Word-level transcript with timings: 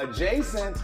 Adjacent. 0.00 0.78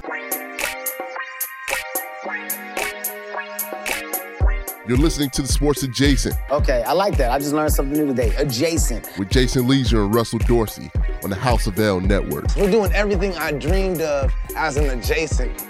You're 4.87 4.99
listening 4.99 5.31
to 5.31 5.41
the 5.43 5.49
Sports 5.49 5.83
Adjacent 5.83 6.35
Okay, 6.51 6.83
I 6.83 6.93
like 6.93 7.17
that. 7.17 7.31
I 7.33 7.39
just 7.39 7.55
learned 7.55 7.73
something 7.73 7.99
new 7.99 8.07
today. 8.07 8.35
Adjacent. 8.37 9.09
with 9.19 9.31
Jason 9.31 9.67
Lieser 9.67 10.03
and 10.05 10.15
Russell 10.15 10.39
Dorsey 10.41 10.91
on 11.25 11.31
the 11.31 11.37
House 11.37 11.67
of 11.67 11.79
L 11.81 11.99
Network. 11.99 12.45
We're 12.57 12.71
doing 12.71 12.93
everything 12.93 13.35
I 13.39 13.53
dreamed 13.53 14.03
of 14.03 14.31
as 14.55 14.77
an 14.77 14.91
adjacent. 14.91 15.65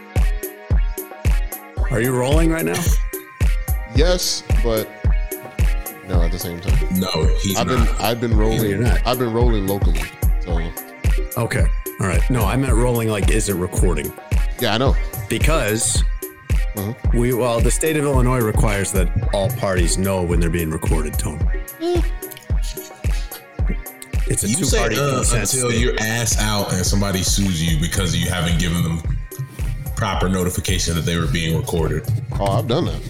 Are 1.93 2.01
you 2.01 2.17
rolling 2.17 2.51
right 2.51 2.65
now? 2.65 2.83
Yes, 3.95 4.43
but 4.65 4.89
no 6.09 6.21
at 6.21 6.33
the 6.33 6.39
same 6.39 6.61
time. 6.61 7.01
No, 7.01 7.11
he's 7.41 7.57
I've 7.57 7.69
been. 7.69 7.87
I've 8.01 8.21
been 8.21 8.37
rolling. 8.37 8.69
you're 8.69 8.79
not. 8.81 9.07
I've 9.07 9.21
been 9.21 9.33
rolling 9.33 9.69
locally. 9.69 10.03
So 10.41 10.61
Okay. 11.39 11.67
All 12.01 12.07
right. 12.07 12.23
No, 12.31 12.43
I 12.45 12.57
meant 12.57 12.75
rolling 12.75 13.09
like 13.09 13.31
is 13.31 13.49
it 13.49 13.55
recording? 13.55 14.13
yeah, 14.61 14.75
I 14.75 14.79
know. 14.79 14.95
Because 15.29 16.03
Mm-hmm. 16.77 17.19
we 17.19 17.33
well, 17.33 17.59
the 17.59 17.71
state 17.71 17.97
of 17.97 18.05
Illinois 18.05 18.41
requires 18.41 18.93
that 18.93 19.09
all 19.33 19.49
parties 19.49 19.97
know 19.97 20.23
when 20.23 20.41
they're 20.41 20.51
being 20.51 20.71
recorded, 20.71 21.19
Tone. 21.19 21.39
It's 24.29 24.45
a 24.45 24.49
You 24.49 24.57
say 24.65 24.77
two-party 24.89 24.97
uh, 24.99 25.15
consent 25.17 25.55
until 25.55 25.71
state. 25.71 25.81
you're 25.81 25.95
ass 26.01 26.39
out 26.39 26.75
and 26.75 26.85
somebody 26.85 27.23
sues 27.23 27.63
you 27.65 27.81
because 27.81 28.15
you 28.15 28.29
haven't 28.29 28.59
given 28.59 28.83
them 28.83 29.01
proper 29.95 30.29
notification 30.29 30.95
that 30.97 31.07
they 31.07 31.17
were 31.19 31.29
being 31.29 31.57
recorded. 31.57 32.03
Oh, 32.39 32.45
I've 32.59 32.67
done 32.69 32.85
that. 32.87 33.01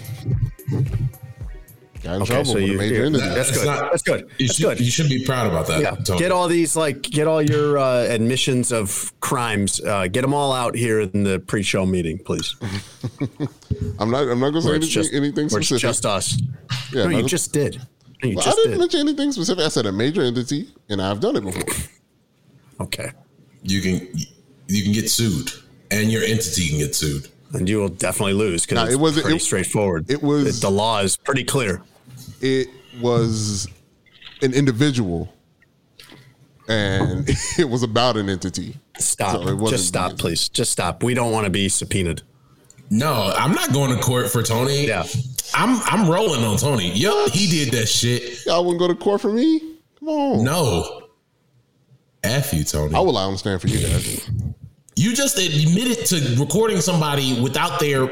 Got 2.07 2.15
in 2.15 2.21
Okay, 2.21 2.29
trouble 2.35 2.45
so 2.45 2.53
with 2.55 2.63
you- 2.63 2.73
a 2.75 2.77
major 2.77 2.95
you- 2.95 3.05
entity. 3.07 3.27
That's 3.27 3.49
It's 3.49 3.57
good. 3.57 3.67
That's 3.67 4.01
good. 4.01 4.21
You 4.37 4.47
That's 4.47 4.57
should, 4.57 4.63
good. 4.63 4.79
You 4.79 4.91
should 4.91 5.09
be 5.09 5.25
proud 5.25 5.47
about 5.47 5.67
that. 5.67 5.81
Yeah, 5.81 5.91
Tony. 5.91 6.19
get 6.19 6.31
all 6.31 6.47
these 6.47 6.75
like 6.77 7.01
get 7.01 7.27
all 7.27 7.41
your 7.41 7.77
uh, 7.77 8.03
admissions 8.03 8.71
of 8.71 9.11
crimes. 9.19 9.81
Uh, 9.81 10.07
get 10.07 10.21
them 10.21 10.33
all 10.33 10.53
out 10.53 10.73
here 10.75 11.01
in 11.01 11.23
the 11.23 11.39
pre-show 11.39 11.85
meeting, 11.85 12.17
please. 12.19 12.55
I'm 13.99 14.09
not. 14.09 14.23
I'm 14.29 14.39
not 14.39 14.51
gonna 14.51 14.61
say 14.61 14.69
anything, 14.69 14.83
it's 14.83 14.87
just 14.87 15.13
anything 15.13 15.47
where 15.49 15.59
it's 15.59 15.67
specific. 15.67 15.81
just 15.81 16.05
us. 16.05 16.41
Yeah, 16.93 17.03
no, 17.03 17.09
you 17.09 17.21
no, 17.23 17.27
just 17.27 17.51
did. 17.51 17.81
No, 18.23 18.29
you 18.29 18.35
Well, 18.37 18.47
I 18.47 18.51
didn't 18.51 18.71
did. 18.71 18.79
mention 18.79 18.99
anything 19.01 19.31
specific. 19.33 19.65
I 19.65 19.67
said 19.67 19.85
a 19.85 19.91
major 19.91 20.21
entity, 20.21 20.69
and 20.87 21.01
I've 21.01 21.19
done 21.19 21.35
it 21.35 21.43
before. 21.43 21.63
Okay, 22.79 23.11
you 23.63 23.81
can 23.81 24.07
you 24.67 24.83
can 24.83 24.93
get 24.93 25.09
sued, 25.09 25.51
and 25.91 26.09
your 26.11 26.23
entity 26.23 26.69
can 26.69 26.77
get 26.79 26.95
sued. 26.95 27.27
and 27.53 27.67
you 27.69 27.77
will 27.79 27.87
definitely 27.89 28.33
lose 28.33 28.65
because 28.65 28.75
Nah, 28.87 28.91
it 28.91 28.99
wasn't- 28.99 29.23
pretty 29.23 29.37
it- 29.37 29.41
straightforward. 29.41 30.09
it 30.09 30.21
was- 30.21 30.59
the 30.59 30.69
law 30.69 30.99
is 30.99 31.15
pretty 31.17 31.43
clear. 31.45 31.81
It 32.41 32.67
was 33.01 33.67
an 34.41 34.53
individual, 34.53 35.33
and 36.67 37.27
it 37.57 37.69
was 37.69 37.83
about 37.83 38.17
an 38.17 38.29
entity. 38.29 38.75
Stop. 38.97 39.33
So 39.41 39.47
it 39.47 39.53
wasn't- 39.55 39.69
just 39.69 39.87
stop, 39.87 40.17
please. 40.17 40.49
Just 40.49 40.71
stop. 40.71 41.03
We 41.03 41.13
don't 41.13 41.31
want 41.31 41.45
to 41.45 41.49
be 41.49 41.69
subpoenaed. 41.69 42.21
No, 42.89 43.33
I'm 43.35 43.51
not 43.51 43.73
going 43.73 43.93
to 43.95 44.01
court 44.01 44.29
for 44.31 44.41
Tony. 44.43 44.87
Yeah. 44.87 45.05
I'm 45.53 45.81
I'm 45.85 46.09
rolling 46.09 46.43
on 46.43 46.57
Tony. 46.57 46.91
Yup, 46.93 47.31
he 47.31 47.47
did 47.47 47.73
that 47.73 47.87
shit. 47.87 48.45
Y'all 48.45 48.63
wouldn't 48.63 48.79
go 48.79 48.87
to 48.87 48.95
court 48.95 49.21
for 49.21 49.31
me? 49.31 49.59
Come 49.99 50.07
on. 50.09 50.43
No. 50.43 51.03
F 52.23 52.53
you, 52.53 52.63
Tony. 52.63 52.95
I 52.95 52.99
will. 52.99 53.17
I 53.17 53.25
don't 53.27 53.37
stand 53.37 53.59
for 53.61 53.67
you 53.67 53.79
guys. 53.79 54.29
You 54.95 55.13
just 55.13 55.37
admitted 55.37 56.05
to 56.07 56.35
recording 56.41 56.79
somebody 56.81 57.41
without 57.41 57.79
their. 57.79 58.09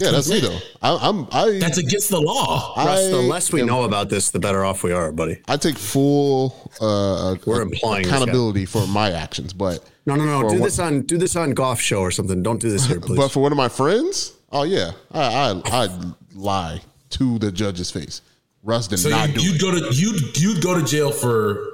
Yeah, 0.00 0.10
that's 0.12 0.30
me 0.30 0.40
though. 0.40 0.58
I, 0.82 0.96
I'm. 1.08 1.26
I. 1.30 1.58
That's 1.58 1.78
against 1.78 2.08
the 2.10 2.20
law. 2.20 2.72
I, 2.76 2.86
Russ, 2.86 3.08
the 3.10 3.16
less 3.16 3.52
we 3.52 3.60
am- 3.60 3.66
know 3.66 3.84
about 3.84 4.08
this, 4.08 4.30
the 4.30 4.38
better 4.38 4.64
off 4.64 4.82
we 4.82 4.92
are, 4.92 5.12
buddy. 5.12 5.38
I 5.46 5.56
take 5.56 5.76
full 5.78 6.70
uh, 6.80 7.36
We're 7.44 7.60
uh, 7.60 7.62
implying 7.66 8.06
accountability 8.06 8.64
for 8.66 8.86
my 8.86 9.12
actions, 9.12 9.52
but 9.52 9.84
No, 10.06 10.16
no, 10.16 10.24
no. 10.24 10.40
for 10.42 10.54
Do 10.54 10.60
what- 10.60 10.64
this 10.66 10.78
on 10.78 11.02
do 11.02 11.18
this 11.18 11.36
on 11.36 11.52
golf 11.52 11.80
show 11.80 12.00
or 12.00 12.10
something. 12.10 12.42
Don't 12.42 12.60
do 12.60 12.70
this 12.70 12.86
here, 12.86 13.00
please. 13.06 13.16
But 13.18 13.28
for 13.28 13.40
one 13.40 13.52
of 13.52 13.58
my 13.58 13.68
friends, 13.68 14.32
oh 14.52 14.62
yeah, 14.62 14.92
I 15.12 15.60
I 15.64 15.82
I'd 15.84 16.14
lie 16.34 16.80
to 17.10 17.38
the 17.38 17.52
judge's 17.52 17.90
face. 17.90 18.22
Russ 18.62 18.88
did 18.88 18.98
So 18.98 19.08
not 19.10 19.28
you, 19.30 19.34
do 19.34 19.42
you'd 19.42 19.54
it. 19.56 19.60
go 19.60 19.70
to 19.90 19.94
you'd 19.94 20.38
you'd 20.38 20.62
go 20.62 20.78
to 20.78 20.84
jail 20.84 21.10
for 21.12 21.66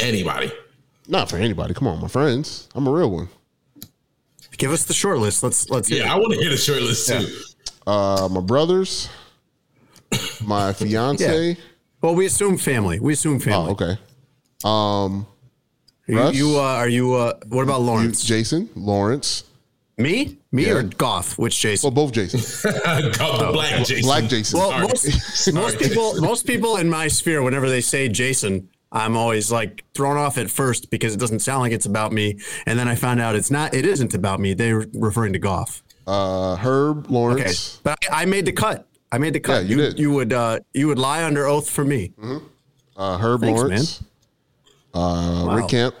anybody. 0.00 0.52
Not 1.06 1.28
for 1.28 1.36
anybody. 1.36 1.74
Come 1.74 1.86
on, 1.88 2.00
my 2.00 2.08
friends. 2.08 2.68
I'm 2.74 2.86
a 2.86 2.90
real 2.90 3.10
one. 3.10 3.28
Give 4.56 4.72
us 4.72 4.84
the 4.84 4.94
short 4.94 5.18
list. 5.18 5.42
Let's 5.42 5.68
let's 5.70 5.90
Yeah, 5.90 6.04
it. 6.04 6.08
I 6.10 6.16
want 6.16 6.32
to 6.34 6.38
hear 6.40 6.50
the 6.50 6.56
short 6.56 6.82
list 6.82 7.08
too. 7.08 7.26
Uh, 7.86 8.28
my 8.30 8.40
brothers, 8.40 9.08
my 10.42 10.72
fiance. 10.78 11.56
Well, 12.00 12.14
we 12.14 12.26
assume 12.26 12.56
family. 12.58 13.00
We 13.00 13.14
assume 13.14 13.40
family. 13.40 13.68
Oh, 13.70 13.72
okay. 13.72 13.98
Um, 14.64 15.26
You, 16.06 16.30
you 16.32 16.58
uh, 16.58 16.62
are 16.62 16.88
you? 16.88 17.14
Uh, 17.14 17.34
what 17.48 17.62
about 17.62 17.80
you, 17.80 17.86
Lawrence? 17.86 18.24
Jason, 18.24 18.68
Lawrence. 18.76 19.44
Me? 19.96 20.36
Me 20.50 20.66
Yeah. 20.66 20.72
or 20.74 20.82
Goff? 20.82 21.38
Which 21.38 21.58
Jason? 21.60 21.86
Well, 21.86 21.94
both 22.06 22.12
Jason. 22.12 22.40
Called 23.12 23.40
the 23.40 23.50
black 23.52 23.84
Jason. 23.86 24.02
Black 24.02 24.24
Jason. 24.24 24.58
Well, 24.58 24.70
Sorry. 24.70 24.82
most, 24.88 25.52
most 25.54 25.78
people, 25.78 26.14
most 26.20 26.46
people 26.46 26.76
in 26.78 26.88
my 26.90 27.06
sphere, 27.08 27.42
whenever 27.42 27.68
they 27.68 27.80
say 27.80 28.08
Jason, 28.08 28.68
I'm 28.94 29.16
always 29.16 29.50
like 29.52 29.84
thrown 29.94 30.16
off 30.16 30.38
at 30.38 30.50
first 30.50 30.88
because 30.90 31.12
it 31.14 31.18
doesn't 31.20 31.40
sound 31.40 31.60
like 31.60 31.72
it's 31.72 31.84
about 31.86 32.12
me, 32.12 32.38
and 32.64 32.78
then 32.78 32.88
I 32.88 32.94
found 32.94 33.20
out 33.20 33.34
it's 33.34 33.50
not. 33.50 33.74
It 33.74 33.84
isn't 33.84 34.14
about 34.14 34.40
me. 34.40 34.54
They're 34.54 34.86
referring 34.94 35.32
to 35.34 35.38
Goff. 35.38 35.82
Uh, 36.06 36.54
Herb, 36.56 37.10
Okay, 37.10 37.52
but 37.82 37.98
I, 38.10 38.22
I 38.22 38.24
made 38.26 38.44
the 38.46 38.52
cut. 38.52 38.86
I 39.10 39.18
made 39.18 39.32
the 39.32 39.40
cut. 39.40 39.64
Yeah, 39.64 39.68
you 39.70 39.76
did. 39.76 39.98
You 39.98 40.12
would 40.12 40.32
uh, 40.32 40.60
you 40.72 40.86
would 40.88 40.98
lie 40.98 41.24
under 41.24 41.46
oath 41.46 41.68
for 41.68 41.84
me. 41.84 42.12
Uh, 42.96 43.18
Herb 43.18 43.40
Thanks, 43.40 43.60
Lawrence. 43.60 44.04
Uh, 44.94 45.44
Wow. 45.46 45.56
Rick 45.56 45.68
Camp. 45.68 45.94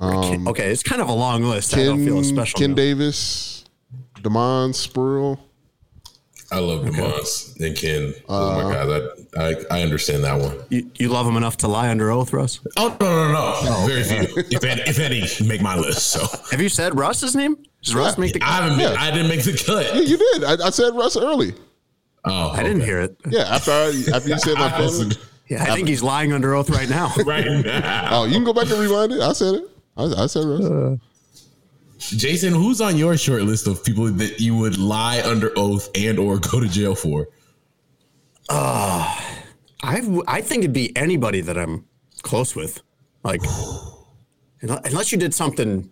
Ken- 0.00 0.46
okay, 0.48 0.70
it's 0.70 0.82
kind 0.82 1.00
of 1.00 1.08
a 1.08 1.12
long 1.12 1.42
list. 1.42 1.74
I 1.74 1.84
don't 1.84 2.04
feel 2.04 2.22
special. 2.22 2.58
Ken 2.58 2.70
note. 2.70 2.76
Davis. 2.76 3.64
Demond 4.20 4.74
Spruill. 4.74 5.38
I 6.52 6.58
love 6.60 6.84
Demons 6.84 7.56
and 7.60 7.76
Ken. 7.76 8.14
Oh 8.28 8.34
Uh, 8.36 8.62
my 8.64 8.72
god, 8.72 8.86
that 8.86 9.66
I, 9.70 9.78
I 9.78 9.82
understand 9.82 10.22
that 10.24 10.38
one. 10.40 10.58
You, 10.68 10.90
you 10.96 11.08
love 11.08 11.26
him 11.26 11.36
enough 11.36 11.56
to 11.58 11.68
lie 11.68 11.88
under 11.90 12.10
oath, 12.10 12.32
Russ? 12.32 12.60
Oh 12.76 12.96
no 13.00 13.32
no 13.32 13.60
no, 13.64 13.86
very 13.86 14.04
few. 14.04 14.44
If 14.50 14.62
any, 14.64 14.82
if 14.82 14.98
any, 14.98 15.24
make 15.48 15.60
my 15.62 15.76
list. 15.76 16.08
So 16.08 16.26
Have 16.50 16.60
you 16.60 16.68
said 16.68 16.96
Russ's 16.98 17.34
name? 17.34 17.56
Does 17.82 17.94
Russ 17.94 18.16
make 18.18 18.32
the 18.34 18.42
I 18.42 18.46
haven't. 18.62 18.78
Been, 18.78 18.92
Yeah. 18.92 18.96
I 19.00 19.10
didn't 19.10 19.28
make 19.28 19.42
the 19.42 19.52
Yeah, 19.52 19.90
cut. 19.92 20.06
you 20.06 20.16
did. 20.16 20.44
I, 20.44 20.66
I 20.66 20.70
said 20.70 20.94
Russ 20.94 21.16
early. 21.16 21.54
Oh, 22.24 22.50
I 22.50 22.62
didn't 22.62 22.80
hear 22.82 23.00
it. 23.00 23.16
Yeah, 23.28 23.42
after 23.42 23.70
I, 23.70 24.02
after 24.14 24.28
you 24.28 24.38
said 24.38 24.54
my 24.54 24.72
I 24.74 24.80
was- 24.80 24.98
family. 25.00 25.16
Yeah, 25.48 25.62
I 25.62 25.74
think 25.74 25.88
he's 25.88 26.02
lying 26.02 26.32
under 26.32 26.54
oath 26.54 26.70
right 26.70 26.88
now. 26.88 27.12
right 27.26 27.44
now. 27.46 28.08
Oh, 28.12 28.24
you 28.24 28.32
can 28.32 28.44
go 28.44 28.54
back 28.54 28.70
and 28.70 28.78
rewind 28.80 29.12
it. 29.12 29.20
I 29.20 29.34
said 29.34 29.56
it. 29.56 29.64
I, 29.94 30.04
I 30.04 30.26
said 30.26 30.44
Russ. 30.46 30.98
Jason, 32.10 32.52
who's 32.54 32.80
on 32.80 32.96
your 32.96 33.16
short 33.16 33.42
list 33.42 33.66
of 33.66 33.82
people 33.84 34.06
that 34.06 34.40
you 34.40 34.56
would 34.56 34.78
lie 34.78 35.22
under 35.22 35.52
oath 35.56 35.88
and 35.94 36.18
or 36.18 36.38
go 36.38 36.60
to 36.60 36.68
jail 36.68 36.94
for? 36.94 37.28
Uh, 38.48 39.20
I 39.82 40.22
I 40.26 40.40
think 40.40 40.64
it'd 40.64 40.72
be 40.72 40.94
anybody 40.96 41.40
that 41.40 41.56
I'm 41.56 41.86
close 42.22 42.54
with, 42.54 42.82
like 43.22 43.40
unless 44.62 45.12
you 45.12 45.18
did 45.18 45.34
something 45.34 45.90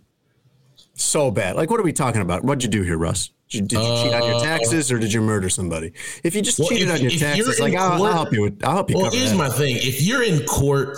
so 0.94 1.30
bad. 1.30 1.56
Like, 1.56 1.70
what 1.70 1.80
are 1.80 1.84
we 1.84 1.92
talking 1.92 2.20
about? 2.20 2.44
What'd 2.44 2.62
you 2.62 2.68
do 2.68 2.82
here, 2.82 2.98
Russ? 2.98 3.30
Did 3.48 3.70
you, 3.72 3.78
did 3.78 3.78
you 3.86 4.02
cheat 4.02 4.14
on 4.14 4.22
your 4.26 4.36
uh, 4.36 4.42
taxes 4.42 4.90
or 4.90 4.98
did 4.98 5.12
you 5.12 5.20
murder 5.20 5.50
somebody? 5.50 5.92
If 6.24 6.34
you 6.34 6.40
just 6.40 6.58
Well, 6.58 6.68
cheated 6.68 6.88
if- 6.88 6.94
on 6.94 7.00
your 7.02 7.10
taxes, 7.10 7.60
like 7.60 7.74
I'll, 7.74 7.98
court- 7.98 8.10
I'll 8.10 8.14
help 8.16 8.32
you. 8.32 8.42
With, 8.42 8.64
I'll 8.64 8.72
help 8.74 8.90
you. 8.90 8.96
Well, 8.96 9.10
here's 9.10 9.30
that. 9.30 9.36
my 9.36 9.48
thing: 9.50 9.76
if 9.78 10.00
you're 10.02 10.22
in 10.22 10.44
court 10.46 10.96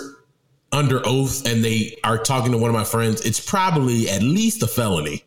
under 0.75 1.01
oath 1.07 1.47
and 1.47 1.65
they 1.65 1.97
are 2.05 2.19
talking 2.19 2.53
to 2.53 2.59
one 2.59 2.69
of 2.69 2.75
my 2.75 2.85
friends, 2.85 3.25
it's 3.25 3.41
probably 3.41 4.11
at 4.11 4.23
least 4.23 4.63
a 4.63 4.67
felony. 4.67 5.25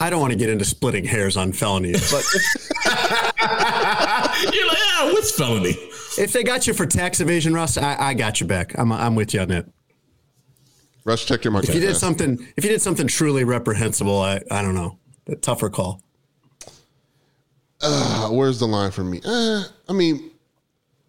I 0.00 0.10
don't 0.10 0.20
want 0.20 0.32
to 0.32 0.38
get 0.38 0.50
into 0.50 0.64
splitting 0.64 1.04
hairs 1.04 1.36
on 1.36 1.52
felonies, 1.52 2.10
but 2.10 2.24
if, 2.34 2.70
You're 4.54 4.66
like, 4.68 4.78
yeah, 4.78 5.12
what's 5.12 5.30
felony? 5.32 5.76
if 6.18 6.32
they 6.32 6.42
got 6.42 6.66
you 6.66 6.74
for 6.74 6.86
tax 6.86 7.20
evasion, 7.20 7.54
Russ, 7.54 7.76
I, 7.78 7.96
I 7.98 8.14
got 8.14 8.40
you 8.40 8.46
back. 8.46 8.78
I'm 8.78 8.92
I'm 8.92 9.14
with 9.14 9.34
you 9.34 9.40
on 9.40 9.48
that. 9.48 9.66
Russ, 11.04 11.24
check 11.24 11.44
your 11.44 11.52
mic. 11.52 11.64
If 11.64 11.74
you 11.74 11.80
did 11.80 11.96
something, 11.96 12.46
if 12.56 12.64
you 12.64 12.70
did 12.70 12.82
something 12.82 13.06
truly 13.06 13.44
reprehensible, 13.44 14.20
I 14.20 14.40
I 14.50 14.62
don't 14.62 14.74
know, 14.74 14.98
a 15.26 15.36
tougher 15.36 15.70
call. 15.70 16.02
Uh, 17.80 18.28
where's 18.30 18.58
the 18.58 18.66
line 18.66 18.90
for 18.90 19.04
me? 19.04 19.20
Uh, 19.24 19.64
I 19.88 19.92
mean, 19.92 20.30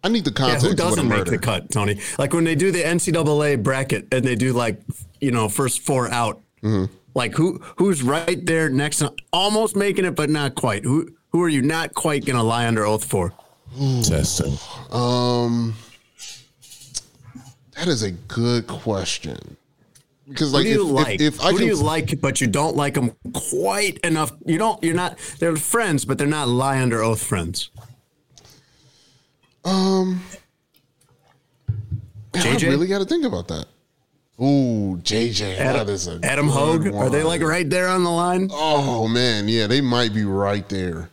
I 0.04 0.08
need 0.08 0.24
the 0.24 0.30
Yeah, 0.30 0.36
context. 0.36 0.66
who 0.66 0.72
of 0.72 0.78
what 0.78 0.84
a 0.84 0.88
doesn't 0.90 1.08
make 1.08 1.18
murder. 1.18 1.30
the 1.32 1.38
cut, 1.38 1.70
Tony? 1.70 2.00
Like 2.18 2.32
when 2.32 2.44
they 2.44 2.54
do 2.54 2.70
the 2.70 2.82
NCAA 2.82 3.62
bracket 3.62 4.06
and 4.12 4.24
they 4.24 4.36
do 4.36 4.52
like, 4.52 4.80
you 5.20 5.30
know, 5.32 5.48
first 5.48 5.80
four 5.80 6.08
out. 6.10 6.40
Mm-hmm. 6.62 6.92
Like 7.14 7.34
who 7.34 7.60
who's 7.78 8.02
right 8.02 8.44
there 8.44 8.68
next 8.68 8.98
to 8.98 9.12
almost 9.32 9.74
making 9.74 10.04
it, 10.04 10.14
but 10.14 10.28
not 10.30 10.54
quite. 10.54 10.84
Who 10.84 11.08
who 11.30 11.42
are 11.42 11.48
you 11.48 11.62
not 11.62 11.94
quite 11.94 12.24
gonna 12.26 12.42
lie 12.44 12.66
under 12.66 12.84
oath 12.86 13.04
for? 13.04 13.32
Testing. 14.04 14.56
Um, 14.90 15.74
that 17.76 17.88
is 17.88 18.02
a 18.02 18.10
good 18.12 18.66
question. 18.66 19.56
Because 20.28 20.50
Who 20.50 20.56
like, 20.56 20.64
do 20.64 20.70
you 20.70 20.86
if, 20.86 20.92
like? 20.92 21.20
if, 21.20 21.34
if 21.36 21.40
I 21.40 21.50
who 21.52 21.58
can, 21.58 21.66
do 21.68 21.76
you 21.76 21.76
like, 21.82 22.20
but 22.20 22.40
you 22.40 22.46
don't 22.48 22.74
like 22.76 22.94
them 22.94 23.12
quite 23.32 23.98
enough? 23.98 24.32
You 24.44 24.58
don't. 24.58 24.82
You're 24.82 24.94
not. 24.94 25.18
They're 25.38 25.56
friends, 25.56 26.04
but 26.04 26.18
they're 26.18 26.26
not 26.26 26.48
lie 26.48 26.80
under 26.80 27.02
oath 27.02 27.22
friends. 27.22 27.70
Um, 29.66 30.22
JJ? 32.32 32.68
I 32.68 32.70
really 32.70 32.86
got 32.86 33.00
to 33.00 33.04
think 33.04 33.24
about 33.24 33.48
that. 33.48 33.66
Ooh, 34.40 35.00
JJ, 35.02 35.58
Adam, 35.58 35.86
that 35.86 35.92
is 35.92 36.06
a 36.06 36.20
Adam 36.22 36.48
Hoge. 36.48 36.86
Are 36.88 37.10
they 37.10 37.22
like 37.22 37.42
right 37.42 37.68
there 37.68 37.88
on 37.88 38.04
the 38.04 38.10
line? 38.10 38.48
Oh 38.52 39.08
man, 39.08 39.48
yeah, 39.48 39.66
they 39.66 39.80
might 39.80 40.14
be 40.14 40.24
right 40.24 40.68
there. 40.68 41.10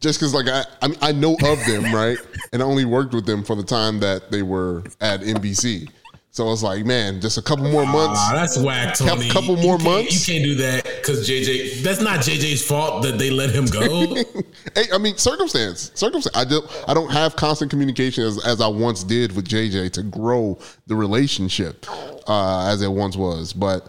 Just 0.00 0.18
because, 0.18 0.34
like, 0.34 0.48
I, 0.48 0.64
I, 0.82 0.88
mean, 0.88 0.98
I 1.00 1.12
know 1.12 1.34
of 1.34 1.64
them, 1.64 1.84
right, 1.94 2.18
and 2.52 2.60
I 2.60 2.64
only 2.66 2.84
worked 2.84 3.14
with 3.14 3.24
them 3.24 3.44
for 3.44 3.54
the 3.54 3.62
time 3.62 4.00
that 4.00 4.32
they 4.32 4.42
were 4.42 4.82
at 5.00 5.20
NBC. 5.20 5.88
So 6.34 6.50
it's 6.50 6.62
like, 6.62 6.86
man, 6.86 7.20
just 7.20 7.36
a 7.36 7.42
couple 7.42 7.70
more 7.70 7.84
months. 7.84 8.18
Ah, 8.18 8.30
that's 8.34 8.56
whack, 8.58 8.96
Cou- 8.96 9.04
Tony. 9.06 9.28
couple 9.28 9.54
more 9.58 9.76
can't- 9.76 9.84
months? 9.90 10.26
You 10.26 10.32
can't 10.34 10.44
do 10.46 10.54
that 10.62 10.82
because 10.82 11.28
JJ. 11.28 11.82
That's 11.82 12.00
not 12.00 12.20
JJ's 12.20 12.66
fault 12.66 13.02
that 13.02 13.18
they 13.18 13.30
let 13.30 13.50
him 13.50 13.66
go. 13.66 14.16
Hey, 14.74 14.84
I 14.94 14.96
mean, 14.96 15.18
circumstance, 15.18 15.90
circumstance. 15.94 16.34
I 16.34 16.44
don't, 16.46 16.64
I 16.88 16.94
don't 16.94 17.10
have 17.10 17.36
constant 17.36 17.70
communication 17.70 18.24
as, 18.24 18.42
as 18.46 18.62
I 18.62 18.68
once 18.68 19.04
did 19.04 19.36
with 19.36 19.46
JJ 19.46 19.92
to 19.92 20.02
grow 20.04 20.58
the 20.86 20.94
relationship 20.94 21.84
uh, 22.26 22.68
as 22.72 22.80
it 22.80 22.88
once 22.90 23.14
was. 23.14 23.52
But 23.52 23.88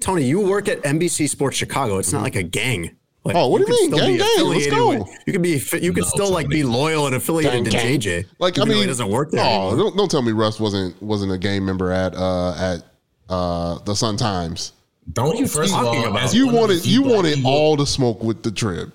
Tony, 0.00 0.24
you 0.24 0.40
work 0.40 0.68
at 0.68 0.82
NBC 0.82 1.30
Sports 1.30 1.56
Chicago. 1.56 1.96
It's 1.96 2.12
not 2.12 2.22
like 2.22 2.36
a 2.36 2.42
gang. 2.42 2.94
Like, 3.24 3.36
Oh, 3.36 3.48
what 3.48 3.58
do 3.58 3.62
you 3.62 3.66
could 3.66 3.72
mean? 3.72 3.90
still 3.92 3.98
Gang, 3.98 4.16
gang, 4.16 4.18
let's 4.48 4.66
affiliated 4.66 4.72
go. 4.72 4.88
with- 5.04 5.08
you 5.26 5.32
could 5.32 5.42
be. 5.42 5.50
You 5.80 5.92
could 5.92 6.02
No, 6.02 6.08
still 6.08 6.30
like 6.32 6.48
be 6.48 6.64
loyal 6.64 7.06
and 7.06 7.14
affiliated 7.14 7.64
to 7.66 7.70
Gang, 7.70 7.98
gang. 8.00 8.00
JJ. 8.00 8.24
like, 8.40 8.58
I 8.58 8.64
mean, 8.64 8.78
he 8.78 8.86
doesn't 8.86 9.08
work 9.08 9.30
there. 9.30 9.44
Oh, 9.44 9.76
don't, 9.76 9.96
don't 9.96 10.10
tell 10.10 10.22
me 10.22 10.32
Russ 10.32 10.58
wasn't 10.58 11.00
wasn't 11.00 11.30
a 11.32 11.38
game 11.38 11.64
member 11.64 11.92
at 11.92 12.14
uh, 12.16 12.54
at 12.56 12.82
uh, 13.28 13.78
the 13.84 13.94
Sun 13.94 14.16
Times. 14.16 14.72
Don't 15.12 15.36
you 15.38 15.46
first 15.46 15.72
of 15.72 15.80
talking 15.84 16.00
all? 16.02 16.10
about? 16.10 16.22
as 16.22 16.34
You 16.34 16.46
one 16.46 16.54
of 16.54 16.60
the 16.68 16.74
wanted 16.74 16.86
you 16.86 17.02
wanted 17.02 17.34
people- 17.36 17.50
all 17.52 17.76
the 17.76 17.86
smoke 17.86 18.22
with 18.24 18.42
the 18.42 18.50
trib. 18.50 18.92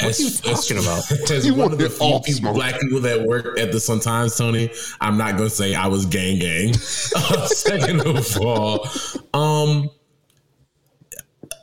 As, 0.00 0.20
are 0.20 0.22
you 0.22 0.28
as- 0.28 0.40
talking 0.68 0.78
about? 0.78 1.30
As 1.32 1.44
You 1.46 1.54
one 1.54 1.72
of 1.72 1.78
the 1.78 1.90
few 1.90 2.06
all 2.06 2.20
people, 2.22 2.38
smoke. 2.40 2.54
black 2.54 2.80
people 2.80 3.00
that 3.00 3.20
work 3.22 3.58
at 3.58 3.72
the 3.72 3.80
Sun 3.80 3.98
Times, 4.00 4.36
Tony, 4.36 4.70
I'm 5.00 5.16
not 5.18 5.36
gonna 5.36 5.50
say 5.50 5.74
I 5.74 5.86
was 5.88 6.06
gang 6.06 6.38
gang. 6.38 6.68
Uh, 7.16 7.46
Second 7.48 8.02
of 8.06 8.36
all, 8.40 8.86
um, 9.34 9.90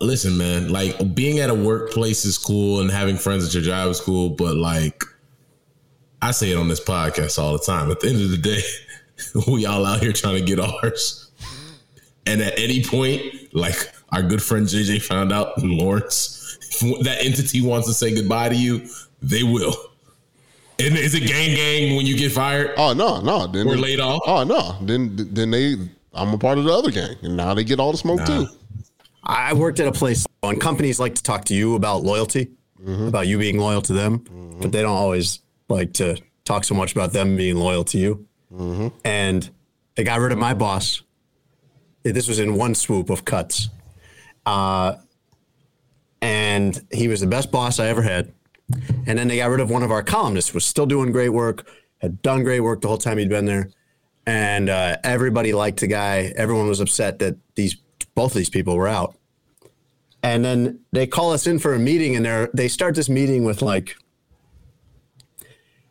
listen, 0.06 0.38
man, 0.38 0.70
like 0.72 1.14
being 1.16 1.40
at 1.40 1.50
a 1.50 1.54
workplace 1.54 2.26
is 2.26 2.38
cool 2.38 2.80
and 2.82 2.90
having 2.92 3.18
friends 3.18 3.46
at 3.46 3.54
your 3.54 3.64
job 3.64 3.90
is 3.90 4.00
cool, 4.00 4.30
but 4.30 4.56
like 4.56 5.04
I 6.22 6.32
say 6.32 6.52
it 6.52 6.58
on 6.58 6.68
this 6.68 6.80
podcast 6.84 7.38
all 7.40 7.54
the 7.54 7.60
time. 7.60 7.92
At 7.92 8.00
the 8.00 8.10
end 8.10 8.22
of 8.22 8.32
the 8.32 8.38
day, 8.38 8.62
we 9.52 9.66
all 9.66 9.86
out 9.86 10.00
here 10.02 10.12
trying 10.14 10.36
to 10.36 10.42
get 10.46 10.60
ours. 10.60 11.30
And 12.26 12.42
at 12.42 12.58
any 12.58 12.84
point, 12.84 13.22
like 13.54 13.76
our 14.12 14.24
good 14.24 14.42
friend 14.42 14.66
JJ 14.66 15.02
found 15.04 15.32
out 15.32 15.58
in 15.60 15.78
Lawrence, 15.78 16.58
if 16.82 17.04
that 17.06 17.24
entity 17.24 17.62
wants 17.62 17.88
to 17.88 17.94
say 17.94 18.14
goodbye 18.16 18.50
to 18.50 18.56
you, 18.56 18.88
they 19.22 19.44
will. 19.44 19.76
And 20.80 20.98
is 20.98 21.14
it 21.16 21.22
gang 21.22 21.56
gang 21.56 21.96
when 21.96 22.06
you 22.06 22.18
get 22.18 22.32
fired? 22.32 22.74
Oh 22.78 22.94
no, 22.94 23.22
no. 23.22 23.48
Then 23.48 23.68
they- 23.68 23.76
laid 23.76 24.00
off? 24.00 24.22
Oh 24.26 24.44
no. 24.44 24.76
Then 24.82 25.16
then 25.32 25.52
they 25.52 25.76
I'm 26.14 26.34
a 26.34 26.38
part 26.38 26.58
of 26.58 26.64
the 26.64 26.72
other 26.74 26.92
gang, 26.92 27.16
and 27.24 27.38
now 27.38 27.54
they 27.54 27.64
get 27.64 27.80
all 27.80 27.92
the 27.92 27.98
smoke 27.98 28.20
Nah. 28.20 28.26
too. 28.26 28.48
I 29.26 29.54
worked 29.54 29.80
at 29.80 29.88
a 29.88 29.92
place, 29.92 30.26
and 30.44 30.60
companies 30.62 31.00
like 31.00 31.16
to 31.16 31.24
talk 31.24 31.46
to 31.46 31.54
you 31.56 31.76
about 31.76 32.04
loyalty, 32.04 32.52
about 33.08 33.28
you 33.28 33.38
being 33.40 33.58
loyal 33.58 33.82
to 33.84 33.94
them, 33.94 34.24
but 34.62 34.72
they 34.72 34.82
don't 34.82 34.96
always 34.96 35.40
like 35.70 35.94
to 35.94 36.18
talk 36.44 36.64
so 36.64 36.76
much 36.76 36.92
about 36.92 37.14
them 37.14 37.36
being 37.36 37.56
loyal 37.58 37.84
to 37.86 37.98
you. 37.98 38.28
And 39.04 39.50
they 39.96 40.04
got 40.04 40.20
rid 40.20 40.32
of 40.32 40.38
my 40.38 40.54
boss. 40.54 41.02
This 42.04 42.28
was 42.28 42.38
in 42.40 42.56
one 42.56 42.76
swoop 42.76 43.10
of 43.10 43.26
cuts. 43.26 43.70
Uh, 44.46 44.96
and 46.22 46.80
he 46.92 47.08
was 47.08 47.22
the 47.22 47.28
best 47.28 47.52
boss 47.52 47.80
I 47.80 47.88
ever 47.88 48.04
had. 48.04 48.32
And 49.08 49.18
then 49.18 49.28
they 49.28 49.38
got 49.38 49.50
rid 49.50 49.60
of 49.60 49.70
one 49.72 49.82
of 49.84 49.92
our 49.92 50.04
columnists, 50.04 50.54
was 50.54 50.66
still 50.66 50.86
doing 50.86 51.12
great 51.12 51.30
work, 51.30 51.68
had 52.00 52.22
done 52.22 52.44
great 52.44 52.60
work 52.60 52.82
the 52.82 52.88
whole 52.88 52.98
time 52.98 53.18
he'd 53.18 53.30
been 53.30 53.46
there. 53.46 53.70
And 54.28 54.70
uh, 54.70 54.98
everybody 55.04 55.54
liked 55.54 55.80
the 55.80 55.88
guy. 55.88 56.34
Everyone 56.36 56.68
was 56.68 56.80
upset 56.80 57.20
that 57.20 57.38
these 57.56 57.76
both 58.16 58.32
of 58.32 58.38
these 58.38 58.50
people 58.50 58.76
were 58.76 58.88
out. 58.88 59.16
And 60.24 60.44
then 60.44 60.80
they 60.92 61.06
call 61.06 61.34
us 61.34 61.46
in 61.46 61.60
for 61.60 61.74
a 61.76 61.80
meeting, 61.80 62.16
and 62.16 62.26
they 62.26 62.48
they 62.54 62.68
start 62.68 62.96
this 62.96 63.10
meeting 63.10 63.44
with 63.44 63.62
like, 63.62 63.96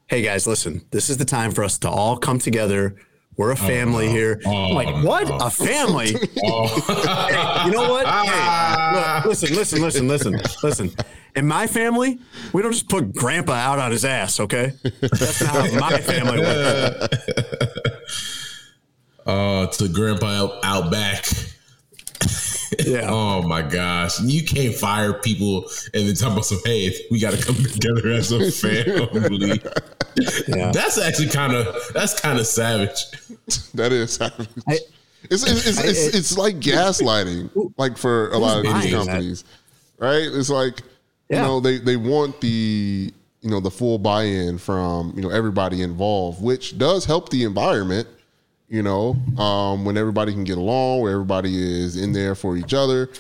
"Hey 0.08 0.22
guys, 0.22 0.46
listen, 0.46 0.84
this 0.90 1.08
is 1.08 1.18
the 1.18 1.24
time 1.24 1.52
for 1.52 1.62
us 1.62 1.78
to 1.78 1.88
all 1.88 2.16
come 2.16 2.40
together. 2.40 2.96
We're 3.36 3.52
a 3.52 3.56
family 3.56 4.08
here." 4.08 4.40
I'm 4.44 4.74
like, 4.74 5.04
what? 5.04 5.30
A 5.30 5.50
family? 5.50 6.16
Hey, 6.44 7.64
you 7.66 7.70
know 7.72 7.88
what? 7.90 8.06
Hey, 8.06 9.20
look, 9.24 9.24
listen, 9.26 9.54
listen, 9.54 9.80
listen, 9.80 10.08
listen, 10.08 10.40
listen. 10.62 10.90
In 11.36 11.46
my 11.46 11.66
family, 11.66 12.18
we 12.52 12.62
don't 12.62 12.72
just 12.72 12.88
put 12.88 13.12
grandpa 13.14 13.54
out 13.54 13.78
on 13.78 13.90
his 13.90 14.04
ass, 14.04 14.38
okay? 14.40 14.72
That's 15.00 15.40
not 15.42 15.70
how 15.70 15.80
my 15.80 15.98
family 15.98 16.40
works. 16.40 17.08
Uh, 19.26 19.66
to 19.72 19.88
grandpa 19.88 20.26
out, 20.26 20.64
out 20.64 20.90
back. 20.92 21.24
Yeah. 22.86 23.08
Oh 23.10 23.42
my 23.42 23.62
gosh. 23.62 24.20
You 24.20 24.44
can't 24.44 24.74
fire 24.74 25.12
people 25.12 25.64
and 25.92 26.08
then 26.08 26.14
talk 26.14 26.32
about 26.32 26.44
some, 26.44 26.58
hey, 26.64 26.92
we 27.10 27.20
got 27.20 27.32
to 27.34 27.44
come 27.44 27.56
together 27.56 28.08
as 28.10 28.32
a 28.32 28.50
family. 28.50 29.60
Yeah. 30.46 30.70
That's 30.72 30.96
actually 30.96 31.28
kind 31.30 31.54
of, 31.54 31.74
that's 31.92 32.18
kind 32.20 32.38
of 32.38 32.46
savage. 32.46 33.04
That 33.74 33.90
is 33.92 34.12
savage. 34.14 34.48
I- 34.68 34.78
it's, 35.30 35.42
it's, 35.42 35.66
it's, 35.66 35.82
it's, 35.82 36.14
it's 36.14 36.38
like 36.38 36.56
gaslighting, 36.60 37.72
like 37.78 37.96
for 37.96 38.28
a 38.30 38.38
lot 38.38 38.58
of 38.58 38.62
these 38.64 38.72
buying 38.72 38.90
that? 38.92 39.06
companies, 39.06 39.44
right? 39.98 40.22
It's 40.30 40.50
like 40.50 40.82
Yeah. 41.30 41.38
you 41.38 41.42
know 41.42 41.60
they 41.60 41.78
they 41.78 41.96
want 41.96 42.40
the 42.42 43.10
you 43.40 43.50
know 43.50 43.58
the 43.58 43.70
full 43.70 43.98
buy-in 43.98 44.58
from 44.58 45.14
you 45.16 45.22
know 45.22 45.30
everybody 45.30 45.80
involved, 45.80 46.42
which 46.42 46.76
does 46.76 47.06
help 47.06 47.30
the 47.30 47.44
environment. 47.44 48.06
You 48.68 48.82
know, 48.82 49.14
um, 49.38 49.84
when 49.84 49.96
everybody 49.96 50.32
can 50.32 50.44
get 50.44 50.58
along, 50.58 51.02
where 51.02 51.12
everybody 51.12 51.54
is 51.54 51.96
in 51.96 52.12
there 52.12 52.34
for 52.34 52.56
each 52.56 52.74
other, 52.74 53.10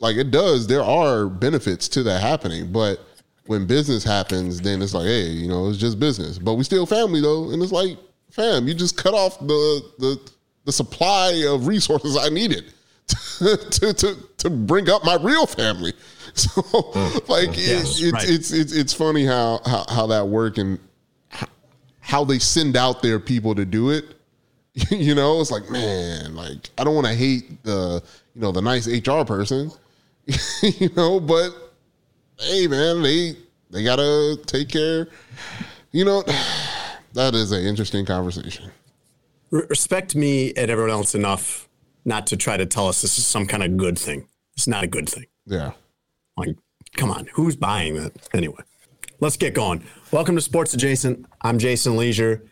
like 0.00 0.16
it 0.16 0.30
does. 0.30 0.66
There 0.66 0.82
are 0.82 1.26
benefits 1.26 1.88
to 1.88 2.02
that 2.04 2.22
happening, 2.22 2.72
but 2.72 3.00
when 3.46 3.66
business 3.66 4.04
happens, 4.04 4.60
then 4.60 4.82
it's 4.82 4.94
like, 4.94 5.06
hey, 5.06 5.28
you 5.28 5.48
know, 5.48 5.68
it's 5.68 5.78
just 5.78 6.00
business. 6.00 6.38
But 6.38 6.54
we 6.54 6.64
still 6.64 6.86
family 6.86 7.20
though, 7.20 7.50
and 7.50 7.62
it's 7.62 7.72
like, 7.72 7.98
fam, 8.30 8.68
you 8.68 8.74
just 8.74 8.96
cut 8.96 9.14
off 9.14 9.38
the 9.40 9.82
the 9.98 10.30
the 10.64 10.72
supply 10.72 11.44
of 11.48 11.66
resources 11.66 12.16
I 12.16 12.28
needed 12.28 12.72
to 13.38 13.94
to 13.94 14.16
to 14.38 14.50
bring 14.50 14.90
up 14.90 15.04
my 15.04 15.16
real 15.16 15.46
family. 15.46 15.92
So 16.36 16.60
like 17.28 17.48
it, 17.50 17.56
it's, 17.56 18.02
right. 18.12 18.28
it's 18.28 18.52
it's 18.52 18.72
it's 18.74 18.92
funny 18.92 19.24
how 19.24 19.62
how 19.64 19.86
how 19.88 20.06
that 20.08 20.28
work 20.28 20.58
and 20.58 20.78
how 22.00 22.24
they 22.24 22.38
send 22.38 22.76
out 22.76 23.00
their 23.00 23.18
people 23.18 23.54
to 23.54 23.64
do 23.64 23.88
it. 23.88 24.15
you 24.90 25.14
know, 25.14 25.40
it's 25.40 25.50
like 25.50 25.70
man, 25.70 26.34
like 26.34 26.68
I 26.76 26.84
don't 26.84 26.94
want 26.94 27.06
to 27.06 27.14
hate 27.14 27.62
the 27.62 28.02
you 28.34 28.40
know 28.42 28.52
the 28.52 28.60
nice 28.60 28.86
HR 28.86 29.24
person, 29.24 29.70
you 30.62 30.90
know, 30.94 31.18
but 31.18 31.50
hey 32.38 32.66
man, 32.66 33.02
they 33.02 33.36
they 33.70 33.82
gotta 33.82 34.38
take 34.44 34.68
care. 34.68 35.08
You 35.92 36.04
know, 36.04 36.22
that 37.14 37.34
is 37.34 37.52
an 37.52 37.64
interesting 37.64 38.04
conversation. 38.04 38.70
Respect 39.50 40.14
me 40.14 40.52
and 40.54 40.70
everyone 40.70 40.90
else 40.90 41.14
enough 41.14 41.68
not 42.04 42.26
to 42.26 42.36
try 42.36 42.58
to 42.58 42.66
tell 42.66 42.86
us 42.86 43.00
this 43.00 43.18
is 43.18 43.24
some 43.24 43.46
kind 43.46 43.62
of 43.62 43.78
good 43.78 43.98
thing. 43.98 44.28
It's 44.56 44.66
not 44.66 44.84
a 44.84 44.86
good 44.86 45.08
thing. 45.08 45.24
Yeah. 45.46 45.72
Like, 46.36 46.56
come 46.96 47.10
on, 47.10 47.28
who's 47.32 47.56
buying 47.56 47.94
that? 47.94 48.12
Anyway, 48.34 48.62
let's 49.20 49.38
get 49.38 49.54
going. 49.54 49.84
Welcome 50.10 50.36
to 50.36 50.42
Sports 50.42 50.74
Adjacent. 50.74 51.24
I'm 51.40 51.58
Jason 51.58 51.96
Lieser. 51.96 52.42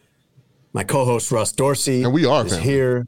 My 0.75 0.83
co-host 0.83 1.31
Russ 1.31 1.53
Dorsey 1.53 2.03
And 2.03 2.13
we 2.13 2.27
are 2.27 2.45
is 2.45 2.53
family. 2.53 2.65
here. 2.65 3.07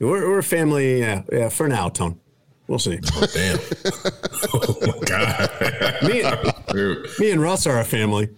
We're, 0.00 0.28
we're 0.28 0.42
family, 0.42 1.00
yeah, 1.00 1.22
yeah, 1.30 1.48
for 1.50 1.68
now, 1.68 1.90
Tone. 1.90 2.18
We'll 2.66 2.78
see. 2.78 2.98
Oh, 3.14 3.26
damn. 3.32 3.58
oh 4.54 4.76
my 4.80 4.98
God. 5.06 6.02
me, 6.02 6.22
and, 6.22 7.06
me 7.18 7.30
and 7.30 7.42
Russ 7.42 7.66
are 7.66 7.78
a 7.78 7.84
family. 7.84 8.30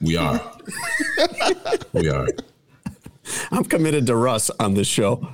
we 0.00 0.16
are. 0.16 0.40
We 1.92 2.08
are. 2.08 2.26
I'm 3.50 3.64
committed 3.64 4.06
to 4.06 4.16
Russ 4.16 4.50
on 4.58 4.72
this 4.72 4.88
show. 4.88 5.28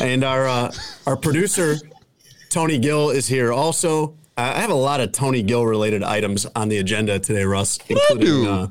And 0.00 0.22
our 0.24 0.46
uh, 0.48 0.72
our 1.06 1.16
producer 1.16 1.76
Tony 2.50 2.78
Gill 2.78 3.10
is 3.10 3.26
here 3.26 3.52
also. 3.52 4.14
I 4.36 4.60
have 4.60 4.70
a 4.70 4.74
lot 4.74 5.00
of 5.00 5.12
Tony 5.12 5.42
Gill 5.42 5.64
related 5.66 6.02
items 6.02 6.46
on 6.56 6.68
the 6.68 6.78
agenda 6.78 7.18
today, 7.18 7.44
Russ, 7.44 7.78
including 7.88 8.26
do? 8.26 8.48
uh, 8.48 8.68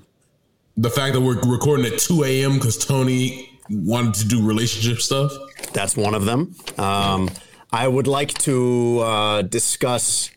The 0.78 0.90
fact 0.90 1.14
that 1.14 1.22
we're 1.22 1.40
recording 1.42 1.86
at 1.86 2.00
2 2.00 2.24
a.m. 2.26 2.56
because 2.56 2.78
Tony 2.78 3.50
wanted 3.70 4.14
to 4.16 4.28
do 4.28 4.46
relationship 4.46 5.02
stuff. 5.02 5.32
That's 5.74 5.96
one 5.96 6.14
of 6.14 6.26
them. 6.26 6.56
Um, 6.78 7.30
I 7.72 7.88
would 7.88 8.08
like 8.08 8.34
to 8.40 9.00
uh, 9.00 9.42
discuss 9.44 10.30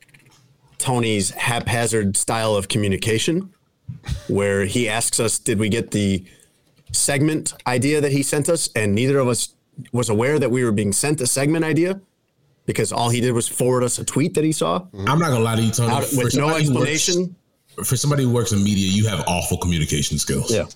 Tony's 0.78 1.30
haphazard 1.30 2.16
style 2.16 2.54
of 2.54 2.68
communication, 2.68 3.52
where 4.28 4.64
he 4.64 4.88
asks 4.88 5.18
us, 5.18 5.38
"Did 5.38 5.59
we 5.59 5.68
get 5.68 5.90
the 5.90 6.25
segment 6.92 7.54
idea 7.66 8.00
that 8.00 8.12
he 8.12 8.23
sent 8.23 8.49
us?" 8.49 8.68
And 8.76 8.95
neither 8.95 9.18
of 9.18 9.28
us 9.28 9.54
was 9.92 10.09
aware 10.09 10.38
that 10.38 10.50
we 10.50 10.64
were 10.64 10.73
being 10.73 10.92
sent 10.92 11.21
a 11.21 11.26
segment 11.26 11.64
idea 11.64 12.00
because 12.66 12.92
all 12.92 13.09
he 13.09 13.21
did 13.21 13.33
was 13.33 13.49
forward 13.49 13.83
us 13.83 13.99
a 13.99 14.04
tweet 14.04 14.35
that 14.35 14.45
he 14.45 14.52
saw 14.52 14.85
I'm 15.07 15.18
not 15.18 15.30
gonna 15.30 15.40
lie 15.40 15.57
to 15.57 15.62
you, 15.62 15.71
Tony. 15.71 15.92
out, 15.92 16.04
with 16.12 16.37
no 16.37 16.54
explanation. 16.54 17.35
For 17.85 17.97
somebody 17.97 18.25
who 18.25 18.30
works 18.30 18.52
in 18.52 18.62
media, 18.62 18.88
you 18.90 19.06
have 19.08 19.20
awful 19.26 19.56
communication 19.58 20.18
skills. 20.18 20.52
Yeah. 20.52 20.66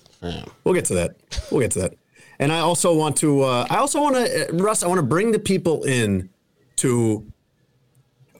We'll 0.64 0.74
get 0.74 0.84
to 0.86 0.94
that. 0.94 1.16
We'll 1.50 1.60
get 1.60 1.72
to 1.72 1.80
that. 1.80 1.94
And 2.38 2.52
I 2.52 2.60
also 2.60 2.94
want 2.94 3.16
to, 3.18 3.42
uh, 3.42 3.66
I 3.70 3.76
also 3.76 4.00
want 4.00 4.16
to, 4.16 4.48
uh, 4.48 4.62
Russ, 4.62 4.82
I 4.82 4.88
want 4.88 4.98
to 4.98 5.06
bring 5.06 5.32
the 5.32 5.38
people 5.38 5.84
in 5.84 6.30
to 6.76 7.26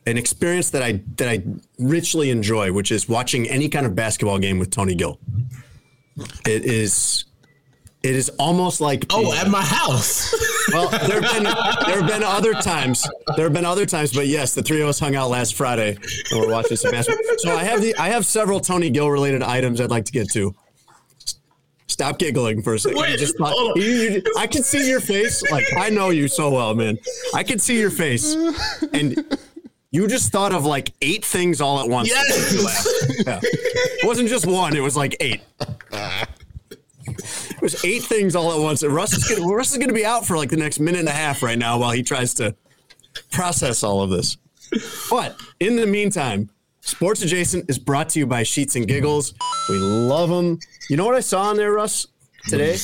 an 0.06 0.16
experience 0.16 0.70
that 0.70 0.82
I, 0.82 1.02
that 1.16 1.28
I 1.28 1.42
richly 1.78 2.30
enjoy, 2.30 2.72
which 2.72 2.90
is 2.90 3.08
watching 3.08 3.48
any 3.48 3.68
kind 3.68 3.86
of 3.86 3.94
basketball 3.94 4.38
game 4.38 4.58
with 4.58 4.70
Tony 4.70 4.94
Gill. 4.94 5.18
It 6.46 6.64
is, 6.64 7.24
it 8.02 8.14
is 8.16 8.28
almost 8.38 8.80
like, 8.80 9.04
Oh, 9.10 9.32
at 9.34 9.48
my 9.48 9.62
house. 9.62 10.34
well, 10.72 10.88
there 10.88 11.20
have 11.20 11.32
been, 11.34 11.44
there 11.44 12.00
have 12.00 12.06
been 12.08 12.22
other 12.22 12.52
times, 12.54 13.08
there 13.36 13.44
have 13.46 13.52
been 13.52 13.64
other 13.64 13.86
times, 13.86 14.12
but 14.12 14.26
yes, 14.26 14.54
the 14.54 14.62
three 14.62 14.80
of 14.80 14.88
us 14.88 14.98
hung 14.98 15.14
out 15.14 15.30
last 15.30 15.54
Friday 15.54 15.96
and 16.30 16.40
we're 16.40 16.50
watching 16.50 16.76
some 16.76 16.90
basketball. 16.90 17.22
So 17.38 17.56
I 17.56 17.62
have 17.64 17.80
the, 17.80 17.94
I 17.96 18.08
have 18.08 18.26
several 18.26 18.60
Tony 18.60 18.90
Gill 18.90 19.10
related 19.10 19.42
items 19.42 19.80
I'd 19.80 19.90
like 19.90 20.04
to 20.06 20.12
get 20.12 20.30
to. 20.32 20.54
Stop 21.86 22.18
giggling 22.18 22.62
for 22.62 22.74
a 22.74 22.78
second. 22.78 22.96
You 22.96 23.02
Wait, 23.02 23.18
just 23.18 23.36
thought- 23.36 23.76
you- 23.76 23.82
you- 23.84 24.22
I 24.38 24.46
can 24.46 24.62
see 24.62 24.88
your 24.88 25.00
face. 25.00 25.42
Like 25.50 25.64
I 25.76 25.90
know 25.90 26.08
you 26.10 26.26
so 26.26 26.50
well, 26.50 26.74
man. 26.74 26.98
I 27.34 27.42
can 27.42 27.58
see 27.58 27.78
your 27.78 27.90
face, 27.90 28.34
and 28.94 29.14
you 29.90 30.08
just 30.08 30.32
thought 30.32 30.52
of 30.54 30.64
like 30.64 30.92
eight 31.02 31.22
things 31.22 31.60
all 31.60 31.80
at 31.80 31.88
once. 31.90 32.08
Yes. 32.08 33.22
Yeah. 33.26 33.40
It 33.42 34.06
wasn't 34.06 34.30
just 34.30 34.46
one. 34.46 34.74
It 34.74 34.80
was 34.80 34.96
like 34.96 35.16
eight. 35.20 35.42
It 37.50 37.62
was 37.62 37.84
eight 37.84 38.02
things 38.02 38.34
all 38.34 38.52
at 38.52 38.58
once. 38.58 38.82
And 38.82 38.92
Russ 38.92 39.12
is 39.12 39.24
gonna 39.24 39.46
Russ 39.46 39.70
is 39.70 39.78
gonna 39.78 39.92
be 39.92 40.04
out 40.04 40.26
for 40.26 40.36
like 40.36 40.50
the 40.50 40.56
next 40.56 40.80
minute 40.80 40.98
and 40.98 41.08
a 41.08 41.12
half 41.12 41.42
right 41.42 41.58
now 41.58 41.78
while 41.78 41.92
he 41.92 42.02
tries 42.02 42.34
to 42.34 42.56
process 43.30 43.84
all 43.84 44.02
of 44.02 44.10
this. 44.10 44.36
But 45.10 45.38
in 45.60 45.76
the 45.76 45.86
meantime, 45.86 46.50
Sports 46.80 47.22
Adjacent 47.22 47.70
is 47.70 47.78
brought 47.78 48.08
to 48.10 48.18
you 48.18 48.26
by 48.26 48.42
Sheets 48.42 48.74
and 48.74 48.88
Giggles. 48.88 49.34
We 49.68 49.78
love 49.78 50.28
them. 50.28 50.58
You 50.88 50.96
know 50.96 51.06
what 51.06 51.14
I 51.14 51.20
saw 51.20 51.42
on 51.42 51.56
there, 51.56 51.72
Russ? 51.72 52.06
Today. 52.48 52.76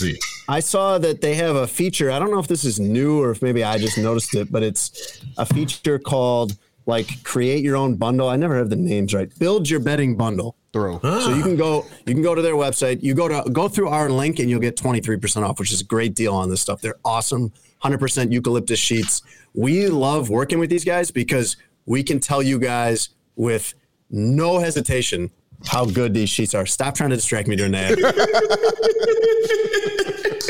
I 0.49 0.61
saw 0.61 0.99
that 0.99 1.21
they 1.21 1.35
have 1.35 1.57
a 1.57 1.67
feature. 1.67 2.11
I 2.11 2.21
don't 2.21 2.31
know 2.31 2.39
if 2.39 2.47
this 2.47 2.65
is 2.65 2.79
new 2.79 3.21
or 3.21 3.33
if 3.33 3.43
maybe 3.43 3.65
I 3.65 3.77
just 3.79 3.99
noticed 3.99 4.35
it, 4.37 4.53
but 4.53 4.63
it's 4.63 5.21
a 5.37 5.45
feature 5.45 5.99
called 5.99 6.57
like 6.87 7.23
create 7.25 7.65
your 7.65 7.77
own 7.77 7.97
bundle. 7.97 8.29
I 8.29 8.37
never 8.37 8.57
have 8.57 8.71
the 8.71 8.77
names 8.77 9.13
right. 9.13 9.37
Build 9.39 9.69
your 9.69 9.81
betting 9.81 10.17
bundle. 10.17 10.57
Throw. 10.73 11.01
Ah. 11.03 11.21
So 11.21 11.35
you 11.35 11.43
can 11.43 11.57
go 11.57 11.87
you 12.07 12.13
can 12.15 12.23
go 12.23 12.35
to 12.35 12.43
their 12.43 12.55
website. 12.55 13.03
You 13.03 13.15
go 13.15 13.29
to 13.29 13.49
go 13.51 13.69
through 13.69 13.89
our 13.89 14.11
link 14.11 14.39
and 14.39 14.51
you'll 14.51 14.61
get 14.61 14.77
23% 14.77 15.43
off, 15.49 15.59
which 15.59 15.73
is 15.73 15.81
a 15.81 15.85
great 15.85 16.15
deal 16.15 16.35
on 16.35 16.51
this 16.51 16.61
stuff. 16.61 16.81
They're 16.81 16.99
awesome. 17.05 17.53
100% 17.83 18.33
eucalyptus 18.33 18.79
sheets. 18.79 19.23
We 19.55 19.87
love 19.89 20.31
working 20.31 20.59
with 20.59 20.69
these 20.69 20.85
guys 20.85 21.11
because 21.11 21.57
we 21.87 22.03
can 22.03 22.21
tell 22.21 22.43
you 22.43 22.59
guys 22.59 23.11
with 23.37 23.73
no 24.11 24.59
hesitation 24.59 25.31
how 25.67 25.85
good 25.87 26.13
these 26.13 26.29
sheets 26.29 26.55
are. 26.55 26.67
Stop 26.67 26.95
trying 26.95 27.11
to 27.11 27.17
distract 27.17 27.49
me 27.49 27.57
during 27.57 27.73
that. 27.73 27.99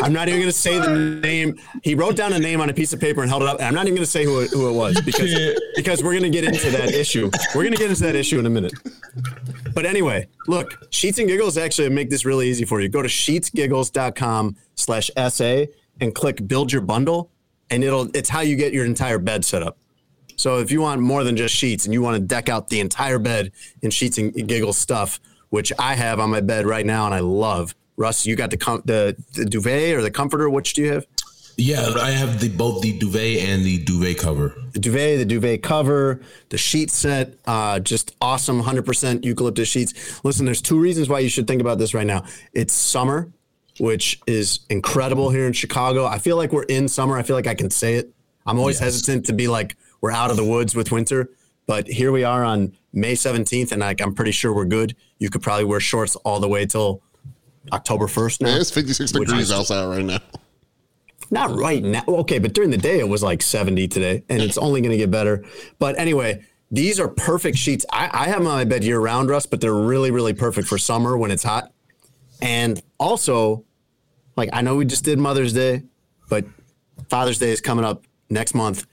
I'm 0.03 0.13
not 0.13 0.29
even 0.29 0.41
going 0.41 0.51
to 0.51 0.57
say 0.57 0.79
the 0.79 1.21
name. 1.21 1.59
He 1.83 1.95
wrote 1.95 2.17
down 2.17 2.33
a 2.33 2.39
name 2.39 2.61
on 2.61 2.71
a 2.71 2.75
piece 2.75 2.93
of 2.93 3.01
paper 3.01 3.23
and 3.23 3.31
held 3.31 3.43
it 3.43 3.49
up. 3.49 3.57
And 3.59 3.67
I'm 3.67 3.75
not 3.75 3.87
even 3.87 3.97
going 3.97 4.05
to 4.05 4.11
say 4.11 4.25
who 4.25 4.41
it, 4.41 4.51
who 4.51 4.69
it 4.69 4.73
was 4.73 5.01
because 5.01 5.35
because 5.77 6.03
we're 6.03 6.13
going 6.13 6.23
to 6.25 6.31
get 6.31 6.45
into 6.45 6.71
that 6.71 6.91
issue. 6.91 7.31
We're 7.55 7.63
going 7.63 7.75
to 7.75 7.79
get 7.79 7.91
into 7.91 8.03
that 8.05 8.17
issue 8.17 8.39
in 8.39 8.47
a 8.47 8.51
minute. 8.51 8.73
But 9.75 9.87
anyway, 9.87 10.29
look, 10.47 10.87
Sheets 10.91 11.19
and 11.19 11.29
Giggles 11.29 11.57
actually 11.59 11.89
make 11.89 12.11
this 12.11 12.25
really 12.25 12.49
easy 12.49 12.65
for 12.65 12.81
you. 12.81 12.89
Go 12.89 13.03
to 13.03 13.09
sheetsgiggles.com 13.09 14.57
slash 14.75 15.11
SA 15.29 15.65
and 16.01 16.15
click 16.15 16.47
build 16.47 16.73
your 16.73 16.83
bundle. 16.83 17.31
And 17.71 17.85
it'll 17.85 18.09
it's 18.15 18.29
how 18.29 18.41
you 18.41 18.57
get 18.57 18.73
your 18.73 18.85
entire 18.85 19.19
bed 19.19 19.45
set 19.45 19.63
up. 19.63 19.79
So 20.37 20.61
if 20.61 20.71
you 20.71 20.81
want 20.81 21.01
more 21.01 21.25
than 21.25 21.37
just 21.37 21.55
sheets 21.55 21.85
and 21.85 21.93
you 21.93 22.01
want 22.01 22.15
to 22.15 22.21
deck 22.21 22.49
out 22.49 22.69
the 22.69 22.79
entire 22.79 23.19
bed 23.19 23.51
in 23.83 23.91
sheets 23.91 24.19
and 24.19 24.33
giggles 24.47 24.79
stuff, 24.79 25.21
which 25.51 25.73
I 25.79 25.95
have 25.97 26.21
on 26.21 26.31
my 26.31 26.41
bed 26.41 26.67
right 26.67 26.87
now 26.87 27.07
and 27.07 27.15
I 27.15 27.21
love. 27.21 27.75
Russ, 27.99 28.25
you 28.25 28.37
got 28.37 28.51
the 28.51 28.57
com- 28.57 28.83
the, 28.85 29.17
the 29.35 29.45
duvet 29.45 29.95
or 29.95 30.03
the 30.03 30.11
comforter? 30.11 30.49
Which 30.49 30.73
do 30.73 30.83
you 30.83 30.93
have? 30.93 31.07
Yeah, 31.57 31.95
I 32.01 32.13
have 32.13 32.41
the 32.41 32.49
both 32.49 32.83
the 32.83 32.97
duvet 32.97 33.41
and 33.49 33.65
the 33.65 33.79
duvet 33.79 34.17
cover. 34.17 34.55
the 34.73 34.79
duvet, 34.79 35.19
the 35.19 35.25
duvet 35.25 35.61
cover, 35.61 36.21
the 36.51 36.57
sheet 36.57 36.89
set, 36.89 37.35
uh, 37.49 37.81
just 37.81 38.15
awesome 38.21 38.63
100% 38.63 39.25
eucalyptus 39.25 39.67
sheets. 39.69 40.25
Listen, 40.25 40.47
there's 40.47 40.63
two 40.63 40.79
reasons 40.79 41.09
why 41.09 41.19
you 41.19 41.29
should 41.29 41.49
think 41.49 41.61
about 41.61 41.79
this 41.79 41.95
right 41.95 42.07
now. 42.07 42.23
It's 42.53 42.73
summer, 42.73 43.33
which 43.81 44.21
is 44.29 44.61
incredible 44.71 45.31
here 45.31 45.49
in 45.49 45.53
Chicago. 45.53 46.07
I 46.07 46.19
feel 46.19 46.37
like 46.37 46.53
we're 46.53 46.63
in 46.63 46.87
summer. 46.87 47.19
I 47.19 47.25
feel 47.25 47.35
like 47.35 47.49
I 47.49 47.55
can 47.57 47.71
say 47.71 47.95
it. 47.95 48.13
I'm 48.47 48.61
always 48.61 48.79
hesitant 48.79 49.27
to 49.27 49.33
be 49.33 49.49
like 49.49 49.77
we're 50.01 50.13
out 50.13 50.31
of 50.31 50.37
the 50.37 50.45
woods 50.45 50.77
with 50.77 50.93
winter, 50.93 51.29
but 51.67 51.89
here 51.89 52.13
we 52.13 52.23
are 52.23 52.45
on 52.45 52.73
May 52.93 53.15
17th, 53.15 53.73
and 53.73 53.81
like 53.81 54.01
I'm 54.01 54.15
pretty 54.15 54.31
sure 54.31 54.55
we're 54.55 54.65
good. 54.65 54.95
You 55.19 55.29
could 55.29 55.43
probably 55.43 55.65
wear 55.65 55.81
shorts 55.81 56.15
all 56.17 56.39
the 56.39 56.49
way 56.49 56.65
till 56.67 57.03
October 57.73 58.07
1st 58.07 58.43
now. 58.43 58.49
Man, 58.49 58.61
it's 58.61 58.71
56 58.71 59.13
degrees 59.13 59.41
is- 59.43 59.53
outside 59.53 59.87
right 59.87 60.05
now. 60.05 60.19
Not 61.31 61.55
right 61.59 61.83
now. 61.83 62.05
Okay, 62.09 62.39
but 62.39 62.55
during 62.55 62.71
the 62.71 62.79
day 62.79 63.01
it 63.01 63.09
was 63.09 63.23
like 63.23 63.43
70 63.43 63.87
today, 63.89 64.25
and 64.31 64.41
it's 64.41 64.57
only 64.57 64.81
going 64.81 64.93
to 64.93 64.97
get 64.97 65.11
better. 65.11 65.45
But 65.79 65.99
anyway, 65.99 66.43
these 66.71 66.99
are 66.99 67.09
perfect 67.09 67.59
sheets. 67.59 67.85
I, 67.93 68.09
I 68.13 68.25
have 68.29 68.39
them 68.39 68.47
on 68.47 68.55
my 68.57 68.65
bed 68.65 68.83
year 68.83 68.99
round, 68.99 69.29
Russ, 69.29 69.45
but 69.45 69.61
they're 69.61 69.75
really, 69.75 70.11
really 70.11 70.33
perfect 70.33 70.69
for 70.69 70.79
summer 70.79 71.19
when 71.19 71.31
it's 71.31 71.43
hot. 71.43 71.73
And 72.41 72.81
also, 72.99 73.65
like 74.37 74.49
I 74.53 74.63
know 74.63 74.77
we 74.77 74.87
just 74.87 75.05
did 75.05 75.19
Mother's 75.19 75.53
Day, 75.53 75.83
but 76.31 76.47
Father's 77.11 77.39
Day 77.39 77.51
is 77.51 77.61
coming 77.61 77.85
up 77.85 78.05
next 78.31 78.55
month. 78.55 78.87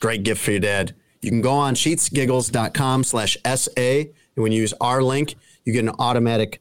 Great 0.00 0.24
gift 0.24 0.42
for 0.44 0.50
your 0.50 0.60
dad. 0.60 0.94
You 1.22 1.30
can 1.30 1.40
go 1.40 1.52
on 1.52 1.74
sheetsgiggles.com 1.74 3.04
slash 3.04 3.36
SA. 3.44 3.70
And 3.76 4.08
when 4.34 4.52
you 4.52 4.60
use 4.60 4.74
our 4.80 5.02
link, 5.02 5.34
you 5.64 5.72
get 5.72 5.84
an 5.84 5.94
automatic 5.98 6.60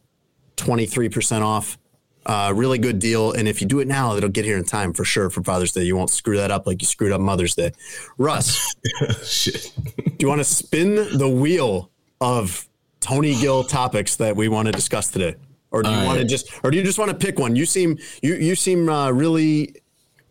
23% 0.58 1.42
off. 1.42 1.78
Uh, 2.26 2.52
really 2.56 2.80
good 2.80 2.98
deal. 2.98 3.34
And 3.34 3.48
if 3.48 3.62
you 3.62 3.68
do 3.68 3.80
it 3.80 3.88
now, 3.88 4.16
it'll 4.16 4.30
get 4.30 4.46
here 4.46 4.58
in 4.58 4.64
time 4.64 4.94
for 4.94 5.06
sure 5.06 5.30
for 5.30 5.44
Father's 5.44 5.72
Day. 5.72 5.84
You 5.84 5.96
won't 5.96 6.10
screw 6.10 6.38
that 6.38 6.50
up 6.50 6.66
like 6.66 6.82
you 6.82 6.88
screwed 6.88 7.12
up 7.12 7.22
Mother's 7.22 7.54
Day. 7.54 7.72
Russ, 8.18 8.74
do 9.46 10.16
you 10.20 10.28
want 10.28 10.40
to 10.40 10.46
spin 10.46 10.96
the 11.18 11.30
wheel 11.30 11.92
of 12.22 12.68
Tony 13.00 13.36
Gill 13.36 13.64
topics 13.64 14.16
that 14.16 14.36
we 14.36 14.48
want 14.48 14.66
to 14.66 14.72
discuss 14.72 15.10
today? 15.10 15.36
Or 15.70 15.84
do 15.84 15.90
you 15.90 15.98
All 15.98 16.06
want 16.06 16.20
to 16.20 16.26
just, 16.26 16.50
or 16.64 16.72
do 16.72 16.78
you 16.78 16.84
just 16.84 16.98
want 16.98 17.12
to 17.12 17.18
pick 17.18 17.38
one? 17.38 17.56
You 17.56 17.66
seem, 17.66 18.00
you, 18.24 18.36
you 18.36 18.56
seem 18.56 18.90
uh, 18.90 19.12
really, 19.12 19.76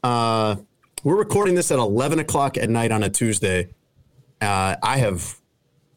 uh, 0.02 0.56
we're 1.04 1.16
recording 1.16 1.54
this 1.54 1.70
at 1.70 1.78
11 1.78 2.18
o'clock 2.18 2.56
at 2.56 2.70
night 2.70 2.90
on 2.90 3.04
a 3.04 3.10
Tuesday. 3.10 3.68
Uh, 4.40 4.74
I 4.82 4.96
have 4.98 5.38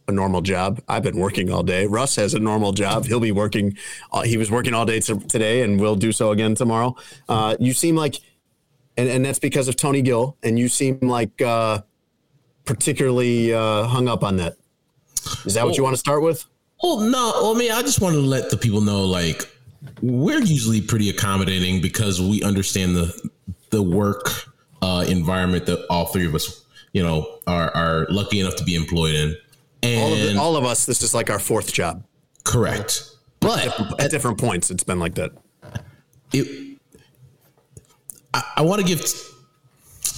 a 0.07 0.11
normal 0.11 0.41
job. 0.41 0.81
I've 0.87 1.03
been 1.03 1.17
working 1.17 1.51
all 1.51 1.63
day. 1.63 1.85
Russ 1.85 2.15
has 2.15 2.33
a 2.33 2.39
normal 2.39 2.71
job. 2.71 3.05
He'll 3.05 3.19
be 3.19 3.31
working. 3.31 3.77
Uh, 4.11 4.21
he 4.21 4.37
was 4.37 4.49
working 4.49 4.73
all 4.73 4.85
day 4.85 4.99
today, 4.99 5.63
and 5.63 5.79
will 5.79 5.95
do 5.95 6.11
so 6.11 6.31
again 6.31 6.55
tomorrow. 6.55 6.95
Uh, 7.27 7.57
you 7.59 7.73
seem 7.73 7.95
like, 7.95 8.15
and, 8.95 9.09
and 9.09 9.25
that's 9.25 9.39
because 9.39 9.67
of 9.67 9.75
Tony 9.75 10.01
Gill. 10.01 10.37
And 10.43 10.57
you 10.57 10.69
seem 10.69 10.99
like 11.01 11.41
uh, 11.41 11.81
particularly 12.63 13.53
uh, 13.53 13.83
hung 13.83 14.07
up 14.07 14.23
on 14.23 14.37
that. 14.37 14.55
Is 15.45 15.55
that 15.55 15.65
what 15.65 15.75
you 15.77 15.83
want 15.83 15.93
to 15.93 15.99
start 15.99 16.21
with? 16.23 16.45
Well, 16.81 16.99
no. 16.99 17.33
Well, 17.41 17.55
I 17.55 17.59
mean, 17.59 17.71
I 17.71 17.81
just 17.81 17.99
want 17.99 18.15
to 18.15 18.21
let 18.21 18.49
the 18.49 18.57
people 18.57 18.81
know, 18.81 19.03
like, 19.03 19.49
we're 20.01 20.41
usually 20.41 20.79
pretty 20.79 21.09
accommodating 21.09 21.81
because 21.81 22.21
we 22.21 22.43
understand 22.43 22.95
the 22.95 23.29
the 23.69 23.83
work 23.83 24.31
uh, 24.81 25.05
environment 25.09 25.65
that 25.65 25.85
all 25.89 26.05
three 26.05 26.25
of 26.25 26.33
us, 26.33 26.63
you 26.93 27.03
know, 27.03 27.39
are 27.45 27.75
are 27.75 28.07
lucky 28.09 28.39
enough 28.39 28.55
to 28.55 28.63
be 28.63 28.75
employed 28.75 29.15
in. 29.15 29.35
And 29.83 30.01
All 30.01 30.13
of, 30.13 30.19
the, 30.19 30.39
all 30.39 30.55
of 30.55 30.65
us. 30.65 30.85
This 30.85 31.01
is 31.03 31.13
like 31.13 31.29
our 31.29 31.39
fourth 31.39 31.71
job. 31.73 32.03
correct, 32.43 33.03
but 33.39 33.99
At 34.01 34.11
different 34.11 34.37
points, 34.39 34.71
it's 34.71 34.83
been 34.83 34.99
like 34.99 35.15
that. 35.15 35.31
it, 36.33 36.77
I, 38.33 38.43
I 38.57 38.61
want 38.61 38.81
to 38.81 38.87
give. 38.87 39.03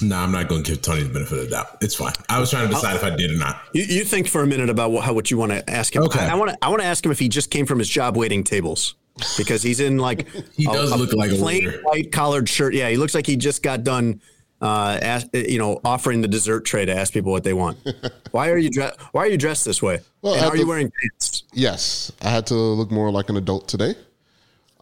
No, 0.01 0.15
nah, 0.15 0.23
I'm 0.23 0.31
not 0.31 0.47
going 0.47 0.63
to 0.63 0.71
give 0.71 0.81
Tony 0.81 1.03
the 1.03 1.09
benefit 1.09 1.39
of 1.39 1.43
the 1.45 1.49
doubt. 1.51 1.77
It's 1.81 1.95
fine. 1.95 2.13
I 2.29 2.39
was 2.39 2.49
trying 2.51 2.69
to 2.69 2.73
decide 2.73 2.95
if 2.95 3.03
I 3.03 3.09
did 3.09 3.31
or 3.31 3.37
not. 3.37 3.61
You, 3.73 3.83
you 3.83 4.05
think 4.05 4.27
for 4.29 4.41
a 4.41 4.47
minute 4.47 4.69
about 4.69 4.91
what, 4.91 5.03
how 5.03 5.13
what 5.13 5.29
you 5.29 5.37
want 5.37 5.51
to 5.51 5.69
ask 5.69 5.93
him. 5.93 6.03
Okay. 6.03 6.19
I, 6.21 6.35
want 6.35 6.51
to 6.51 6.57
I 6.61 6.69
want 6.69 6.81
to 6.81 6.87
ask 6.87 7.05
him 7.05 7.11
if 7.11 7.19
he 7.19 7.27
just 7.27 7.51
came 7.51 7.65
from 7.65 7.79
his 7.79 7.89
job 7.89 8.15
waiting 8.15 8.45
tables 8.45 8.95
because 9.37 9.61
he's 9.61 9.81
in 9.81 9.97
like 9.97 10.27
He 10.53 10.65
does 10.65 10.95
look 10.97 11.11
like 11.13 11.31
a 11.31 11.35
plain 11.35 11.69
white 11.83 12.13
collared 12.13 12.47
shirt. 12.47 12.73
Yeah, 12.73 12.89
he 12.89 12.95
looks 12.95 13.13
like 13.13 13.27
he 13.27 13.35
just 13.35 13.61
got 13.61 13.83
done. 13.83 14.21
Uh, 14.61 14.99
ask, 15.01 15.27
you 15.33 15.57
know, 15.57 15.79
offering 15.85 16.21
the 16.21 16.27
dessert 16.27 16.65
tray 16.65 16.85
to 16.85 16.93
ask 16.93 17.13
people 17.13 17.31
what 17.31 17.43
they 17.45 17.53
want. 17.53 17.77
why 18.31 18.49
are 18.49 18.57
you 18.57 18.69
dressed? 18.69 18.99
Why 19.13 19.23
are 19.23 19.27
you 19.27 19.37
dressed 19.37 19.63
this 19.63 19.81
way? 19.81 20.01
Well, 20.21 20.33
and 20.33 20.41
are 20.43 20.49
have 20.49 20.55
you 20.57 20.67
wearing 20.67 20.91
pants? 21.01 21.43
Yes, 21.53 22.11
I 22.21 22.29
had 22.29 22.45
to 22.47 22.55
look 22.55 22.91
more 22.91 23.09
like 23.11 23.29
an 23.29 23.37
adult 23.37 23.67
today. 23.69 23.95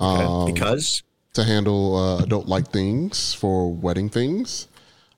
Okay, 0.01 0.51
because 0.51 1.03
to 1.33 1.43
handle 1.43 1.95
uh, 1.95 2.23
adult 2.23 2.47
like 2.47 2.69
things 2.71 3.33
for 3.35 3.71
wedding 3.71 4.09
things. 4.09 4.67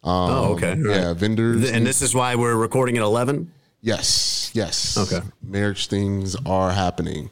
oh, 0.03 0.53
okay, 0.55 0.71
all 0.71 0.77
Yeah, 0.87 1.07
right. 1.07 1.15
vendors. 1.15 1.71
And 1.71 1.85
this 1.87 2.01
is 2.01 2.13
why 2.13 2.35
we're 2.35 2.55
recording 2.55 2.97
at 2.97 3.03
eleven. 3.03 3.51
Yes, 3.81 4.51
yes. 4.53 4.97
Okay. 4.97 5.25
Marriage 5.41 5.87
things 5.87 6.35
are 6.45 6.71
happening. 6.71 7.29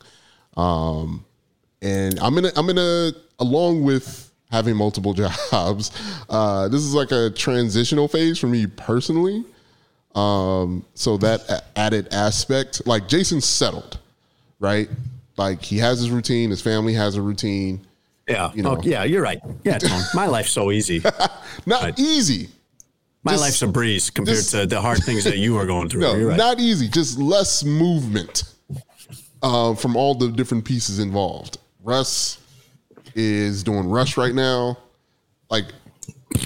Um 0.56 1.26
and 1.82 2.18
I'm 2.20 2.34
gonna 2.36 2.52
I'm 2.56 2.66
gonna 2.68 3.12
along 3.40 3.84
with 3.84 4.27
having 4.52 4.76
multiple 4.76 5.14
jobs, 5.52 5.92
uh 6.30 6.68
this 6.68 6.82
is 6.82 6.94
like 6.94 7.12
a 7.12 7.30
transitional 7.32 8.08
phase 8.08 8.38
for 8.40 8.48
me 8.48 8.66
personally. 8.68 9.44
Um 10.16 10.86
so 10.96 11.18
that 11.18 11.42
a- 11.50 11.64
added 11.80 12.08
aspect, 12.14 12.86
like 12.88 13.08
Jason's 13.08 13.46
settled, 13.46 14.00
right? 14.60 14.90
Like 15.38 15.62
he 15.62 15.78
has 15.80 16.00
his 16.00 16.10
routine, 16.10 16.50
his 16.50 16.62
family 16.62 16.94
has 16.94 17.16
a 17.16 17.22
routine. 17.22 17.82
Yeah, 18.28 18.52
You 18.54 18.62
know. 18.64 18.76
oh, 18.76 18.82
yeah, 18.84 19.04
you're 19.06 19.22
right. 19.22 19.40
Yeah, 19.64 19.78
Tone. 19.78 20.02
my 20.14 20.26
life's 20.26 20.52
so 20.52 20.72
easy. 20.72 21.00
Not 21.66 21.82
Right. 21.84 21.98
easy. 22.00 22.50
My 23.24 23.34
Just- 23.34 23.42
life's 23.44 23.62
a 23.62 23.68
breeze 23.68 24.10
compared 24.10 24.38
just- 24.38 24.52
to 24.52 24.66
the 24.66 24.82
hard 24.82 24.98
things 25.04 25.24
that 25.26 25.38
you 25.38 25.56
are 25.58 25.66
going 25.66 25.88
through. 25.90 26.02
No, 26.08 26.16
you're 26.16 26.30
right. 26.30 26.38
not 26.38 26.60
easy. 26.60 26.88
Just 26.90 27.18
less 27.20 27.64
movement 27.64 28.44
uh, 29.44 29.76
from 29.76 29.96
all 29.96 30.16
the 30.16 30.30
different 30.32 30.66
pieces 30.66 31.00
involved. 31.00 31.58
Russ 31.84 32.38
is 33.18 33.64
doing 33.64 33.90
Rush 33.90 34.16
right 34.16 34.34
now. 34.34 34.78
Like, 35.50 35.66
I, 36.36 36.40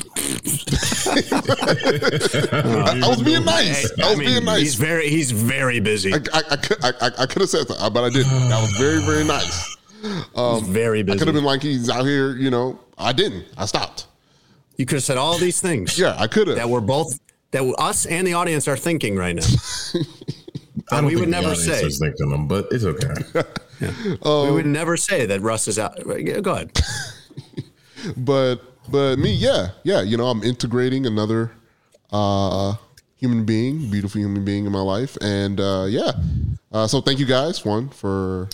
I 3.04 3.08
was 3.08 3.22
being 3.22 3.44
nice. 3.46 3.92
I 4.01 4.10
was 4.12 4.20
being 4.20 4.46
nice. 4.46 4.60
He's 4.62 4.80
nice. 4.80 4.88
very 4.88 5.10
he's 5.10 5.32
very 5.32 5.80
busy. 5.80 6.13
I, 6.13 6.18
I, 6.34 6.42
I 6.51 6.56
could 6.58 6.84
I, 6.84 6.90
I- 7.01 7.12
I 7.20 7.25
could 7.25 7.42
have 7.42 7.50
said 7.50 7.68
that, 7.68 7.92
but 7.94 8.04
I 8.04 8.10
didn't. 8.10 8.32
That 8.50 8.62
was 8.62 8.72
very 8.78 9.01
very 9.01 9.24
nice. 9.25 9.78
he's 10.01 10.24
um, 10.36 10.63
very 10.66 11.01
I 11.01 11.18
could 11.18 11.28
have 11.28 11.36
been 11.36 11.44
like 11.44 11.62
he's 11.62 11.90
out 11.90 12.06
here. 12.06 12.36
You 12.38 12.50
know, 12.50 12.80
I 12.98 13.12
didn't. 13.12 13.46
I 13.58 13.66
stopped. 13.66 14.08
you 14.78 14.86
could 14.86 14.96
have 14.96 15.04
said 15.04 15.18
all 15.18 15.38
these 15.38 15.60
things. 15.62 16.00
Yeah, 16.00 16.16
I 16.18 16.28
could 16.28 16.48
have. 16.48 16.56
that 16.58 16.70
we're 16.70 16.82
both 16.82 17.20
that 17.51 17.62
us 17.78 18.06
and 18.06 18.25
the 18.25 18.34
audience 18.34 18.68
are 18.68 18.78
thinking 18.78 19.16
right 19.18 19.36
now. 19.36 19.44
I 20.92 21.01
don't 21.01 21.06
we 21.06 21.16
would 21.16 21.28
the 21.28 21.32
never 21.32 21.56
say. 21.56 21.84
is 21.84 22.00
thinking 22.00 22.30
them, 22.30 22.48
but 22.48 22.68
it's 22.72 22.84
okay. 22.84 23.13
we 23.82 24.52
would 24.52 24.66
never 24.66 24.98
say 24.98 25.26
that 25.26 25.42
Russ 25.42 25.68
is 25.68 25.80
out. 25.80 25.98
Go 26.06 26.54
ahead. 26.54 26.72
but 28.18 28.58
but 28.90 29.18
me, 29.18 29.34
yeah, 29.34 29.70
yeah. 29.84 30.02
You 30.02 30.18
know, 30.18 30.28
I'm 30.28 30.44
integrating 30.44 31.06
another 31.06 31.52
uh, 32.12 32.76
human 33.16 33.46
being, 33.46 33.90
beautiful 33.90 34.20
human 34.20 34.44
being 34.44 34.66
in 34.66 34.72
my 34.72 34.82
life, 34.82 35.18
and 35.22 35.60
uh, 35.60 35.86
yeah. 35.88 36.12
Uh, 36.72 36.88
so 36.88 37.02
thank 37.02 37.20
you 37.20 37.26
guys, 37.26 37.66
one 37.66 37.90
for 37.90 38.50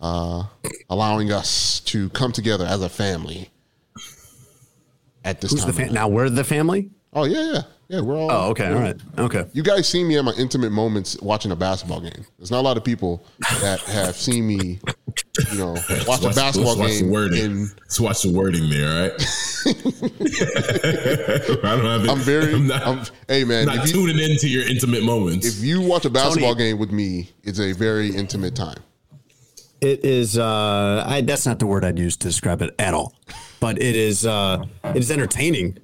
uh, 0.00 0.44
allowing 0.90 1.32
us 1.32 1.80
to 1.80 2.08
come 2.10 2.32
together 2.32 2.64
as 2.64 2.82
a 2.82 2.88
family 2.88 3.50
at 5.24 5.40
this 5.40 5.52
Who's 5.52 5.60
time. 5.60 5.70
the 5.70 5.76
fam- 5.84 5.92
now? 5.94 6.08
We're 6.08 6.28
the 6.28 6.44
family. 6.44 6.90
oh 7.12 7.24
yeah, 7.24 7.52
yeah, 7.52 7.62
yeah. 7.92 8.00
We're 8.00 8.16
all. 8.16 8.32
Oh, 8.32 8.50
okay, 8.50 8.66
all 8.66 8.80
right, 8.80 8.96
okay. 9.18 9.46
You 9.52 9.62
guys 9.62 9.88
see 9.88 10.02
me 10.02 10.16
at 10.18 10.24
my 10.24 10.32
intimate 10.32 10.72
moments 10.72 11.16
watching 11.20 11.52
a 11.52 11.56
basketball 11.56 12.00
game. 12.00 12.24
There's 12.38 12.50
not 12.50 12.60
a 12.60 12.62
lot 12.62 12.76
of 12.76 12.84
people 12.84 13.24
that 13.60 13.80
have 13.80 14.16
seen 14.16 14.46
me, 14.46 14.80
you 15.52 15.58
know, 15.58 15.72
watch 16.06 16.22
a 16.22 16.26
Let's- 16.26 16.36
basketball 16.36 16.76
let's 16.76 16.80
watch 16.80 16.90
game 16.90 17.06
the 17.06 17.12
wording. 17.12 17.44
in 17.44 17.68
Let's 17.82 18.00
watch 18.00 18.22
the 18.22 18.32
wording 18.32 18.68
there, 18.70 18.88
all 18.88 19.02
right? 19.02 19.12
I 21.64 21.76
don't 21.76 21.84
have 21.84 22.04
it. 22.04 22.10
I'm 22.10 22.18
very. 22.18 22.54
I'm 22.54 22.66
not, 22.66 22.86
I'm, 22.86 23.04
hey 23.28 23.44
man, 23.44 23.66
not 23.66 23.76
if 23.76 23.86
you, 23.88 23.92
tuning 24.08 24.18
into 24.18 24.48
your 24.48 24.66
intimate 24.68 25.02
moments. 25.02 25.46
if 25.46 25.64
you 25.64 25.80
watch 25.80 26.04
a 26.04 26.10
basketball 26.10 26.54
Tony- 26.54 26.70
game 26.70 26.78
with 26.78 26.92
me, 26.92 27.30
it's 27.44 27.60
a 27.60 27.72
very 27.72 28.14
intimate 28.14 28.54
time. 28.56 28.78
It 29.80 30.04
is. 30.04 30.38
Uh, 30.38 31.02
I, 31.06 31.22
that's 31.22 31.44
not 31.44 31.58
the 31.58 31.66
word 31.66 31.84
I'd 31.84 31.98
use 31.98 32.16
to 32.18 32.28
describe 32.28 32.62
it 32.62 32.72
at 32.78 32.94
all. 32.94 33.14
But 33.60 33.82
it 33.82 33.96
is. 33.96 34.24
Uh, 34.24 34.64
it 34.84 34.96
is 34.98 35.10
entertaining. 35.10 35.78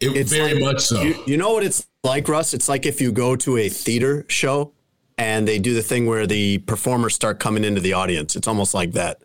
It, 0.00 0.16
It's 0.16 0.32
very 0.32 0.54
like- 0.54 0.62
much 0.62 0.80
so. 0.86 1.00
You, 1.02 1.14
you 1.26 1.36
know 1.36 1.52
what 1.52 1.62
it's 1.64 1.86
like, 2.04 2.28
Russ? 2.28 2.54
It's 2.54 2.68
like 2.68 2.86
if 2.86 3.00
you 3.00 3.12
go 3.12 3.36
to 3.36 3.56
a 3.58 3.68
theater 3.68 4.24
show 4.28 4.72
and 5.18 5.46
they 5.46 5.58
do 5.58 5.74
the 5.74 5.82
thing 5.82 6.06
where 6.06 6.26
the 6.26 6.58
performers 6.58 7.14
start 7.14 7.38
coming 7.40 7.64
into 7.64 7.80
the 7.80 7.92
audience. 7.92 8.36
It's 8.36 8.48
almost 8.48 8.72
like 8.74 8.92
that. 8.92 9.22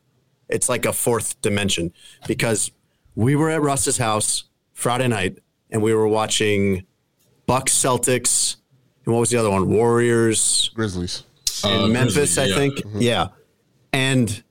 It's 0.50 0.68
like 0.70 0.86
a 0.86 0.94
fourth 0.94 1.40
dimension 1.42 1.94
because 2.28 2.70
we 3.16 3.36
were 3.36 3.50
at 3.50 3.62
Russ's 3.62 3.98
house 3.98 4.44
Friday 4.74 5.08
night 5.08 5.40
and 5.72 5.82
we 5.82 5.94
were 5.94 6.08
watching 6.08 6.86
Bucks 7.48 7.74
Celtics 7.74 8.58
and 9.06 9.14
what 9.14 9.22
was 9.22 9.30
the 9.30 9.38
other 9.38 9.50
one? 9.50 9.70
Warriors 9.70 10.70
Grizzlies. 10.74 11.24
in 11.64 11.70
Uh, 11.72 11.88
Memphis, 11.88 12.36
Grizzlies, 12.36 12.38
I 12.38 12.46
yeah. 12.46 12.56
think. 12.56 12.80
Yeah. 12.96 13.28
And 13.94 14.44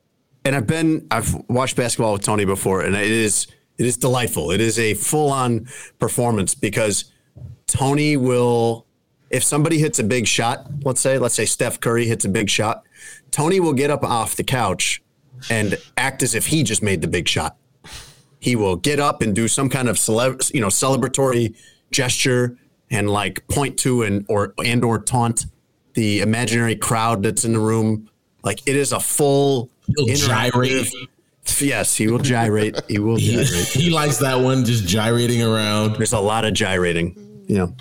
and 0.46 0.56
I've 0.56 0.66
been 0.66 1.06
I've 1.10 1.34
watched 1.48 1.76
basketball 1.76 2.14
with 2.14 2.22
Tony 2.22 2.44
before 2.44 2.80
and 2.82 2.94
it 2.96 3.10
is 3.10 3.46
it 3.78 3.86
is 3.86 3.96
delightful. 3.96 4.50
It 4.50 4.60
is 4.60 4.78
a 4.78 4.94
full-on 4.94 5.66
performance 5.98 6.54
because 6.54 7.06
Tony 7.66 8.16
will 8.16 8.86
if 9.30 9.42
somebody 9.42 9.78
hits 9.78 9.98
a 9.98 10.04
big 10.04 10.26
shot, 10.28 10.66
let's 10.84 11.00
say 11.00 11.18
let's 11.18 11.34
say 11.34 11.44
Steph 11.44 11.80
Curry 11.80 12.06
hits 12.06 12.24
a 12.24 12.28
big 12.28 12.48
shot, 12.48 12.84
Tony 13.30 13.58
will 13.58 13.72
get 13.72 13.90
up 13.90 14.04
off 14.04 14.36
the 14.36 14.44
couch 14.44 15.02
and 15.50 15.76
act 15.96 16.22
as 16.22 16.34
if 16.34 16.46
he 16.46 16.62
just 16.62 16.82
made 16.82 17.00
the 17.02 17.08
big 17.08 17.26
shot. 17.28 17.56
He 18.38 18.54
will 18.56 18.76
get 18.76 19.00
up 19.00 19.22
and 19.22 19.34
do 19.34 19.48
some 19.48 19.68
kind 19.68 19.88
of 19.88 19.98
cele- 19.98 20.38
you 20.52 20.60
know 20.60 20.68
celebratory 20.68 21.56
gesture 21.90 22.56
and 22.90 23.10
like 23.10 23.46
point 23.48 23.78
to 23.80 24.02
and 24.02 24.24
or 24.28 24.54
and 24.64 24.84
or 24.84 24.98
taunt 25.00 25.46
the 25.94 26.20
imaginary 26.20 26.76
crowd 26.76 27.22
that's 27.22 27.44
in 27.44 27.54
the 27.54 27.58
room. 27.58 28.08
Like 28.42 28.60
it 28.66 28.76
is 28.76 28.92
a 28.92 29.00
full 29.00 29.70
He'll 29.96 30.06
interactive- 30.06 30.52
gyrate. 30.52 30.92
Yes, 31.60 31.94
he 31.96 32.08
will 32.08 32.18
gyrate. 32.18 32.80
He 32.88 32.98
will 32.98 33.16
He, 33.16 33.32
gyrate. 33.36 33.66
he 33.68 33.90
likes 33.90 34.18
that 34.18 34.36
one, 34.36 34.64
just 34.64 34.86
gyrating 34.86 35.42
around. 35.42 35.96
There's 35.96 36.12
a 36.12 36.18
lot 36.18 36.44
of 36.44 36.54
gyrating. 36.54 37.14
You 37.46 37.56
know, 37.58 37.76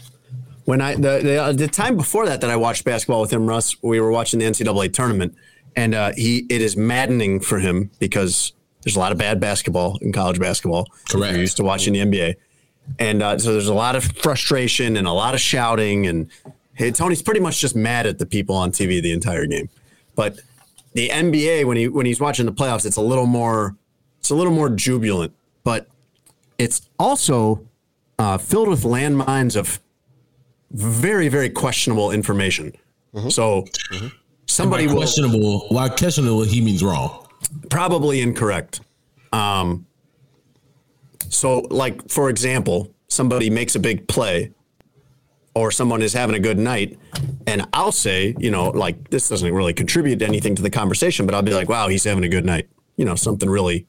when 0.65 0.82
I 0.82 0.95
the 0.95 1.19
the, 1.23 1.38
uh, 1.43 1.52
the 1.54 1.67
time 1.67 1.95
before 1.97 2.26
that 2.26 2.41
that 2.41 2.49
I 2.49 2.56
watched 2.56 2.84
basketball 2.86 3.21
with 3.21 3.32
him, 3.32 3.47
Russ, 3.47 3.76
we 3.82 3.99
were 3.99 4.12
watching 4.12 4.39
the 4.39 4.45
NCAA 4.45 4.93
tournament, 4.93 5.36
and 5.76 5.95
uh, 5.95 6.12
he 6.15 6.45
it 6.49 6.62
is 6.62 6.76
maddening 6.78 7.39
for 7.39 7.60
him 7.60 7.89
because 7.99 8.52
there's 8.84 8.95
a 8.97 8.99
lot 8.99 9.12
of 9.13 9.17
bad 9.17 9.39
basketball 9.39 9.97
in 10.02 10.12
college 10.12 10.39
basketball. 10.39 10.86
Correct. 11.10 11.32
You're 11.32 11.41
used 11.41 11.58
to 11.58 11.63
watching 11.63 11.93
the 11.93 11.99
NBA, 11.99 12.36
and 12.99 13.23
uh, 13.23 13.39
so 13.39 13.54
there's 13.54 13.69
a 13.69 13.73
lot 13.73 13.95
of 13.95 14.04
frustration 14.04 14.97
and 14.97 15.08
a 15.08 15.12
lot 15.13 15.34
of 15.34 15.39
shouting, 15.39 16.06
and 16.06 16.30
hey, 16.73 16.91
Tony's 16.91 17.21
pretty 17.21 17.39
much 17.39 17.60
just 17.62 17.76
mad 17.76 18.06
at 18.06 18.19
the 18.19 18.26
people 18.26 18.56
on 18.56 18.71
TV 18.71 19.02
the 19.02 19.13
entire 19.13 19.45
game. 19.45 19.69
But 20.15 20.39
the 20.93 21.10
NBA 21.10 21.65
when 21.65 21.77
he 21.77 21.88
when 21.88 22.06
he's 22.06 22.19
watching 22.19 22.45
the 22.45 22.51
playoffs, 22.53 22.86
it's 22.86 22.97
a 22.97 23.01
little 23.01 23.25
more 23.25 23.75
it's 24.19 24.29
a 24.29 24.36
little 24.36 24.53
more 24.53 24.69
jubilant, 24.69 25.34
but 25.63 25.88
it's 26.58 26.89
also 26.97 27.67
uh, 28.19 28.38
filled 28.38 28.69
with 28.69 28.84
landmines 28.84 29.56
of 29.56 29.79
very 30.71 31.27
very 31.27 31.49
questionable 31.49 32.12
information. 32.12 32.73
So 33.29 33.65
somebody 34.47 34.88
By 34.88 34.93
will 34.93 35.01
questionable. 35.01 35.67
Why 35.69 35.89
questionable? 35.89 36.43
He 36.43 36.62
means 36.62 36.84
wrong. 36.84 37.27
probably 37.69 38.21
incorrect. 38.21 38.82
Um, 39.32 39.86
so, 41.29 41.60
like 41.69 42.10
for 42.10 42.29
example, 42.29 42.93
somebody 43.08 43.49
makes 43.49 43.75
a 43.75 43.79
big 43.79 44.08
play, 44.08 44.51
or 45.56 45.71
someone 45.71 46.01
is 46.01 46.13
having 46.13 46.36
a 46.36 46.39
good 46.39 46.58
night, 46.58 46.97
and 47.47 47.67
I'll 47.73 47.91
say, 47.91 48.36
you 48.39 48.51
know, 48.51 48.69
like 48.69 49.10
this 49.10 49.29
doesn't 49.29 49.53
really 49.53 49.73
contribute 49.73 50.19
to 50.19 50.25
anything 50.25 50.56
to 50.56 50.62
the 50.62 50.69
conversation, 50.69 51.25
but 51.25 51.36
I'll 51.36 51.41
be 51.41 51.53
like, 51.53 51.69
wow, 51.69 51.88
he's 51.88 52.03
having 52.03 52.23
a 52.23 52.29
good 52.29 52.45
night. 52.45 52.69
You 52.97 53.06
know, 53.06 53.15
something 53.15 53.49
really 53.49 53.88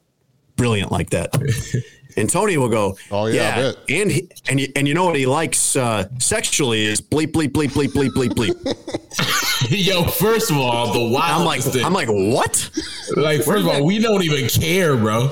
brilliant 0.57 0.93
like 0.93 1.11
that. 1.11 1.35
And 2.17 2.31
Tony 2.31 2.57
will 2.57 2.69
go, 2.69 2.97
Oh, 3.11 3.27
yeah, 3.27 3.51
I 3.51 3.57
bet. 3.57 3.77
and 3.89 4.11
he, 4.11 4.29
and 4.49 4.61
you, 4.61 4.69
and 4.77 4.87
you 4.87 4.95
know 4.95 5.05
what 5.05 5.17
he 5.17 5.27
likes 5.27 5.75
uh, 5.75 6.09
sexually 6.19 6.85
is 6.85 7.01
bleep 7.01 7.33
bleep 7.33 7.49
bleep 7.49 7.71
bleep 7.71 7.89
bleep 7.89 8.11
bleep 8.11 8.31
bleep. 8.31 9.71
Yo, 9.71 10.05
first 10.05 10.51
of 10.51 10.57
all, 10.57 10.93
the 10.93 11.13
wild. 11.13 11.41
I'm 11.41 11.45
like, 11.45 11.63
I'm 11.85 11.93
like, 11.93 12.09
what? 12.09 12.71
like, 13.17 13.43
first 13.43 13.63
of 13.65 13.69
all, 13.69 13.85
we 13.85 13.99
don't 13.99 14.23
even 14.23 14.49
care, 14.49 14.97
bro. 14.97 15.29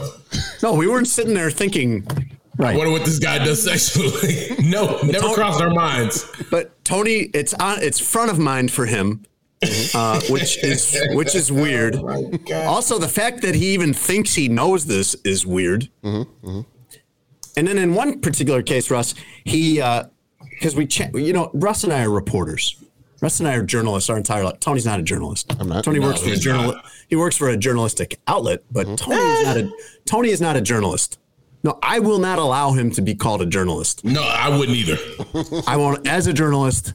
No, 0.63 0.75
we 0.75 0.89
weren't 0.89 1.07
sitting 1.07 1.35
there 1.35 1.51
thinking. 1.51 2.05
I 2.65 2.77
wonder 2.77 2.93
what 2.93 3.05
this 3.05 3.19
guy 3.19 3.39
does 3.39 3.63
sexually. 3.63 4.57
no, 4.69 4.99
never 5.03 5.19
Tony- 5.21 5.35
crossed 5.35 5.61
our 5.61 5.71
minds. 5.71 6.31
But 6.51 6.85
Tony, 6.85 7.31
it's 7.35 7.55
on, 7.55 7.83
it's 7.83 7.99
front 8.01 8.31
of 8.31 8.39
mind 8.39 8.71
for 8.71 8.87
him, 8.87 9.25
uh, 9.95 10.21
which 10.31 10.63
is 10.63 10.97
which 11.13 11.35
is 11.35 11.51
weird. 11.53 11.97
Oh 11.97 12.31
also, 12.67 12.99
the 12.99 13.09
fact 13.09 13.43
that 13.43 13.55
he 13.55 13.75
even 13.75 13.93
thinks 13.93 14.35
he 14.35 14.49
knows 14.49 14.87
this 14.87 15.15
is 15.25 15.47
weird. 15.47 15.89
Mm-hmm, 16.03 16.47
mm-hmm. 16.47 16.61
And 17.57 17.69
then 17.69 17.79
in 17.79 17.95
one 17.95 18.21
particular 18.21 18.63
case, 18.63 18.91
Russ, 18.91 19.15
he 19.45 19.81
uh, 19.81 20.05
because 20.51 20.77
we, 20.77 20.87
cha- 20.87 21.09
you 21.15 21.33
know, 21.33 21.51
Russ 21.55 21.83
and 21.85 21.93
I 21.93 22.05
are 22.05 22.11
reporters. 22.11 22.77
Russ 23.21 23.39
and 23.41 23.49
I 23.49 23.55
are 23.55 23.63
journalists 23.63 24.11
our 24.11 24.17
entire 24.17 24.45
life. 24.45 24.59
Tony's 24.61 24.85
not 24.87 24.99
a 24.99 25.03
journalist. 25.03 25.55
I'm 25.61 25.69
not. 25.69 25.85
Tony 25.85 26.01
No, 26.01 26.09
works 26.09 26.21
for 26.21 26.27
a 26.27 26.31
he's 26.31 26.41
journal. 26.41 26.73
not. 26.73 26.85
He 27.09 27.17
works 27.17 27.37
for 27.37 27.49
a 27.49 27.57
journalistic 27.57 28.19
outlet, 28.27 28.65
but 28.71 28.87
mm-hmm. 28.87 28.95
Tony 28.97 29.21
is 29.21 29.45
not 29.47 29.57
a 29.57 29.73
Tony 30.05 30.31
is 30.31 30.41
not 30.41 30.57
a 30.57 30.61
journalist. 30.61 31.19
No, 31.65 31.79
I 31.83 32.01
will 32.01 32.19
not 32.19 32.39
allow 32.39 32.73
him 32.73 32.91
to 32.93 33.03
be 33.03 33.15
called 33.15 33.41
a 33.43 33.47
journalist. 33.47 34.05
No, 34.05 34.23
I 34.23 34.57
wouldn't 34.57 34.77
either. 34.77 34.97
I 35.67 35.77
won't, 35.77 36.07
as 36.09 36.27
a 36.27 36.33
journalist, 36.33 36.95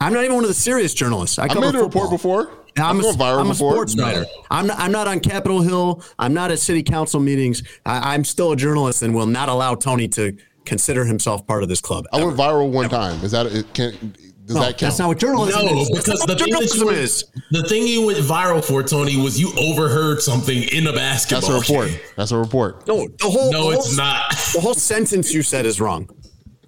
I'm 0.00 0.12
not 0.12 0.22
even 0.24 0.36
one 0.36 0.44
of 0.44 0.48
the 0.48 0.54
serious 0.54 0.94
journalists. 0.94 1.38
I, 1.38 1.44
I 1.44 1.48
cover 1.48 1.60
made 1.60 1.74
a 1.74 1.80
football. 1.80 2.02
report 2.04 2.10
before. 2.10 2.50
I've 2.78 2.84
I'm 2.84 3.00
a, 3.00 3.02
gone 3.02 3.14
viral 3.14 3.40
I'm 3.40 3.46
a 3.46 3.50
before. 3.50 3.72
sports 3.72 3.98
writer. 3.98 4.24
I'm 4.50 4.68
not, 4.68 4.78
I'm 4.78 4.92
not 4.92 5.08
on 5.08 5.18
Capitol 5.20 5.60
Hill. 5.60 6.02
I'm 6.20 6.32
not 6.32 6.52
at 6.52 6.60
city 6.60 6.84
council 6.84 7.18
meetings. 7.18 7.64
I, 7.84 8.14
I'm 8.14 8.24
still 8.24 8.52
a 8.52 8.56
journalist 8.56 9.02
and 9.02 9.12
will 9.14 9.26
not 9.26 9.48
allow 9.48 9.74
Tony 9.74 10.06
to 10.08 10.36
consider 10.64 11.04
himself 11.04 11.44
part 11.46 11.64
of 11.64 11.68
this 11.68 11.80
club. 11.80 12.06
I 12.12 12.22
went 12.22 12.36
viral 12.36 12.70
one 12.70 12.88
time. 12.88 13.22
Is 13.24 13.32
that 13.32 13.46
it? 13.46 13.74
Can 13.74 14.14
does 14.50 14.56
No, 14.56 14.62
that 14.62 14.70
count? 14.70 14.80
that's 14.80 14.98
not 14.98 15.08
what 15.08 15.18
journalism 15.18 15.64
No, 15.66 15.80
is. 15.82 15.90
because 15.90 16.04
the 16.20 16.26
thing, 16.26 16.26
that 16.26 16.40
you 16.40 16.52
journalism 16.52 16.86
went, 16.88 16.98
is. 16.98 17.24
the 17.52 17.62
thing 17.68 17.86
you 17.86 18.06
went 18.06 18.18
viral 18.18 18.64
for, 18.64 18.82
Tony, 18.82 19.16
was 19.16 19.40
you 19.40 19.52
overheard 19.58 20.20
something 20.20 20.62
in 20.64 20.86
a 20.88 20.92
basketball. 20.92 21.40
That's 21.52 21.68
a 21.68 21.72
report. 21.72 21.88
game. 21.90 22.00
That's 22.16 22.30
a 22.32 22.36
report. 22.36 22.86
No, 22.88 23.06
the 23.06 23.30
whole 23.30 23.52
No, 23.52 23.70
the 23.70 23.76
it's 23.78 23.86
whole- 23.88 23.96
not. 23.96 24.30
The 24.54 24.60
whole 24.60 24.74
sentence 24.74 25.32
you 25.32 25.42
said 25.42 25.64
is 25.66 25.80
wrong. 25.80 26.10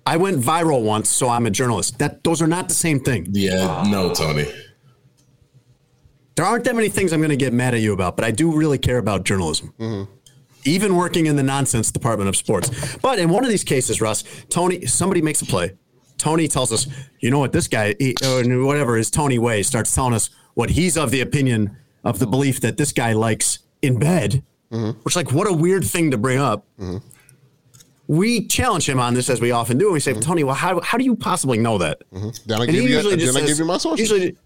I 0.07 0.17
went 0.17 0.41
viral 0.41 0.83
once, 0.83 1.09
so 1.09 1.29
I'm 1.29 1.47
a 1.47 1.51
journalist. 1.51 1.99
That 1.99 2.23
those 2.25 2.41
are 2.41 2.47
not 2.47 2.69
the 2.69 2.75
same 2.75 3.01
thing. 3.01 3.27
Yeah, 3.33 3.85
no, 3.91 4.13
Tony. 4.15 4.47
There 6.37 6.45
aren't 6.47 6.65
that 6.65 6.75
many 6.75 6.89
things 6.89 7.13
I'm 7.13 7.21
going 7.21 7.31
to 7.31 7.37
get 7.37 7.53
mad 7.53 7.75
at 7.75 7.81
you 7.81 7.93
about, 7.93 8.17
but 8.17 8.25
I 8.25 8.31
do 8.31 8.53
really 8.53 8.79
care 8.79 8.99
about 8.99 9.25
journalism. 9.25 9.75
Mm-hmm. 9.79 10.11
Even 10.65 10.97
working 10.97 11.27
in 11.27 11.37
the 11.37 11.43
nonsense 11.43 11.91
department 11.91 12.29
of 12.29 12.37
sports. 12.37 12.71
But 12.99 13.19
in 13.19 13.29
one 13.29 13.43
of 13.45 13.51
these 13.51 13.65
cases, 13.65 14.01
Russ, 14.01 14.23
Tony, 14.49 14.87
somebody 14.87 15.21
makes 15.21 15.43
a 15.43 15.47
play. 15.47 15.73
Tony 16.23 16.47
tells 16.47 16.73
us, 16.73 16.87
you 17.19 17.33
know 17.33 17.41
what, 17.41 17.51
this 17.51 17.67
guy, 17.67 17.97
he, 17.99 18.15
or 18.25 18.45
whatever 18.65 18.97
his 18.97 19.11
Tony 19.11 19.41
way, 19.41 19.65
starts 19.65 19.93
telling 19.93 20.15
us 20.15 20.31
what 20.55 20.71
he's 20.71 20.97
of 20.97 21.11
the 21.11 21.21
opinion 21.21 21.77
of 22.05 22.21
the 22.21 22.29
belief 22.29 22.61
that 22.61 22.77
this 22.77 22.93
guy 22.93 23.13
likes 23.13 23.59
in 23.83 23.99
bed, 23.99 24.45
mm-hmm. 24.71 25.01
which, 25.01 25.17
like, 25.17 25.33
what 25.33 25.49
a 25.49 25.53
weird 25.53 25.85
thing 25.85 26.13
to 26.13 26.17
bring 26.17 26.39
up. 26.39 26.65
Mm-hmm. 26.79 26.99
We 28.07 28.47
challenge 28.47 28.89
him 28.89 29.01
on 29.01 29.15
this 29.15 29.29
as 29.29 29.41
we 29.41 29.51
often 29.51 29.79
do. 29.79 29.87
And 29.87 29.95
we 29.95 30.01
say, 30.01 30.13
mm-hmm. 30.13 30.21
Tony, 30.21 30.45
well, 30.45 30.55
how, 30.55 30.81
how 30.81 30.97
do 30.97 31.03
you 31.03 31.17
possibly 31.17 31.59
know 31.59 31.79
that? 31.79 32.03
Then 32.13 32.33
I 32.61 32.65
And 32.65 32.67
give 32.67 32.75
he 32.85 32.91
you. 32.91 32.97
usually 32.97 33.17
Then 33.17 33.29
I 33.29 33.33
says- 33.41 33.49
give 33.49 33.59
you 33.59 33.65
my. 33.65 33.79
Usually, 33.97 34.37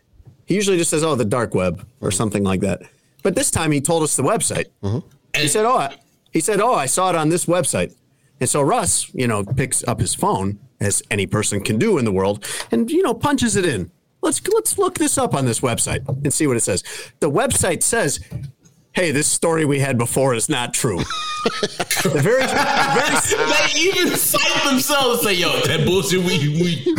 he 0.46 0.54
usually 0.54 0.78
just 0.78 0.90
says, 0.90 1.02
"Oh, 1.04 1.14
the 1.14 1.24
dark 1.24 1.54
web" 1.54 1.86
or 2.00 2.10
something 2.10 2.44
like 2.44 2.60
that. 2.60 2.80
But 3.22 3.34
this 3.34 3.50
time, 3.50 3.72
he 3.72 3.80
told 3.80 4.02
us 4.02 4.16
the 4.16 4.22
website. 4.22 4.66
He 5.34 5.48
said, 5.48 5.64
"Oh, 5.66 5.76
I, 5.76 5.96
he 6.32 6.40
said, 6.40 6.60
oh, 6.60 6.72
I 6.74 6.86
saw 6.86 7.10
it 7.10 7.16
on 7.16 7.28
this 7.28 7.46
website." 7.46 7.92
And 8.40 8.48
so 8.48 8.62
Russ, 8.62 9.12
you 9.12 9.26
know, 9.26 9.42
picks 9.44 9.82
up 9.88 9.98
his 10.00 10.14
phone 10.14 10.58
as 10.80 11.02
any 11.10 11.26
person 11.26 11.60
can 11.60 11.78
do 11.78 11.98
in 11.98 12.04
the 12.04 12.12
world, 12.12 12.44
and 12.70 12.90
you 12.90 13.02
know, 13.02 13.14
punches 13.14 13.56
it 13.56 13.64
in. 13.64 13.90
Let's 14.22 14.46
let's 14.48 14.78
look 14.78 14.94
this 14.98 15.18
up 15.18 15.34
on 15.34 15.44
this 15.46 15.60
website 15.60 16.06
and 16.08 16.32
see 16.32 16.46
what 16.46 16.56
it 16.56 16.60
says. 16.60 16.82
The 17.20 17.30
website 17.30 17.82
says. 17.82 18.20
Hey, 18.92 19.10
this 19.10 19.26
story 19.26 19.66
we 19.66 19.78
had 19.80 19.98
before 19.98 20.32
is 20.32 20.48
not 20.48 20.72
true. 20.72 20.96
the 20.96 22.12
very, 22.14 22.46
very 22.46 22.46
They 23.74 24.00
even 24.00 24.16
cite 24.16 24.64
themselves 24.64 25.18
and 25.18 25.28
say, 25.28 25.34
yo, 25.34 25.60
that 25.66 25.84
bullshit 25.84 26.20
we 26.20 26.38
we, 26.38 26.94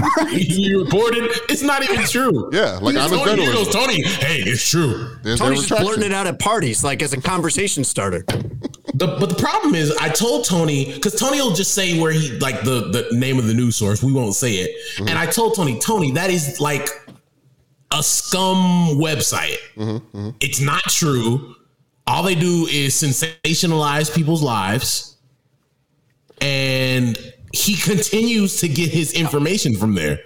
we 0.70 0.76
reported, 0.76 1.24
it's 1.50 1.64
not 1.64 1.82
even 1.82 2.06
true. 2.06 2.52
Yeah, 2.54 2.78
like 2.84 2.96
I'm 2.98 3.12
a 3.12 3.16
Tony, 3.18 3.42
here 3.42 3.52
journalist. 3.52 3.74
goes 3.74 3.88
Tony, 3.88 4.04
hey, 4.04 4.42
it's 4.42 4.70
true. 4.70 5.18
There's 5.24 5.40
Tony's 5.40 5.66
just 5.66 5.82
blurting 5.82 6.04
it 6.04 6.14
out 6.14 6.28
at 6.28 6.38
parties, 6.38 6.84
like 6.84 7.02
as 7.02 7.14
a 7.14 7.20
conversation 7.20 7.84
starter. 7.84 8.24
The, 8.94 9.08
but 9.20 9.30
the 9.30 9.36
problem 9.36 9.76
is, 9.76 9.92
I 9.98 10.10
told 10.10 10.46
Tony 10.46 10.94
because 10.94 11.16
Tony 11.16 11.42
will 11.42 11.54
just 11.54 11.74
say 11.74 12.00
where 12.00 12.12
he 12.12 12.32
like 12.40 12.62
the 12.64 12.90
the 12.90 13.18
name 13.18 13.38
of 13.38 13.46
the 13.48 13.54
news 13.54 13.76
source. 13.76 14.02
We 14.02 14.14
won't 14.14 14.34
say 14.36 14.56
it. 14.56 14.72
Mm-hmm. 14.96 15.10
And 15.10 15.18
I 15.20 15.26
told 15.26 15.56
Tony, 15.56 15.78
Tony, 15.80 16.12
that 16.12 16.30
is 16.30 16.60
like 16.62 16.88
a 17.92 18.02
scum 18.02 18.98
website. 18.98 19.58
Mm-hmm, 19.76 20.30
It's 20.40 20.60
not 20.62 20.84
true. 20.84 21.56
All 22.06 22.24
they 22.24 22.36
do 22.36 22.66
is 22.72 22.94
sensationalize 22.96 24.14
people's 24.16 24.42
lives, 24.42 25.18
and 26.40 27.18
he 27.54 27.76
continues 27.76 28.62
to 28.62 28.70
get 28.70 28.90
his 28.90 29.14
information 29.14 29.76
from 29.76 29.96
there. 29.96 30.20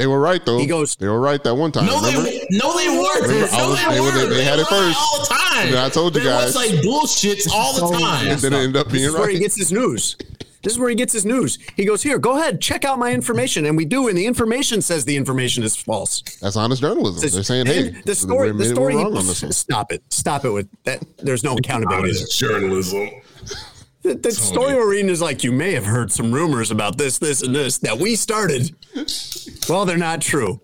They 0.00 0.06
were 0.06 0.18
right 0.18 0.44
though. 0.46 0.58
He 0.58 0.66
goes- 0.66 0.96
They 0.96 1.08
were 1.08 1.20
right 1.20 1.42
that 1.44 1.54
one 1.54 1.72
time. 1.72 1.84
No, 1.86 1.96
remember? 2.00 2.22
they 2.30 2.46
no, 2.50 2.74
they 2.76 2.88
weren't. 2.88 3.22
Remember, 3.22 3.52
no, 3.56 3.68
was- 3.68 3.78
they, 3.84 3.94
they 3.94 4.00
were- 4.00 4.06
weren't. 4.06 4.28
they- 4.30 4.36
they 4.36 4.44
had 4.44 4.58
it 4.58 4.66
first. 4.66 4.98
all 4.98 5.20
the 5.20 5.26
time. 5.26 5.72
Yeah, 5.74 5.84
I 5.84 5.88
told 5.90 6.14
you 6.16 6.22
Their 6.22 6.32
guys. 6.32 6.54
like 6.56 6.70
bullshits 6.70 7.46
all 7.52 7.74
the 7.74 7.98
time. 7.98 8.26
It 8.28 8.40
didn't 8.40 8.58
end 8.60 8.76
up 8.76 8.86
This 8.86 8.92
being 8.94 9.04
is 9.08 9.12
where 9.14 9.28
he 9.28 9.38
gets 9.38 9.56
his 9.56 9.70
news. 9.72 10.16
This 10.62 10.74
is 10.74 10.78
where 10.78 10.90
he 10.90 10.94
gets 10.94 11.12
his 11.14 11.24
news. 11.24 11.58
He 11.74 11.84
goes, 11.86 12.02
Here, 12.02 12.18
go 12.18 12.36
ahead, 12.38 12.60
check 12.60 12.84
out 12.84 12.98
my 12.98 13.12
information. 13.12 13.64
And 13.66 13.76
we 13.78 13.84
do, 13.86 14.08
and 14.08 14.16
the 14.18 14.26
information 14.26 14.82
says 14.82 15.04
the 15.06 15.16
information 15.16 15.62
is 15.64 15.74
false. 15.76 16.22
That's 16.40 16.56
honest 16.56 16.82
journalism. 16.82 17.20
They're 17.30 17.42
saying, 17.42 17.64
"Hey, 17.66 17.94
the 18.04 18.14
story, 18.14 18.52
we 18.52 18.58
the 18.64 18.74
story, 18.74 18.94
we're 18.94 19.00
he- 19.00 19.04
wrong 19.06 19.16
on 19.16 19.26
this 19.26 19.42
one." 19.42 19.52
stop 19.52 19.90
it. 19.92 20.02
Stop 20.10 20.44
it 20.44 20.50
with 20.50 20.68
that. 20.84 21.02
There's 21.18 21.42
no 21.44 21.56
accountability. 21.56 22.12
there. 22.12 22.20
Honest 22.20 22.38
journalism. 22.38 23.10
The, 24.02 24.14
the 24.14 24.32
story 24.32 24.74
we're 24.74 24.94
is 24.94 25.20
like, 25.20 25.44
you 25.44 25.52
may 25.52 25.72
have 25.72 25.84
heard 25.84 26.10
some 26.10 26.32
rumors 26.32 26.70
about 26.70 26.96
this, 26.96 27.18
this, 27.18 27.42
and 27.42 27.54
this 27.54 27.78
that 27.78 27.98
we 27.98 28.16
started. 28.16 28.74
Well, 29.68 29.84
they're 29.84 29.98
not 29.98 30.20
true. 30.22 30.60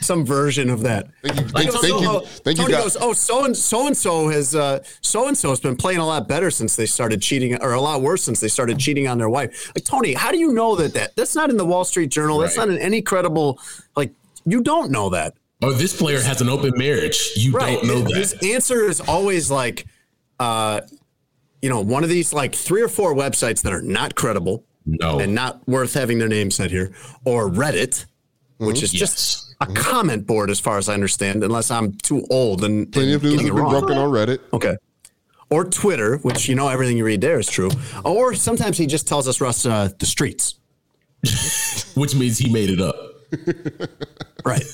Some 0.00 0.26
version 0.26 0.70
of 0.70 0.80
that. 0.80 1.08
Thank 1.22 1.40
you, 1.40 1.48
thank, 1.48 1.70
goes, 1.70 1.80
thank 1.80 2.00
you, 2.00 2.08
oh, 2.08 2.20
thank 2.20 2.58
you, 2.58 2.64
Tony 2.64 2.74
guys. 2.74 2.82
goes, 2.82 2.96
oh, 3.00 3.12
so 3.14 3.44
and 3.46 3.56
so 3.56 3.86
and 3.86 3.96
so 3.96 4.28
has 4.28 4.54
uh, 4.54 4.82
so 5.00 5.28
and 5.28 5.36
so 5.36 5.48
has 5.48 5.60
been 5.60 5.76
playing 5.76 5.98
a 5.98 6.06
lot 6.06 6.28
better 6.28 6.50
since 6.50 6.76
they 6.76 6.84
started 6.84 7.22
cheating, 7.22 7.60
or 7.62 7.72
a 7.72 7.80
lot 7.80 8.02
worse 8.02 8.22
since 8.22 8.38
they 8.38 8.48
started 8.48 8.78
cheating 8.78 9.08
on 9.08 9.16
their 9.16 9.30
wife. 9.30 9.72
Like 9.74 9.84
Tony, 9.84 10.12
how 10.12 10.30
do 10.30 10.38
you 10.38 10.52
know 10.52 10.76
that? 10.76 10.92
That 10.92 11.16
that's 11.16 11.34
not 11.34 11.48
in 11.48 11.56
the 11.56 11.64
Wall 11.64 11.84
Street 11.84 12.10
Journal. 12.10 12.38
That's 12.38 12.56
not 12.56 12.68
in 12.68 12.76
any 12.78 13.00
credible. 13.00 13.58
Like 13.96 14.12
you 14.44 14.62
don't 14.62 14.90
know 14.90 15.08
that. 15.08 15.36
Oh, 15.62 15.72
this 15.72 15.96
player 15.96 16.20
has 16.20 16.42
an 16.42 16.50
open 16.50 16.72
marriage. 16.76 17.30
You 17.36 17.52
don't 17.52 17.86
know 17.86 18.00
that. 18.00 18.14
His 18.14 18.34
answer 18.42 18.84
is 18.84 19.00
always 19.00 19.50
like, 19.50 19.86
uh, 20.38 20.82
you 21.64 21.70
know, 21.70 21.80
one 21.80 22.02
of 22.04 22.10
these 22.10 22.32
like 22.34 22.54
three 22.54 22.82
or 22.82 22.88
four 22.88 23.14
websites 23.14 23.62
that 23.62 23.72
are 23.72 23.80
not 23.82 24.14
credible 24.14 24.64
No. 24.84 25.18
and 25.18 25.34
not 25.34 25.66
worth 25.66 25.94
having 25.94 26.18
their 26.18 26.28
name 26.28 26.50
said 26.50 26.70
here, 26.70 26.92
or 27.24 27.48
Reddit, 27.48 28.04
which 28.58 28.82
is 28.82 28.92
Yes. 28.92 29.00
just 29.00 29.54
a 29.62 29.66
comment 29.72 30.26
board 30.26 30.50
as 30.50 30.60
far 30.60 30.76
as 30.76 30.88
I 30.90 30.94
understand, 30.94 31.42
unless 31.42 31.70
I'm 31.70 31.92
too 32.02 32.26
old 32.28 32.64
and, 32.64 32.92
Plenty 32.92 33.08
and 33.12 33.16
of 33.16 33.22
news 33.22 33.32
has 33.32 33.40
getting 33.42 33.54
been 33.54 33.58
it 33.58 33.62
wrong. 33.62 33.80
broken 33.80 33.96
on 33.96 34.10
Reddit. 34.10 34.40
Okay. 34.52 34.76
Or 35.48 35.64
Twitter, 35.64 36.18
which 36.18 36.48
you 36.50 36.54
know 36.54 36.68
everything 36.68 36.96
you 36.98 37.04
read 37.06 37.20
there 37.22 37.38
is 37.38 37.48
true. 37.48 37.70
Or 38.04 38.34
sometimes 38.34 38.76
he 38.76 38.86
just 38.86 39.06
tells 39.08 39.26
us 39.28 39.40
Russ 39.40 39.64
uh, 39.64 39.88
the 39.98 40.06
streets. 40.06 40.56
Which 41.94 42.14
means 42.14 42.36
he 42.38 42.52
made 42.52 42.68
it 42.70 42.80
up. 42.80 42.96
Right. 44.44 44.64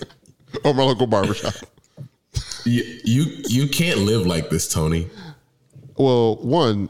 Or 0.65 0.75
my 0.75 0.83
local 0.83 1.07
barbershop. 1.07 1.55
You, 2.67 2.83
you 3.05 3.25
you 3.49 3.69
can't 3.69 4.01
live 4.01 4.27
like 4.27 4.51
this, 4.51 4.69
Tony. 4.69 5.09
Well, 6.01 6.37
one, 6.37 6.89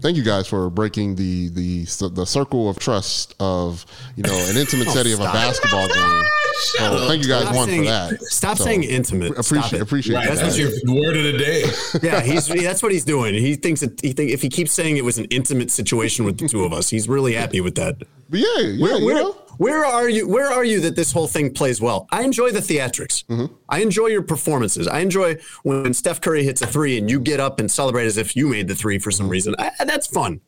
thank 0.00 0.16
you 0.16 0.22
guys 0.22 0.46
for 0.46 0.68
breaking 0.70 1.14
the 1.16 1.48
the 1.48 1.84
the 2.14 2.26
circle 2.26 2.68
of 2.68 2.78
trust 2.78 3.34
of 3.40 3.84
you 4.16 4.22
know 4.22 4.36
an 4.50 4.56
intimate 4.56 4.88
oh, 4.88 4.92
setting 4.92 5.12
of 5.14 5.20
a 5.20 5.24
basketball 5.24 5.88
game. 5.88 6.24
So 6.60 7.06
thank 7.06 7.22
you 7.22 7.28
guys 7.28 7.42
Stop 7.44 7.54
one 7.54 7.66
for 7.66 7.70
saying- 7.72 7.84
that. 7.84 8.20
Stop 8.22 8.58
So, 8.58 8.64
saying 8.64 8.82
intimate. 8.84 9.32
Stop 9.32 9.44
Appreciate 9.46 9.78
it. 9.78 9.82
appreciate 9.82 10.16
Right, 10.16 10.28
that. 10.28 10.36
that's 10.38 10.58
your 10.58 10.70
word 10.86 11.16
of 11.16 11.22
the 11.22 11.38
day. 11.38 11.64
Yeah, 12.02 12.20
he's 12.20 12.46
that's 12.48 12.82
what 12.82 12.90
he's 12.92 13.04
doing. 13.04 13.34
He 13.34 13.54
thinks 13.54 13.80
that 13.80 14.00
he 14.00 14.12
think 14.12 14.30
if 14.32 14.42
he 14.42 14.48
keeps 14.48 14.72
saying 14.72 14.96
it 14.96 15.04
was 15.04 15.18
an 15.18 15.26
intimate 15.26 15.70
situation 15.70 16.24
with 16.24 16.38
the 16.38 16.48
two 16.48 16.64
of 16.64 16.72
us, 16.72 16.90
he's 16.90 17.08
really 17.08 17.34
happy 17.34 17.60
with 17.60 17.76
that. 17.76 17.96
But 18.28 18.40
yeah, 18.40 18.46
yeah, 18.60 18.82
Where, 18.82 18.98
you 18.98 19.06
where, 19.06 19.14
know. 19.22 19.36
Where 19.58 19.84
are 19.84 20.08
you? 20.08 20.26
Where 20.26 20.50
are 20.50 20.64
you 20.64 20.80
that 20.80 20.96
this 20.96 21.12
whole 21.12 21.26
thing 21.26 21.52
plays 21.52 21.80
well? 21.80 22.06
I 22.10 22.22
enjoy 22.22 22.50
the 22.52 22.60
theatrics. 22.60 23.24
Mm-hmm. 23.26 23.54
I 23.68 23.80
enjoy 23.80 24.06
your 24.06 24.22
performances. 24.22 24.88
I 24.88 25.00
enjoy 25.00 25.36
when 25.62 25.92
Steph 25.94 26.20
Curry 26.20 26.44
hits 26.44 26.62
a 26.62 26.66
three 26.66 26.96
and 26.98 27.10
you 27.10 27.20
get 27.20 27.38
up 27.40 27.60
and 27.60 27.70
celebrate 27.70 28.06
as 28.06 28.16
if 28.16 28.34
you 28.34 28.48
made 28.48 28.68
the 28.68 28.74
three 28.74 28.98
for 28.98 29.10
some 29.10 29.24
Mm-hmm. 29.26 29.32
reason. 29.32 29.54
I, 29.58 29.70
that's 29.84 30.06
fun. 30.06 30.40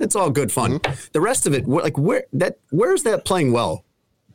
It's 0.00 0.16
all 0.16 0.30
good 0.30 0.50
fun. 0.50 0.80
The 1.12 1.20
rest 1.20 1.46
of 1.46 1.52
it, 1.54 1.68
like 1.68 1.96
where 1.98 2.24
that, 2.32 2.58
where's 2.70 3.02
that 3.04 3.24
playing 3.24 3.52
well? 3.52 3.84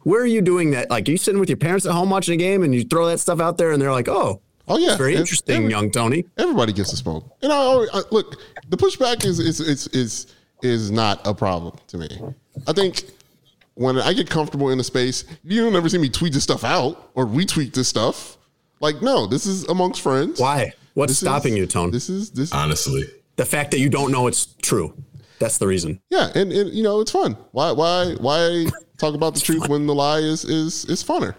Where 0.04 0.22
are 0.22 0.26
you 0.26 0.42
doing 0.42 0.72
that? 0.72 0.90
Like, 0.90 1.08
are 1.08 1.12
you 1.12 1.18
sitting 1.18 1.40
with 1.40 1.50
your 1.50 1.58
parents 1.58 1.86
at 1.86 1.92
home 1.92 2.10
watching 2.10 2.36
a 2.36 2.38
game 2.38 2.64
and 2.64 2.74
you 2.74 2.84
throw 2.86 3.08
that 3.08 3.20
stuff 3.20 3.42
out 3.42 3.58
there 3.58 3.72
and 3.72 3.82
they're 3.82 3.92
like, 3.92 4.08
oh, 4.08 4.42
Oh 4.70 4.78
yeah, 4.78 4.90
it's 4.90 4.98
very 4.98 5.16
interesting, 5.16 5.56
every- 5.56 5.70
young 5.70 5.90
Tony. 5.92 6.26
Everybody 6.38 6.74
gets 6.74 6.92
the 6.92 6.98
smoke, 6.98 7.24
and 7.42 7.54
I, 7.54 7.86
I 7.94 8.02
look. 8.12 8.36
The 8.68 8.76
pushback 8.76 9.24
is 9.26 9.40
is 9.40 9.62
is 9.62 9.88
is 9.88 10.28
is 10.62 10.92
not 10.92 11.26
a 11.26 11.34
problem 11.34 11.78
to 11.88 11.98
me. 11.98 12.10
I 12.68 12.74
think 12.74 13.04
when 13.78 13.98
I 14.00 14.14
get 14.14 14.30
comfortable 14.30 14.70
in 14.72 14.80
a 14.80 14.84
space, 14.84 15.24
you 15.44 15.64
don't 15.64 15.76
ever 15.76 15.88
see 15.88 15.98
me 16.00 16.10
tweet 16.10 16.34
this 16.34 16.44
stuff 16.44 16.64
out 16.64 17.12
or 17.14 17.26
retweet 17.26 17.74
this 17.74 17.88
stuff. 17.88 18.38
Like, 18.80 19.02
no, 19.02 19.28
this 19.28 19.46
is 19.46 19.64
amongst 19.66 20.02
friends. 20.02 20.40
Why? 20.40 20.74
What's 20.96 21.12
This 21.12 21.20
stopping 21.20 21.54
is- 21.54 21.60
you, 21.60 21.66
Tone? 21.68 21.92
This 21.92 22.10
is 22.10 22.32
this. 22.32 22.52
Honestly. 22.52 23.06
the 23.36 23.46
fact 23.46 23.70
that 23.72 23.80
you 23.80 23.88
don't 23.90 24.12
know 24.12 24.26
it's 24.28 24.48
true. 24.64 24.94
That's 25.40 25.60
the 25.60 25.68
reason. 25.68 26.02
Yeah, 26.10 26.32
and, 26.34 26.52
and 26.52 26.72
you 26.74 26.82
know 26.82 27.00
it's 27.02 27.12
fun. 27.12 27.38
Why 27.52 27.72
why 27.72 28.16
why 28.20 28.66
talk 28.98 29.14
about 29.14 29.36
the 29.36 29.40
truth 29.42 29.68
when 29.70 29.86
the 29.86 29.94
lie 29.94 30.18
is 30.20 30.44
is 30.44 30.86
is 30.86 31.04
funner? 31.04 31.36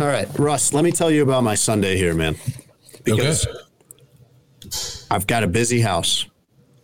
All 0.00 0.08
right, 0.08 0.26
Russ, 0.38 0.72
let 0.72 0.82
me 0.84 0.90
tell 0.90 1.10
you 1.10 1.22
about 1.22 1.44
my 1.44 1.54
Sunday 1.54 1.96
here, 1.98 2.14
man. 2.14 2.36
Because 3.04 3.46
Okay. 3.46 5.06
I've 5.10 5.26
got 5.26 5.42
a 5.44 5.46
busy 5.46 5.80
house. 5.82 6.26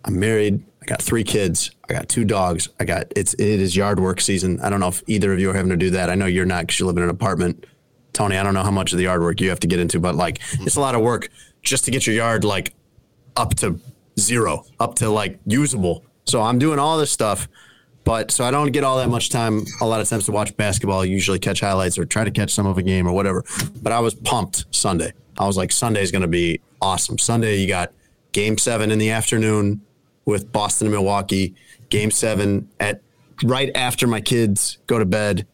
I'm 0.04 0.18
married. 0.18 0.64
I 0.82 0.86
got 0.86 1.02
three 1.02 1.24
kids. 1.24 1.70
I 1.88 1.92
got 1.92 2.08
two 2.08 2.24
dogs. 2.24 2.68
I 2.80 2.84
got 2.84 3.12
it's 3.16 3.34
it 3.34 3.40
is 3.40 3.76
yard 3.76 4.00
work 4.00 4.20
season. 4.20 4.60
I 4.60 4.70
don't 4.70 4.80
know 4.80 4.88
if 4.88 5.02
either 5.06 5.32
of 5.32 5.40
you 5.40 5.50
are 5.50 5.54
having 5.54 5.70
to 5.70 5.76
do 5.76 5.90
that. 5.90 6.10
I 6.10 6.14
know 6.14 6.26
you're 6.26 6.46
not 6.46 6.62
because 6.62 6.80
you 6.80 6.86
live 6.86 6.96
in 6.96 7.02
an 7.02 7.10
apartment. 7.10 7.66
Tony, 8.12 8.36
I 8.36 8.42
don't 8.42 8.54
know 8.54 8.62
how 8.62 8.70
much 8.70 8.92
of 8.92 8.98
the 8.98 9.04
yard 9.04 9.20
work 9.20 9.40
you 9.40 9.48
have 9.50 9.60
to 9.60 9.66
get 9.66 9.80
into, 9.80 10.00
but 10.00 10.14
like 10.14 10.40
it's 10.60 10.76
a 10.76 10.80
lot 10.80 10.94
of 10.94 11.02
work 11.02 11.28
just 11.62 11.84
to 11.84 11.90
get 11.90 12.06
your 12.06 12.16
yard 12.16 12.44
like 12.44 12.74
up 13.36 13.54
to 13.56 13.78
zero, 14.18 14.64
up 14.80 14.94
to 14.96 15.10
like 15.10 15.38
usable. 15.46 16.04
So 16.24 16.42
I'm 16.42 16.58
doing 16.58 16.78
all 16.78 16.98
this 16.98 17.10
stuff. 17.10 17.48
But 18.04 18.30
so 18.30 18.42
I 18.42 18.50
don't 18.50 18.72
get 18.72 18.84
all 18.84 18.96
that 18.98 19.10
much 19.10 19.28
time. 19.28 19.64
A 19.82 19.86
lot 19.86 20.00
of 20.00 20.08
times 20.08 20.24
to 20.26 20.32
watch 20.32 20.56
basketball, 20.56 21.00
I 21.00 21.04
usually 21.04 21.38
catch 21.38 21.60
highlights 21.60 21.98
or 21.98 22.06
try 22.06 22.24
to 22.24 22.30
catch 22.30 22.54
some 22.54 22.66
of 22.66 22.78
a 22.78 22.82
game 22.82 23.06
or 23.06 23.12
whatever. 23.12 23.44
But 23.82 23.92
I 23.92 24.00
was 24.00 24.14
pumped 24.14 24.64
Sunday. 24.70 25.12
I 25.36 25.46
was 25.46 25.58
like, 25.58 25.70
Sunday's 25.70 26.10
going 26.10 26.22
to 26.22 26.28
be 26.28 26.62
awesome. 26.80 27.18
Sunday, 27.18 27.56
you 27.56 27.68
got 27.68 27.92
Game 28.32 28.56
Seven 28.56 28.90
in 28.90 28.98
the 28.98 29.10
afternoon 29.10 29.82
with 30.28 30.52
Boston 30.52 30.88
and 30.88 30.94
Milwaukee. 30.94 31.54
Game 31.88 32.10
Seven 32.10 32.68
at 32.78 33.00
right 33.42 33.70
after 33.74 34.06
my 34.06 34.20
kids 34.20 34.76
go 34.86 34.98
to 34.98 35.06
bed 35.06 35.46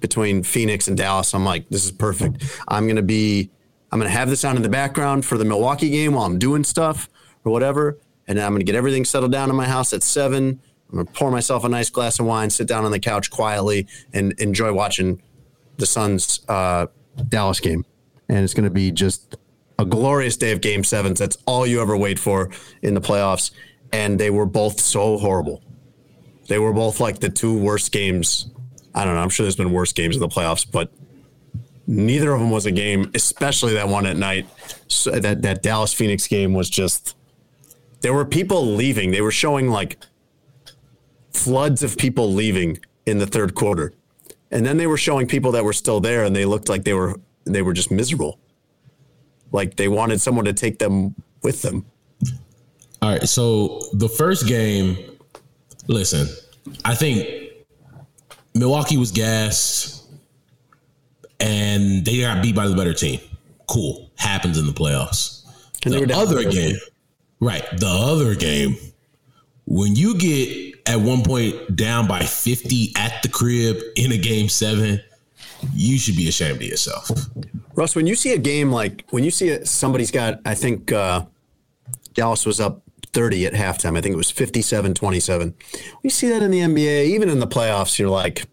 between 0.00 0.42
Phoenix 0.42 0.88
and 0.88 0.96
Dallas. 0.96 1.32
I'm 1.32 1.44
like, 1.44 1.68
this 1.68 1.84
is 1.84 1.92
perfect. 1.92 2.44
I'm 2.66 2.86
going 2.86 2.96
to 2.96 3.02
be, 3.02 3.50
I'm 3.92 4.00
going 4.00 4.10
to 4.10 4.18
have 4.18 4.28
this 4.28 4.44
on 4.44 4.56
in 4.56 4.62
the 4.62 4.68
background 4.68 5.24
for 5.24 5.38
the 5.38 5.44
Milwaukee 5.44 5.90
game 5.90 6.14
while 6.14 6.24
I'm 6.24 6.40
doing 6.40 6.64
stuff 6.64 7.08
or 7.44 7.52
whatever. 7.52 7.98
And 8.26 8.36
then 8.36 8.44
I'm 8.44 8.50
going 8.50 8.60
to 8.60 8.66
get 8.66 8.74
everything 8.74 9.04
settled 9.04 9.30
down 9.30 9.48
in 9.48 9.54
my 9.54 9.66
house 9.66 9.92
at 9.92 10.02
seven. 10.02 10.60
I'm 10.88 10.94
going 10.96 11.06
to 11.06 11.12
pour 11.12 11.30
myself 11.30 11.62
a 11.62 11.68
nice 11.68 11.88
glass 11.88 12.18
of 12.18 12.26
wine, 12.26 12.50
sit 12.50 12.66
down 12.66 12.84
on 12.84 12.90
the 12.90 12.98
couch 12.98 13.30
quietly, 13.30 13.86
and 14.12 14.32
enjoy 14.40 14.72
watching 14.72 15.22
the 15.76 15.86
Suns 15.86 16.40
uh, 16.48 16.86
Dallas 17.28 17.60
game. 17.60 17.86
And 18.28 18.38
it's 18.38 18.54
going 18.54 18.64
to 18.64 18.70
be 18.70 18.90
just 18.90 19.36
a 19.78 19.84
glorious 19.84 20.36
day 20.36 20.50
of 20.50 20.60
game 20.60 20.82
sevens. 20.82 21.20
That's 21.20 21.38
all 21.46 21.64
you 21.64 21.80
ever 21.80 21.96
wait 21.96 22.18
for 22.18 22.50
in 22.82 22.94
the 22.94 23.00
playoffs. 23.00 23.52
And 23.92 24.18
they 24.18 24.30
were 24.30 24.46
both 24.46 24.80
so 24.80 25.18
horrible. 25.18 25.62
They 26.48 26.58
were 26.58 26.72
both 26.72 27.00
like 27.00 27.20
the 27.20 27.28
two 27.28 27.58
worst 27.58 27.92
games 27.92 28.50
I 28.94 29.04
don't 29.04 29.14
know. 29.14 29.20
I'm 29.20 29.28
sure 29.28 29.44
there's 29.44 29.56
been 29.56 29.72
worse 29.72 29.92
games 29.92 30.16
in 30.16 30.20
the 30.20 30.28
playoffs, 30.28 30.66
but 30.70 30.92
neither 31.86 32.32
of 32.32 32.40
them 32.40 32.50
was 32.50 32.66
a 32.66 32.72
game, 32.72 33.10
especially 33.14 33.74
that 33.74 33.88
one 33.88 34.06
at 34.06 34.16
night. 34.16 34.48
So 34.88 35.12
that 35.12 35.42
that 35.42 35.62
Dallas 35.62 35.92
Phoenix 35.92 36.26
game 36.26 36.54
was 36.54 36.68
just. 36.68 37.16
There 38.00 38.14
were 38.14 38.24
people 38.24 38.64
leaving. 38.64 39.10
They 39.10 39.20
were 39.20 39.30
showing 39.30 39.68
like 39.68 39.98
floods 41.32 41.82
of 41.82 41.98
people 41.98 42.32
leaving 42.32 42.78
in 43.06 43.18
the 43.18 43.26
third 43.26 43.54
quarter, 43.54 43.92
and 44.50 44.64
then 44.64 44.78
they 44.78 44.86
were 44.86 44.96
showing 44.96 45.26
people 45.26 45.52
that 45.52 45.64
were 45.64 45.72
still 45.72 46.00
there, 46.00 46.24
and 46.24 46.34
they 46.34 46.46
looked 46.46 46.68
like 46.68 46.84
they 46.84 46.94
were 46.94 47.20
they 47.44 47.62
were 47.62 47.72
just 47.72 47.90
miserable. 47.90 48.38
Like 49.52 49.76
they 49.76 49.88
wanted 49.88 50.20
someone 50.20 50.46
to 50.46 50.52
take 50.52 50.78
them 50.78 51.14
with 51.42 51.62
them. 51.62 51.86
All 53.02 53.10
right. 53.10 53.28
So 53.28 53.80
the 53.92 54.08
first 54.08 54.46
game, 54.46 54.96
listen, 55.86 56.28
I 56.84 56.94
think 56.94 57.28
Milwaukee 58.54 58.96
was 58.96 59.10
gassed 59.10 60.04
and 61.38 62.04
they 62.04 62.20
got 62.20 62.42
beat 62.42 62.54
by 62.54 62.68
the 62.68 62.76
better 62.76 62.94
team. 62.94 63.20
Cool. 63.68 64.10
Happens 64.16 64.58
in 64.58 64.66
the 64.66 64.72
playoffs. 64.72 65.44
And 65.84 65.94
they 65.94 66.00
were 66.00 66.06
The 66.06 66.16
other 66.16 66.44
game, 66.50 66.76
right? 67.40 67.64
The 67.78 67.88
other 67.88 68.34
game, 68.34 68.76
when 69.64 69.96
you 69.96 70.18
get 70.18 70.74
at 70.86 71.00
one 71.00 71.22
point 71.22 71.76
down 71.76 72.06
by 72.06 72.20
50 72.20 72.92
at 72.96 73.22
the 73.22 73.28
crib 73.28 73.78
in 73.96 74.12
a 74.12 74.18
game 74.18 74.48
seven, 74.48 75.00
you 75.72 75.98
should 75.98 76.16
be 76.16 76.28
ashamed 76.28 76.56
of 76.56 76.62
yourself. 76.62 77.10
Russ, 77.74 77.94
when 77.94 78.06
you 78.06 78.14
see 78.14 78.34
a 78.34 78.38
game 78.38 78.70
like 78.72 79.06
when 79.10 79.24
you 79.24 79.30
see 79.30 79.48
it, 79.48 79.68
somebody's 79.68 80.10
got, 80.10 80.40
I 80.44 80.54
think 80.54 80.92
uh, 80.92 81.24
Dallas 82.12 82.44
was 82.44 82.60
up 82.60 82.82
30 83.12 83.46
at 83.46 83.52
halftime. 83.54 83.96
I 83.96 84.00
think 84.00 84.12
it 84.14 84.16
was 84.16 84.30
57 84.30 84.94
27. 84.94 85.54
We 86.02 86.10
see 86.10 86.28
that 86.28 86.42
in 86.42 86.50
the 86.50 86.60
NBA, 86.60 87.06
even 87.06 87.28
in 87.28 87.40
the 87.40 87.46
playoffs. 87.46 87.98
You're 87.98 88.08
like, 88.08 88.46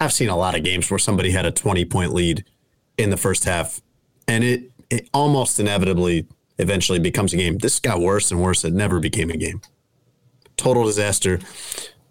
I've 0.00 0.12
seen 0.12 0.28
a 0.28 0.36
lot 0.36 0.56
of 0.56 0.64
games 0.64 0.90
where 0.90 0.98
somebody 0.98 1.30
had 1.30 1.46
a 1.46 1.50
20 1.50 1.84
point 1.86 2.12
lead 2.12 2.44
in 2.98 3.10
the 3.10 3.16
first 3.16 3.44
half, 3.44 3.80
and 4.28 4.44
it, 4.44 4.70
it 4.90 5.08
almost 5.12 5.58
inevitably 5.58 6.26
eventually 6.58 6.98
becomes 6.98 7.32
a 7.32 7.36
game. 7.36 7.58
This 7.58 7.80
got 7.80 8.00
worse 8.00 8.30
and 8.30 8.40
worse. 8.42 8.64
It 8.64 8.72
never 8.72 9.00
became 9.00 9.30
a 9.30 9.36
game. 9.36 9.60
Total 10.56 10.84
disaster. 10.84 11.40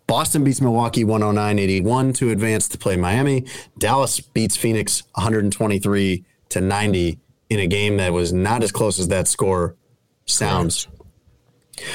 Boston 0.06 0.44
beats 0.44 0.60
Milwaukee 0.60 1.04
109 1.04 1.60
81 1.60 2.14
to 2.14 2.30
advance 2.30 2.68
to 2.70 2.78
play 2.78 2.98
Miami. 2.98 3.46
Dallas 3.78 4.20
beats 4.20 4.58
Phoenix 4.58 5.04
123 5.16 6.26
to 6.50 6.62
90 6.62 7.20
in 7.50 7.60
a 7.60 7.68
game 7.68 7.98
that 7.98 8.12
was 8.12 8.34
not 8.34 8.64
as 8.64 8.72
close 8.72 9.00
as 9.00 9.08
that 9.08 9.28
score 9.28 9.76
sounds. 10.26 10.88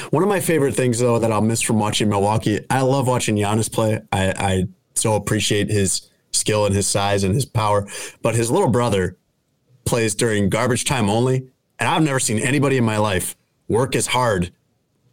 One 0.09 0.23
of 0.23 0.29
my 0.29 0.39
favorite 0.39 0.75
things, 0.75 0.99
though, 0.99 1.19
that 1.19 1.31
I'll 1.31 1.41
miss 1.41 1.61
from 1.61 1.79
watching 1.79 2.09
Milwaukee, 2.09 2.59
I 2.69 2.81
love 2.81 3.07
watching 3.07 3.35
Giannis 3.35 3.71
play. 3.71 4.01
I, 4.11 4.33
I 4.37 4.63
so 4.95 5.15
appreciate 5.15 5.69
his 5.69 6.09
skill 6.31 6.65
and 6.65 6.75
his 6.75 6.87
size 6.87 7.23
and 7.23 7.33
his 7.33 7.45
power. 7.45 7.87
But 8.21 8.35
his 8.35 8.51
little 8.51 8.69
brother 8.69 9.17
plays 9.85 10.15
during 10.15 10.49
garbage 10.49 10.85
time 10.85 11.09
only. 11.09 11.47
And 11.79 11.87
I've 11.87 12.03
never 12.03 12.19
seen 12.19 12.39
anybody 12.39 12.77
in 12.77 12.83
my 12.83 12.97
life 12.97 13.35
work 13.67 13.95
as 13.95 14.07
hard 14.07 14.51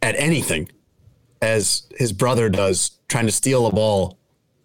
at 0.01 0.15
anything 0.17 0.69
as 1.41 1.87
his 1.97 2.11
brother 2.11 2.49
does 2.49 2.99
trying 3.07 3.25
to 3.25 3.31
steal 3.31 3.65
a 3.67 3.71
ball 3.71 4.17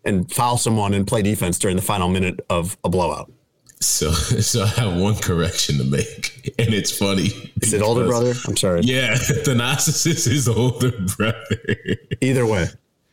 and 0.05 0.31
foul 0.33 0.59
someone 0.59 0.95
and 0.95 1.07
play 1.07 1.23
defense 1.23 1.59
during 1.59 1.77
the 1.77 1.83
final 1.83 2.09
minute 2.09 2.41
of 2.51 2.77
a 2.83 2.89
blowout. 2.89 3.31
So, 3.83 4.13
so 4.13 4.63
I 4.63 4.67
have 4.67 4.97
one 4.97 5.17
correction 5.17 5.79
to 5.79 5.85
make, 5.85 6.55
and 6.59 6.73
it's 6.73 6.97
funny. 6.97 7.31
Is 7.61 7.73
it 7.73 7.83
older 7.83 8.07
brother? 8.07 8.33
I'm 8.47 8.57
sorry. 8.57 8.81
Yeah, 8.83 9.15
Thanasis 9.15 10.07
is 10.07 10.25
his 10.25 10.49
older 10.49 10.93
brother. 11.17 11.37
Either 12.21 12.47
way. 12.47 12.67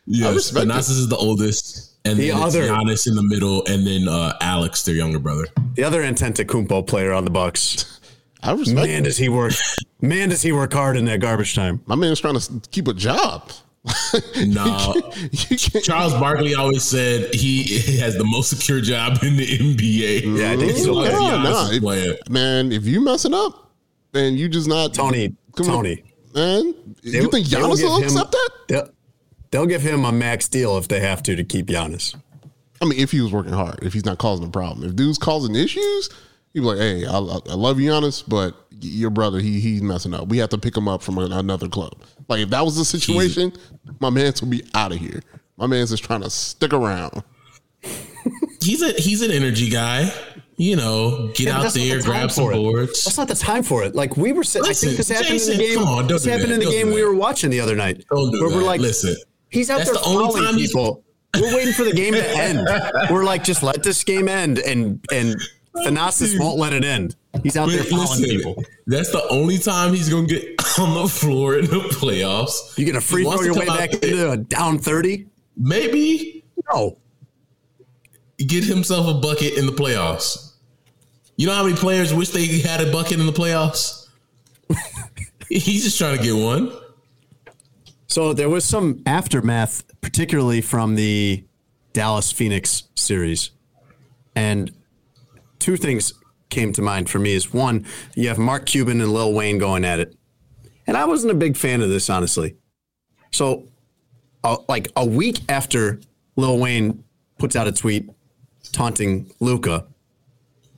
Yes, 0.06 0.34
respect 0.36 0.66
it. 0.66 0.70
Thanasis 0.70 0.90
is 0.92 1.08
the 1.10 1.18
oldest, 1.18 1.98
and 2.06 2.18
The 2.18 2.30
then 2.30 2.42
other- 2.42 2.62
it's 2.64 2.72
Giannis 2.72 3.08
in 3.08 3.16
the 3.16 3.24
middle, 3.24 3.66
and 3.68 3.86
then 3.86 4.08
uh, 4.08 4.38
Alex, 4.42 4.84
their 4.84 4.96
younger 4.96 5.20
brother. 5.20 5.46
The 5.76 5.84
other 5.84 6.02
Antetokounmpo 6.04 6.88
player 6.88 7.14
on 7.14 7.26
the 7.26 7.32
Bucks. 7.32 8.00
I 8.42 8.52
respect 8.54 8.88
Man, 8.88 9.04
does 9.04 9.18
he 9.18 9.28
work? 9.28 9.54
Man, 10.02 10.30
does 10.30 10.42
he 10.42 10.52
work 10.54 10.72
hard 10.74 10.96
in 10.98 11.06
that 11.06 11.20
garbage 11.20 11.56
time? 11.56 11.82
My 11.88 11.96
man's 11.96 12.22
trying 12.22 12.40
to 12.40 12.62
keep 12.72 12.88
a 12.88 12.94
job. 12.94 13.52
No, 14.46 14.94
You 15.32 15.58
can't- 15.58 15.84
Charles 15.84 16.13
Barkley 16.13 16.56
always 16.56 16.84
said 16.84 17.34
he 17.34 17.63
has 18.00 18.18
the 18.18 18.24
most 18.26 18.50
secure 18.50 18.82
job 18.82 19.20
in 19.24 19.38
the 19.38 19.46
NBA. 19.46 20.38
Yeah, 20.39 20.52
I 20.52 20.58
think 20.58 20.72
he's 20.72 20.82
As 20.82 20.88
long 20.88 21.06
Nah, 21.06 21.12
Giannis 21.12 21.82
nah, 21.84 21.98
is 21.98 22.06
if- 22.08 22.30
man, 22.30 22.72
if 22.72 22.86
you 22.86 23.02
messing 23.02 23.34
up 23.34 23.72
then 24.12 24.36
you 24.38 24.50
just 24.50 24.68
not 24.68 24.94
Tony, 24.94 25.36
come 25.56 25.70
on, 25.70 25.76
Tony. 25.76 26.04
man, 26.34 26.74
you 27.04 27.12
They'll- 27.12 27.30
think 27.30 27.48
they'll 27.48 27.70
Giannis 27.70 27.84
will 27.84 27.98
him- 27.98 28.04
accept 28.06 28.32
that? 28.32 28.50
They'll, 28.68 28.89
they'll 29.52 29.65
give 29.68 29.82
him 29.82 30.04
a 30.06 30.12
max 30.12 30.48
deal 30.48 30.78
if 30.78 30.88
they 30.88 31.00
have 31.00 31.22
to 31.24 31.36
to 31.36 31.44
keep 31.44 31.68
Giannis. 31.68 32.15
I 32.82 32.86
mean, 32.86 33.00
if 33.00 33.12
he 33.12 33.22
was 33.22 33.32
working 33.32 33.54
hard, 33.54 33.80
if 33.84 33.94
he's 33.94 34.06
not 34.06 34.18
causing 34.18 34.48
a 34.48 34.50
problem, 34.50 34.88
if 34.89 34.96
dude's 34.96 35.18
causing 35.18 35.54
issues, 35.56 36.10
he'd 36.54 36.60
be 36.62 36.66
like, 36.66 36.78
"Hey, 36.78 37.06
I, 37.06 37.18
I 37.18 37.54
love 37.56 37.80
you, 37.80 37.90
Giannis, 37.92 38.24
but 38.28 38.56
your 38.82 39.10
brother, 39.10 39.40
he 39.40 39.60
he's 39.60 39.82
messing 39.82 40.14
up. 40.14 40.28
We 40.28 40.38
have 40.40 40.50
to 40.50 40.58
pick 40.58 40.76
him 40.76 40.88
up 40.88 41.02
from 41.02 41.18
another 41.18 41.68
club." 41.68 41.96
Like 42.28 42.42
if 42.42 42.50
that 42.50 42.64
was 42.64 42.78
the 42.78 42.86
situation, 42.86 43.54
my 44.00 44.10
man's 44.10 44.42
would 44.42 44.50
be 44.52 44.64
out 44.74 44.92
of 44.92 44.98
here. 45.00 45.22
My 45.58 45.68
man's 45.68 45.90
just 45.90 46.04
trying 46.04 46.22
to 46.22 46.30
stick 46.30 46.74
around. 46.74 47.24
He's 48.62 48.82
a 48.82 48.92
he's 48.94 49.22
an 49.22 49.32
energy 49.32 49.70
guy. 49.70 50.12
You 50.58 50.76
know, 50.76 51.28
get 51.36 51.48
Yeah, 51.48 51.60
out 51.62 51.74
there, 51.74 51.98
the 52.00 52.04
grab 52.04 52.32
some 52.32 52.52
boards. 52.52 53.06
That's 53.06 53.18
not 53.18 53.30
the 53.30 53.36
time 53.36 53.64
for 53.64 53.84
it. 53.84 53.96
Like 53.96 54.18
we 54.18 54.34
were 54.34 54.44
saying, 54.44 54.66
I 54.68 54.74
think 54.74 54.98
this 54.98 55.08
happened 55.08 55.28
Jason, 55.30 55.54
in 55.54 55.58
the 55.60 55.68
game. 55.68 55.80
on, 55.80 56.08
this 56.08 56.26
happened 56.26 56.50
that. 56.50 56.56
in 56.56 56.60
the 56.60 56.66
Don't 56.66 56.74
game 56.74 56.92
we 56.94 57.02
were 57.02 57.14
watching 57.16 57.50
the 57.50 57.62
other 57.62 57.78
night. 57.78 58.04
Don't 58.12 58.30
do 58.32 58.42
where 58.42 58.50
we're 58.58 58.64
like, 58.64 58.82
Listen, 58.82 59.16
he's 59.50 59.70
out 59.70 59.78
that's 59.78 59.92
there 59.92 60.02
the 60.02 60.06
only 60.06 60.42
time 60.42 60.56
people. 60.56 61.06
We're 61.40 61.56
waiting 61.56 61.74
for 61.74 61.86
the 61.86 61.94
game 61.94 62.14
to 62.14 62.28
end. 62.38 62.68
We're 63.12 63.24
like, 63.24 63.44
just 63.44 63.62
let 63.64 63.84
this 63.84 64.04
game 64.04 64.28
end, 64.28 64.58
and 64.60 65.00
and 65.14 65.36
Thanasis 65.86 66.39
won't 66.39 66.58
let 66.58 66.74
it 66.74 66.84
end. 66.84 67.15
He's 67.44 67.56
out 67.58 67.70
there 67.70 67.84
fouling 67.84 68.08
listen, 68.22 68.26
people. 68.26 68.63
that's 68.88 69.12
the 69.12 69.26
only 69.30 69.58
time 69.58 69.94
he's 69.94 70.10
gonna 70.10 70.28
get 70.28 70.44
on 70.80 70.94
the 70.96 71.08
floor 71.08 71.58
in 71.58 71.65
the 71.65 71.80
playoffs. 71.92 72.78
You 72.78 72.86
gonna 72.86 73.02
free 73.02 73.22
He 73.22 73.28
wants 73.28 73.44
throw 73.44 73.54
your 73.54 73.65
to 73.65 73.72
way 73.72 73.78
back 73.78 73.94
into 73.94 74.32
a 74.32 74.38
down 74.38 74.80
thirty? 74.80 75.28
Maybe 75.56 76.44
No. 76.74 76.98
get 78.38 78.63
himself 78.63 79.08
a 79.08 79.20
bucket 79.20 79.54
in 79.58 79.65
the 79.65 79.72
playoffs. 79.72 80.54
You 81.38 81.48
know 81.48 81.54
how 81.54 81.63
many 81.63 81.76
players 81.76 82.13
wish 82.13 82.30
they 82.30 82.46
had 82.60 82.82
a 82.82 82.92
bucket 82.92 83.20
in 83.20 83.26
the 83.26 83.32
playoffs? 83.32 84.08
He's 85.50 85.84
just 85.84 85.98
trying 85.98 86.18
to 86.18 86.24
get 86.24 86.36
one. 86.36 86.72
So 88.08 88.34
there 88.34 88.50
was 88.50 88.65
some 88.65 89.02
aftermath, 89.06 89.84
particularly 90.02 90.62
from 90.62 90.96
the 90.96 91.44
Dallas 91.94 92.32
Phoenix 92.32 92.84
series. 92.96 93.52
And 94.36 94.72
two 95.60 95.78
things 95.78 96.13
came 96.50 96.74
to 96.74 96.82
mind 96.82 97.10
for 97.10 97.19
me 97.19 97.34
is 97.34 97.54
one, 97.54 97.86
you 98.15 98.28
have 98.28 98.38
Mark 98.38 98.65
Cuban 98.65 99.02
and 99.02 99.13
Lil 99.13 99.34
Wayne 99.34 99.58
going 99.58 99.86
at 99.86 100.00
it. 100.00 100.15
And 100.88 100.98
I 100.98 101.06
wasn't 101.06 101.32
a 101.32 101.36
big 101.36 101.56
fan 101.56 101.82
of 101.82 101.89
this, 101.89 102.10
honestly. 102.10 102.56
So, 103.32 103.67
uh, 104.43 104.58
like 104.67 104.91
a 104.95 105.06
week 105.06 105.39
after 105.50 106.00
Lil 106.36 106.58
Wayne 106.58 107.04
puts 107.38 107.56
out 107.56 107.67
a 107.67 107.72
tweet 107.72 108.10
taunting 108.72 109.32
Luka, 109.39 109.86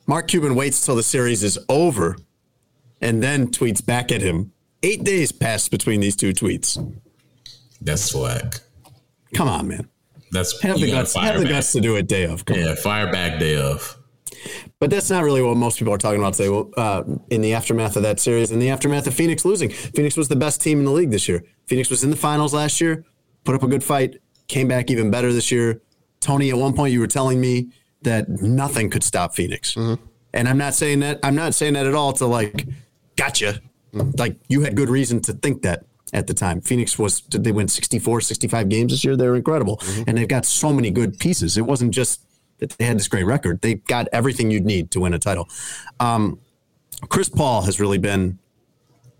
Mark 0.07 0.27
Cuban 0.27 0.55
waits 0.55 0.85
till 0.85 0.95
the 0.95 1.03
series 1.03 1.43
is 1.43 1.57
over 1.69 2.17
and 2.99 3.23
then 3.23 3.47
tweets 3.47 3.85
back 3.85 4.11
at 4.11 4.21
him. 4.21 4.51
Eight 4.83 5.03
days 5.03 5.31
passed 5.31 5.71
between 5.71 6.01
these 6.01 6.15
two 6.15 6.33
tweets. 6.33 6.77
That's 7.81 8.13
whack. 8.13 8.59
Come 9.33 9.47
on, 9.47 9.67
man. 9.67 9.87
That's 10.31 10.59
Have 10.61 10.79
the 10.79 10.91
guts. 10.91 11.15
Have 11.15 11.39
the 11.39 11.47
guts 11.47 11.71
to 11.73 11.81
do 11.81 11.95
it 11.95 12.07
day 12.07 12.25
of. 12.25 12.45
Come 12.45 12.57
on. 12.57 12.63
Yeah, 12.63 12.75
fire 12.75 13.11
back 13.11 13.39
day 13.39 13.55
of. 13.57 13.97
But 14.79 14.89
that's 14.89 15.09
not 15.09 15.23
really 15.23 15.41
what 15.41 15.57
most 15.57 15.79
people 15.79 15.93
are 15.93 15.97
talking 15.97 16.19
about 16.19 16.33
today. 16.33 16.49
Well, 16.49 16.71
uh, 16.77 17.03
in 17.29 17.41
the 17.41 17.53
aftermath 17.53 17.95
of 17.95 18.03
that 18.03 18.19
series, 18.19 18.51
in 18.51 18.59
the 18.59 18.69
aftermath 18.69 19.07
of 19.07 19.13
Phoenix 19.13 19.45
losing, 19.45 19.69
Phoenix 19.69 20.17
was 20.17 20.27
the 20.27 20.35
best 20.35 20.61
team 20.61 20.79
in 20.79 20.85
the 20.85 20.91
league 20.91 21.11
this 21.11 21.27
year. 21.27 21.43
Phoenix 21.67 21.89
was 21.89 22.03
in 22.03 22.09
the 22.09 22.15
finals 22.15 22.53
last 22.53 22.81
year, 22.81 23.05
put 23.43 23.55
up 23.55 23.63
a 23.63 23.67
good 23.67 23.83
fight, 23.83 24.17
came 24.47 24.67
back 24.67 24.89
even 24.89 25.11
better 25.11 25.31
this 25.31 25.51
year. 25.51 25.81
Tony, 26.19 26.49
at 26.49 26.57
one 26.57 26.73
point 26.73 26.93
you 26.93 26.99
were 26.99 27.07
telling 27.07 27.39
me 27.39 27.69
that 28.03 28.27
nothing 28.29 28.89
could 28.89 29.03
stop 29.03 29.35
Phoenix. 29.35 29.75
And 30.33 30.47
I'm 30.47 30.57
not 30.57 30.73
saying 30.73 31.01
that 31.01 31.19
I'm 31.23 31.35
not 31.35 31.53
saying 31.53 31.73
that 31.73 31.85
at 31.85 31.93
all 31.93 32.13
to 32.13 32.25
like 32.25 32.67
gotcha. 33.17 33.61
Like 33.93 34.37
you 34.47 34.61
had 34.61 34.75
good 34.75 34.89
reason 34.89 35.19
to 35.21 35.33
think 35.33 35.61
that 35.63 35.85
at 36.13 36.27
the 36.27 36.33
time. 36.33 36.61
Phoenix 36.61 36.97
was 36.99 37.21
they 37.29 37.51
win 37.51 37.67
64, 37.67 38.21
65 38.21 38.69
games 38.69 38.91
this 38.91 39.03
year? 39.03 39.15
They're 39.15 39.35
incredible. 39.35 39.81
And 40.07 40.17
they've 40.17 40.27
got 40.27 40.45
so 40.45 40.73
many 40.73 40.91
good 40.91 41.19
pieces. 41.19 41.57
It 41.57 41.61
wasn't 41.61 41.93
just 41.93 42.25
that 42.61 42.69
they 42.77 42.85
had 42.85 42.97
this 42.97 43.07
great 43.07 43.25
record. 43.25 43.61
They 43.61 43.75
got 43.75 44.07
everything 44.13 44.49
you'd 44.49 44.65
need 44.65 44.91
to 44.91 45.01
win 45.01 45.13
a 45.13 45.19
title. 45.19 45.49
Um, 45.99 46.39
Chris 47.09 47.27
Paul 47.27 47.63
has 47.63 47.79
really 47.79 47.97
been 47.97 48.39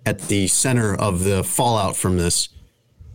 at 0.06 0.19
the 0.21 0.47
center 0.47 0.95
of 0.95 1.23
the 1.23 1.43
fallout 1.43 1.95
from 1.95 2.17
this. 2.17 2.49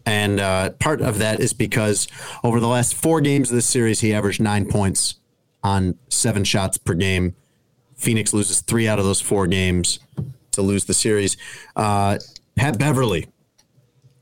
And 0.04 0.38
uh, 0.38 0.70
part 0.70 1.00
of 1.00 1.18
that 1.18 1.40
is 1.40 1.52
because 1.52 2.06
over 2.44 2.60
the 2.60 2.68
last 2.68 2.94
four 2.94 3.20
games 3.20 3.50
of 3.50 3.56
this 3.56 3.66
series, 3.66 4.00
he 4.00 4.12
averaged 4.12 4.40
nine 4.40 4.66
points 4.66 5.16
on 5.64 5.96
seven 6.08 6.44
shots 6.44 6.78
per 6.78 6.94
game. 6.94 7.34
Phoenix 7.96 8.32
loses 8.32 8.60
three 8.60 8.86
out 8.86 8.98
of 8.98 9.04
those 9.04 9.20
four 9.20 9.46
games 9.46 9.98
to 10.52 10.62
lose 10.62 10.84
the 10.84 10.94
series. 10.94 11.36
Uh, 11.74 12.18
Pat 12.54 12.78
Beverley, 12.78 13.26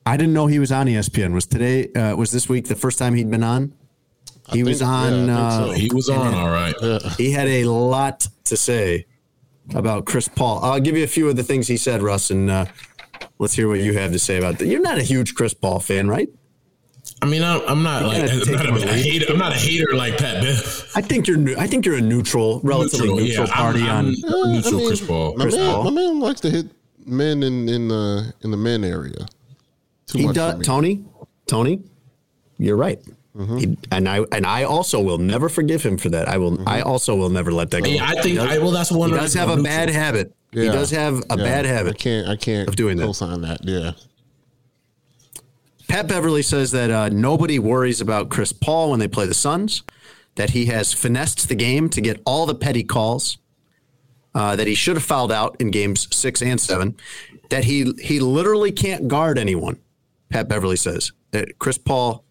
I 0.07 0.17
didn't 0.17 0.33
know 0.33 0.47
he 0.47 0.59
was 0.59 0.73
on 0.73 0.87
ESPN. 0.87 1.33
Was 1.33 1.47
today? 1.47 1.93
Uh, 1.93 2.17
was 2.17 2.31
this 2.31 2.49
week 2.49 2.69
the 2.69 2.77
first 2.77 2.99
time 2.99 3.15
he'd 3.15 3.31
been 3.31 3.43
on? 3.43 3.73
He 4.53 4.63
was 4.63 4.83
on. 4.83 5.27
yeah, 5.27 5.39
uh, 5.39 5.67
so. 5.67 5.73
He 5.73 5.91
was 5.93 6.09
on 6.09 6.35
all 6.35 6.51
right. 6.51 6.75
he 7.17 7.31
had 7.31 7.49
a 7.49 7.65
lot 7.65 8.29
to 8.45 8.57
say 8.57 9.07
about 9.75 10.05
Chris 10.05 10.29
Paul. 10.29 10.63
I'll 10.63 10.81
give 10.81 10.97
you 10.97 11.05
a 11.05 11.09
few 11.09 11.29
of 11.29 11.37
the 11.37 11.43
things 11.43 11.67
he 11.67 11.77
said, 11.77 12.03
Russ, 12.03 12.31
and 12.31 12.51
uh, 12.51 12.67
let's 13.39 13.55
hear 13.55 13.69
what 13.69 13.81
you 13.81 13.95
have 13.95 14.13
to 14.13 14.19
say 14.19 14.37
about 14.37 14.59
that. 14.59 14.67
You're 14.67 14.83
not 14.83 14.99
a 14.99 15.03
huge 15.03 15.35
Chris 15.35 15.55
Paul 15.55 15.81
fan, 15.81 16.09
right? 16.09 16.29
I 17.23 17.27
mean, 17.27 17.43
I'm, 17.43 17.63
I'm 17.67 17.83
not 17.83 18.05
like 18.05 18.31
I'm 18.31 18.39
not, 18.53 18.67
him 18.67 18.75
or 18.77 18.79
a, 18.79 18.93
hater, 18.93 19.33
I'm 19.33 19.39
not 19.39 19.53
a 19.53 19.59
hater 19.59 19.95
like 19.95 20.19
Pat 20.19 20.43
Bev. 20.43 20.93
I 20.95 21.01
think 21.01 21.27
you're. 21.27 21.59
I 21.59 21.67
think 21.67 21.87
you're 21.87 21.97
a 21.97 22.01
neutral, 22.01 22.61
relatively 22.63 23.09
neutral, 23.09 23.47
yeah, 23.47 23.55
party 23.55 23.83
I'm, 23.83 23.89
on. 23.89 24.15
I'm 24.27 24.53
neutral. 24.53 24.87
Chris 24.87 25.07
Paul. 25.07 25.37
My 25.37 25.45
Chris 25.45 25.57
man, 25.57 25.75
Paul. 25.75 25.85
my 25.85 25.91
man 25.91 26.21
likes 26.21 26.41
to 26.41 26.51
hit 26.51 26.67
men 27.07 27.43
in 27.43 27.69
in 27.69 27.89
the 27.89 28.33
in 28.43 28.51
the 28.51 28.57
men 28.57 28.85
area. 28.85 29.27
Too 30.07 30.19
He 30.19 30.27
much 30.27 30.35
does. 30.35 30.67
Tony. 30.67 31.05
Tony, 31.47 31.83
you're 32.59 32.77
right. 32.77 33.01
Mm-hmm. 33.37 33.57
He, 33.59 33.79
and 33.91 34.09
I 34.09 34.19
and 34.31 34.47
I 34.47 34.63
also 34.63 35.01
will 35.01 35.19
never 35.19 35.49
forgive 35.49 35.83
him 35.83 35.99
for 35.99 36.09
that. 36.11 36.29
I 36.29 36.39
will. 36.39 36.69
I 36.69 36.83
also 36.83 37.17
will 37.17 37.31
never 37.31 37.51
let 37.53 37.71
that 37.73 37.83
go. 37.83 37.91
Yeah, 37.91 38.07
I 38.07 38.23
think 38.23 38.39
I, 38.39 38.59
well, 38.59 38.71
that's 38.71 38.93
one. 38.93 39.11
he 39.11 39.17
does 39.17 39.35
have 39.35 39.49
a 39.49 39.57
neutral. 39.57 39.65
bad 39.65 39.91
habit. 39.91 40.35
He 40.53 40.67
does 40.67 40.91
have 40.93 41.19
a 41.19 41.25
Yeah, 41.31 41.37
bad 41.37 41.67
I 41.67 41.69
habit. 41.69 41.99
can't. 41.99 42.29
I 42.29 42.37
can't 42.37 42.69
of 42.69 42.77
doing 42.77 42.97
that. 42.99 43.07
Co-sign 43.07 43.41
that. 43.41 43.65
Yeah. 43.65 43.93
Pat 45.89 46.07
Beverley 46.09 46.43
says 46.43 46.71
that 46.71 46.91
uh, 46.91 47.09
nobody 47.09 47.59
worries 47.59 48.01
about 48.01 48.29
Chris 48.31 48.53
Paul 48.53 48.91
when 48.91 49.01
they 49.01 49.09
play 49.09 49.27
the 49.27 49.35
Suns, 49.35 49.83
that 50.37 50.51
he 50.51 50.67
has 50.67 50.93
finessed 50.93 51.49
the 51.49 51.55
game 51.55 51.89
to 51.91 52.01
get 52.01 52.21
all 52.25 52.47
the 52.47 52.55
petty 52.55 52.83
calls, 52.83 53.39
uh, 54.35 54.57
that 54.57 54.67
he 54.67 54.75
should 54.75 54.97
have 54.97 55.05
fouled 55.05 55.31
out 55.33 55.57
in 55.61 55.71
games 55.71 56.09
six 56.15 56.41
and 56.41 56.61
seven, 56.61 56.97
that 57.51 57.65
he 57.65 57.93
he 58.01 58.21
literally 58.21 58.73
can't 58.73 59.09
guard 59.09 59.39
anyone. 59.39 59.79
Pat 60.31 60.49
Beverley 60.49 60.77
says 60.77 61.13
that 61.33 61.59
Chris 61.59 61.79
Paul 61.79 62.24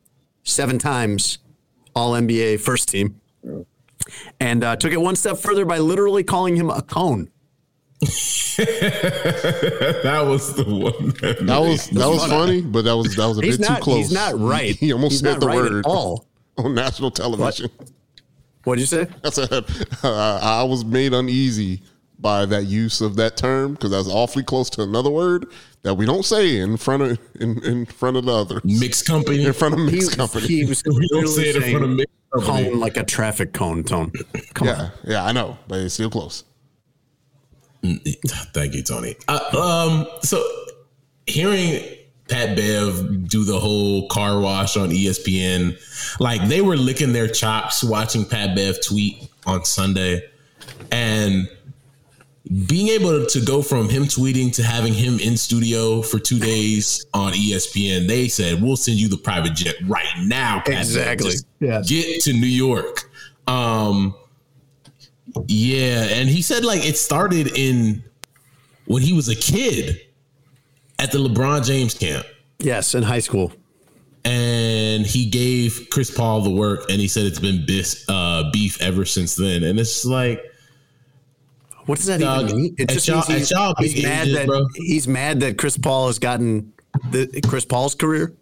seven 0.44 0.78
times 0.80 1.40
All 1.96 2.14
NBA 2.14 2.60
first 2.60 2.90
team, 2.90 3.20
and 4.40 4.64
uh, 4.64 4.76
took 4.76 4.92
it 4.94 5.02
one 5.02 5.16
step 5.16 5.38
further 5.38 5.66
by 5.66 5.78
literally 5.80 6.24
calling 6.24 6.56
him 6.56 6.70
a 6.70 6.82
cone. 6.82 7.30
that 8.58 10.24
was 10.28 10.54
the 10.56 10.64
one. 10.66 11.10
That 11.48 11.60
was 11.60 11.88
that 11.90 12.08
was 12.08 12.26
funny, 12.26 12.62
but 12.62 12.84
that 12.84 12.96
was 12.96 13.16
that 13.16 13.28
was 13.28 13.38
a 13.40 13.42
He's 13.42 13.58
bit 13.58 13.70
not. 13.70 13.78
too 13.78 13.84
close. 13.84 13.98
He's 14.10 14.12
not 14.12 14.38
right. 14.40 14.76
He, 14.80 14.92
almost 14.94 15.14
He's 15.14 15.22
said 15.22 15.40
the 15.40 15.48
right 15.48 15.58
at 15.58 15.72
word 15.72 15.86
all. 15.86 16.28
on 16.58 16.76
national 16.76 17.12
television. 17.12 17.70
What 18.66 18.76
did 18.76 18.82
you 18.82 18.88
say? 18.88 19.08
I 19.24 19.30
said 19.30 19.66
uh, 20.04 20.40
I 20.42 20.64
was 20.64 20.84
made 20.86 21.14
uneasy 21.14 21.82
by 22.20 22.46
that 22.46 22.64
use 22.66 23.02
of 23.02 23.16
that 23.18 23.36
term 23.38 23.74
because 23.74 23.92
that's 23.92 24.08
awfully 24.08 24.44
close 24.44 24.70
to 24.72 24.82
another 24.84 25.10
word 25.10 25.46
that 25.84 25.94
we 25.96 26.06
don't 26.06 26.26
say 26.26 26.58
in 26.60 26.78
front 26.78 27.04
of 27.04 27.20
in, 27.40 27.64
in 27.64 27.86
front 27.86 28.18
of 28.18 28.26
the 28.26 28.34
other 28.34 28.62
mixed 28.64 29.06
company. 29.06 29.46
in 29.46 29.54
front 29.54 29.74
of 29.74 29.80
He, 29.82 29.96
mixed 29.98 30.18
company. 30.18 30.48
he 30.48 30.66
was 30.66 30.84
We 30.88 31.08
don't 31.10 31.28
say 31.28 31.50
it 31.50 31.56
in 31.58 31.62
front 31.64 31.84
of 31.84 31.90
mixed 31.92 32.14
company. 32.34 32.70
cone 32.70 32.80
like 32.80 32.98
a 32.98 33.04
traffic 33.04 33.54
cone 33.54 33.84
tone. 33.84 34.12
Come 34.54 34.68
on. 34.70 34.76
yeah, 34.76 34.90
yeah, 35.06 35.26
I 35.26 35.32
know, 35.32 35.58
but 35.68 35.80
it's 35.82 35.94
still 35.96 36.10
close. 36.10 36.44
Thank 38.54 38.74
you, 38.76 38.84
Tony. 38.84 39.16
Uh, 39.28 39.40
um, 40.06 40.08
so 40.22 40.42
hearing 41.28 41.84
Pat 42.30 42.56
Bev 42.56 43.28
do 43.28 43.44
the 43.44 43.60
whole 43.60 44.08
car 44.08 44.40
wash 44.40 44.78
on 44.78 44.90
ESPN, 44.90 45.78
like 46.20 46.48
they 46.48 46.62
were 46.62 46.78
licking 46.78 47.12
their 47.12 47.28
chops 47.28 47.84
watching 47.84 48.24
Pat 48.24 48.56
Bev 48.56 48.82
tweet 48.82 49.28
on 49.46 49.66
Sunday, 49.66 50.22
and 50.92 51.50
being 52.68 52.90
able 52.90 53.26
to 53.26 53.42
go 53.42 53.62
from 53.62 53.88
him 53.88 54.04
tweeting 54.04 54.54
to 54.56 54.64
having 54.64 54.94
him 54.94 55.18
in 55.20 55.38
studio 55.38 56.02
for 56.02 56.20
two 56.20 56.40
days 56.40 57.06
on 57.14 57.32
ESPN, 57.32 58.08
they 58.08 58.28
said 58.28 58.62
we'll 58.62 58.76
send 58.76 58.98
you 58.98 59.08
the 59.08 59.18
private 59.18 59.54
jet 59.54 59.76
right 59.88 60.06
now. 60.24 60.62
Pat 60.66 60.80
Exactly. 60.80 61.32
Just 61.32 61.46
Yeah. 61.60 61.82
Get 61.86 62.22
to 62.24 62.34
New 62.34 62.46
York. 62.46 63.10
Um, 63.48 64.14
yeah, 65.48 66.04
and 66.12 66.30
he 66.30 66.42
said 66.42 66.66
like 66.66 66.86
it 66.86 66.98
started 66.98 67.58
in 67.58 68.04
when 68.86 69.02
he 69.02 69.14
was 69.14 69.30
a 69.30 69.36
kid 69.36 70.02
at 71.00 71.12
the 71.12 71.18
LeBron 71.18 71.66
James 71.66 71.94
camp. 71.94 72.26
Yes, 72.60 72.94
in 72.94 73.04
high 73.04 73.20
school. 73.20 73.52
And 74.26 75.06
he 75.06 75.30
gave 75.30 75.88
Chris 75.92 76.10
Paul 76.10 76.42
the 76.42 76.50
work, 76.50 76.90
and 76.90 77.00
he 77.02 77.08
said 77.08 77.26
it's 77.26 77.40
been 77.40 77.66
bis, 77.66 78.06
uh, 78.08 78.50
beef 78.52 78.82
ever 78.82 79.04
since 79.04 79.36
then. 79.36 79.64
And 79.64 79.78
it's 79.80 80.06
like, 80.06 80.42
What 81.86 81.98
does 81.98 82.06
that 82.08 82.20
Dog, 82.20 82.46
even 82.46 82.62
mean? 82.62 82.76
It 82.78 82.90
just 82.90 83.08
y'all- 83.08 83.24
means 83.28 83.50
he's, 83.50 83.94
he's 83.94 84.04
mad 84.04 84.22
ages, 84.28 84.36
that 84.36 84.48
bro. 84.48 84.68
he's 84.76 85.08
mad 85.08 85.40
that 85.42 85.58
Chris 85.58 85.78
Paul 85.78 86.08
has 86.08 86.20
gotten 86.20 86.72
the 87.12 87.42
Chris 87.48 87.66
Paul's 87.66 87.96
career, 87.96 88.34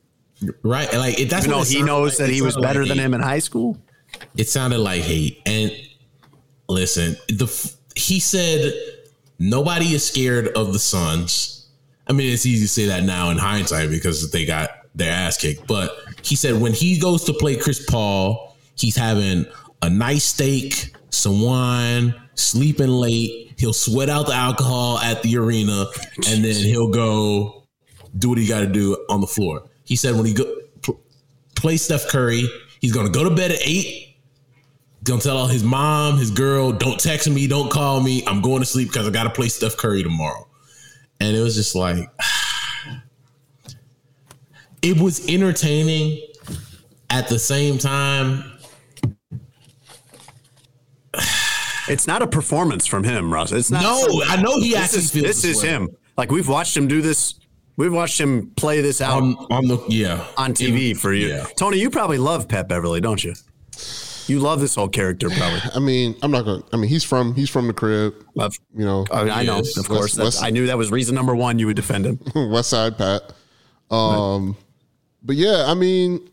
right? 0.63 0.91
Like, 0.93 1.19
it, 1.19 1.30
that's 1.30 1.45
even 1.45 1.58
though 1.58 1.63
he 1.63 1.82
knows 1.82 2.19
like. 2.19 2.27
that 2.27 2.34
he 2.34 2.41
was 2.41 2.56
better 2.58 2.82
like 2.82 2.89
than 2.89 2.97
hate. 2.97 3.06
him 3.06 3.13
in 3.13 3.21
high 3.21 3.39
school. 3.39 3.77
It 4.38 4.47
sounded 4.49 4.80
like 4.80 5.01
hate. 5.01 5.41
And 5.45 5.71
listen, 6.69 7.15
the 7.30 7.47
he 7.95 8.19
said 8.19 8.73
nobody 9.39 9.93
is 9.93 10.06
scared 10.06 10.49
of 10.49 10.73
the 10.73 10.80
Suns. 10.80 11.69
I 12.08 12.13
mean, 12.13 12.32
it's 12.34 12.45
easy 12.45 12.65
to 12.65 12.69
say 12.69 12.86
that 12.88 13.04
now 13.04 13.30
in 13.30 13.38
hindsight 13.38 13.89
because 13.89 14.32
they 14.32 14.45
got 14.45 14.69
their 14.95 15.12
ass 15.12 15.38
kicked. 15.38 15.65
But 15.67 15.95
he 16.23 16.36
said 16.36 16.60
when 16.62 16.73
he 16.73 16.99
goes 16.99 17.23
to 17.25 17.34
play 17.34 17.56
Chris 17.56 17.86
Paul, 17.86 18.56
he's 18.75 18.95
having 18.97 19.45
a 19.82 19.89
nice 19.89 20.25
steak, 20.25 20.93
some 21.10 21.41
wine, 21.41 22.13
sleeping 22.41 22.89
late. 22.89 23.54
He'll 23.58 23.73
sweat 23.73 24.10
out 24.10 24.27
the 24.27 24.34
alcohol 24.34 24.97
at 24.99 25.21
the 25.23 25.38
arena, 25.38 25.86
and 26.27 26.43
then 26.43 26.56
he'll 26.56 26.89
go 26.89 27.67
do 28.17 28.30
what 28.30 28.38
he 28.38 28.47
got 28.47 28.62
to 28.62 28.67
do 28.67 29.06
on 29.10 29.21
the 29.21 29.27
floor. 29.27 29.63
He 29.84 29.95
said 29.95 30.15
when 30.15 30.25
he 30.25 30.34
go 30.34 30.56
pl- 30.82 30.99
play 31.56 31.77
Steph 31.77 32.08
Curry, 32.08 32.43
he's 32.80 32.91
gonna 32.91 33.10
go 33.10 33.23
to 33.23 33.30
bed 33.30 33.51
at 33.51 33.60
eight. 33.65 34.17
Gonna 35.04 35.21
tell 35.21 35.38
all 35.38 35.47
his 35.47 35.63
mom, 35.63 36.17
his 36.17 36.32
girl, 36.32 36.71
don't 36.71 36.99
text 36.99 37.30
me, 37.30 37.47
don't 37.47 37.71
call 37.71 38.01
me. 38.01 38.23
I'm 38.27 38.41
going 38.41 38.60
to 38.60 38.65
sleep 38.65 38.89
because 38.89 39.08
I 39.08 39.12
got 39.12 39.23
to 39.23 39.32
play 39.32 39.47
Steph 39.47 39.77
Curry 39.77 40.04
tomorrow. 40.04 40.47
And 41.19 41.36
it 41.36 41.41
was 41.41 41.56
just 41.56 41.75
like, 41.75 42.08
it 44.82 44.99
was 44.99 45.27
entertaining. 45.27 46.27
At 47.10 47.27
the 47.27 47.39
same 47.39 47.77
time, 47.77 48.43
It's 51.91 52.08
not 52.08 52.21
a 52.21 52.27
performance 52.27 52.88
from 52.88 53.04
him, 53.04 53.32
Russ. 53.34 53.51
It's 53.51 53.69
not. 53.71 53.84
no, 53.84 54.23
I 54.27 54.41
know 54.41 54.60
he 54.60 54.73
this 54.73 54.93
is 54.93 55.12
feels 55.12 55.25
this 55.25 55.43
is 55.43 55.62
way. 55.62 55.69
him. 55.69 55.89
Like 56.17 56.32
we've 56.32 56.47
watched 56.47 56.75
him 56.75 56.88
do 56.88 57.01
this. 57.01 57.36
We've 57.77 57.93
watched 57.93 58.19
him 58.19 58.51
play 58.56 58.82
this 58.82 59.01
out 59.01 59.21
on, 59.23 59.36
on 59.49 59.67
the 59.67 59.77
yeah 59.88 60.25
on 60.38 60.54
TV 60.54 60.95
for 60.95 61.13
you. 61.13 61.28
Yeah. 61.28 61.45
Tony, 61.57 61.80
you 61.80 61.89
probably 61.89 62.18
love 62.18 62.47
Pat 62.47 62.68
Beverley, 62.68 63.01
don't 63.01 63.24
you? 63.24 63.34
You 64.28 64.39
love 64.39 64.59
this 64.61 64.76
whole 64.76 64.88
character, 64.88 65.30
probably. 65.30 65.59
I 65.76 65.80
mean, 65.80 66.15
I'm 66.22 66.32
not 66.32 66.45
gonna. 66.45 66.63
I 66.74 66.78
mean, 66.78 66.89
he's 66.89 67.03
from 67.03 67.34
he's 67.36 67.49
from 67.49 67.68
the 67.68 67.74
crib. 67.74 68.13
Love. 68.36 68.55
You 68.76 68.86
know, 68.86 69.05
I, 69.11 69.24
mean, 69.24 69.34
I 69.34 69.43
know, 69.43 69.57
Yes. 69.57 69.78
of 69.78 69.88
course. 69.88 70.18
Let's- 70.18 70.41
I 70.43 70.49
knew 70.51 70.68
that 70.68 70.78
was 70.78 70.91
reason 70.91 71.15
number 71.15 71.36
one. 71.36 71.59
You 71.59 71.68
would 71.68 71.76
defend 71.76 72.05
him. 72.05 72.20
West 72.51 72.70
Side 72.70 72.97
Pat. 72.97 73.34
Um, 73.89 74.55
but 75.24 75.36
yeah, 75.36 75.65
I 75.68 75.74
mean, 75.74 76.30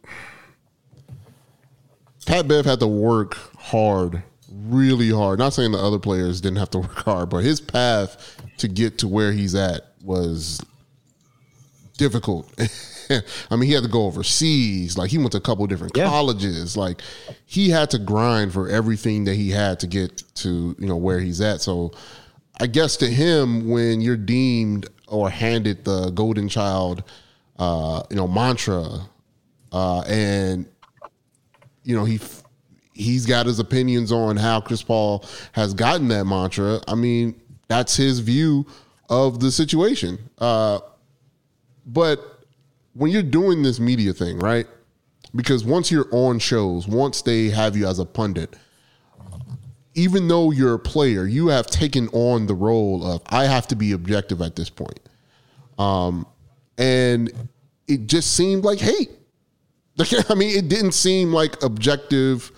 Pat 2.26 2.46
Bev 2.46 2.64
had 2.64 2.80
to 2.80 2.86
work 2.86 3.36
hard, 3.58 4.22
really 4.52 5.10
hard. 5.10 5.38
Not 5.38 5.52
saying 5.54 5.72
the 5.72 5.78
other 5.78 5.98
players 5.98 6.40
didn't 6.40 6.58
have 6.58 6.70
to 6.70 6.78
work 6.80 6.96
hard, 7.04 7.28
but 7.30 7.38
his 7.44 7.60
path 7.60 8.36
to 8.58 8.68
get 8.68 8.98
to 8.98 9.08
where 9.08 9.32
he's 9.32 9.54
at 9.54 9.92
was 10.02 10.60
difficult. 11.96 12.50
I 13.50 13.56
mean, 13.56 13.62
he 13.68 13.72
had 13.72 13.82
to 13.84 13.88
go 13.88 14.04
overseas. 14.06 14.98
Like 14.98 15.10
he 15.10 15.18
went 15.18 15.32
to 15.32 15.38
a 15.38 15.42
couple 15.42 15.64
of 15.64 15.70
different 15.70 15.96
Yeah. 15.96 16.04
colleges. 16.08 16.76
Like 16.76 17.00
he 17.46 17.70
had 17.70 17.90
to 17.90 17.98
grind 17.98 18.52
for 18.52 18.68
everything 18.68 19.24
that 19.24 19.34
he 19.34 19.50
had 19.50 19.80
to 19.80 19.86
get 19.86 20.22
to, 20.36 20.76
you 20.78 20.86
know, 20.86 20.96
where 20.96 21.18
he's 21.20 21.40
at. 21.40 21.60
So 21.60 21.92
I 22.60 22.66
guess 22.66 22.96
to 22.98 23.08
him, 23.08 23.68
when 23.68 24.00
you're 24.00 24.16
deemed 24.16 24.88
or 25.06 25.30
handed 25.30 25.84
the 25.84 26.10
golden 26.10 26.48
child, 26.48 27.02
uh, 27.58 28.02
you 28.10 28.16
know, 28.16 28.28
mantra, 28.28 28.86
uh, 29.72 30.00
and 30.02 30.66
you 31.82 31.96
know, 31.96 32.04
he 32.04 32.18
he's 32.98 33.24
got 33.24 33.46
his 33.46 33.60
opinions 33.60 34.10
on 34.12 34.36
how 34.36 34.60
Chris 34.60 34.82
Paul 34.82 35.24
has 35.52 35.72
gotten 35.72 36.08
that 36.08 36.24
mantra. 36.24 36.80
I 36.86 36.96
mean, 36.96 37.40
that's 37.68 37.96
his 37.96 38.18
view 38.18 38.66
of 39.08 39.40
the 39.40 39.50
situation. 39.50 40.18
Uh, 40.36 40.80
but 41.86 42.44
when 42.94 43.10
you're 43.10 43.22
doing 43.22 43.62
this 43.62 43.78
media 43.78 44.12
thing, 44.12 44.38
right? 44.40 44.66
Because 45.34 45.64
once 45.64 45.90
you're 45.90 46.08
on 46.10 46.38
shows, 46.38 46.88
once 46.88 47.22
they 47.22 47.48
have 47.50 47.76
you 47.76 47.86
as 47.86 47.98
a 47.98 48.04
pundit, 48.04 48.56
even 49.94 50.28
though 50.28 50.50
you're 50.50 50.74
a 50.74 50.78
player, 50.78 51.26
you 51.26 51.48
have 51.48 51.66
taken 51.66 52.08
on 52.08 52.46
the 52.46 52.54
role 52.54 53.06
of 53.06 53.22
I 53.26 53.44
have 53.44 53.68
to 53.68 53.76
be 53.76 53.92
objective 53.92 54.42
at 54.42 54.56
this 54.56 54.70
point. 54.70 55.00
Um, 55.78 56.26
and 56.76 57.32
it 57.86 58.06
just 58.06 58.34
seemed 58.34 58.64
like 58.64 58.80
hate. 58.80 59.10
I 60.28 60.34
mean, 60.34 60.56
it 60.56 60.68
didn't 60.68 60.92
seem 60.92 61.32
like 61.32 61.62
objective 61.62 62.52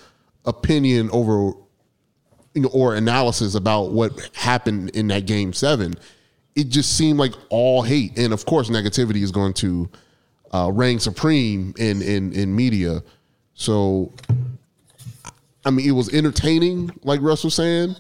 opinion 0.44 1.10
over 1.12 1.52
you 2.54 2.62
know 2.62 2.68
or 2.72 2.94
analysis 2.94 3.54
about 3.54 3.92
what 3.92 4.30
happened 4.34 4.90
in 4.90 5.08
that 5.08 5.26
game 5.26 5.52
seven. 5.52 5.94
It 6.56 6.68
just 6.68 6.96
seemed 6.96 7.18
like 7.18 7.32
all 7.48 7.82
hate, 7.82 8.18
and 8.18 8.32
of 8.32 8.44
course, 8.44 8.68
negativity 8.68 9.22
is 9.22 9.30
going 9.30 9.54
to 9.54 9.88
uh, 10.52 10.70
reign 10.72 10.98
supreme 10.98 11.74
in 11.78 12.02
in 12.02 12.32
in 12.32 12.54
media. 12.54 13.02
So, 13.54 14.12
I 15.64 15.70
mean, 15.70 15.86
it 15.86 15.92
was 15.92 16.12
entertaining, 16.12 16.90
like 17.02 17.20
Russ 17.20 17.44
was 17.44 17.54
saying, 17.54 17.94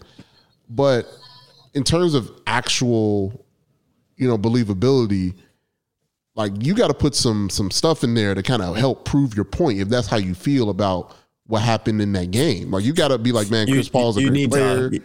but 0.68 1.06
in 1.74 1.84
terms 1.84 2.14
of 2.14 2.30
actual, 2.46 3.44
you 4.16 4.26
know, 4.26 4.38
believability, 4.38 5.34
like 6.34 6.52
you 6.58 6.74
got 6.74 6.88
to 6.88 6.94
put 6.94 7.14
some 7.14 7.50
some 7.50 7.70
stuff 7.70 8.02
in 8.02 8.14
there 8.14 8.34
to 8.34 8.42
kind 8.42 8.62
of 8.62 8.76
help 8.76 9.04
prove 9.04 9.34
your 9.34 9.44
point 9.44 9.78
if 9.78 9.88
that's 9.88 10.06
how 10.06 10.16
you 10.16 10.34
feel 10.34 10.70
about 10.70 11.14
what 11.50 11.62
happened 11.62 12.00
in 12.00 12.12
that 12.12 12.30
game. 12.30 12.70
Like 12.70 12.84
you 12.84 12.92
got 12.92 13.08
to 13.08 13.18
be 13.18 13.32
like, 13.32 13.50
man, 13.50 13.66
Chris 13.66 13.86
you, 13.86 13.92
Paul's 13.92 14.16
a 14.16 14.22
great 14.22 14.50
player, 14.50 14.90
to, 14.90 15.00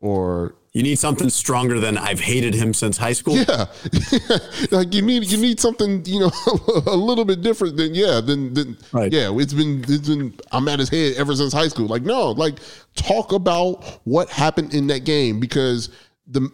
or 0.00 0.54
you 0.72 0.82
need 0.82 0.98
something 0.98 1.28
stronger 1.28 1.78
than 1.78 1.98
I've 1.98 2.18
hated 2.18 2.54
him 2.54 2.72
since 2.72 2.96
high 2.96 3.12
school. 3.12 3.36
Yeah, 3.36 3.66
like 4.70 4.94
you 4.94 5.02
need 5.02 5.30
you 5.30 5.36
need 5.36 5.60
something 5.60 6.02
you 6.06 6.20
know 6.20 6.32
a 6.86 6.96
little 6.96 7.26
bit 7.26 7.42
different 7.42 7.76
than 7.76 7.94
yeah 7.94 8.20
than, 8.20 8.54
than 8.54 8.78
right. 8.92 9.12
yeah 9.12 9.30
it's 9.34 9.52
been 9.52 9.84
it's 9.86 10.08
been 10.08 10.34
I'm 10.52 10.66
at 10.68 10.78
his 10.78 10.88
head 10.88 11.16
ever 11.16 11.36
since 11.36 11.52
high 11.52 11.68
school. 11.68 11.86
Like 11.86 12.02
no, 12.02 12.30
like 12.30 12.58
talk 12.96 13.32
about 13.32 13.84
what 14.04 14.30
happened 14.30 14.72
in 14.72 14.86
that 14.86 15.00
game 15.04 15.38
because 15.38 15.90
the 16.26 16.50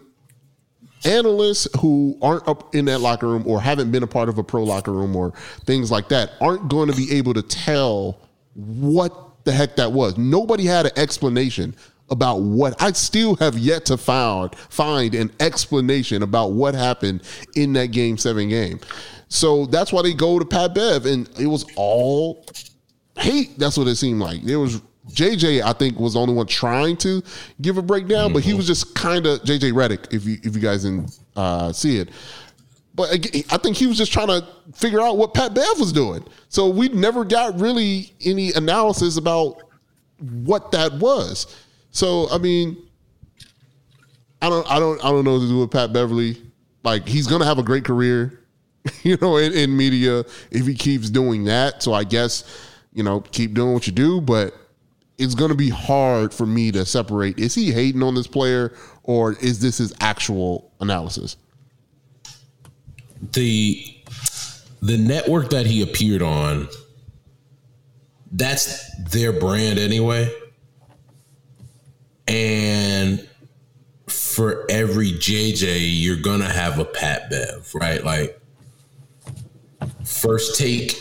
analysts 1.05 1.67
who 1.79 2.17
aren't 2.21 2.45
up 2.49 2.75
in 2.75 2.85
that 2.85 2.99
locker 2.99 3.27
room 3.27 3.43
or 3.47 3.61
haven't 3.61 3.91
been 3.91 4.03
a 4.03 4.07
part 4.07 4.27
of 4.27 4.37
a 4.37 4.43
pro 4.43 4.63
locker 4.63 4.91
room 4.91 5.15
or 5.15 5.33
things 5.65 5.89
like 5.89 6.09
that 6.09 6.33
aren't 6.41 6.67
going 6.69 6.89
to 6.89 6.95
be 6.95 7.15
able 7.15 7.33
to 7.33 7.41
tell 7.41 8.19
what 8.53 9.45
the 9.45 9.51
heck 9.51 9.75
that 9.77 9.91
was. 9.91 10.17
Nobody 10.17 10.65
had 10.65 10.85
an 10.87 10.91
explanation 10.95 11.75
about 12.09 12.41
what 12.41 12.79
I 12.81 12.91
still 12.91 13.35
have 13.37 13.57
yet 13.57 13.85
to 13.85 13.97
found 13.97 14.55
find 14.55 15.15
an 15.15 15.31
explanation 15.39 16.23
about 16.23 16.51
what 16.51 16.75
happened 16.75 17.23
in 17.55 17.73
that 17.73 17.87
game 17.87 18.17
seven 18.17 18.49
game. 18.49 18.79
So 19.29 19.65
that's 19.65 19.93
why 19.93 20.01
they 20.01 20.13
go 20.13 20.37
to 20.37 20.45
Pat 20.45 20.75
Bev, 20.75 21.05
and 21.05 21.29
it 21.39 21.47
was 21.47 21.65
all 21.77 22.45
hate. 23.17 23.57
That's 23.57 23.77
what 23.77 23.87
it 23.87 23.95
seemed 23.95 24.19
like. 24.19 24.43
There 24.43 24.59
was 24.59 24.81
JJ, 25.09 25.63
I 25.63 25.73
think, 25.73 25.99
was 25.99 26.13
the 26.13 26.19
only 26.19 26.33
one 26.33 26.47
trying 26.47 26.97
to 26.97 27.23
give 27.61 27.77
a 27.77 27.81
breakdown, 27.81 28.25
mm-hmm. 28.25 28.33
but 28.33 28.43
he 28.43 28.53
was 28.53 28.67
just 28.67 28.93
kind 28.93 29.25
of 29.25 29.41
JJ 29.43 29.71
Redick, 29.71 30.13
if 30.13 30.25
you 30.25 30.37
if 30.43 30.53
you 30.53 30.61
guys 30.61 30.83
didn't 30.83 31.17
uh, 31.35 31.71
see 31.71 31.97
it. 31.97 32.09
But 32.93 33.11
I 33.51 33.57
think 33.57 33.77
he 33.77 33.87
was 33.87 33.97
just 33.97 34.11
trying 34.11 34.27
to 34.27 34.45
figure 34.73 35.01
out 35.01 35.17
what 35.17 35.33
Pat 35.33 35.53
Bev 35.53 35.79
was 35.79 35.93
doing. 35.93 36.25
So 36.49 36.69
we 36.69 36.89
never 36.89 37.23
got 37.23 37.57
really 37.59 38.13
any 38.23 38.51
analysis 38.51 39.17
about 39.17 39.61
what 40.19 40.71
that 40.71 40.93
was. 40.93 41.55
So 41.91 42.27
I 42.29 42.37
mean, 42.37 42.77
I 44.41 44.49
don't, 44.49 44.69
I 44.69 44.79
don't, 44.79 45.03
I 45.05 45.09
don't 45.09 45.23
know 45.23 45.33
what 45.33 45.41
to 45.41 45.47
do 45.47 45.59
with 45.59 45.71
Pat 45.71 45.93
Beverley. 45.93 46.41
Like 46.83 47.07
he's 47.07 47.27
gonna 47.27 47.45
have 47.45 47.59
a 47.59 47.63
great 47.63 47.85
career, 47.85 48.41
you 49.03 49.17
know, 49.21 49.37
in, 49.37 49.53
in 49.53 49.75
media 49.75 50.25
if 50.51 50.67
he 50.67 50.73
keeps 50.75 51.09
doing 51.09 51.45
that. 51.45 51.81
So 51.81 51.93
I 51.93 52.03
guess 52.03 52.43
you 52.93 53.03
know, 53.03 53.21
keep 53.21 53.53
doing 53.53 53.73
what 53.73 53.87
you 53.87 53.93
do, 53.93 54.21
but 54.21 54.53
it's 55.17 55.35
going 55.35 55.49
to 55.49 55.55
be 55.55 55.69
hard 55.69 56.33
for 56.33 56.45
me 56.45 56.71
to 56.71 56.85
separate 56.85 57.37
is 57.37 57.53
he 57.53 57.71
hating 57.71 58.01
on 58.01 58.15
this 58.15 58.27
player 58.27 58.73
or 59.03 59.33
is 59.33 59.59
this 59.59 59.77
his 59.77 59.93
actual 59.99 60.71
analysis? 60.79 61.37
The 63.21 63.85
the 64.81 64.97
network 64.97 65.51
that 65.51 65.67
he 65.67 65.83
appeared 65.83 66.23
on 66.23 66.67
that's 68.31 68.89
their 69.11 69.33
brand 69.33 69.77
anyway. 69.77 70.33
And 72.27 73.27
for 74.07 74.65
every 74.69 75.11
JJ, 75.11 76.01
you're 76.01 76.21
gonna 76.21 76.49
have 76.49 76.79
a 76.79 76.85
Pat 76.85 77.29
Bev, 77.29 77.69
right? 77.75 78.03
Like 78.03 78.39
first 80.05 80.57
take 80.57 80.95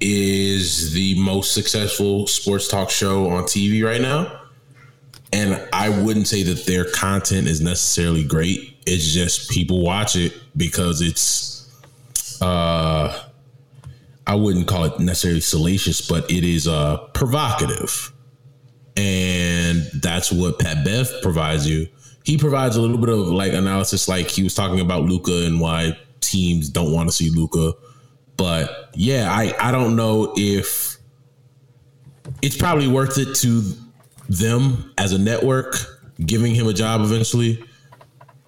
is 0.00 0.92
the 0.92 1.18
most 1.20 1.54
successful 1.54 2.26
sports 2.26 2.68
talk 2.68 2.90
show 2.90 3.30
on 3.30 3.44
TV 3.44 3.84
right 3.84 4.00
now. 4.00 4.40
And 5.32 5.66
I 5.72 5.88
wouldn't 5.88 6.28
say 6.28 6.42
that 6.42 6.66
their 6.66 6.84
content 6.90 7.46
is 7.46 7.60
necessarily 7.60 8.24
great. 8.24 8.71
It's 8.86 9.12
just 9.12 9.50
people 9.50 9.80
watch 9.82 10.16
it 10.16 10.32
because 10.56 11.00
it's 11.00 11.68
uh 12.40 13.28
I 14.26 14.34
wouldn't 14.34 14.66
call 14.68 14.84
it 14.84 14.98
necessarily 15.00 15.40
salacious, 15.40 16.00
but 16.06 16.30
it 16.30 16.44
is 16.44 16.66
uh 16.68 16.98
provocative. 17.14 18.12
And 18.96 19.88
that's 20.02 20.30
what 20.30 20.58
Pat 20.58 20.84
Bev 20.84 21.08
provides 21.22 21.68
you. 21.68 21.88
He 22.24 22.36
provides 22.38 22.76
a 22.76 22.80
little 22.80 22.98
bit 22.98 23.08
of 23.08 23.28
like 23.28 23.52
analysis, 23.52 24.08
like 24.08 24.28
he 24.28 24.42
was 24.42 24.54
talking 24.54 24.80
about 24.80 25.02
Luka 25.04 25.46
and 25.46 25.60
why 25.60 25.96
teams 26.20 26.68
don't 26.68 26.92
want 26.92 27.08
to 27.08 27.14
see 27.14 27.30
Luka. 27.30 27.72
but 28.36 28.90
yeah, 28.94 29.28
I, 29.30 29.54
I 29.60 29.72
don't 29.72 29.96
know 29.96 30.32
if 30.36 30.96
it's 32.42 32.56
probably 32.56 32.88
worth 32.88 33.18
it 33.18 33.34
to 33.36 33.62
them 34.28 34.92
as 34.98 35.12
a 35.12 35.18
network 35.18 35.76
giving 36.24 36.54
him 36.54 36.66
a 36.68 36.72
job 36.72 37.00
eventually. 37.00 37.62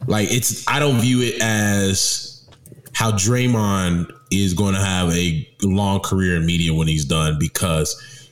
Like 0.06 0.30
it's 0.30 0.66
I 0.68 0.78
don't 0.78 1.00
view 1.00 1.22
it 1.22 1.40
as 1.40 2.48
how 2.92 3.12
Draymond 3.12 4.12
is 4.30 4.54
going 4.54 4.74
to 4.74 4.80
have 4.80 5.10
a 5.12 5.48
long 5.62 6.00
career 6.00 6.36
in 6.36 6.46
media 6.46 6.72
when 6.74 6.88
he's 6.88 7.04
done 7.04 7.36
because 7.38 8.30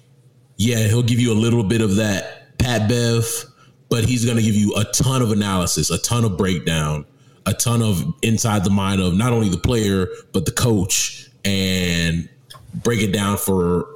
yeah, 0.56 0.86
he'll 0.86 1.02
give 1.02 1.18
you 1.18 1.32
a 1.32 1.34
little 1.34 1.64
bit 1.64 1.80
of 1.80 1.96
that 1.96 2.58
Pat 2.58 2.88
Bev, 2.88 3.26
but 3.88 4.04
he's 4.04 4.24
going 4.24 4.36
to 4.36 4.42
give 4.42 4.54
you 4.54 4.74
a 4.76 4.84
ton 4.84 5.22
of 5.22 5.32
analysis, 5.32 5.90
a 5.90 5.98
ton 5.98 6.24
of 6.24 6.36
breakdown, 6.36 7.04
a 7.46 7.52
ton 7.52 7.82
of 7.82 8.04
inside 8.22 8.64
the 8.64 8.70
mind 8.70 9.00
of 9.00 9.14
not 9.14 9.32
only 9.32 9.48
the 9.48 9.58
player 9.58 10.06
but 10.32 10.44
the 10.44 10.52
coach 10.52 11.28
and 11.44 12.28
break 12.74 13.00
it 13.00 13.12
down 13.12 13.36
for 13.36 13.88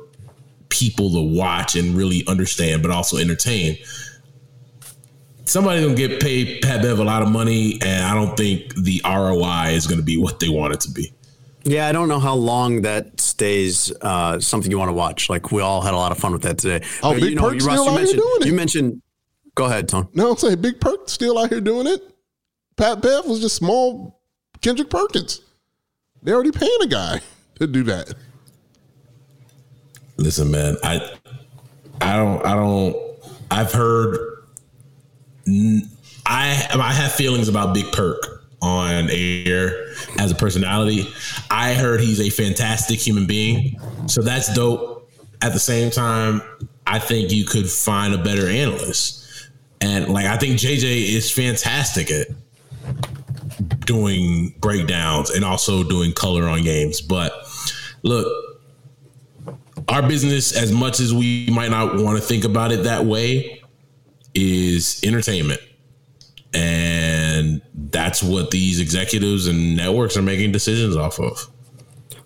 people 0.69 1.13
to 1.13 1.21
watch 1.21 1.77
and 1.77 1.97
really 1.97 2.25
understand, 2.27 2.83
but 2.83 2.91
also 2.91 3.17
entertain. 3.17 3.79
Somebody's 5.47 5.85
gonna 5.85 5.97
get 5.97 6.21
paid 6.21 6.61
Pat 6.61 6.83
Bev 6.83 6.99
a 6.99 7.05
lot 7.05 7.23
of 7.23 7.31
money, 7.31 7.79
and 7.83 8.05
I 8.05 8.15
don't 8.15 8.37
think 8.37 8.75
the 8.75 9.01
ROI 9.05 9.71
is 9.71 9.87
gonna 9.87 10.03
be 10.03 10.17
what 10.17 10.41
they 10.41 10.49
want 10.49 10.75
it 10.75 10.81
to 10.81 10.91
be. 10.91 11.13
Yeah, 11.65 11.89
I 11.89 11.93
don't 11.93 12.09
know 12.09 12.21
how 12.21 12.35
long 12.35 12.83
that 12.83 13.21
stays 13.21 13.93
uh, 14.01 14.39
something 14.39 14.71
you 14.71 14.79
want 14.79 14.89
to 14.89 14.93
watch. 14.93 15.29
Like 15.29 15.51
we 15.51 15.63
all 15.63 15.81
had 15.81 15.95
a 15.95 15.97
lot 15.97 16.13
of 16.13 16.19
fun 16.19 16.33
with 16.33 16.43
that 16.43 16.59
today. 16.59 16.85
Oh, 17.03 17.13
but, 17.13 17.21
Big 17.21 17.31
you 17.31 17.35
know, 17.37 17.51
Perk 17.51 17.61
still 17.61 17.89
out 17.89 17.99
here 18.01 18.15
doing 18.15 18.37
it. 18.41 18.47
You 18.47 18.53
mentioned. 18.53 19.03
Go 19.55 19.65
ahead, 19.65 19.89
Tom. 19.89 20.09
No, 20.15 20.33
I'm 20.33 20.37
saying 20.37 20.61
Big 20.61 20.81
Perk 20.81 21.09
still 21.09 21.39
out 21.39 21.49
here 21.49 21.61
doing 21.61 21.87
it. 21.87 22.03
Pat 22.77 23.01
Bev 23.01 23.27
was 23.27 23.41
just 23.41 23.57
small 23.57 24.21
Kendrick 24.61 24.91
Perkins. 24.91 25.41
They 26.23 26.33
already 26.33 26.53
paying 26.53 26.79
a 26.83 26.87
guy 26.87 27.21
to 27.59 27.67
do 27.67 27.83
that. 27.85 28.15
Listen, 30.19 30.51
man, 30.51 30.77
I 30.83 31.17
I 32.01 32.17
don't 32.17 32.45
I 32.45 32.55
don't 32.55 32.97
I've 33.51 33.73
heard 33.73 34.36
I 35.47 36.67
I 36.73 36.93
have 36.93 37.13
feelings 37.13 37.49
about 37.49 37.75
Big 37.75 37.91
Perk 37.93 38.45
on 38.63 39.09
air 39.11 39.89
as 40.19 40.31
a 40.31 40.35
personality. 40.35 41.07
I 41.51 41.75
heard 41.75 42.01
he's 42.01 42.21
a 42.21 42.31
fantastic 42.31 42.99
human 42.99 43.27
being. 43.27 43.81
So 44.07 44.23
that's 44.23 44.53
dope. 44.55 45.11
At 45.43 45.53
the 45.53 45.61
same 45.61 45.91
time, 45.91 46.43
I 46.87 46.99
think 46.99 47.31
you 47.31 47.45
could 47.45 47.71
find 47.71 48.15
a 48.15 48.19
better 48.19 48.49
analyst. 48.49 49.51
And 49.81 50.09
like 50.09 50.27
I 50.27 50.37
think 50.37 50.59
JJ 50.59 51.15
is 51.15 51.31
fantastic 51.31 52.11
at 52.11 52.29
doing 53.81 54.55
breakdowns 54.61 55.31
and 55.31 55.45
also 55.45 55.83
doing 55.85 56.13
color 56.13 56.49
on 56.49 56.63
games. 56.63 57.01
But 57.01 57.33
look, 58.03 58.27
our 59.89 60.03
business, 60.03 60.57
as 60.57 60.73
much 60.73 61.01
as 61.01 61.15
we 61.15 61.49
might 61.51 61.71
not 61.71 61.97
want 61.97 62.19
to 62.19 62.25
think 62.25 62.45
about 62.45 62.73
it 62.73 62.85
that 62.85 63.05
way, 63.05 63.56
is 64.37 65.01
entertainment. 65.03 65.61
And 66.55 67.61
that's 67.75 68.23
what 68.23 68.51
these 68.51 68.81
executives 68.81 69.47
and 69.47 69.77
networks 69.77 70.17
are 70.17 70.23
making 70.23 70.53
decisions 70.53 70.97
off 70.97 71.19
of. 71.19 71.51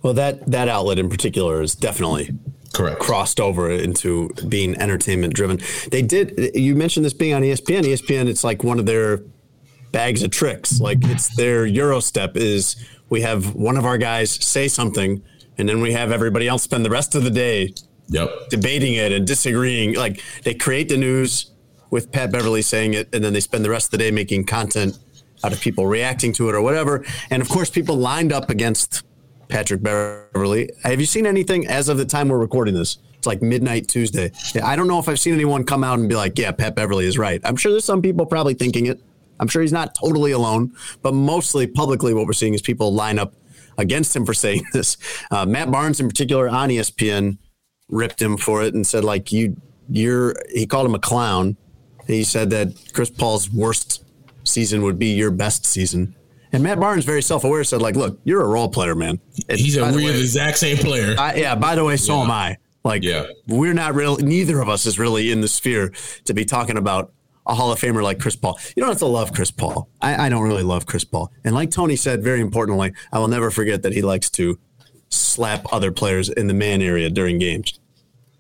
Well, 0.03 0.15
that 0.15 0.47
that 0.51 0.69
outlet 0.69 0.99
in 0.99 1.09
particular 1.09 1.63
is 1.63 1.75
definitely 1.75 2.31
Correct. 2.73 3.01
crossed 3.01 3.41
over 3.41 3.71
into 3.71 4.31
being 4.49 4.77
entertainment 4.81 5.35
driven. 5.35 5.61
They 5.91 6.03
did. 6.03 6.55
You 6.55 6.75
mentioned 6.77 7.05
this 7.05 7.13
being 7.13 7.35
on 7.35 7.43
ESPN. 7.43 7.83
ESPN, 7.83 8.27
it's 8.29 8.45
like 8.45 8.63
one 8.63 8.79
of 8.79 8.87
their 8.87 9.23
bags 9.93 10.23
of 10.23 10.31
tricks. 10.31 10.81
Like 10.81 10.99
it's 11.03 11.35
their 11.37 11.67
Eurostep 11.67 12.37
is 12.37 12.77
we 13.09 13.23
have 13.23 13.55
one 13.55 13.77
of 13.77 13.85
our 13.85 13.99
guys 13.99 14.31
say 14.31 14.69
something, 14.69 15.23
and 15.59 15.69
then 15.69 15.81
we 15.81 15.93
have 15.93 16.13
everybody 16.13 16.47
else 16.49 16.63
spend 16.63 16.85
the 16.85 16.91
rest 16.91 17.15
of 17.15 17.25
the 17.25 17.31
day 17.31 17.75
Yep. 18.09 18.49
debating 18.51 18.95
it 18.95 19.13
and 19.13 19.27
disagreeing. 19.27 19.95
Like 19.97 20.23
they 20.45 20.55
create 20.55 20.89
the 20.89 20.97
news 20.97 21.51
with 21.91 22.13
Pat 22.13 22.33
Beverley 22.33 22.63
saying 22.63 22.95
it, 22.95 23.09
and 23.13 23.23
then 23.23 23.33
they 23.33 23.41
spend 23.41 23.65
the 23.65 23.71
rest 23.71 23.87
of 23.87 23.91
the 23.93 23.99
day 23.99 24.11
making 24.11 24.45
content 24.45 24.99
out 25.43 25.53
of 25.53 25.61
people 25.61 25.87
reacting 25.87 26.33
to 26.35 26.49
it 26.49 26.55
or 26.55 26.63
whatever. 26.63 27.05
And 27.31 27.43
of 27.43 27.49
course, 27.49 27.71
people 27.71 27.97
lined 27.97 28.33
up 28.33 28.51
against 28.51 29.05
Patrick 29.49 29.83
Beverley. 29.83 30.71
Have 30.85 31.01
you 31.01 31.07
seen 31.07 31.27
anything 31.27 31.67
as 31.67 31.89
of 31.89 31.99
the 31.99 32.05
time 32.05 32.29
we're 32.29 32.39
recording 32.39 32.75
this? 32.75 32.99
It's 33.17 33.27
like 33.27 33.43
midnight 33.43 33.89
Tuesday. 33.89 34.33
I 34.63 34.77
don't 34.77 34.89
know 34.89 34.99
if 34.99 35.09
I've 35.09 35.21
seen 35.21 35.35
anyone 35.35 35.65
come 35.65 35.85
out 35.85 35.99
and 35.99 36.09
be 36.09 36.15
like, 36.15 36.39
"Yeah, 36.39 36.53
Pat 36.53 36.75
Beverley 36.75 37.05
is 37.05 37.19
right." 37.19 37.41
I'm 37.45 37.57
sure 37.57 37.71
there's 37.71 37.85
some 37.85 38.01
people 38.01 38.25
probably 38.25 38.55
thinking 38.55 38.87
it. 38.87 38.99
I'm 39.39 39.49
sure 39.49 39.61
he's 39.61 39.73
not 39.73 39.95
totally 39.95 40.33
alone, 40.33 40.75
but 41.03 41.13
mostly 41.13 41.67
publicly, 41.67 42.15
what 42.15 42.27
we're 42.27 42.33
seeing 42.33 42.55
is 42.55 42.63
people 42.63 42.95
line 42.95 43.19
up 43.19 43.35
against 43.77 44.17
him 44.17 44.25
for 44.25 44.33
saying 44.33 44.65
this. 44.73 44.97
Uh, 45.31 45.45
Matt 45.45 45.71
Barnes, 45.71 46.01
in 46.01 46.09
particular, 46.09 46.49
on 46.49 46.71
ESPN, 46.71 47.37
ripped 47.89 48.23
him 48.23 48.37
for 48.37 48.63
it 48.63 48.73
and 48.73 48.87
said 48.87 49.05
like 49.05 49.33
you 49.33 49.57
you're 49.91 50.35
he 50.51 50.67
called 50.67 50.87
him 50.87 50.95
a 50.95 50.99
clown. 50.99 51.57
He 52.17 52.25
said 52.25 52.51
that 52.51 52.75
Chris 52.93 53.11
Paul's 53.11 53.51
worst 53.51 54.05
season 54.45 54.83
would 54.83 54.99
be 54.99 55.09
your 55.13 55.31
best 55.31 55.65
season. 55.67 56.15
And 56.53 56.63
Matt 56.63 56.81
Barnes, 56.81 57.05
very 57.05 57.23
self-aware, 57.23 57.63
said 57.65 57.81
like, 57.81 57.95
"Look, 57.95 58.19
you're 58.25 58.43
a 58.43 58.49
role 58.49 58.69
player, 58.69 58.95
man." 58.95 59.21
And 59.49 59.59
He's 59.61 59.77
a 59.77 59.83
we're 59.83 59.97
way- 59.97 60.21
exact 60.21 60.59
same 60.59 60.79
player. 60.79 61.15
I, 61.19 61.35
yeah. 61.35 61.55
By 61.55 61.75
the 61.77 61.85
way, 61.85 61.97
so 61.97 62.17
Yeah. 62.17 62.23
am 62.25 62.31
I. 62.31 62.57
Like, 62.83 63.05
Yeah. 63.05 63.27
we're 63.47 63.75
not 63.75 63.95
real. 63.95 64.17
Neither 64.17 64.61
of 64.61 64.69
us 64.69 64.87
is 64.87 64.99
really 64.99 65.31
in 65.31 65.43
the 65.43 65.49
sphere 65.49 65.93
to 66.25 66.35
be 66.35 66.45
talking 66.45 66.77
about 66.79 67.13
a 67.47 67.55
Hall 67.55 67.71
of 67.71 67.79
Famer 67.81 68.03
like 68.03 68.19
Chris 68.19 68.37
Paul. 68.37 68.59
You 68.75 68.81
don't 68.81 68.91
have 68.91 68.99
to 68.99 69.07
love 69.07 69.33
Chris 69.33 69.51
Paul. 69.51 69.89
I, 70.01 70.27
I 70.27 70.29
don't 70.29 70.43
really 70.43 70.63
love 70.63 70.87
Chris 70.87 71.05
Paul. 71.05 71.31
And 71.45 71.55
like 71.55 71.71
Tony 71.71 71.95
said, 71.97 72.23
very 72.25 72.41
importantly, 72.41 72.93
I 73.13 73.19
will 73.19 73.29
never 73.29 73.51
forget 73.51 73.83
that 73.83 73.93
he 73.93 74.03
likes 74.03 74.31
to 74.31 74.59
slap 75.09 75.67
other 75.73 75.91
players 75.93 76.29
in 76.29 76.47
the 76.47 76.55
man 76.55 76.81
area 76.83 77.11
during 77.11 77.39
games. 77.39 77.79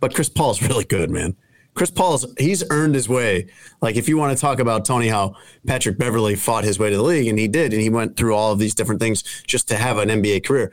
But 0.00 0.14
Chris 0.14 0.28
Paul's 0.28 0.62
really 0.62 0.84
good, 0.84 1.10
man. 1.10 1.36
Chris 1.74 1.90
Paul's 1.90 2.26
he's 2.38 2.64
earned 2.70 2.94
his 2.94 3.08
way. 3.08 3.46
Like 3.80 3.96
if 3.96 4.08
you 4.08 4.16
want 4.16 4.36
to 4.36 4.40
talk 4.40 4.58
about 4.58 4.84
Tony, 4.84 5.08
how 5.08 5.36
Patrick 5.66 5.98
Beverley 5.98 6.34
fought 6.34 6.64
his 6.64 6.78
way 6.78 6.90
to 6.90 6.96
the 6.96 7.02
league, 7.02 7.28
and 7.28 7.38
he 7.38 7.48
did, 7.48 7.72
and 7.72 7.80
he 7.80 7.90
went 7.90 8.16
through 8.16 8.34
all 8.34 8.52
of 8.52 8.58
these 8.58 8.74
different 8.74 9.00
things 9.00 9.22
just 9.46 9.68
to 9.68 9.76
have 9.76 9.98
an 9.98 10.08
NBA 10.08 10.44
career. 10.44 10.72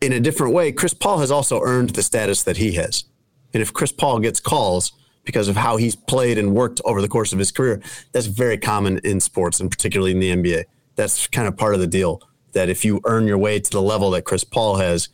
In 0.00 0.12
a 0.12 0.20
different 0.20 0.52
way, 0.52 0.72
Chris 0.72 0.94
Paul 0.94 1.18
has 1.18 1.30
also 1.30 1.60
earned 1.62 1.90
the 1.90 2.02
status 2.02 2.42
that 2.44 2.58
he 2.58 2.72
has. 2.72 3.04
And 3.52 3.62
if 3.62 3.72
Chris 3.72 3.92
Paul 3.92 4.20
gets 4.20 4.40
calls 4.40 4.92
because 5.24 5.48
of 5.48 5.56
how 5.56 5.76
he's 5.76 5.96
played 5.96 6.38
and 6.38 6.54
worked 6.54 6.80
over 6.84 7.00
the 7.00 7.08
course 7.08 7.32
of 7.32 7.38
his 7.38 7.50
career, 7.50 7.82
that's 8.12 8.26
very 8.26 8.58
common 8.58 9.00
in 9.02 9.20
sports 9.20 9.60
and 9.60 9.70
particularly 9.70 10.12
in 10.12 10.20
the 10.20 10.30
NBA. 10.30 10.64
That's 10.94 11.26
kind 11.26 11.48
of 11.48 11.56
part 11.56 11.74
of 11.74 11.80
the 11.80 11.86
deal. 11.86 12.22
That 12.52 12.68
if 12.68 12.84
you 12.84 13.00
earn 13.04 13.26
your 13.26 13.38
way 13.38 13.58
to 13.58 13.70
the 13.70 13.82
level 13.82 14.10
that 14.12 14.22
Chris 14.22 14.44
Paul 14.44 14.76
has, 14.76 15.08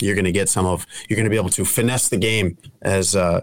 you're 0.00 0.14
going 0.14 0.24
to 0.24 0.32
get 0.32 0.48
some 0.48 0.66
of, 0.66 0.86
you're 1.08 1.16
going 1.16 1.24
to 1.24 1.30
be 1.30 1.36
able 1.36 1.50
to 1.50 1.64
finesse 1.64 2.08
the 2.08 2.16
game, 2.16 2.58
as 2.82 3.14
uh, 3.14 3.42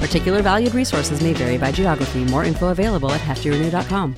Particular 0.00 0.42
valued 0.42 0.74
resources 0.74 1.22
may 1.22 1.32
vary 1.32 1.56
by 1.56 1.72
geography. 1.72 2.24
More 2.24 2.44
info 2.44 2.68
available 2.68 3.10
at 3.12 3.20
heftyrenew.com. 3.20 4.16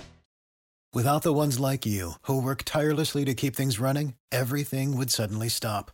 Without 0.94 1.22
the 1.22 1.32
ones 1.32 1.58
like 1.58 1.86
you, 1.86 2.12
who 2.26 2.42
work 2.42 2.64
tirelessly 2.66 3.24
to 3.24 3.32
keep 3.32 3.56
things 3.56 3.80
running, 3.80 4.12
everything 4.30 4.94
would 4.94 5.10
suddenly 5.10 5.48
stop. 5.48 5.90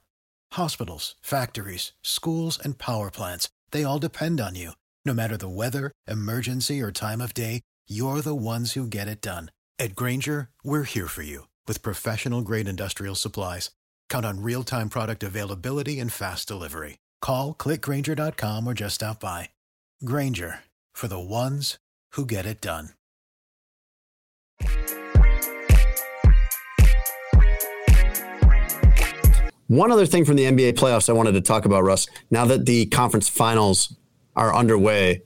Hospitals, 0.55 1.14
factories, 1.20 1.93
schools, 2.03 2.59
and 2.59 2.78
power 2.78 3.09
plants, 3.11 3.49
they 3.70 3.84
all 3.84 4.01
depend 4.01 4.41
on 4.41 4.57
you. 4.57 4.72
No 5.05 5.14
matter 5.14 5.36
the 5.36 5.49
weather, 5.49 5.93
emergency, 6.09 6.82
or 6.82 6.91
time 6.91 7.20
of 7.20 7.32
day, 7.32 7.61
you're 7.89 8.22
the 8.22 8.34
ones 8.34 8.72
who 8.72 8.89
get 8.89 9.07
it 9.07 9.20
done. 9.20 9.53
At 9.78 9.95
Grainger, 9.95 10.49
we're 10.64 10.82
here 10.82 11.07
for 11.07 11.22
you 11.22 11.47
with 11.68 11.82
professional 11.82 12.43
grade 12.43 12.66
industrial 12.66 13.14
supplies. 13.14 13.70
Count 14.09 14.26
on 14.26 14.43
real 14.43 14.64
time 14.64 14.89
product 14.89 15.22
availability 15.22 16.01
and 16.01 16.12
fast 16.12 16.49
delivery. 16.49 16.99
Call 17.20 17.55
clickgrainger.com 17.55 18.66
or 18.66 18.74
just 18.74 18.97
stop 18.97 19.20
by. 19.20 19.51
Grainger 20.05 20.61
for 20.92 21.09
the 21.09 21.18
ones 21.18 21.76
who 22.12 22.24
get 22.24 22.46
it 22.46 22.61
done. 22.61 22.90
One 29.66 29.90
other 29.90 30.07
thing 30.07 30.24
from 30.24 30.36
the 30.36 30.44
NBA 30.44 30.74
playoffs 30.74 31.09
I 31.09 31.12
wanted 31.12 31.32
to 31.32 31.40
talk 31.40 31.64
about, 31.64 31.82
Russ. 31.82 32.07
Now 32.30 32.46
that 32.46 32.64
the 32.64 32.86
conference 32.86 33.28
finals 33.28 33.96
are 34.36 34.55
underway, 34.55 35.22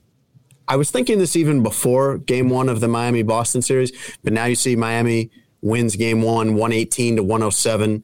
I 0.67 0.77
was 0.77 0.91
thinking 0.91 1.19
this 1.19 1.37
even 1.37 1.63
before 1.63 2.17
game 2.19 2.49
one 2.49 2.71
of 2.71 2.81
the 2.81 2.89
Miami 2.89 3.23
Boston 3.23 3.61
series, 3.61 3.93
but 4.25 4.33
now 4.33 4.47
you 4.47 4.55
see 4.55 4.75
Miami 4.75 5.31
wins 5.61 5.97
game 5.97 6.23
one, 6.23 6.55
118 6.55 7.17
to 7.17 7.23
107. 7.23 8.03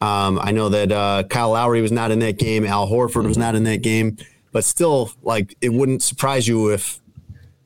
Um, 0.00 0.38
I 0.40 0.52
know 0.52 0.68
that 0.68 0.92
uh, 0.92 1.24
Kyle 1.28 1.50
Lowry 1.50 1.82
was 1.82 1.92
not 1.92 2.12
in 2.12 2.20
that 2.20 2.38
game, 2.38 2.64
Al 2.64 2.88
Horford 2.88 3.26
was 3.26 3.36
not 3.36 3.54
in 3.54 3.64
that 3.64 3.82
game, 3.82 4.16
but 4.54 4.64
still, 4.64 5.10
like, 5.22 5.56
it 5.60 5.70
wouldn't 5.70 6.00
surprise 6.00 6.46
you 6.46 6.70
if 6.70 7.00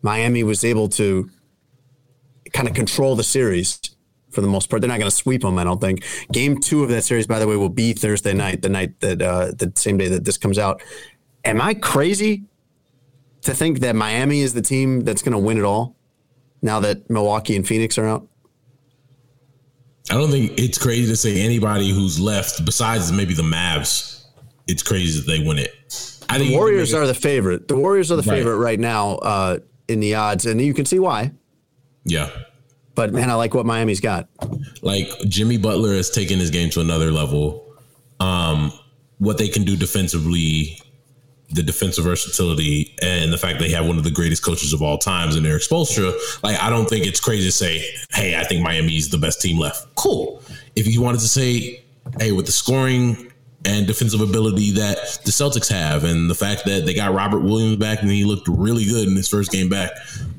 Miami 0.01 0.43
was 0.43 0.65
able 0.65 0.89
to 0.89 1.31
kind 2.55 2.67
of 2.67 2.73
control 2.73 3.15
the 3.15 3.23
series 3.23 3.79
for 4.31 4.41
the 4.41 4.47
most 4.47 4.71
part. 4.71 4.81
They're 4.81 4.89
not 4.89 4.99
going 4.99 5.11
to 5.11 5.15
sweep 5.15 5.43
them, 5.43 5.59
I 5.59 5.65
don't 5.65 5.83
think. 5.83 6.03
Game 6.33 6.59
two 6.59 6.83
of 6.83 6.89
that 6.89 7.05
series, 7.05 7.27
by 7.27 7.41
the 7.41 7.47
way, 7.47 7.57
will 7.57 7.69
be 7.69 7.93
Thursday 7.93 8.33
night, 8.33 8.63
the 8.63 8.71
night 8.71 8.99
that 9.01 9.21
uh, 9.21 9.53
the 9.55 9.71
same 9.77 9.99
day 9.99 10.09
that 10.09 10.25
this 10.25 10.39
comes 10.39 10.59
out. 10.59 10.83
Am 11.45 11.61
I 11.61 11.75
crazy 11.75 12.45
to 13.43 13.53
think 13.53 13.81
that 13.81 13.95
Miami 13.95 14.41
is 14.41 14.55
the 14.55 14.63
team 14.63 15.03
that's 15.03 15.21
going 15.21 15.33
to 15.33 15.39
win 15.39 15.59
it 15.59 15.65
all 15.65 15.95
now 16.63 16.81
that 16.81 17.11
Milwaukee 17.11 17.55
and 17.55 17.69
Phoenix 17.69 17.99
are 17.99 18.07
out? 18.07 18.27
I 20.11 20.15
don't 20.15 20.31
think 20.31 20.59
it's 20.59 20.79
crazy 20.79 21.07
to 21.07 21.17
say 21.17 21.43
anybody 21.43 21.91
who's 21.91 22.19
left 22.19 22.65
besides 22.65 23.13
maybe 23.13 23.35
the 23.35 23.43
Mavs. 23.43 24.25
It's 24.67 24.83
crazy 24.83 25.21
that 25.21 25.27
they 25.27 25.47
win 25.47 25.59
it. 25.59 26.18
I 26.29 26.39
The 26.39 26.55
Warriors 26.55 26.93
are 26.95 27.07
the 27.07 27.15
favorite. 27.15 27.69
The 27.69 27.77
Warriors 27.77 28.11
are 28.13 28.17
the 28.17 28.23
Right. 28.23 28.37
favorite 28.39 28.57
right 28.57 28.79
now 28.79 29.13
uh, 29.17 29.59
in 29.89 30.01
the 30.01 30.15
odds, 30.15 30.45
and 30.47 30.61
you 30.61 30.75
can 30.75 30.85
see 30.85 30.99
why. 30.99 31.33
yeah. 32.05 32.29
But 32.95 33.13
man, 33.13 33.31
I 33.31 33.35
like 33.35 33.55
what 33.55 33.65
Miami's 33.65 34.01
got. 34.01 34.29
like 34.83 35.09
Jimmy 35.29 35.57
Butler 35.57 35.95
has 35.95 36.11
taken 36.11 36.41
his 36.41 36.51
game 36.51 36.69
to 36.71 36.81
another 36.81 37.13
level. 37.13 37.65
Um, 38.19 38.73
what 39.19 39.39
they 39.39 39.47
can 39.49 39.63
do 39.65 39.77
defensively, 39.77 40.81
the 41.51 41.63
defensive 41.63 42.03
versatility, 42.05 42.97
and 43.01 43.33
the 43.33 43.39
fact 43.39 43.61
they 43.61 43.71
have 43.71 43.87
one 43.87 43.99
of 43.99 44.05
the 44.05 44.11
greatest 44.11 44.43
coaches 44.43 44.73
of 44.73 44.83
all 44.83 44.99
times 44.99 45.37
in 45.37 45.47
Erik 45.47 45.63
Spoelstra. 45.63 46.13
Like, 46.43 46.61
I 46.61 46.71
don't 46.71 46.89
think 46.89 47.07
it's 47.07 47.21
crazy 47.21 47.45
to 47.47 47.53
say, 47.53 47.85
"Hey, 48.11 48.35
I 48.37 48.43
think 48.43 48.63
Miami's 48.65 49.09
the 49.11 49.19
best 49.19 49.41
team 49.41 49.59
left." 49.61 49.87
Cool. 49.95 50.43
If 50.75 50.89
you 50.89 51.01
wanted 51.01 51.21
to 51.21 51.29
say, 51.29 51.85
"Hey, 52.19 52.33
with 52.33 52.47
the 52.47 52.53
scoring." 52.53 53.28
And 53.65 53.89
defensive 53.89 54.21
ability 54.21 54.71
that 54.73 55.21
the 55.25 55.33
Celtics 55.33 55.69
have, 55.69 56.05
and 56.05 56.31
the 56.31 56.35
fact 56.35 56.65
that 56.67 56.87
they 56.87 56.95
got 56.95 57.13
Robert 57.13 57.41
Williams 57.41 57.77
back 57.77 58.03
and 58.03 58.11
he 58.11 58.25
looked 58.25 58.47
really 58.47 58.85
good 58.85 59.09
in 59.09 59.17
his 59.17 59.29
first 59.29 59.51
game 59.51 59.69
back. 59.69 59.91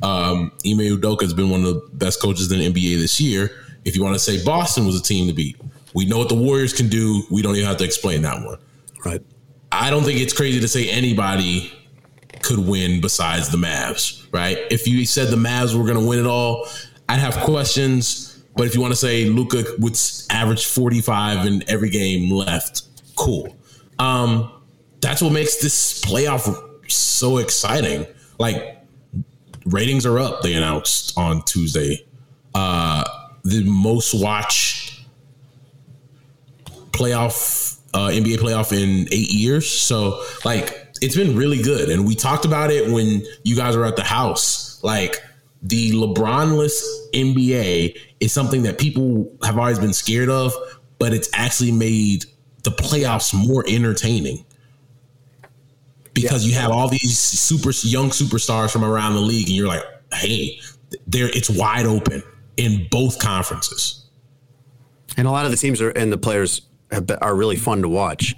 Um, 0.01 0.53
Ime 0.65 0.79
Udoka 0.79 1.23
has 1.23 1.33
been 1.33 1.49
one 1.49 1.65
of 1.65 1.65
the 1.65 1.81
best 1.93 2.21
coaches 2.21 2.49
in 2.49 2.59
the 2.59 2.71
NBA 2.71 2.97
this 2.97 3.19
year. 3.19 3.51
If 3.83 3.97
you 3.97 4.03
want 4.03 4.15
to 4.15 4.19
say 4.19 4.43
Boston 4.43 4.85
was 4.85 4.97
a 4.97 5.03
team 5.03 5.27
to 5.27 5.33
beat, 5.33 5.57
we 5.93 6.05
know 6.05 6.17
what 6.17 6.29
the 6.29 6.35
Warriors 6.35 6.71
can 6.71 6.87
do. 6.87 7.23
We 7.29 7.41
don't 7.41 7.55
even 7.55 7.67
have 7.67 7.77
to 7.77 7.83
explain 7.83 8.21
that 8.21 8.45
one. 8.45 8.57
Right. 9.03 9.21
I 9.71 9.89
don't 9.89 10.03
think 10.03 10.19
it's 10.19 10.33
crazy 10.33 10.59
to 10.59 10.67
say 10.67 10.89
anybody 10.89 11.73
could 12.41 12.59
win 12.59 13.01
besides 13.01 13.49
the 13.49 13.57
Mavs, 13.57 14.25
right? 14.33 14.57
If 14.71 14.87
you 14.87 15.05
said 15.05 15.27
the 15.27 15.37
Mavs 15.37 15.77
were 15.77 15.83
going 15.83 15.99
to 15.99 16.07
win 16.07 16.19
it 16.19 16.25
all, 16.25 16.67
I'd 17.07 17.19
have 17.19 17.35
questions. 17.37 18.43
But 18.55 18.67
if 18.67 18.75
you 18.75 18.81
want 18.81 18.91
to 18.91 18.99
say 18.99 19.25
Luka 19.25 19.63
would 19.79 19.97
average 20.29 20.65
45 20.65 21.45
in 21.45 21.69
every 21.69 21.89
game 21.89 22.31
left, 22.31 22.83
cool. 23.19 23.55
Um, 23.99 24.51
that's 25.01 25.21
what 25.21 25.31
makes 25.31 25.57
this 25.61 26.01
playoff 26.01 26.91
so 26.91 27.37
exciting. 27.37 28.05
Like 28.37 28.77
ratings 29.65 30.05
are 30.05 30.19
up. 30.19 30.41
They 30.41 30.53
announced 30.53 31.17
on 31.17 31.43
Tuesday. 31.43 32.05
Uh, 32.55 33.03
the 33.43 33.63
most 33.63 34.13
watched 34.13 35.01
playoff 36.91 37.79
uh, 37.93 38.09
NBA 38.09 38.37
playoff 38.37 38.71
in 38.71 39.07
eight 39.11 39.31
years. 39.31 39.69
So 39.69 40.23
like 40.45 40.87
it's 41.01 41.15
been 41.15 41.35
really 41.35 41.61
good. 41.61 41.89
And 41.89 42.05
we 42.05 42.15
talked 42.15 42.45
about 42.45 42.71
it 42.71 42.91
when 42.91 43.23
you 43.43 43.55
guys 43.55 43.75
were 43.75 43.85
at 43.85 43.95
the 43.95 44.03
house. 44.03 44.83
Like 44.83 45.17
the 45.61 45.91
LeBronless 45.91 46.81
NBA 47.13 47.97
is 48.19 48.31
something 48.31 48.63
that 48.63 48.77
people 48.77 49.31
have 49.43 49.57
always 49.57 49.79
been 49.79 49.93
scared 49.93 50.29
of, 50.29 50.53
but 50.99 51.13
it's 51.13 51.29
actually 51.33 51.71
made 51.71 52.25
the 52.63 52.71
playoffs 52.71 53.33
more 53.33 53.63
entertaining 53.67 54.45
because 56.13 56.45
yeah. 56.45 56.53
you 56.53 56.61
have 56.61 56.71
all 56.71 56.89
these 56.89 57.17
super 57.17 57.71
young 57.87 58.09
superstars 58.09 58.71
from 58.71 58.83
around 58.83 59.13
the 59.13 59.21
league, 59.21 59.47
and 59.47 59.55
you're 59.55 59.67
like, 59.67 59.83
hey, 60.13 60.59
there 61.07 61.27
it's 61.27 61.49
wide 61.49 61.85
open 61.85 62.23
in 62.57 62.87
both 62.89 63.19
conferences. 63.19 64.05
And 65.17 65.27
a 65.27 65.31
lot 65.31 65.45
of 65.45 65.51
the 65.51 65.57
teams 65.57 65.81
are 65.81 65.89
and 65.89 66.11
the 66.11 66.17
players 66.17 66.61
been, 66.89 67.17
are 67.21 67.35
really 67.35 67.55
fun 67.55 67.81
to 67.81 67.89
watch. 67.89 68.35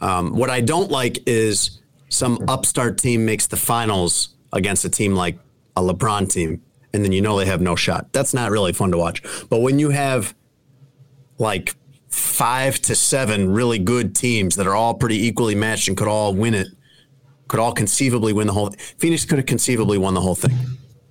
Um, 0.00 0.34
what 0.34 0.50
I 0.50 0.60
don't 0.60 0.90
like 0.90 1.18
is 1.26 1.80
some 2.08 2.44
upstart 2.48 2.98
team 2.98 3.24
makes 3.24 3.46
the 3.46 3.56
finals 3.56 4.30
against 4.52 4.84
a 4.84 4.88
team 4.88 5.14
like 5.14 5.38
a 5.76 5.82
LeBron 5.82 6.30
team, 6.30 6.62
and 6.92 7.04
then 7.04 7.12
you 7.12 7.20
know 7.20 7.38
they 7.38 7.46
have 7.46 7.60
no 7.60 7.76
shot. 7.76 8.12
That's 8.12 8.34
not 8.34 8.50
really 8.50 8.72
fun 8.72 8.90
to 8.92 8.98
watch. 8.98 9.22
But 9.48 9.60
when 9.60 9.78
you 9.78 9.90
have 9.90 10.34
like 11.38 11.74
five 12.20 12.80
to 12.82 12.94
seven 12.94 13.50
really 13.50 13.78
good 13.78 14.14
teams 14.14 14.56
that 14.56 14.66
are 14.66 14.74
all 14.74 14.94
pretty 14.94 15.26
equally 15.26 15.54
matched 15.54 15.88
and 15.88 15.96
could 15.96 16.08
all 16.08 16.34
win 16.34 16.54
it, 16.54 16.68
could 17.48 17.58
all 17.58 17.72
conceivably 17.72 18.32
win 18.32 18.46
the 18.46 18.52
whole. 18.52 18.70
Phoenix 18.98 19.24
could 19.24 19.38
have 19.38 19.46
conceivably 19.46 19.98
won 19.98 20.14
the 20.14 20.20
whole 20.20 20.34
thing, 20.34 20.56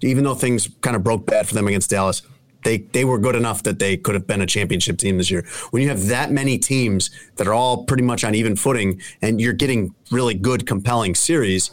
even 0.01 0.23
though 0.23 0.35
things 0.35 0.69
kind 0.81 0.95
of 0.95 1.03
broke 1.03 1.25
bad 1.25 1.47
for 1.47 1.55
them 1.55 1.67
against 1.67 1.89
Dallas. 1.89 2.21
They 2.63 2.79
they 2.79 3.05
were 3.05 3.17
good 3.17 3.35
enough 3.35 3.63
that 3.63 3.79
they 3.79 3.97
could 3.97 4.15
have 4.15 4.27
been 4.27 4.41
a 4.41 4.45
championship 4.45 4.97
team 4.97 5.17
this 5.17 5.31
year. 5.31 5.45
When 5.71 5.81
you 5.81 5.89
have 5.89 6.07
that 6.07 6.31
many 6.31 6.57
teams 6.57 7.09
that 7.37 7.47
are 7.47 7.53
all 7.53 7.85
pretty 7.85 8.03
much 8.03 8.23
on 8.23 8.35
even 8.35 8.55
footing, 8.55 9.01
and 9.21 9.41
you're 9.41 9.53
getting 9.53 9.95
really 10.11 10.33
good, 10.33 10.67
compelling 10.67 11.15
series, 11.15 11.71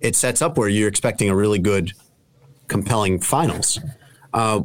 it 0.00 0.16
sets 0.16 0.40
up 0.40 0.56
where 0.56 0.68
you're 0.68 0.88
expecting 0.88 1.28
a 1.28 1.36
really 1.36 1.58
good, 1.58 1.92
compelling 2.68 3.20
finals. 3.20 3.80
Uh, 4.32 4.62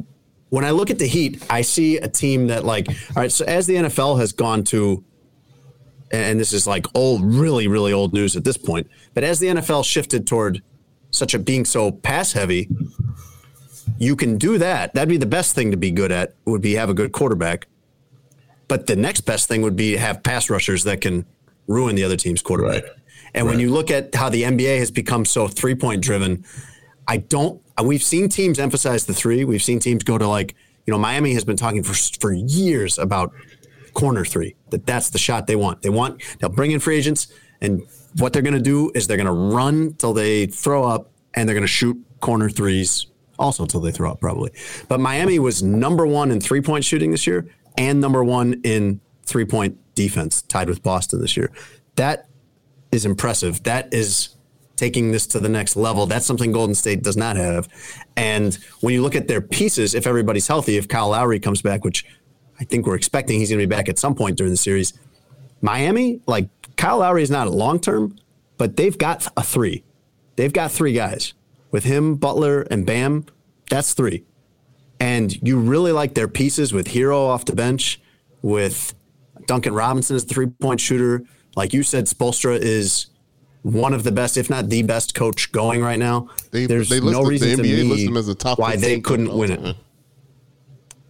when 0.54 0.64
I 0.64 0.70
look 0.70 0.88
at 0.88 1.00
the 1.00 1.06
Heat, 1.08 1.44
I 1.50 1.62
see 1.62 1.96
a 1.96 2.06
team 2.06 2.46
that 2.46 2.64
like, 2.64 2.86
all 2.88 2.94
right, 3.16 3.32
so 3.32 3.44
as 3.44 3.66
the 3.66 3.74
NFL 3.74 4.20
has 4.20 4.30
gone 4.30 4.62
to, 4.64 5.02
and 6.12 6.38
this 6.38 6.52
is 6.52 6.64
like 6.64 6.86
old, 6.94 7.24
really, 7.24 7.66
really 7.66 7.92
old 7.92 8.12
news 8.12 8.36
at 8.36 8.44
this 8.44 8.56
point, 8.56 8.88
but 9.14 9.24
as 9.24 9.40
the 9.40 9.48
NFL 9.48 9.84
shifted 9.84 10.28
toward 10.28 10.62
such 11.10 11.34
a 11.34 11.40
being 11.40 11.64
so 11.64 11.90
pass 11.90 12.30
heavy, 12.34 12.68
you 13.98 14.14
can 14.14 14.38
do 14.38 14.56
that. 14.58 14.94
That'd 14.94 15.08
be 15.08 15.16
the 15.16 15.26
best 15.26 15.56
thing 15.56 15.72
to 15.72 15.76
be 15.76 15.90
good 15.90 16.12
at. 16.12 16.34
Would 16.44 16.62
be 16.62 16.74
have 16.74 16.88
a 16.88 16.94
good 16.94 17.10
quarterback. 17.10 17.66
But 18.68 18.86
the 18.86 18.94
next 18.94 19.22
best 19.22 19.48
thing 19.48 19.60
would 19.62 19.74
be 19.74 19.96
have 19.96 20.22
pass 20.22 20.48
rushers 20.48 20.84
that 20.84 21.00
can 21.00 21.26
ruin 21.66 21.96
the 21.96 22.04
other 22.04 22.16
team's 22.16 22.42
quarterback. 22.42 22.84
Right. 22.84 22.92
And 23.34 23.46
right. 23.46 23.54
when 23.54 23.60
you 23.60 23.72
look 23.72 23.90
at 23.90 24.14
how 24.14 24.28
the 24.28 24.44
NBA 24.44 24.78
has 24.78 24.92
become 24.92 25.24
so 25.24 25.48
three 25.48 25.74
point 25.74 26.00
driven, 26.00 26.44
I 27.08 27.16
don't. 27.16 27.60
We've 27.82 28.02
seen 28.02 28.28
teams 28.28 28.58
emphasize 28.58 29.06
the 29.06 29.14
three. 29.14 29.44
We've 29.44 29.62
seen 29.62 29.80
teams 29.80 30.04
go 30.04 30.18
to 30.18 30.28
like 30.28 30.54
you 30.86 30.92
know 30.92 30.98
Miami 30.98 31.34
has 31.34 31.44
been 31.44 31.56
talking 31.56 31.82
for 31.82 31.94
for 32.20 32.32
years 32.32 32.98
about 32.98 33.32
corner 33.94 34.24
three. 34.24 34.54
That 34.70 34.86
that's 34.86 35.10
the 35.10 35.18
shot 35.18 35.46
they 35.46 35.56
want. 35.56 35.82
They 35.82 35.90
want 35.90 36.22
they'll 36.38 36.50
bring 36.50 36.70
in 36.70 36.80
free 36.80 36.96
agents, 36.96 37.28
and 37.60 37.82
what 38.18 38.32
they're 38.32 38.42
going 38.42 38.54
to 38.54 38.60
do 38.60 38.90
is 38.94 39.06
they're 39.06 39.16
going 39.16 39.26
to 39.26 39.56
run 39.56 39.94
till 39.94 40.12
they 40.12 40.46
throw 40.46 40.84
up, 40.84 41.10
and 41.34 41.48
they're 41.48 41.54
going 41.54 41.62
to 41.62 41.68
shoot 41.68 41.96
corner 42.20 42.48
threes 42.48 43.06
also 43.38 43.64
until 43.64 43.80
they 43.80 43.90
throw 43.90 44.10
up 44.10 44.20
probably. 44.20 44.50
But 44.88 45.00
Miami 45.00 45.38
was 45.38 45.62
number 45.62 46.06
one 46.06 46.30
in 46.30 46.40
three 46.40 46.60
point 46.60 46.84
shooting 46.84 47.10
this 47.10 47.26
year 47.26 47.46
and 47.76 48.00
number 48.00 48.22
one 48.22 48.60
in 48.64 49.00
three 49.24 49.44
point 49.44 49.78
defense, 49.94 50.42
tied 50.42 50.68
with 50.68 50.82
Boston 50.82 51.20
this 51.20 51.36
year. 51.36 51.50
That 51.96 52.28
is 52.92 53.04
impressive. 53.04 53.62
That 53.64 53.92
is 53.92 54.33
taking 54.76 55.12
this 55.12 55.26
to 55.28 55.40
the 55.40 55.48
next 55.48 55.76
level. 55.76 56.06
That's 56.06 56.26
something 56.26 56.52
Golden 56.52 56.74
State 56.74 57.02
does 57.02 57.16
not 57.16 57.36
have. 57.36 57.68
And 58.16 58.54
when 58.80 58.94
you 58.94 59.02
look 59.02 59.14
at 59.14 59.28
their 59.28 59.40
pieces, 59.40 59.94
if 59.94 60.06
everybody's 60.06 60.48
healthy, 60.48 60.76
if 60.76 60.88
Kyle 60.88 61.10
Lowry 61.10 61.40
comes 61.40 61.62
back, 61.62 61.84
which 61.84 62.04
I 62.60 62.64
think 62.64 62.86
we're 62.86 62.96
expecting 62.96 63.38
he's 63.38 63.50
going 63.50 63.60
to 63.60 63.66
be 63.66 63.74
back 63.74 63.88
at 63.88 63.98
some 63.98 64.14
point 64.14 64.36
during 64.36 64.52
the 64.52 64.56
series, 64.56 64.92
Miami, 65.60 66.20
like 66.26 66.48
Kyle 66.76 66.98
Lowry 66.98 67.22
is 67.22 67.30
not 67.30 67.46
a 67.46 67.50
long 67.50 67.80
term, 67.80 68.16
but 68.58 68.76
they've 68.76 68.96
got 68.96 69.26
a 69.36 69.42
three. 69.42 69.84
They've 70.36 70.52
got 70.52 70.70
three 70.70 70.92
guys 70.92 71.34
with 71.70 71.84
him, 71.84 72.16
Butler, 72.16 72.62
and 72.62 72.84
Bam, 72.84 73.26
that's 73.70 73.94
three. 73.94 74.24
And 75.00 75.36
you 75.46 75.58
really 75.58 75.92
like 75.92 76.14
their 76.14 76.28
pieces 76.28 76.72
with 76.72 76.88
Herro 76.88 77.28
off 77.28 77.44
the 77.44 77.54
bench, 77.54 78.00
with 78.42 78.94
Duncan 79.46 79.74
Robinson 79.74 80.16
as 80.16 80.24
the 80.24 80.34
three 80.34 80.46
point 80.46 80.80
shooter. 80.80 81.24
Like 81.56 81.72
you 81.72 81.82
said, 81.82 82.06
Spoelstra 82.06 82.58
is 82.58 83.06
one 83.64 83.94
of 83.94 84.04
the 84.04 84.12
best, 84.12 84.36
if 84.36 84.50
not 84.50 84.68
the 84.68 84.82
best 84.82 85.14
coach 85.14 85.50
going 85.50 85.80
right 85.82 85.98
now. 85.98 86.28
They, 86.50 86.66
There's 86.66 86.90
they 86.90 87.00
no 87.00 87.22
reason 87.22 87.62
the 87.62 87.62
NBA 87.62 88.04
to 88.04 88.10
me 88.10 88.18
as 88.18 88.28
a 88.28 88.34
top 88.34 88.58
why 88.58 88.76
they 88.76 89.00
couldn't 89.00 89.34
win 89.34 89.52
it. 89.52 89.76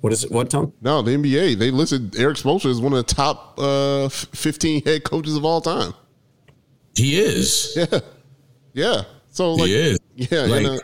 What 0.00 0.12
is 0.12 0.22
it? 0.22 0.30
What, 0.30 0.50
Tom? 0.50 0.72
No, 0.80 1.02
the 1.02 1.16
NBA. 1.16 1.58
They 1.58 1.70
listed 1.72 2.16
Erik 2.16 2.36
Spoelstra 2.36 2.70
as 2.70 2.80
one 2.80 2.92
of 2.92 3.04
the 3.04 3.14
top 3.14 3.58
uh, 3.58 4.08
15 4.08 4.84
head 4.84 5.02
coaches 5.02 5.36
of 5.36 5.44
all 5.44 5.60
time. 5.60 5.92
He 6.96 7.18
is. 7.18 7.76
Yeah. 7.92 8.00
Yeah. 8.72 9.02
So 9.30 9.54
like, 9.54 9.68
he 9.68 9.74
is. 9.74 9.98
Yeah, 10.16 10.42
like, 10.42 10.64
in, 10.64 10.66
a, 10.66 10.78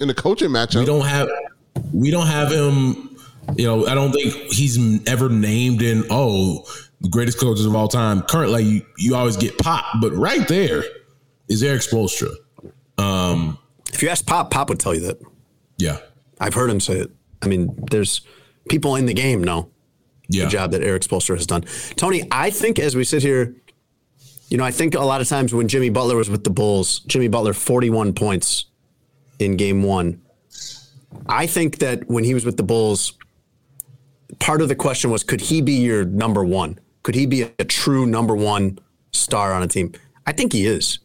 in 0.00 0.10
a 0.10 0.14
coaching 0.14 0.50
matchup, 0.50 0.80
we 0.80 0.86
don't 0.86 1.06
have 1.06 1.28
we 1.92 2.10
don't 2.10 2.26
have 2.26 2.50
him. 2.50 3.16
You 3.56 3.66
know, 3.66 3.86
I 3.86 3.94
don't 3.94 4.12
think 4.12 4.32
he's 4.52 4.78
ever 5.08 5.28
named 5.28 5.80
in 5.82 6.04
oh 6.10 6.64
the 7.02 7.08
greatest 7.08 7.38
coaches 7.38 7.66
of 7.66 7.74
all 7.74 7.88
time. 7.88 8.22
Currently, 8.22 8.62
you, 8.64 8.86
you 8.96 9.14
always 9.14 9.36
get 9.36 9.58
Pop, 9.58 9.84
but 10.00 10.12
right 10.12 10.46
there 10.48 10.84
is 11.48 11.62
Erik 11.62 11.82
Spoelstra. 11.82 12.34
Um, 12.98 13.58
if 13.92 14.02
you 14.02 14.08
ask 14.08 14.24
Pop, 14.24 14.50
Pop 14.50 14.68
would 14.68 14.80
tell 14.80 14.94
you 14.94 15.00
that. 15.00 15.20
Yeah, 15.78 15.98
I've 16.40 16.54
heard 16.54 16.70
him 16.70 16.80
say 16.80 16.98
it. 17.00 17.10
I 17.42 17.48
mean, 17.48 17.74
there's 17.90 18.20
people 18.68 18.96
in 18.96 19.06
the 19.06 19.14
game 19.14 19.42
know 19.42 19.70
yeah. 20.28 20.44
the 20.44 20.50
job 20.50 20.70
that 20.72 20.82
Erik 20.82 21.02
Spoelstra 21.02 21.36
has 21.36 21.46
done. 21.46 21.64
Tony, 21.96 22.26
I 22.30 22.50
think 22.50 22.78
as 22.78 22.96
we 22.96 23.04
sit 23.04 23.22
here 23.22 23.54
you 24.52 24.58
know, 24.58 24.64
I 24.64 24.70
think 24.70 24.94
a 24.94 25.00
lot 25.00 25.22
of 25.22 25.28
times 25.28 25.54
when 25.54 25.66
Jimmy 25.66 25.88
Butler 25.88 26.14
was 26.14 26.28
with 26.28 26.44
the 26.44 26.50
Bulls, 26.50 27.00
Jimmy 27.06 27.26
Butler 27.26 27.54
41 27.54 28.12
points 28.12 28.66
in 29.38 29.56
game 29.56 29.82
1. 29.82 30.20
I 31.26 31.46
think 31.46 31.78
that 31.78 32.06
when 32.06 32.22
he 32.22 32.34
was 32.34 32.44
with 32.44 32.58
the 32.58 32.62
Bulls, 32.62 33.14
part 34.40 34.60
of 34.60 34.68
the 34.68 34.74
question 34.74 35.10
was 35.10 35.24
could 35.24 35.40
he 35.40 35.62
be 35.62 35.72
your 35.72 36.04
number 36.04 36.44
1? 36.44 36.78
Could 37.02 37.14
he 37.14 37.26
be 37.26 37.42
a, 37.42 37.50
a 37.58 37.64
true 37.64 38.06
number 38.06 38.34
1 38.34 38.78
star 39.12 39.52
on 39.52 39.62
a 39.62 39.68
team? 39.68 39.92
I 40.26 40.32
think 40.32 40.52
he 40.52 40.66
is. 40.66 40.98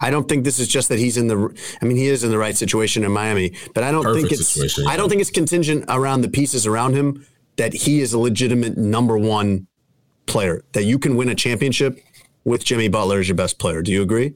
I 0.00 0.10
don't 0.10 0.28
think 0.28 0.44
this 0.44 0.58
is 0.58 0.68
just 0.68 0.88
that 0.90 0.98
he's 0.98 1.16
in 1.16 1.26
the. 1.26 1.54
I 1.82 1.84
mean, 1.84 1.96
he 1.96 2.06
is 2.06 2.22
in 2.22 2.30
the 2.30 2.38
right 2.38 2.56
situation 2.56 3.04
in 3.04 3.10
Miami, 3.10 3.52
but 3.74 3.82
I 3.82 3.90
don't 3.90 4.04
Perfect 4.04 4.28
think 4.28 4.40
it's. 4.40 4.86
I 4.86 4.96
don't 4.96 5.08
think 5.08 5.20
it's 5.20 5.30
contingent 5.30 5.86
around 5.88 6.20
the 6.20 6.28
pieces 6.28 6.66
around 6.66 6.94
him 6.94 7.26
that 7.56 7.72
he 7.72 8.00
is 8.00 8.12
a 8.12 8.18
legitimate 8.18 8.76
number 8.76 9.18
one 9.18 9.66
player. 10.26 10.62
That 10.72 10.84
you 10.84 10.98
can 10.98 11.16
win 11.16 11.28
a 11.28 11.34
championship 11.34 11.98
with 12.44 12.64
Jimmy 12.64 12.88
Butler 12.88 13.18
as 13.18 13.28
your 13.28 13.34
best 13.34 13.58
player. 13.58 13.82
Do 13.82 13.90
you 13.90 14.02
agree? 14.02 14.34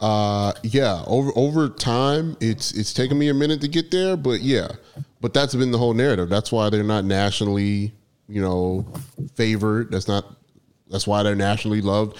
Uh, 0.00 0.52
yeah. 0.62 1.02
Over 1.06 1.30
over 1.36 1.68
time, 1.68 2.36
it's 2.40 2.72
it's 2.72 2.94
taken 2.94 3.18
me 3.18 3.28
a 3.28 3.34
minute 3.34 3.60
to 3.60 3.68
get 3.68 3.90
there, 3.90 4.16
but 4.16 4.40
yeah. 4.40 4.68
But 5.20 5.34
that's 5.34 5.54
been 5.54 5.72
the 5.72 5.78
whole 5.78 5.94
narrative. 5.94 6.28
That's 6.28 6.52
why 6.52 6.70
they're 6.70 6.84
not 6.84 7.04
nationally, 7.04 7.92
you 8.28 8.42
know, 8.42 8.86
favored. 9.34 9.90
That's 9.90 10.08
not. 10.08 10.36
That's 10.90 11.06
why 11.06 11.22
they're 11.22 11.34
nationally 11.34 11.80
loved. 11.80 12.16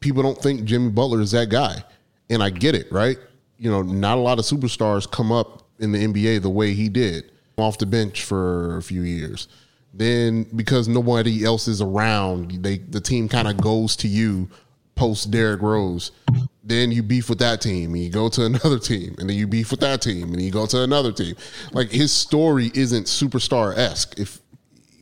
People 0.00 0.22
don't 0.22 0.38
think 0.38 0.64
Jimmy 0.64 0.90
Butler 0.90 1.20
is 1.20 1.30
that 1.32 1.48
guy, 1.48 1.82
and 2.28 2.42
I 2.42 2.50
get 2.50 2.74
it, 2.74 2.90
right? 2.92 3.16
You 3.58 3.70
know, 3.70 3.82
not 3.82 4.18
a 4.18 4.20
lot 4.20 4.38
of 4.38 4.44
superstars 4.44 5.10
come 5.10 5.32
up 5.32 5.62
in 5.78 5.92
the 5.92 5.98
NBA 5.98 6.42
the 6.42 6.50
way 6.50 6.74
he 6.74 6.88
did 6.88 7.32
off 7.56 7.78
the 7.78 7.86
bench 7.86 8.24
for 8.24 8.76
a 8.76 8.82
few 8.82 9.02
years. 9.02 9.48
Then 9.94 10.44
because 10.54 10.88
nobody 10.88 11.44
else 11.44 11.68
is 11.68 11.80
around, 11.80 12.62
they 12.62 12.78
the 12.78 13.00
team 13.00 13.28
kind 13.28 13.48
of 13.48 13.56
goes 13.60 13.96
to 13.96 14.08
you 14.08 14.48
post 14.94 15.30
Derrick 15.30 15.62
Rose. 15.62 16.10
Then 16.64 16.90
you 16.90 17.02
beef 17.02 17.30
with 17.30 17.38
that 17.38 17.60
team, 17.60 17.94
and 17.94 18.02
you 18.02 18.10
go 18.10 18.28
to 18.30 18.44
another 18.46 18.78
team, 18.78 19.14
and 19.18 19.30
then 19.30 19.36
you 19.36 19.46
beef 19.46 19.70
with 19.70 19.80
that 19.80 20.02
team, 20.02 20.32
and 20.32 20.42
you 20.42 20.50
go 20.50 20.66
to 20.66 20.82
another 20.82 21.12
team. 21.12 21.36
Like 21.72 21.90
his 21.90 22.12
story 22.12 22.70
isn't 22.74 23.04
superstar 23.04 23.76
esque. 23.76 24.18
If 24.18 24.40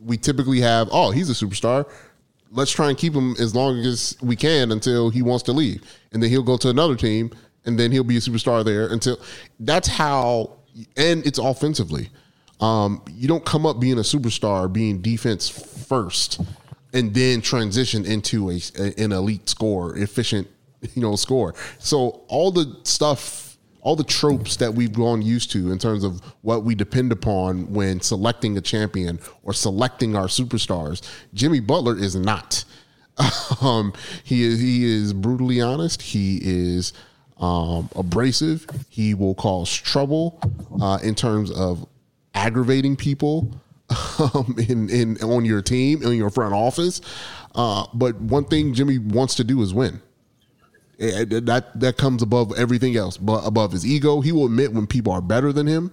we 0.05 0.17
typically 0.17 0.61
have, 0.61 0.89
oh, 0.93 1.11
he's 1.11 1.31
a 1.31 1.33
superstar, 1.33 1.89
let's 2.51 2.71
try 2.71 2.89
and 2.89 2.97
keep 2.97 3.13
him 3.13 3.35
as 3.39 3.55
long 3.55 3.79
as 3.81 4.17
we 4.23 4.37
can 4.37 4.71
until 4.73 5.11
he 5.11 5.23
wants 5.23 5.43
to 5.45 5.53
leave, 5.53 5.83
and 6.13 6.23
then 6.23 6.31
he'll 6.31 6.43
go 6.43 6.57
to 6.57 6.69
another 6.69 6.97
team, 6.97 7.31
and 7.65 7.79
then 7.79 7.91
he'll 7.91 8.05
be 8.05 8.17
a 8.17 8.21
superstar 8.21 8.65
there 8.65 8.87
until. 8.87 9.19
That's 9.61 9.89
how, 9.89 10.59
and 10.97 11.27
it's 11.27 11.39
offensively. 11.39 12.11
Um, 12.61 13.03
you 13.11 13.27
don't 13.27 13.45
come 13.45 13.67
up 13.67 13.81
being 13.81 13.99
a 13.99 14.03
superstar, 14.03 14.73
being 14.73 15.01
defense 15.01 15.49
first, 15.49 16.41
and 16.93 17.13
then 17.13 17.41
transition 17.41 18.07
into 18.07 18.51
a, 18.51 18.61
an 18.97 19.13
elite 19.13 19.49
score, 19.49 19.99
efficient, 19.99 20.49
you 20.95 21.03
know, 21.03 21.17
score. 21.17 21.55
So 21.79 22.23
all 22.29 22.53
the 22.53 22.79
stuff, 22.85 23.44
all 23.85 23.95
the 23.95 24.03
tropes 24.03 24.57
that 24.57 24.75
we've 24.75 24.93
grown 24.93 25.23
used 25.23 25.53
to 25.53 25.71
in 25.71 25.79
terms 25.79 26.05
of 26.05 26.21
what 26.41 26.65
we 26.65 26.75
depend 26.75 27.13
upon 27.13 27.71
when 27.73 28.01
selecting 28.01 28.57
a 28.57 28.61
champion 28.61 29.21
or 29.43 29.53
selecting 29.53 30.17
our 30.17 30.27
superstars, 30.27 31.03
Jimmy 31.35 31.61
Butler 31.61 31.97
is 31.97 32.17
not. 32.17 32.65
Um, 33.63 33.93
he 34.25 34.43
is 34.43 34.59
he 34.59 34.85
is 34.85 35.13
brutally 35.13 35.61
honest. 35.61 36.03
He 36.03 36.41
is 36.43 36.93
um, 37.39 37.89
abrasive. 37.95 38.67
He 38.89 39.15
will 39.15 39.37
cause 39.37 39.73
trouble 39.73 40.41
uh, 40.83 40.99
in 41.01 41.15
terms 41.15 41.53
of 41.53 41.87
aggravating 42.35 42.97
people 42.97 43.55
um, 44.19 44.57
in 44.69 44.91
in 44.91 45.23
on 45.23 45.45
your 45.45 45.63
team 45.63 46.03
in 46.03 46.15
your 46.15 46.31
front 46.31 46.55
office. 46.55 47.01
Uh, 47.55 47.87
but 47.95 48.17
one 48.21 48.45
thing 48.47 48.75
Jimmy 48.75 48.99
wants 48.99 49.37
to 49.37 49.45
do 49.45 49.63
is 49.63 49.73
win. 49.73 50.03
Eh, 51.01 51.23
eh, 51.23 51.41
that 51.43 51.79
that 51.81 51.97
comes 51.97 52.23
above 52.23 52.53
everything 52.57 52.97
else, 52.97 53.17
but 53.17 53.45
above 53.47 53.73
his 53.73 53.85
ego. 53.85 54.21
He 54.21 54.33
will 54.33 54.47
admit 54.47 54.73
when 54.73 54.87
people 54.87 55.13
are 55.13 55.21
better 55.21 55.53
than 55.53 55.67
him. 55.67 55.91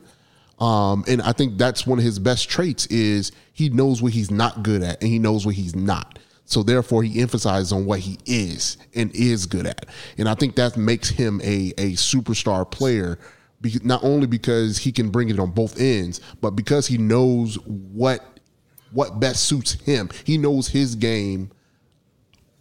Um, 0.60 1.04
and 1.08 1.24
I 1.24 1.32
think 1.32 1.58
that's 1.58 1.88
one 1.88 1.98
of 1.98 2.06
his 2.06 2.20
best 2.20 2.48
traits 2.48 2.86
is 2.88 3.32
he 3.54 3.70
knows 3.70 4.02
what 4.02 4.14
he's 4.14 4.30
not 4.30 4.62
good 4.62 4.84
at 4.84 5.02
and 5.02 5.10
he 5.10 5.18
knows 5.18 5.44
what 5.44 5.56
he's 5.56 5.76
not. 5.76 6.20
So 6.46 6.62
therefore 6.62 7.02
he 7.02 7.20
emphasizes 7.20 7.72
on 7.72 7.86
what 7.86 8.00
he 8.00 8.20
is 8.28 8.78
and 8.94 9.10
is 9.16 9.48
good 9.48 9.66
at. 9.66 9.88
And 10.20 10.30
I 10.30 10.36
think 10.36 10.56
that 10.58 10.78
makes 10.78 11.10
him 11.10 11.42
a, 11.42 11.74
a 11.80 11.94
superstar 11.94 12.70
player 12.70 13.18
not 13.84 14.04
only 14.04 14.28
because 14.28 14.78
he 14.78 14.92
can 14.92 15.10
bring 15.10 15.30
it 15.30 15.40
on 15.40 15.52
both 15.52 15.80
ends, 15.80 16.20
but 16.42 16.52
because 16.52 16.88
he 16.88 16.98
knows 16.98 17.56
what 17.66 18.40
what 18.92 19.20
best 19.20 19.44
suits 19.48 19.74
him. 19.74 20.10
He 20.26 20.38
knows 20.38 20.68
his 20.68 20.96
game 20.96 21.52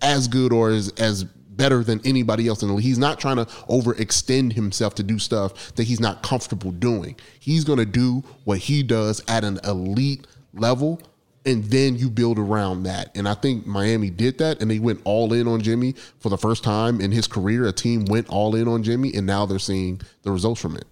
as 0.00 0.28
good 0.28 0.52
or 0.52 0.70
as 0.70 0.88
as 0.92 1.26
better 1.60 1.84
than 1.84 2.00
anybody 2.06 2.48
else 2.48 2.62
in 2.62 2.68
the 2.68 2.74
league. 2.74 2.84
He's 2.84 2.98
not 2.98 3.20
trying 3.20 3.36
to 3.36 3.44
overextend 3.44 4.54
himself 4.54 4.94
to 4.94 5.02
do 5.02 5.18
stuff 5.18 5.74
that 5.74 5.82
he's 5.82 6.00
not 6.00 6.22
comfortable 6.22 6.70
doing. 6.70 7.16
He's 7.38 7.64
going 7.64 7.78
to 7.78 7.84
do 7.84 8.24
what 8.44 8.60
he 8.60 8.82
does 8.82 9.22
at 9.28 9.44
an 9.44 9.60
elite 9.64 10.26
level 10.54 11.02
and 11.44 11.64
then 11.64 11.96
you 11.96 12.08
build 12.08 12.38
around 12.38 12.84
that. 12.84 13.14
And 13.14 13.28
I 13.28 13.34
think 13.34 13.66
Miami 13.66 14.08
did 14.08 14.38
that 14.38 14.62
and 14.62 14.70
they 14.70 14.78
went 14.78 15.02
all 15.04 15.34
in 15.34 15.46
on 15.46 15.60
Jimmy 15.60 15.94
for 16.18 16.30
the 16.30 16.38
first 16.38 16.64
time 16.64 16.98
in 16.98 17.12
his 17.12 17.26
career. 17.26 17.66
A 17.66 17.72
team 17.72 18.06
went 18.06 18.30
all 18.30 18.54
in 18.54 18.66
on 18.66 18.82
Jimmy 18.82 19.12
and 19.14 19.26
now 19.26 19.44
they're 19.44 19.58
seeing 19.58 20.00
the 20.22 20.32
results 20.32 20.62
from 20.62 20.76
it. 20.76 20.84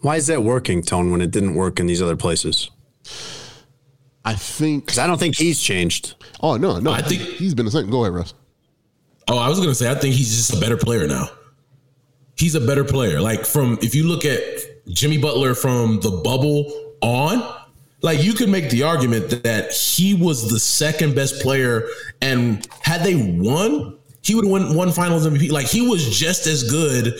Why 0.00 0.16
is 0.16 0.26
that 0.26 0.42
working, 0.42 0.82
Tone, 0.82 1.12
when 1.12 1.20
it 1.20 1.30
didn't 1.30 1.54
work 1.54 1.78
in 1.78 1.86
these 1.86 2.02
other 2.02 2.16
places? 2.16 2.68
I 4.24 4.34
think 4.34 4.86
because 4.86 4.98
I 4.98 5.06
don't 5.06 5.18
think 5.18 5.36
he's 5.36 5.60
changed. 5.60 6.16
Oh 6.40 6.56
no, 6.56 6.80
no, 6.80 6.90
I 6.90 7.02
think 7.02 7.20
he's 7.22 7.54
been 7.54 7.64
the 7.64 7.72
same. 7.72 7.90
Go 7.90 8.04
ahead, 8.04 8.14
Russ. 8.14 8.34
Oh, 9.28 9.38
I 9.38 9.48
was 9.48 9.60
gonna 9.60 9.74
say 9.74 9.90
I 9.90 9.94
think 9.94 10.14
he's 10.14 10.34
just 10.34 10.54
a 10.54 10.60
better 10.60 10.76
player 10.76 11.06
now. 11.06 11.28
He's 12.36 12.54
a 12.54 12.60
better 12.60 12.84
player. 12.84 13.20
Like 13.20 13.44
from 13.44 13.78
if 13.82 13.94
you 13.94 14.04
look 14.04 14.24
at 14.24 14.40
Jimmy 14.88 15.18
Butler 15.18 15.54
from 15.54 16.00
the 16.00 16.10
bubble 16.10 16.94
on, 17.02 17.42
like 18.02 18.22
you 18.22 18.32
could 18.32 18.48
make 18.48 18.68
the 18.70 18.82
argument 18.82 19.42
that, 19.44 19.72
he 19.72 20.14
was 20.14 20.50
the 20.50 20.58
second 20.58 21.14
best 21.14 21.40
player, 21.40 21.88
and 22.20 22.66
had 22.80 23.04
they 23.04 23.14
won, 23.14 23.96
he 24.22 24.34
would 24.34 24.44
have 24.44 24.50
won 24.50 24.74
one 24.74 24.90
Finals 24.90 25.26
MVP. 25.26 25.50
Like 25.50 25.66
he 25.66 25.86
was 25.86 26.18
just 26.18 26.46
as 26.46 26.68
good 26.68 27.14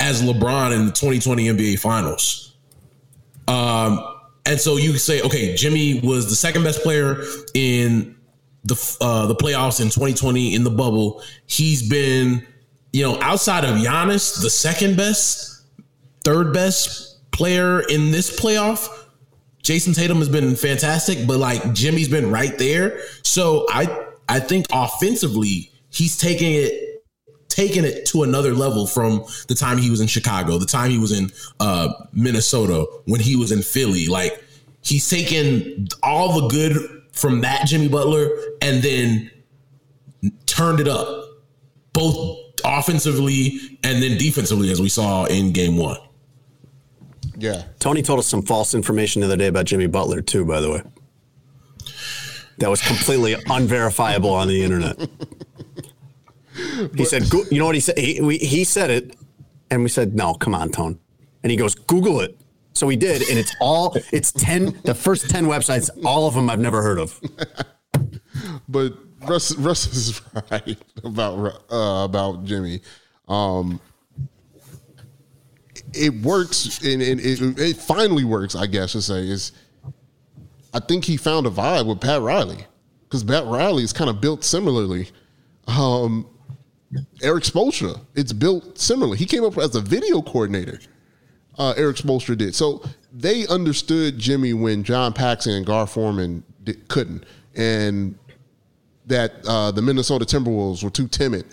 as 0.00 0.22
LeBron 0.22 0.74
in 0.74 0.86
the 0.86 0.92
2020 0.92 1.48
NBA 1.48 1.78
Finals. 1.78 2.56
Um, 3.46 4.02
and 4.46 4.58
so 4.58 4.76
you 4.76 4.96
say, 4.98 5.20
okay, 5.22 5.54
Jimmy 5.54 6.00
was 6.00 6.28
the 6.28 6.36
second 6.36 6.64
best 6.64 6.82
player 6.82 7.22
in 7.54 8.16
the 8.64 8.96
uh, 9.00 9.26
the 9.26 9.34
playoffs 9.34 9.80
in 9.80 9.86
2020 9.88 10.54
in 10.54 10.64
the 10.64 10.70
bubble. 10.70 11.22
He's 11.46 11.88
been, 11.88 12.46
you 12.92 13.04
know, 13.04 13.20
outside 13.20 13.64
of 13.64 13.76
Giannis, 13.76 14.42
the 14.42 14.50
second 14.50 14.96
best, 14.96 15.62
third 16.24 16.52
best 16.52 17.30
player 17.30 17.80
in 17.80 18.10
this 18.10 18.38
playoff. 18.38 18.88
Jayson 19.62 19.94
Tatum 19.94 20.18
has 20.18 20.28
been 20.28 20.56
fantastic, 20.56 21.26
but 21.26 21.38
like 21.38 21.72
Jimmy's 21.72 22.08
been 22.08 22.30
right 22.30 22.56
there. 22.58 23.00
So 23.22 23.66
I 23.70 24.06
I 24.28 24.40
think 24.40 24.66
offensively, 24.72 25.70
he's 25.90 26.16
taking 26.16 26.54
it 26.54 27.04
taking 27.48 27.84
it 27.84 28.04
to 28.04 28.24
another 28.24 28.52
level 28.52 28.84
from 28.86 29.24
the 29.46 29.54
time 29.54 29.78
he 29.78 29.88
was 29.88 30.00
in 30.00 30.08
Chicago, 30.08 30.58
the 30.58 30.66
time 30.66 30.90
he 30.90 30.98
was 30.98 31.12
in 31.12 31.30
uh, 31.60 31.88
Minnesota, 32.12 32.84
when 33.04 33.20
he 33.20 33.36
was 33.36 33.52
in 33.52 33.62
Philly. 33.62 34.06
Like 34.06 34.42
he's 34.82 35.08
taken 35.08 35.86
all 36.02 36.40
the 36.40 36.48
good 36.48 37.02
from 37.14 37.40
that 37.42 37.66
Jimmy 37.66 37.88
Butler 37.88 38.28
and 38.60 38.82
then 38.82 39.30
turned 40.46 40.80
it 40.80 40.88
up, 40.88 41.24
both 41.92 42.40
offensively 42.64 43.58
and 43.82 44.02
then 44.02 44.18
defensively, 44.18 44.70
as 44.70 44.80
we 44.80 44.88
saw 44.88 45.24
in 45.24 45.52
game 45.52 45.76
one. 45.76 45.98
Yeah. 47.36 47.64
Tony 47.78 48.02
told 48.02 48.18
us 48.18 48.26
some 48.26 48.42
false 48.42 48.74
information 48.74 49.20
the 49.20 49.26
other 49.26 49.36
day 49.36 49.46
about 49.46 49.66
Jimmy 49.66 49.86
Butler, 49.86 50.22
too, 50.22 50.44
by 50.44 50.60
the 50.60 50.70
way. 50.70 50.82
That 52.58 52.70
was 52.70 52.80
completely 52.80 53.36
unverifiable 53.50 54.30
on 54.30 54.48
the 54.48 54.62
internet. 54.62 55.08
He 56.96 57.04
said, 57.04 57.24
you 57.50 57.58
know 57.58 57.66
what 57.66 57.74
he 57.74 57.80
said? 57.80 57.98
He, 57.98 58.20
we, 58.20 58.38
he 58.38 58.64
said 58.64 58.90
it, 58.90 59.16
and 59.70 59.82
we 59.82 59.88
said, 59.88 60.14
no, 60.14 60.34
come 60.34 60.54
on, 60.54 60.70
Tone. 60.70 60.98
And 61.42 61.50
he 61.50 61.56
goes, 61.56 61.74
Google 61.74 62.20
it. 62.20 62.38
So 62.74 62.86
we 62.88 62.96
did, 62.96 63.22
and 63.28 63.38
it's 63.38 63.54
all, 63.60 63.96
it's 64.12 64.32
10, 64.32 64.80
the 64.84 64.94
first 64.94 65.30
10 65.30 65.46
websites, 65.46 65.90
all 66.04 66.26
of 66.26 66.34
them 66.34 66.50
I've 66.50 66.58
never 66.58 66.82
heard 66.82 66.98
of. 66.98 67.20
but 68.68 68.94
Russ, 69.28 69.54
Russ 69.56 69.86
is 69.86 70.20
right 70.50 70.76
about, 71.04 71.62
uh, 71.70 72.04
about 72.04 72.44
Jimmy. 72.44 72.80
Um, 73.28 73.80
it 75.92 76.12
works, 76.22 76.82
and, 76.84 77.00
and 77.00 77.20
it, 77.20 77.40
it 77.60 77.76
finally 77.76 78.24
works, 78.24 78.56
I 78.56 78.66
guess, 78.66 78.92
to 78.92 79.02
say, 79.02 79.28
is 79.28 79.52
I 80.72 80.80
think 80.80 81.04
he 81.04 81.16
found 81.16 81.46
a 81.46 81.50
vibe 81.50 81.86
with 81.86 82.00
Pat 82.00 82.20
Riley 82.20 82.66
because 83.04 83.22
Pat 83.22 83.46
Riley 83.46 83.84
is 83.84 83.92
kind 83.92 84.10
of 84.10 84.20
built 84.20 84.42
similarly. 84.42 85.08
Um, 85.68 86.28
Erik 87.22 87.44
Spoelstra. 87.44 88.00
It's 88.16 88.32
built 88.32 88.78
similarly. 88.78 89.18
He 89.18 89.26
came 89.26 89.44
up 89.44 89.56
as 89.58 89.76
a 89.76 89.80
video 89.80 90.20
coordinator. 90.20 90.80
Uh, 91.58 91.74
Erik 91.76 91.96
Spoelstra 91.96 92.36
did. 92.36 92.54
So 92.54 92.82
they 93.12 93.46
understood 93.46 94.18
Jimmy 94.18 94.52
when 94.54 94.82
John 94.82 95.12
Paxson 95.12 95.52
and 95.54 95.64
Gar 95.66 95.86
Forman 95.86 96.42
did, 96.62 96.88
couldn't, 96.88 97.24
and 97.54 98.18
that 99.06 99.32
uh, 99.46 99.70
the 99.70 99.82
Minnesota 99.82 100.24
Timberwolves 100.24 100.82
were 100.82 100.90
too 100.90 101.08
timid. 101.08 101.44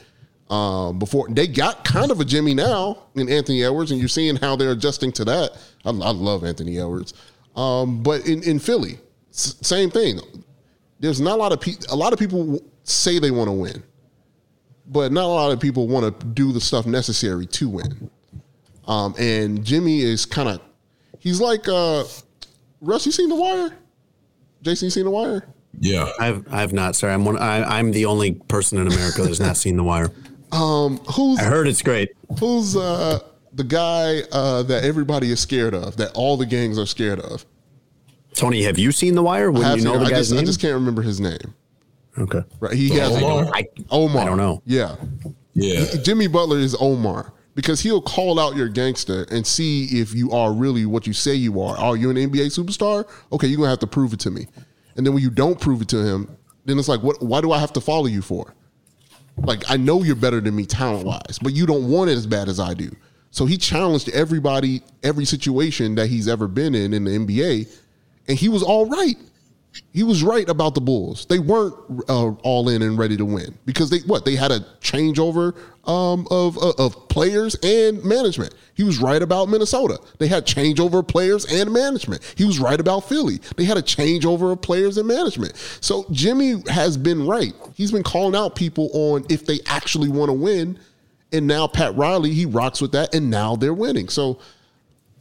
Um, 0.50 1.00
before 1.00 1.30
they 1.30 1.48
got 1.48 1.86
kind 1.86 2.12
of 2.12 2.20
a 2.20 2.26
Jimmy 2.26 2.54
now 2.54 3.04
in 3.16 3.30
Anthony 3.30 3.64
Edwards, 3.64 3.92
and 3.92 4.00
you're 4.00 4.10
seeing 4.10 4.36
how 4.36 4.58
they're 4.58 4.72
adjusting 4.72 5.12
to 5.14 5.26
that. 5.26 5.58
I, 5.86 5.90
I 5.90 6.12
love 6.12 6.44
Anthony 6.44 6.78
Edwards, 6.78 7.14
um, 7.56 8.04
but 8.04 8.28
in, 8.28 8.44
in 8.44 8.60
Philly, 8.60 9.00
s- 9.30 9.56
same 9.62 9.90
thing. 9.90 10.20
There's 11.00 11.22
not 11.22 11.36
a 11.36 11.42
lot 11.42 11.54
of 11.54 11.62
people. 11.62 11.86
A 11.90 11.96
lot 11.96 12.12
of 12.12 12.20
people 12.20 12.60
say 12.84 13.18
they 13.18 13.32
want 13.32 13.48
to 13.48 13.54
win 13.54 13.82
but 14.88 15.12
not 15.12 15.24
a 15.24 15.28
lot 15.28 15.52
of 15.52 15.60
people 15.60 15.88
want 15.88 16.20
to 16.20 16.26
do 16.28 16.52
the 16.52 16.60
stuff 16.60 16.86
necessary 16.86 17.46
to 17.46 17.70
win. 17.70 18.10
Um, 18.88 19.16
and 19.18 19.64
Jimmy 19.64 20.02
is 20.02 20.26
kind 20.26 20.50
of, 20.50 20.62
he's 21.20 21.40
like, 21.40 21.68
uh, 21.68 22.04
Russ, 22.82 23.06
you 23.06 23.12
seen 23.12 23.30
The 23.30 23.36
Wire? 23.36 23.74
Jason, 24.62 24.88
you 24.88 24.90
seen 24.92 25.06
The 25.06 25.12
Wire? 25.12 25.46
Yeah, 25.80 26.12
I've 26.20 26.54
I've 26.54 26.74
not. 26.74 26.96
Sorry, 26.96 27.14
I'm 27.14 27.24
one. 27.24 27.38
I, 27.38 27.80
am 27.80 27.92
the 27.92 28.06
only 28.06 28.34
person 28.34 28.78
in 28.78 28.88
America 28.88 29.24
that's 29.24 29.40
not 29.40 29.56
seen 29.58 29.78
The 29.78 29.84
Wire. 29.84 30.12
Um, 30.52 30.98
who's 31.16 31.40
I 31.40 31.44
heard 31.44 31.68
it's 31.68 31.82
great. 31.82 32.12
Who's 32.40 32.76
uh 32.76 33.20
the 33.54 33.64
guy 33.64 34.22
uh, 34.32 34.64
that 34.64 34.84
everybody 34.84 35.32
is 35.32 35.40
scared 35.40 35.74
of? 35.74 35.98
That 35.98 36.12
all 36.14 36.38
the 36.38 36.46
gangs 36.46 36.78
are 36.78 36.86
scared 36.86 37.20
of? 37.20 37.46
Tony, 38.34 38.64
have 38.64 38.78
you 38.78 38.92
seen 38.92 39.16
The 39.16 39.24
Wire? 39.24 39.52
When 39.52 39.78
you 39.78 39.84
know 39.84 39.98
the 39.98 40.06
I 40.06 40.10
guy's 40.10 40.20
just, 40.20 40.32
name? 40.32 40.42
I 40.42 40.44
just 40.46 40.62
can't 40.62 40.74
remember 40.74 41.02
his 41.02 41.20
name. 41.20 41.54
Okay. 42.18 42.44
Right. 42.60 42.74
He 42.74 42.90
has 42.90 43.12
Omar? 43.12 43.50
I, 43.54 43.68
Omar. 43.90 44.24
I 44.24 44.26
don't 44.26 44.38
know. 44.38 44.62
Yeah. 44.66 44.96
yeah. 45.54 45.86
Jimmy 46.02 46.28
Butler 46.28 46.60
is 46.60 46.76
Omar 46.80 47.34
because 47.62 47.80
he'll 47.80 48.02
call 48.02 48.40
out 48.40 48.56
your 48.56 48.68
gangster 48.68 49.28
and 49.30 49.46
see 49.46 49.86
if 50.02 50.16
you 50.16 50.32
are 50.32 50.52
really 50.52 50.88
what 50.88 51.06
you 51.06 51.14
say 51.14 51.36
you 51.36 51.62
are. 51.62 51.78
Are 51.78 51.96
you 51.96 52.10
an 52.10 52.16
NBA 52.16 52.48
superstar? 52.48 53.08
Okay, 53.32 53.46
you're 53.46 53.58
gonna 53.58 53.70
have 53.70 53.78
to 53.80 53.88
prove 53.88 54.14
it 54.14 54.20
to 54.22 54.32
me. 54.32 54.48
And 54.96 55.06
then 55.06 55.14
when 55.14 55.22
you 55.22 55.30
don't 55.30 55.62
prove 55.62 55.84
it 55.84 55.88
to 55.90 56.04
him, 56.04 56.36
then 56.66 56.80
it's 56.80 56.88
like, 56.88 57.04
what? 57.04 57.22
Why 57.22 57.40
do 57.40 57.52
I 57.52 57.60
have 57.60 57.72
to 57.74 57.82
follow 57.82 58.08
you 58.08 58.24
for? 58.24 58.56
Like 59.38 59.62
I 59.70 59.78
know 59.78 60.02
you're 60.02 60.16
better 60.16 60.42
than 60.42 60.56
me 60.56 60.66
talent 60.66 61.06
wise, 61.06 61.38
but 61.40 61.54
you 61.54 61.68
don't 61.68 61.88
want 61.88 62.10
it 62.10 62.14
as 62.14 62.26
bad 62.26 62.50
as 62.50 62.60
I 62.60 62.74
do. 62.74 62.90
So 63.30 63.46
he 63.46 63.58
challenged 63.58 64.10
everybody, 64.10 64.82
every 65.04 65.26
situation 65.26 65.94
that 65.96 66.08
he's 66.08 66.28
ever 66.28 66.48
been 66.48 66.74
in 66.74 66.96
in 66.96 67.04
the 67.04 67.12
NBA, 67.12 67.72
and 68.28 68.40
he 68.40 68.50
was 68.50 68.64
all 68.64 68.88
right 68.88 69.18
he 69.94 70.04
was 70.04 70.22
right 70.24 70.48
about 70.50 70.76
the 70.76 70.82
Bulls. 70.82 71.26
They 71.26 71.40
weren't 71.40 71.74
uh, 72.10 72.32
all 72.44 72.70
in 72.70 72.82
and 72.82 72.98
ready 72.98 73.16
to 73.18 73.26
win 73.26 73.58
because 73.66 73.90
they 73.90 74.00
what 74.00 74.26
they 74.26 74.36
had 74.36 74.52
a 74.52 74.60
changeover 74.82 75.56
um, 75.88 76.28
of, 76.30 76.58
of 76.58 76.76
of 76.78 77.10
players 77.10 77.56
and 77.64 78.04
management. 78.04 78.54
He 78.74 78.84
was 78.84 79.00
right 79.00 79.22
about 79.22 79.48
Minnesota. 79.50 80.00
They 80.18 80.28
had 80.28 80.46
changeover 80.46 81.08
players 81.08 81.46
and 81.46 81.72
management. 81.72 82.34
He 82.36 82.44
was 82.44 82.60
right 82.60 82.80
about 82.80 83.08
Philly. 83.08 83.40
They 83.56 83.64
had 83.64 83.78
a 83.78 83.82
changeover 83.82 84.52
of 84.52 84.62
players 84.62 84.98
and 84.98 85.08
management. 85.08 85.56
So 85.80 86.06
Jimmy 86.12 86.64
has 86.68 86.98
been 86.98 87.26
right. 87.26 87.54
He's 87.74 87.92
been 87.92 88.04
calling 88.04 88.36
out 88.36 88.56
people 88.56 88.90
on 88.94 89.26
if 89.30 89.46
they 89.46 89.60
actually 89.68 90.10
want 90.10 90.30
to 90.30 90.34
win, 90.34 90.80
and 91.32 91.48
now 91.48 91.68
Pat 91.68 91.96
Riley 91.96 92.34
he 92.34 92.46
rocks 92.46 92.82
with 92.82 92.92
that, 92.92 93.16
and 93.16 93.30
now 93.30 93.56
they're 93.56 93.74
winning. 93.74 94.10
So 94.10 94.40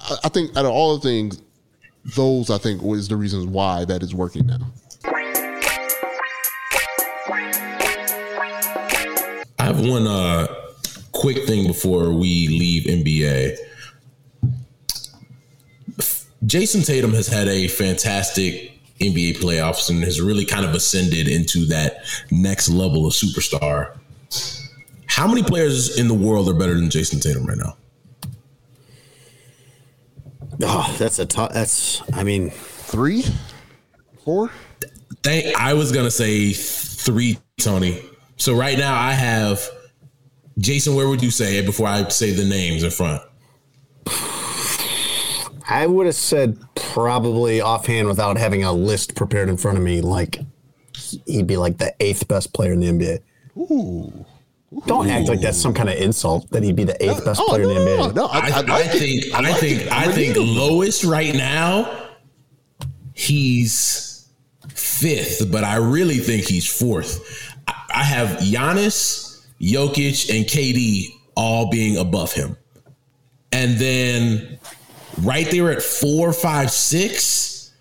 I, 0.00 0.16
I 0.24 0.28
think 0.28 0.56
out 0.56 0.64
of 0.64 0.72
all 0.72 0.96
the 0.96 1.02
things 1.02 1.40
those 2.04 2.50
I 2.50 2.58
think 2.58 2.82
is 2.82 3.08
the 3.08 3.16
reasons 3.16 3.46
why 3.46 3.84
that 3.84 4.02
is 4.02 4.14
working 4.14 4.46
now. 4.46 4.72
I 9.58 9.64
have 9.64 9.80
one 9.86 10.06
uh, 10.06 10.46
quick 11.12 11.46
thing 11.46 11.66
before 11.66 12.12
we 12.12 12.48
leave 12.48 12.84
NBA. 12.84 13.56
Jayson 16.46 16.82
Tatum 16.82 17.12
has 17.12 17.28
had 17.28 17.48
a 17.48 17.68
fantastic 17.68 18.72
NBA 19.00 19.38
playoffs 19.38 19.90
and 19.90 20.02
has 20.02 20.20
really 20.20 20.44
kind 20.44 20.64
of 20.64 20.74
ascended 20.74 21.28
into 21.28 21.66
that 21.66 22.04
next 22.30 22.68
level 22.68 23.06
of 23.06 23.12
superstar. 23.12 23.98
How 25.06 25.26
many 25.26 25.42
players 25.42 25.98
in 25.98 26.08
the 26.08 26.14
world 26.14 26.48
are 26.48 26.54
better 26.54 26.74
than 26.74 26.88
Jayson 26.88 27.20
Tatum 27.20 27.44
right 27.44 27.58
now? 27.58 27.76
Oh, 30.62 30.96
that's 30.98 31.18
a 31.18 31.26
tough. 31.26 31.52
That's. 31.52 32.02
I 32.12 32.24
mean, 32.24 32.52
Three, 32.90 33.24
four. 34.24 34.50
Thank, 35.22 35.56
I 35.56 35.74
was 35.74 35.92
gonna 35.92 36.10
say 36.10 36.52
three, 36.52 37.38
Tony. 37.60 38.02
So 38.36 38.52
right 38.52 38.76
now 38.76 38.98
I 38.98 39.12
have 39.12 39.60
Jason. 40.58 40.96
Where 40.96 41.08
would 41.08 41.22
you 41.22 41.30
say 41.30 41.58
it 41.58 41.66
before 41.66 41.86
I 41.86 42.08
say 42.08 42.32
the 42.32 42.44
names 42.44 42.82
in 42.82 42.90
front? 42.90 43.22
I 45.68 45.86
would 45.86 46.06
have 46.06 46.16
said 46.16 46.58
probably 46.74 47.60
offhand 47.60 48.08
without 48.08 48.36
having 48.36 48.64
a 48.64 48.72
list 48.72 49.14
prepared 49.14 49.48
in 49.48 49.56
front 49.56 49.78
of 49.78 49.84
me. 49.84 50.00
Like 50.00 50.40
he'd 51.26 51.46
be 51.46 51.56
like 51.56 51.78
the 51.78 51.94
eighth 52.00 52.26
best 52.26 52.52
player 52.52 52.72
in 52.72 52.80
the 52.80 52.88
NBA. 52.88 53.20
Ooh. 53.56 54.26
Don't 54.86 55.08
act 55.10 55.28
like 55.28 55.40
that's 55.40 55.60
some 55.60 55.74
kind 55.74 55.88
of 55.88 55.96
insult 55.96 56.48
that 56.50 56.62
he'd 56.62 56.76
be 56.76 56.84
the 56.84 57.02
eighth 57.04 57.24
best 57.24 57.40
Oh, 57.42 57.46
player 57.48 57.64
no, 57.64 57.70
in 57.70 57.74
the 57.78 57.84
no, 57.84 57.96
NBA. 58.08 58.14
no, 58.14 58.26
I, 58.26 58.38
I, 58.38 58.40
I, 58.40 58.78
I, 58.78 58.88
think 58.88 59.34
I, 59.34 59.40
like 59.40 59.56
think 59.56 59.80
it. 59.82 59.92
I 59.92 60.04
think 60.12 60.36
redeemable. 60.36 60.76
lowest 60.76 61.04
right 61.04 61.34
now 61.34 62.08
he's 63.12 64.28
fifth, 64.68 65.50
but 65.50 65.64
I 65.64 65.76
really 65.76 66.18
think 66.18 66.44
he's 66.46 66.66
fourth. 66.70 67.52
I, 67.66 67.74
I 67.96 68.02
have 68.04 68.38
Giannis, 68.38 69.44
Jokic, 69.60 70.34
and 70.34 70.46
KD 70.46 71.08
all 71.34 71.68
being 71.70 71.96
above 71.96 72.32
him, 72.32 72.56
and 73.52 73.76
then 73.76 74.58
right 75.22 75.50
there 75.50 75.70
at 75.72 75.82
four, 75.82 76.32
five, 76.32 76.70
six, 76.70 77.72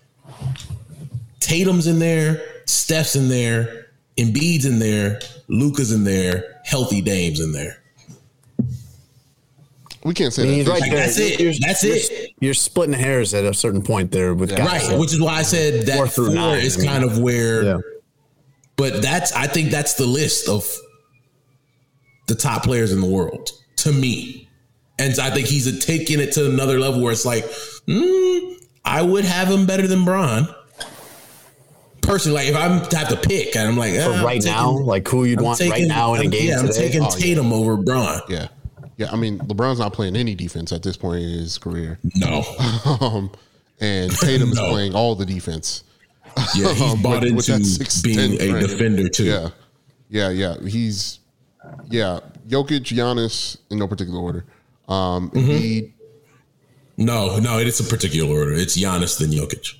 Tatum's 1.38 1.86
in 1.86 1.98
there, 2.00 2.42
Steph's 2.66 3.16
in 3.16 3.28
there, 3.28 3.79
Embiid's 4.16 4.64
in 4.66 4.78
there, 4.78 5.20
Luka's 5.48 5.92
in 5.92 6.04
there, 6.04 6.60
healthy 6.64 7.00
Dame's 7.00 7.40
in 7.40 7.52
there. 7.52 7.82
We 10.04 10.14
can't 10.14 10.32
say 10.32 10.42
I 10.44 10.46
mean, 10.46 10.64
that. 10.64 10.70
right 10.70 10.80
Like, 10.80 10.92
that's 10.92 11.18
it. 11.18 11.40
You're, 11.40 11.52
That's 11.60 11.84
you're, 11.84 11.96
it. 11.96 12.30
You're 12.40 12.54
splitting 12.54 12.94
hairs 12.94 13.34
at 13.34 13.44
a 13.44 13.52
certain 13.52 13.82
point 13.82 14.10
there 14.10 14.34
with 14.34 14.48
guys. 14.56 14.66
Right, 14.66 14.82
that- 14.88 14.98
which 14.98 15.12
is 15.12 15.20
why 15.20 15.34
I 15.34 15.42
said 15.42 15.86
that 15.86 15.96
Four 15.96 16.06
four, 16.06 16.24
through 16.26 16.34
nine, 16.34 16.60
is 16.60 16.78
I 16.78 16.80
mean. 16.80 16.88
kind 16.90 17.04
of 17.04 17.18
where. 17.18 17.62
Yeah. 17.64 17.78
But 18.76 19.02
that's 19.02 19.32
I 19.32 19.46
think 19.46 19.70
that's 19.70 19.94
the 19.94 20.06
list 20.06 20.48
of 20.48 20.66
the 22.28 22.34
top 22.34 22.62
players 22.64 22.92
in 22.92 23.00
the 23.02 23.06
world 23.06 23.50
to 23.76 23.92
me, 23.92 24.48
and 24.98 25.18
I 25.18 25.30
think 25.30 25.48
he's 25.48 25.84
taking 25.84 26.18
it 26.18 26.32
to 26.32 26.46
another 26.50 26.78
level 26.78 27.02
where 27.02 27.12
it's 27.12 27.26
like, 27.26 27.44
mm, 27.86 28.54
I 28.84 29.02
would 29.02 29.26
have 29.26 29.48
him 29.48 29.66
better 29.66 29.86
than 29.86 30.06
Bron. 30.06 30.48
Personally, 32.10 32.38
like 32.38 32.48
if 32.48 32.56
I'm 32.56 32.88
to 32.88 32.96
have 32.96 33.08
to 33.08 33.16
pick, 33.16 33.54
and 33.56 33.68
I'm 33.68 33.76
like, 33.76 33.94
For 33.94 34.00
eh, 34.00 34.04
I'm 34.18 34.24
right 34.24 34.40
taking- 34.40 34.52
now, 34.56 34.72
like 34.78 35.06
who 35.08 35.24
you'd 35.24 35.38
I'm 35.38 35.44
want 35.44 35.60
right 35.60 35.86
now 35.86 36.14
in 36.14 36.20
a 36.20 36.22
I'm- 36.24 36.30
game 36.30 36.48
Yeah, 36.48 36.58
I'm 36.58 36.66
today. 36.66 36.78
taking 36.88 37.02
Oh, 37.02 37.08
yeah. 37.10 37.16
Tatum 37.16 37.52
over 37.52 37.76
Bron. 37.76 38.20
yeah, 38.28 38.48
yeah. 38.96 39.10
I 39.12 39.16
mean, 39.16 39.38
LeBron's 39.38 39.78
not 39.78 39.92
playing 39.92 40.16
any 40.16 40.34
defense 40.34 40.72
at 40.72 40.82
this 40.82 40.96
point 40.96 41.22
in 41.22 41.28
his 41.30 41.56
career, 41.58 41.98
No, 42.16 42.42
um, 43.00 43.30
and 43.80 44.10
Tatum 44.10 44.50
is 44.50 44.56
No. 44.60 44.70
playing 44.70 44.94
all 44.94 45.14
the 45.14 45.24
defense. 45.26 45.84
yeah, 46.56 46.72
he's 46.72 46.82
Um, 46.94 47.02
bought 47.02 47.22
with- 47.22 47.34
with 47.34 47.48
into 47.48 47.78
that 47.78 47.86
6'10" 47.86 48.02
being 48.02 48.34
a 48.34 48.36
frame. 48.38 48.66
defender 48.66 49.08
too. 49.08 49.24
Yeah, 49.24 49.48
yeah, 50.10 50.30
yeah. 50.30 50.56
He's 50.66 51.20
yeah. 51.90 52.20
Jokic, 52.48 52.80
Giannis, 52.82 53.56
in 53.70 53.78
no 53.78 53.86
particular 53.86 54.18
order. 54.20 54.44
Um, 54.88 55.30
Mm-hmm. 55.30 55.50
Embiid, 55.50 55.92
No, 56.96 57.38
no, 57.38 57.58
it's 57.58 57.78
a 57.78 57.84
particular 57.84 58.28
order. 58.36 58.52
It's 58.54 58.76
Giannis 58.76 59.18
then 59.18 59.30
Jokic. 59.30 59.74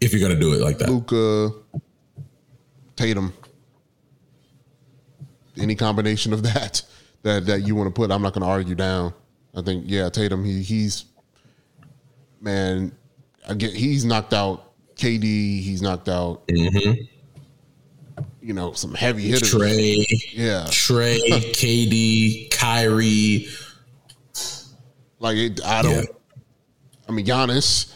If 0.00 0.12
you're 0.12 0.20
gonna 0.26 0.38
do 0.40 0.52
it 0.52 0.60
like 0.60 0.78
that. 0.78 0.88
Luka, 0.90 1.52
Tatum. 2.96 3.32
Any 5.58 5.74
combination 5.74 6.32
of 6.32 6.42
that 6.42 6.82
that 7.22 7.46
that 7.46 7.62
you 7.62 7.74
want 7.74 7.88
to 7.88 7.90
put, 7.90 8.10
I'm 8.10 8.22
not 8.22 8.34
going 8.34 8.42
to 8.42 8.48
argue 8.48 8.74
down. 8.74 9.14
I 9.54 9.62
think 9.62 9.84
yeah, 9.86 10.08
Tatum. 10.10 10.44
He 10.44 10.62
he's 10.62 11.06
man. 12.40 12.92
I 13.48 13.54
get 13.54 13.72
he's 13.72 14.04
knocked 14.04 14.34
out 14.34 14.72
KD. 14.96 15.22
He's 15.62 15.80
knocked 15.80 16.08
out. 16.08 16.46
Mm-hmm. 16.48 17.02
You 18.42 18.52
know 18.52 18.72
some 18.72 18.94
heavy 18.94 19.28
hitters. 19.28 19.50
Trey, 19.50 20.06
Yeah, 20.32 20.66
Trey, 20.70 21.18
KD, 21.30 22.50
Kyrie. 22.50 23.48
like 25.18 25.36
it, 25.36 25.64
I 25.64 25.82
don't. 25.82 25.94
Yeah. 25.94 26.02
I 27.08 27.12
mean 27.12 27.26
Giannis. 27.26 27.92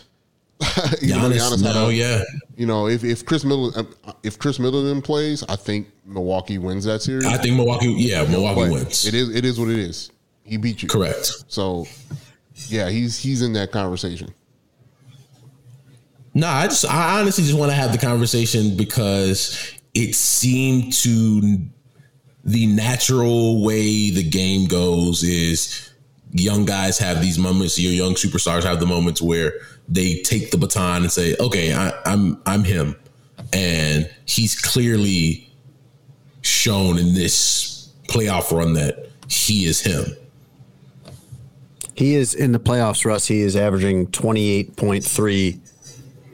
you 1.00 1.14
know, 1.14 1.30
Giannis, 1.30 1.62
no, 1.62 1.88
yeah. 1.88 2.22
You 2.56 2.66
know, 2.66 2.86
if 2.86 3.02
if 3.02 3.24
Khris 3.24 3.44
Middleton 3.44 3.86
uh, 4.04 4.12
if 4.22 4.38
Khris 4.38 4.58
Middleton 4.58 5.00
plays, 5.00 5.42
I 5.48 5.56
think 5.56 5.88
Milwaukee 6.04 6.58
wins 6.58 6.84
that 6.84 7.00
series. 7.00 7.26
I 7.26 7.38
think 7.38 7.56
Milwaukee, 7.56 7.94
yeah, 7.96 8.24
Milwaukee 8.24 8.60
But 8.60 8.70
wins. 8.70 9.06
It 9.06 9.14
is 9.14 9.34
it 9.34 9.44
is 9.46 9.58
what 9.58 9.70
it 9.70 9.78
is. 9.78 10.10
He 10.44 10.58
beat 10.58 10.82
you. 10.82 10.88
Correct. 10.88 11.44
So 11.48 11.86
yeah, 12.68 12.90
he's 12.90 13.18
he's 13.18 13.40
in 13.40 13.54
that 13.54 13.72
conversation. 13.72 14.34
No, 16.34 16.46
I 16.46 16.66
just, 16.66 16.84
I 16.84 17.20
honestly 17.20 17.44
just 17.44 17.58
want 17.58 17.72
to 17.72 17.76
have 17.76 17.92
the 17.92 17.98
conversation 17.98 18.76
because 18.76 19.72
it 19.94 20.14
seemed 20.14 20.92
to 20.92 21.58
the 22.44 22.66
natural 22.66 23.64
way 23.64 24.10
the 24.10 24.22
game 24.22 24.68
goes 24.68 25.22
is 25.22 25.89
young 26.32 26.64
guys 26.64 26.98
have 26.98 27.20
these 27.20 27.38
moments. 27.38 27.78
Your 27.78 27.92
young 27.92 28.14
superstars 28.14 28.64
have 28.64 28.80
the 28.80 28.86
moments 28.86 29.20
where 29.20 29.54
they 29.88 30.22
take 30.22 30.50
the 30.50 30.58
baton 30.58 31.02
and 31.02 31.12
say, 31.12 31.36
"Okay, 31.38 31.72
I, 31.74 31.92
I'm 32.04 32.40
I'm 32.46 32.64
him," 32.64 32.96
and 33.52 34.10
he's 34.26 34.58
clearly 34.58 35.48
shown 36.42 36.98
in 36.98 37.14
this 37.14 37.90
playoff 38.08 38.56
run 38.56 38.74
that 38.74 39.08
he 39.28 39.64
is 39.64 39.80
him. 39.80 40.16
He 41.94 42.14
is 42.14 42.34
in 42.34 42.52
the 42.52 42.60
playoffs, 42.60 43.04
Russ. 43.04 43.26
He 43.26 43.40
is 43.40 43.56
averaging 43.56 44.06
28.3 44.08 45.60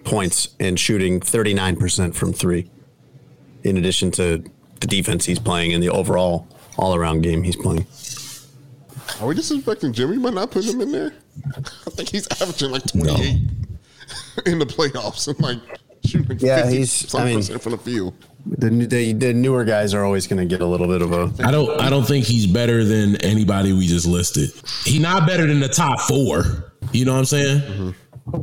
points 0.05 0.49
and 0.61 0.79
shooting 0.79 1.19
39% 1.19 2.15
from 2.15 2.33
three, 2.33 2.71
in 3.65 3.77
addition 3.77 4.13
to 4.13 4.45
the 4.81 4.87
defense 4.87 5.25
he's 5.25 5.41
playing 5.41 5.73
and 5.73 5.83
the 5.83 5.91
overall 5.91 6.47
all 6.79 6.95
around 6.95 7.23
game 7.23 7.43
he's 7.43 7.57
playing. 7.57 7.87
Are 9.21 9.27
we 9.29 9.35
disrespecting 9.35 9.93
Jimmy 9.93 10.19
by 10.19 10.31
not 10.31 10.51
putting 10.51 10.73
him 10.73 10.81
in 10.83 10.93
there? 10.93 11.13
I 11.57 11.91
think 11.91 12.09
he's 12.11 12.27
averaging 12.41 12.71
like 12.71 12.85
twenty 12.87 13.13
eight 13.23 13.41
in 14.47 14.59
the 14.59 14.67
playoffs 14.67 15.29
and 15.29 15.39
like 15.41 15.59
shooting 16.05 16.39
Yeah, 16.41 16.63
50 16.63 16.77
he's- 16.77 16.91
some 16.93 17.23
I 17.23 17.25
mean- 17.27 17.37
percent 17.39 17.63
from 17.63 17.73
the 17.73 17.79
field. 17.79 18.15
The, 18.49 18.71
the, 18.71 19.13
the 19.13 19.35
newer 19.35 19.65
guys 19.65 19.93
are 19.93 20.05
always 20.05 20.29
going 20.29 20.39
to 20.39 20.45
get 20.45 20.61
a 20.61 20.67
little 20.67 20.87
bit 20.87 21.03
of 21.03 21.13
a. 21.13 21.33
I 21.45 21.51
don't 21.51 21.81
I 21.81 21.91
don't 21.91 22.07
think 22.07 22.25
he's 22.27 22.47
better 22.47 22.85
than 22.85 23.17
anybody 23.17 23.73
we 23.73 23.89
just 23.89 24.07
listed. 24.07 24.51
He 24.85 25.01
not 25.01 25.27
better 25.27 25.49
than 25.49 25.59
the 25.59 25.69
top 25.69 25.99
four. 26.03 26.73
You 26.93 27.07
know 27.07 27.15
what 27.15 27.19
I'm 27.19 27.25
saying? 27.25 27.61
Mm-hmm. 27.63 28.41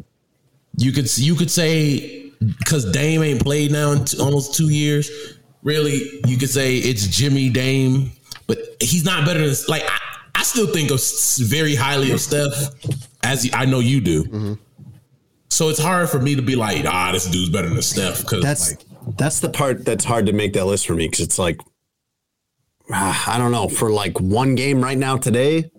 You 0.77 0.91
could 0.91 1.17
you 1.17 1.35
could 1.35 1.49
say 1.49 2.31
because 2.59 2.91
Dame 2.91 3.23
ain't 3.23 3.41
played 3.41 3.71
now 3.71 3.93
in 3.93 4.03
t- 4.03 4.19
almost 4.19 4.55
two 4.55 4.69
years. 4.69 5.09
Really, 5.61 6.19
you 6.27 6.37
could 6.37 6.49
say 6.49 6.79
it's 6.79 7.07
Jimmy 7.07 7.49
Dame, 7.49 8.11
but 8.47 8.57
he's 8.81 9.05
not 9.05 9.25
better 9.25 9.39
than 9.47 9.55
like 9.69 9.83
I, 9.87 9.99
I 10.43 10.45
still 10.45 10.67
think 10.67 10.91
of 10.91 10.99
very 11.47 11.73
highly 11.73 12.11
of 12.11 12.19
Steph, 12.19 12.51
as 13.23 13.49
I 13.53 13.63
know 13.63 13.79
you 13.79 14.01
do. 14.01 14.57
So 15.47 15.69
it's 15.69 15.79
hard 15.79 16.09
for 16.09 16.19
me 16.19 16.35
to 16.35 16.41
be 16.41 16.57
like, 16.57 16.83
ah, 16.85 17.13
this 17.13 17.31
dude's 17.31 17.49
better 17.49 17.69
than 17.69 17.81
Steph 17.81 18.19
because 18.23 18.43
That's 18.43 18.71
like, 18.71 19.15
that's 19.17 19.39
the 19.39 19.47
part 19.47 19.85
that's 19.85 20.03
hard 20.03 20.25
to 20.25 20.33
make 20.33 20.51
that 20.53 20.65
list 20.65 20.85
for 20.85 20.95
me 20.95 21.07
because 21.07 21.21
it's 21.21 21.39
like 21.39 21.61
ah, 22.91 23.33
I 23.33 23.37
don't 23.37 23.53
know 23.53 23.69
for 23.69 23.89
like 23.89 24.19
one 24.19 24.55
game 24.55 24.83
right 24.83 24.97
now 24.97 25.15
today, 25.15 25.71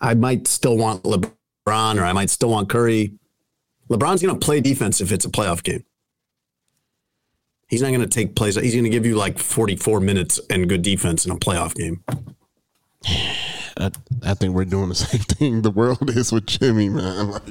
I 0.00 0.14
might 0.14 0.48
still 0.48 0.78
want 0.78 1.02
LeBron 1.02 2.00
or 2.00 2.04
I 2.04 2.14
might 2.14 2.30
still 2.30 2.48
want 2.48 2.70
Curry. 2.70 3.12
LeBron's 3.90 4.22
going 4.22 4.40
to 4.40 4.42
play 4.42 4.62
defense 4.62 5.02
if 5.02 5.12
it's 5.12 5.26
a 5.26 5.30
playoff 5.30 5.62
game. 5.62 5.84
He's 7.68 7.82
not 7.82 7.88
going 7.88 8.00
to 8.00 8.06
take 8.06 8.34
plays. 8.34 8.54
He's 8.54 8.72
going 8.72 8.84
to 8.84 8.90
give 8.90 9.04
you 9.04 9.14
like 9.16 9.38
44 9.38 10.00
minutes 10.00 10.40
and 10.48 10.70
good 10.70 10.80
defense 10.80 11.26
in 11.26 11.32
a 11.32 11.36
playoff 11.36 11.74
game. 11.74 12.02
I, 13.78 13.90
I 14.22 14.34
think 14.34 14.54
we're 14.54 14.64
doing 14.64 14.88
the 14.88 14.94
same 15.06 15.20
thing 15.20 15.62
the 15.62 15.70
world 15.70 16.10
is 16.10 16.32
with 16.32 16.46
Jimmy, 16.46 16.88
man. 16.88 17.30
Like, 17.30 17.42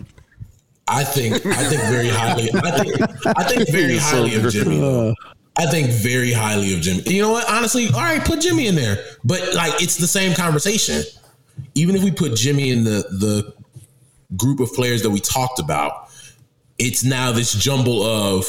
I 0.88 1.04
think 1.04 1.46
I 1.46 1.64
think 1.64 1.82
very 1.84 2.10
highly. 2.10 2.50
I 2.54 2.84
think 2.84 3.28
I 3.38 3.44
think 3.44 3.70
very 3.72 3.94
He's 3.94 4.10
so 4.10 4.18
highly 4.18 4.36
of. 4.36 4.52
Jimmy. 4.52 4.80
though. 4.80 5.16
I 5.58 5.66
think 5.68 5.90
very 5.90 6.34
highly 6.34 6.74
of 6.74 6.82
Jimmy. 6.82 7.02
You 7.06 7.22
know 7.24 7.32
what? 7.32 7.50
Honestly, 7.50 7.88
all 7.88 8.02
right, 8.02 8.24
put 8.24 8.42
Jimmy 8.42 8.68
in 8.68 8.76
there. 8.76 9.04
But 9.24 9.56
like, 9.56 9.82
it's 9.82 9.96
the 9.96 10.08
same 10.08 10.36
conversation. 10.36 11.02
Even 11.76 11.96
if 11.96 12.04
we 12.04 12.12
put 12.12 12.36
Jimmy 12.36 12.72
in 12.72 12.84
the 12.84 13.06
the 13.10 13.54
group 14.36 14.60
of 14.60 14.72
players 14.74 15.02
that 15.04 15.10
we 15.10 15.20
talked 15.20 15.60
about, 15.60 16.10
it's 16.78 17.04
now 17.04 17.32
this 17.32 17.54
jumble 17.54 18.04
of 18.04 18.46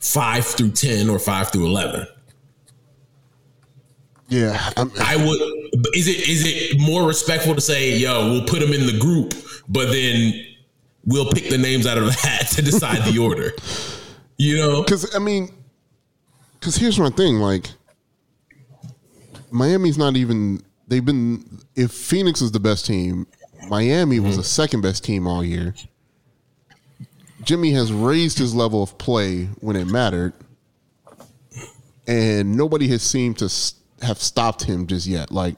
five 0.00 0.46
through 0.46 0.70
ten 0.70 1.08
or 1.10 1.18
five 1.18 1.52
through 1.52 1.66
eleven. 1.66 2.06
Yeah, 4.30 4.70
I'm, 4.76 4.90
I 5.00 5.16
would. 5.16 5.40
Is 5.94 6.06
it 6.08 6.28
is 6.28 6.44
it 6.46 6.80
more 6.80 7.06
respectful 7.06 7.54
to 7.54 7.60
say, 7.60 7.96
"Yo, 7.98 8.30
we'll 8.30 8.44
put 8.46 8.60
them 8.60 8.72
in 8.72 8.86
the 8.86 8.96
group," 8.98 9.34
but 9.68 9.90
then 9.90 10.46
we'll 11.04 11.30
pick 11.32 11.50
the 11.50 11.58
names 11.58 11.86
out 11.86 11.98
of 11.98 12.04
the 12.04 12.12
hat 12.12 12.46
to 12.50 12.62
decide 12.62 13.04
the 13.12 13.18
order? 13.18 13.52
You 14.42 14.56
know, 14.56 14.82
because 14.82 15.14
I 15.14 15.18
mean, 15.18 15.52
because 16.54 16.74
here's 16.76 16.98
my 16.98 17.10
thing: 17.10 17.34
like, 17.40 17.68
Miami's 19.50 19.98
not 19.98 20.16
even. 20.16 20.62
They've 20.88 21.04
been. 21.04 21.60
If 21.76 21.90
Phoenix 21.90 22.40
is 22.40 22.50
the 22.50 22.58
best 22.58 22.86
team, 22.86 23.26
Miami 23.68 24.18
was 24.18 24.38
the 24.38 24.42
second 24.42 24.80
best 24.80 25.04
team 25.04 25.26
all 25.26 25.44
year. 25.44 25.74
Jimmy 27.42 27.72
has 27.72 27.92
raised 27.92 28.38
his 28.38 28.54
level 28.54 28.82
of 28.82 28.96
play 28.96 29.44
when 29.60 29.76
it 29.76 29.86
mattered, 29.86 30.32
and 32.06 32.56
nobody 32.56 32.88
has 32.88 33.02
seemed 33.02 33.36
to 33.40 33.44
s- 33.44 33.74
have 34.02 34.18
stopped 34.18 34.64
him 34.64 34.86
just 34.86 35.06
yet. 35.06 35.30
Like, 35.30 35.56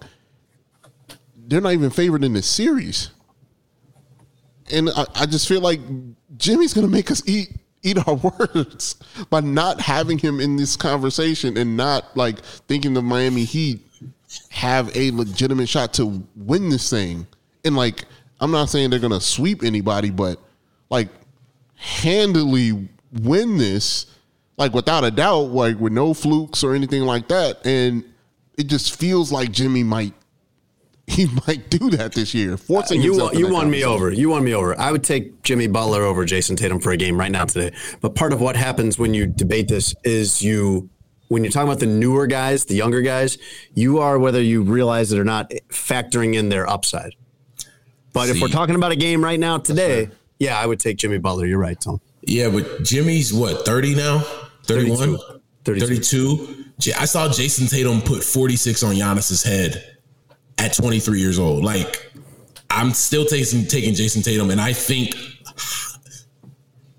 they're 1.36 1.60
not 1.60 1.72
even 1.72 1.90
favored 1.90 2.24
in 2.24 2.32
this 2.32 2.46
series, 2.46 3.10
and 4.72 4.90
I, 4.90 5.04
I 5.14 5.26
just 5.26 5.48
feel 5.48 5.60
like 5.60 5.80
Jimmy's 6.36 6.72
to 6.72 6.86
make 6.86 7.10
us 7.10 7.22
eat 7.26 7.50
eat 7.82 7.98
our 8.06 8.14
words 8.38 8.96
by 9.30 9.40
not 9.40 9.80
having 9.80 10.18
him 10.18 10.40
in 10.40 10.56
this 10.56 10.76
conversation 10.76 11.56
and 11.56 11.76
not 11.76 12.16
like 12.16 12.38
thinking 12.40 12.94
the 12.94 13.02
Miami 13.02 13.44
Heat 13.44 13.80
have 14.50 14.94
a 14.96 15.10
legitimate 15.10 15.68
shot 15.68 15.92
to 15.94 16.26
win 16.36 16.68
this 16.68 16.88
thing. 16.88 17.26
And 17.64 17.76
like, 17.76 18.04
I'm 18.40 18.50
not 18.50 18.68
saying 18.70 18.90
they're 18.90 18.98
to 19.00 19.20
sweep 19.20 19.62
anybody, 19.62 20.10
but 20.10 20.38
like 20.90 21.08
handily 21.74 22.88
win 23.20 23.58
this, 23.58 24.06
like 24.56 24.72
without 24.72 25.04
a 25.04 25.10
doubt, 25.10 25.50
like 25.50 25.78
with 25.78 25.92
no 25.92 26.14
flukes 26.14 26.64
or 26.64 26.74
anything 26.74 27.02
like 27.02 27.28
that. 27.28 27.64
And 27.66 28.04
it 28.62 28.68
just 28.68 28.96
feels 28.96 29.32
like 29.32 29.50
Jimmy 29.50 29.82
might 29.82 30.14
he 31.08 31.26
might 31.46 31.68
do 31.68 31.90
that 31.90 32.12
this 32.14 32.32
year, 32.32 32.56
forcing 32.56 33.02
You 33.02 33.10
himself 33.10 33.32
won, 33.32 33.38
you 33.40 33.52
won 33.52 33.70
me 33.70 33.84
over. 33.84 34.10
You 34.12 34.28
won 34.30 34.44
me 34.44 34.54
over. 34.54 34.78
I 34.80 34.92
would 34.92 35.02
take 35.02 35.42
Jimmy 35.42 35.66
Butler 35.66 36.04
over 36.04 36.24
Jayson 36.24 36.56
Tatum 36.56 36.78
for 36.78 36.92
a 36.92 36.96
game 36.96 37.18
right 37.18 37.30
now 37.30 37.44
today. 37.44 37.74
But 38.00 38.14
part 38.14 38.32
of 38.32 38.40
what 38.40 38.54
happens 38.54 39.00
when 39.00 39.12
you 39.12 39.26
debate 39.26 39.66
this 39.66 39.96
is 40.04 40.42
you, 40.42 40.88
when 41.26 41.42
you're 41.42 41.50
talking 41.50 41.68
about 41.68 41.80
the 41.80 41.86
newer 41.86 42.28
guys, 42.28 42.66
the 42.66 42.76
younger 42.76 43.02
guys, 43.02 43.36
you 43.74 43.98
are 43.98 44.16
whether 44.16 44.40
you 44.40 44.62
realize 44.62 45.10
it 45.12 45.18
or 45.18 45.24
not 45.24 45.50
factoring 45.70 46.36
in 46.36 46.50
their 46.50 46.70
upside. 46.70 47.14
But 48.12 48.28
if 48.28 48.40
we're 48.40 48.46
talking 48.48 48.76
about 48.76 48.92
a 48.92 48.96
game 48.96 49.24
right 49.24 49.40
now 49.40 49.58
today, 49.58 50.08
yeah, 50.38 50.56
I 50.58 50.66
would 50.66 50.78
take 50.78 50.98
Jimmy 50.98 51.18
Butler. 51.18 51.46
You're 51.46 51.58
right, 51.58 51.80
Tom. 51.80 52.00
yeah, 52.22 52.48
but 52.48 52.84
Jimmy's 52.84 53.32
what 53.34 53.66
30 53.66 53.96
now, 53.96 54.20
31, 54.66 55.18
32. 55.64 55.86
32. 55.86 56.36
J- 56.46 56.61
I 56.88 57.04
saw 57.04 57.28
Jayson 57.28 57.68
Tatum 57.68 58.00
put 58.00 58.22
46 58.24 58.82
on 58.82 58.94
Giannis's 58.94 59.42
head 59.42 59.96
at 60.58 60.74
23 60.74 61.20
years 61.20 61.38
old. 61.38 61.64
Like, 61.64 62.12
I'm 62.70 62.92
still 62.92 63.24
taking 63.24 63.66
taking 63.66 63.94
Jayson 63.94 64.22
Tatum, 64.22 64.50
and 64.50 64.60
I 64.60 64.72
think 64.72 65.14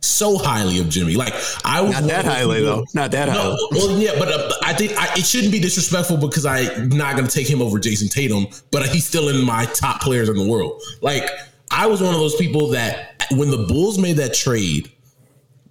so 0.02 0.38
highly 0.38 0.80
of 0.80 0.90
Jimmy. 0.90 1.16
Like, 1.16 1.34
I 1.66 1.82
was 1.82 1.92
Not 1.94 2.04
that 2.04 2.26
highly, 2.26 2.60
people- 2.60 2.76
though. 2.78 2.86
Not 2.94 3.12
that 3.12 3.28
No, 3.30 3.34
highly. 3.34 3.58
well, 3.72 3.98
yeah, 4.00 4.12
but 4.20 4.28
uh, 4.32 4.52
I 4.64 4.74
think 4.74 4.94
I, 4.98 5.14
it 5.18 5.26
shouldn't 5.26 5.52
be 5.52 5.60
disrespectful 5.60 6.18
because 6.18 6.46
I'm 6.46 6.90
not 6.90 7.16
going 7.16 7.28
to 7.28 7.34
take 7.34 7.48
him 7.50 7.62
over 7.62 7.80
Jayson 7.80 8.10
Tatum, 8.10 8.48
but 8.72 8.86
he's 8.90 9.06
still 9.06 9.30
in 9.30 9.44
my 9.44 9.66
top 9.68 10.02
players 10.02 10.30
in 10.30 10.36
the 10.38 10.48
world. 10.48 10.82
Like 11.02 11.30
I 11.72 11.88
was 11.88 12.02
one 12.02 12.14
of 12.14 12.20
those 12.20 12.36
people 12.36 12.68
that 12.70 13.16
when 13.32 13.50
the 13.50 13.66
Bulls 13.68 13.98
made 13.98 14.18
that 14.18 14.34
trade, 14.34 14.92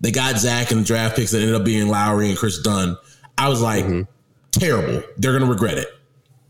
they 0.00 0.10
got 0.10 0.36
Zach 0.38 0.70
and 0.72 0.80
the 0.80 0.84
draft 0.84 1.14
picks 1.14 1.30
that 1.30 1.40
ended 1.40 1.54
up 1.54 1.64
being 1.64 1.88
Lauri 1.88 2.28
and 2.30 2.36
Kris 2.38 2.60
Dunn. 2.62 2.96
I 3.42 3.48
was 3.48 3.60
like, 3.60 3.84
terrible. 4.52 5.02
They're 5.16 5.32
going 5.32 5.44
to 5.44 5.50
regret 5.50 5.78
it. 5.78 5.88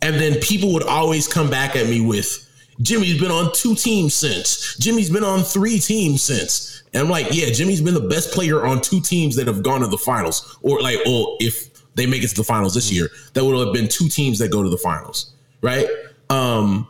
And 0.02 0.16
then 0.16 0.40
people 0.40 0.72
would 0.74 0.82
always 0.82 1.26
come 1.26 1.48
back 1.48 1.74
at 1.74 1.86
me 1.86 2.00
with, 2.00 2.48
Jimmy's 2.82 3.18
been 3.18 3.30
on 3.30 3.52
two 3.54 3.74
teams 3.74 4.14
since. 4.14 4.76
Jimmy's 4.76 5.08
been 5.08 5.24
on 5.24 5.42
three 5.42 5.78
teams 5.78 6.22
since. 6.22 6.82
And 6.92 7.02
I'm 7.02 7.08
like, 7.08 7.28
yeah, 7.30 7.50
Jimmy's 7.50 7.80
been 7.80 7.94
the 7.94 8.08
best 8.08 8.32
player 8.32 8.66
on 8.66 8.80
two 8.80 9.00
teams 9.00 9.36
that 9.36 9.46
have 9.46 9.62
gone 9.62 9.80
to 9.80 9.86
the 9.86 9.96
finals. 9.96 10.58
Or 10.62 10.82
like, 10.82 10.98
oh, 11.06 11.36
if 11.40 11.70
they 11.94 12.06
make 12.06 12.22
it 12.24 12.28
to 12.28 12.34
the 12.34 12.44
finals 12.44 12.74
this 12.74 12.92
year, 12.92 13.08
that 13.32 13.42
would 13.42 13.64
have 13.64 13.72
been 13.72 13.88
two 13.88 14.08
teams 14.08 14.38
that 14.40 14.50
go 14.50 14.62
to 14.62 14.68
the 14.68 14.76
finals. 14.76 15.32
Right? 15.62 15.86
Um, 16.28 16.88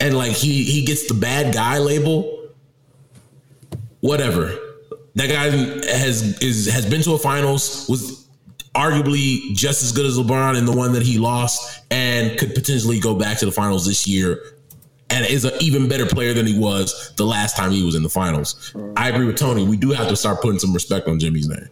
and 0.00 0.16
like 0.16 0.32
he 0.32 0.64
he 0.64 0.84
gets 0.84 1.06
the 1.06 1.14
bad 1.14 1.54
guy 1.54 1.78
label. 1.78 2.48
Whatever. 4.00 4.58
That 5.14 5.28
guy 5.28 5.44
has 5.96 6.38
is 6.40 6.66
has 6.66 6.86
been 6.86 7.02
to 7.02 7.12
a 7.12 7.18
finals, 7.18 7.86
was 7.88 8.23
arguably 8.74 9.54
just 9.54 9.82
as 9.82 9.92
good 9.92 10.06
as 10.06 10.18
LeBron 10.18 10.56
in 10.58 10.66
the 10.66 10.72
one 10.72 10.92
that 10.92 11.02
he 11.02 11.18
lost, 11.18 11.82
and 11.90 12.38
could 12.38 12.54
potentially 12.54 12.98
go 13.00 13.14
back 13.14 13.38
to 13.38 13.46
the 13.46 13.52
finals 13.52 13.86
this 13.86 14.06
year, 14.06 14.40
and 15.10 15.24
is 15.26 15.44
an 15.44 15.52
even 15.60 15.88
better 15.88 16.06
player 16.06 16.34
than 16.34 16.46
he 16.46 16.58
was 16.58 17.12
the 17.16 17.24
last 17.24 17.56
time 17.56 17.70
he 17.70 17.84
was 17.84 17.94
in 17.94 18.02
the 18.02 18.08
finals. 18.08 18.74
I 18.96 19.08
agree 19.10 19.26
with 19.26 19.36
Tony. 19.36 19.66
We 19.66 19.76
do 19.76 19.90
have 19.90 20.08
to 20.08 20.16
start 20.16 20.40
putting 20.42 20.58
some 20.58 20.72
respect 20.72 21.08
on 21.08 21.18
Jimmy's 21.18 21.48
name. 21.48 21.68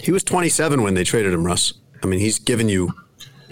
He 0.00 0.12
was 0.12 0.22
27 0.24 0.82
when 0.82 0.94
they 0.94 1.04
traded 1.04 1.32
him, 1.32 1.44
Russ. 1.44 1.74
I 2.02 2.06
mean, 2.06 2.20
he's 2.20 2.38
given 2.38 2.68
you. 2.68 2.92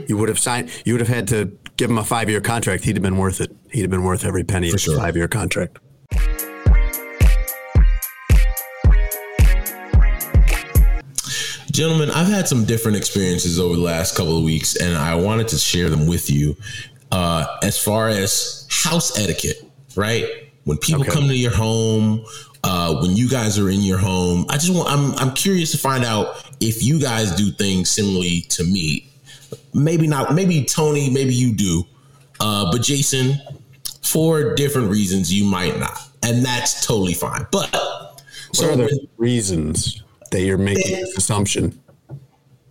You 0.09 0.16
would 0.16 0.29
have 0.29 0.39
signed. 0.39 0.70
You 0.85 0.95
would 0.95 1.01
have 1.01 1.09
had 1.09 1.29
to 1.29 1.57
give 1.77 1.91
him 1.91 1.99
a 1.99 2.05
five-year 2.05 2.41
contract. 2.41 2.85
He'd 2.85 2.97
have 2.97 3.03
been 3.03 3.16
worth 3.16 3.41
it. 3.41 3.55
He'd 3.70 3.83
have 3.83 3.91
been 3.91 4.03
worth 4.05 4.25
every 4.25 4.45
penny 4.45 4.70
For 4.70 4.77
of 4.77 4.81
sure. 4.81 4.97
a 4.97 4.99
five-year 5.01 5.29
contract. 5.29 5.79
Gentlemen, 11.75 12.09
I've 12.12 12.29
had 12.29 12.47
some 12.47 12.64
different 12.64 12.97
experiences 12.97 13.59
over 13.59 13.75
the 13.75 13.83
last 13.83 14.14
couple 14.16 14.39
of 14.39 14.45
weeks, 14.45 14.77
and 14.77 14.97
I 14.97 15.16
wanted 15.16 15.49
to 15.49 15.59
share 15.59 15.91
them 15.91 16.07
with 16.07 16.31
you. 16.31 16.57
Uh, 17.11 17.47
as 17.64 17.77
far 17.77 18.09
as 18.09 18.64
house 18.70 19.18
etiquette, 19.18 19.61
right? 19.97 20.25
When 20.66 20.79
people 20.79 21.03
Okay. 21.03 21.11
come 21.11 21.27
to 21.27 21.37
your 21.37 21.51
home, 21.51 22.25
uh, 22.62 22.95
when 23.03 23.16
you 23.16 23.29
guys 23.29 23.59
are 23.59 23.68
in 23.70 23.81
your 23.83 23.99
home, 23.99 24.47
I 24.51 24.55
just 24.57 24.72
want 24.72 24.89
I'm 24.89 25.14
I'm 25.16 25.35
curious 25.35 25.72
to 25.72 25.79
find 25.79 26.05
out 26.05 26.45
if 26.61 26.81
you 26.81 27.01
guys 27.01 27.33
do 27.35 27.51
things 27.51 27.91
similarly 27.91 28.43
to 28.51 28.62
me. 28.62 29.09
Maybe 29.72 30.07
not. 30.07 30.33
Maybe 30.33 30.64
Tony. 30.64 31.11
Maybe 31.11 31.35
you 31.35 31.53
do. 31.53 31.85
Uh, 32.39 32.70
but 32.70 32.83
Jason, 32.83 33.41
for 34.03 34.55
different 34.55 34.91
reasons, 34.93 35.33
you 35.33 35.45
might 35.45 35.77
not, 35.81 35.99
and 36.22 36.45
that's 36.47 36.87
totally 36.87 37.14
fine. 37.14 37.49
But 37.51 37.68
What 37.72 38.62
are 38.70 38.77
the 38.77 38.83
when- 38.85 39.09
reasons 39.18 40.04
that 40.35 40.43
you're 40.43 40.59
making 40.59 40.93
this 40.97 41.16
assumption? 41.16 41.80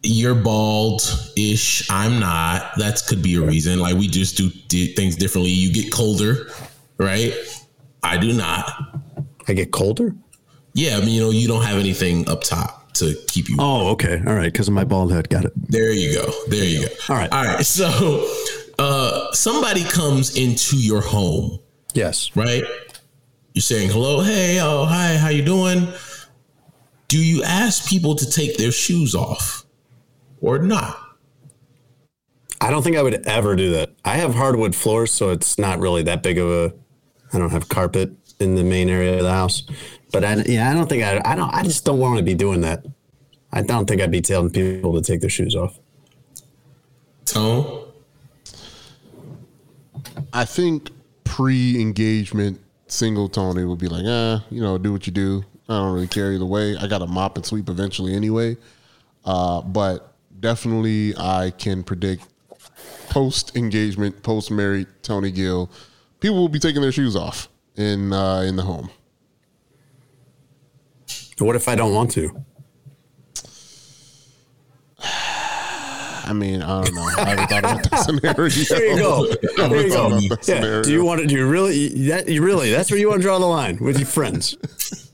you're 0.06 0.36
bald 0.36 1.02
ish. 1.38 1.90
I'm 1.90 2.20
not. 2.20 2.74
That 2.78 3.02
could 3.08 3.24
be 3.24 3.36
a 3.36 3.42
reason. 3.42 3.80
Like 3.80 3.96
we 3.96 4.08
just 4.10 4.36
do 4.36 4.50
di- 4.68 4.94
things 4.96 5.16
differently. 5.16 5.52
You 5.52 5.72
get 5.72 5.94
colder, 5.94 6.50
right? 6.98 7.34
I 8.04 8.18
do 8.18 8.34
not. 8.34 8.70
I 9.48 9.54
get 9.54 9.72
colder. 9.72 10.14
Yeah, 10.74 10.98
I 10.98 11.00
mean, 11.00 11.12
you 11.12 11.22
know, 11.22 11.30
you 11.30 11.48
don't 11.48 11.64
have 11.64 11.78
anything 11.80 12.28
up 12.30 12.44
top 12.44 12.92
to 12.96 13.16
keep 13.28 13.48
you. 13.48 13.56
Oh, 13.60 13.92
okay, 13.92 14.22
all 14.28 14.34
right. 14.34 14.52
Because 14.52 14.68
of 14.68 14.74
my 14.74 14.84
bald 14.84 15.14
head. 15.14 15.30
Got 15.30 15.46
it. 15.46 15.54
There 15.56 15.94
you 15.94 16.14
go. 16.14 16.30
There 16.50 16.66
you 16.66 16.82
go. 16.82 16.94
All 17.08 17.16
right. 17.16 17.32
All 17.32 17.46
right. 17.46 17.66
So, 17.66 18.30
uh, 18.80 19.32
somebody 19.32 19.86
comes 19.86 20.36
into 20.36 20.76
your 20.76 21.00
home, 21.02 21.60
Yes. 21.94 22.30
right? 22.36 22.64
You're 23.54 23.62
saying 23.62 23.90
hello, 23.90 24.20
hey, 24.20 24.60
oh, 24.62 24.84
hi, 24.84 25.16
how 25.16 25.30
you 25.30 25.46
doing? 25.46 25.88
Do 27.14 27.24
you 27.24 27.44
ask 27.44 27.88
people 27.88 28.16
to 28.16 28.28
take 28.28 28.58
their 28.58 28.72
shoes 28.72 29.14
off 29.14 29.68
or 30.42 30.58
not? 30.58 30.98
I 32.60 32.72
don't 32.72 32.82
think 32.82 32.98
I 32.98 33.04
would 33.04 33.28
ever 33.28 33.56
do 33.56 33.70
that. 33.74 33.92
I 34.04 34.16
have 34.16 34.34
hardwood 34.34 34.74
floors, 34.76 35.12
so 35.12 35.30
it's 35.30 35.60
not 35.60 35.78
really 35.78 36.02
that 36.02 36.24
big 36.24 36.40
of 36.40 36.50
a. 36.50 36.74
I 37.32 37.38
don't 37.38 37.52
have 37.52 37.70
carpet 37.70 38.14
in 38.40 38.56
the 38.56 38.64
main 38.64 38.90
area 38.90 39.18
of 39.18 39.22
the 39.26 39.32
house, 39.32 39.62
but 40.12 40.24
I 40.26 40.38
yeah, 40.48 40.72
I 40.72 40.74
don't 40.74 40.90
think 40.90 41.04
I. 41.04 41.22
I 41.24 41.36
don't. 41.36 41.54
I 41.54 41.62
just 41.62 41.86
don't 41.86 42.00
want 42.00 42.18
to 42.18 42.24
be 42.24 42.34
doing 42.34 42.62
that. 42.62 42.84
I 43.52 43.62
don't 43.62 43.88
think 43.88 44.02
I'd 44.02 44.10
be 44.10 44.22
telling 44.22 44.50
people 44.50 44.96
to 44.96 45.02
take 45.02 45.22
their 45.22 45.30
shoes 45.30 45.56
off. 45.56 45.78
Tone. 47.26 47.92
I 50.34 50.46
think 50.46 50.90
pre-engagement 51.26 52.60
single 52.88 53.30
Tony 53.30 53.66
will 53.66 53.76
be 53.76 53.88
like, 53.88 54.06
ah, 54.08 54.44
you 54.50 54.64
know, 54.64 54.80
do 54.80 54.92
what 54.92 55.06
you 55.06 55.14
do. 55.14 55.46
I 55.70 55.78
don't 55.78 55.94
really 55.94 56.08
care 56.08 56.34
either 56.34 56.46
way. 56.46 56.76
I 56.78 56.88
got 56.88 57.00
to 57.00 57.08
mop 57.08 57.38
and 57.38 57.46
sweep 57.46 57.70
eventually 57.70 58.14
anyway. 58.14 58.58
Uh, 59.24 59.62
but 59.62 60.14
definitely, 60.40 61.16
I 61.18 61.52
can 61.52 61.84
predict 61.84 62.28
post-engagement, 63.10 64.24
post-married 64.24 64.88
Tony 65.02 65.32
Gill, 65.32 65.70
people 66.24 66.38
will 66.38 66.50
be 66.50 66.58
taking 66.58 66.82
their 66.82 66.92
shoes 66.92 67.16
off 67.16 67.50
in 67.76 68.14
uh, 68.14 68.40
in 68.42 68.56
the 68.56 68.64
home. 68.64 68.90
What 71.40 71.56
if 71.56 71.68
I 71.68 71.76
don't 71.76 71.94
want 71.94 72.12
to? 72.12 72.44
I 76.26 76.32
mean, 76.34 76.62
I 76.62 76.84
don't 76.84 76.96
know. 76.96 77.02
I 77.18 77.26
haven't 77.26 77.50
thought 77.50 77.60
about 77.60 77.92
that 77.92 77.98
scenario. 78.06 78.50
There 78.50 78.88
you 78.88 78.98
go. 78.98 79.28
There 79.68 79.82
you 79.82 79.90
go. 79.90 80.18
Yeah. 80.20 80.36
scenario. 80.42 80.84
Do 80.84 80.92
you 80.92 81.04
want 81.04 81.22
to? 81.22 81.28
Do 81.28 81.36
you 81.36 81.48
really? 81.48 82.08
That 82.08 82.30
you 82.30 82.42
really? 82.42 82.72
That's 82.72 82.90
where 82.90 83.00
you 83.00 83.10
want 83.10 83.22
to 83.22 83.24
draw 83.28 83.40
the 83.40 83.46
line 83.46 83.78
with 83.80 83.98
your 83.98 84.08
friends. 84.08 84.58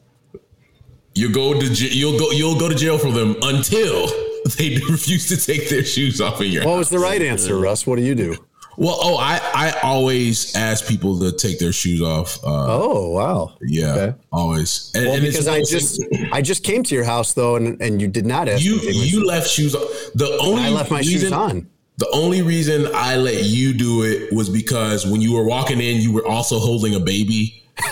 You 1.16 1.32
go 1.32 1.60
to 1.60 1.70
j- 1.74 1.90
you'll 1.90 2.18
go 2.18 2.32
you'll 2.32 2.60
go 2.60 2.70
to 2.70 2.76
jail 2.76 2.98
for 2.98 3.12
them 3.12 3.36
until 3.42 4.08
they 4.58 4.78
refuse 4.90 5.28
to 5.30 5.38
take 5.38 5.70
their 5.70 5.84
shoes 5.84 6.22
off 6.22 6.42
in 6.42 6.52
your 6.52 6.64
What 6.64 6.72
house. 6.72 6.78
was 6.80 6.90
the 6.90 7.00
right 7.00 7.22
answer, 7.22 7.58
Russ? 7.58 7.86
What 7.86 7.98
do 7.98 8.04
you 8.04 8.16
do? 8.16 8.38
Well, 8.78 8.98
oh, 9.02 9.18
I 9.18 9.42
I 9.54 9.72
always 9.84 10.56
ask 10.56 10.88
people 10.88 11.20
to 11.20 11.34
take 11.34 11.60
their 11.60 11.74
shoes 11.74 12.02
off. 12.02 12.40
Uh, 12.44 12.66
Oh 12.82 13.10
wow. 13.10 13.58
yeah, 13.62 13.94
okay. 13.96 14.18
always. 14.32 14.92
And, 14.96 15.06
Well, 15.08 15.16
and 15.16 15.24
because 15.26 15.48
I 15.50 15.60
just 15.64 16.02
I 16.32 16.42
just 16.42 16.64
came 16.64 16.84
to 16.84 16.96
your 16.96 17.04
house 17.04 17.34
though, 17.34 17.58
and, 17.58 17.82
and 17.82 18.02
you 18.02 18.08
did 18.08 18.26
not 18.26 18.48
ask 18.48 18.64
you 18.64 18.76
me 18.76 18.80
to 18.80 18.86
take 18.86 18.96
my 18.96 19.04
you 19.04 19.26
left 19.26 19.50
shoes. 19.50 19.76
on. 19.76 19.82
The 20.16 20.38
only 20.42 20.64
I 20.64 20.70
left 20.70 20.92
my 20.92 21.02
shoes 21.02 21.30
on. 21.32 21.68
The 21.98 22.10
only 22.14 22.42
reason 22.42 22.88
I 22.96 23.18
let 23.18 23.44
you 23.44 23.74
do 23.74 24.04
it 24.04 24.32
was 24.32 24.48
because 24.50 25.06
when 25.06 25.20
you 25.20 25.34
were 25.34 25.44
walking 25.44 25.82
in, 25.82 26.00
you 26.00 26.14
were 26.14 26.26
also 26.26 26.58
holding 26.60 26.96
a 26.96 27.00
baby. 27.02 27.62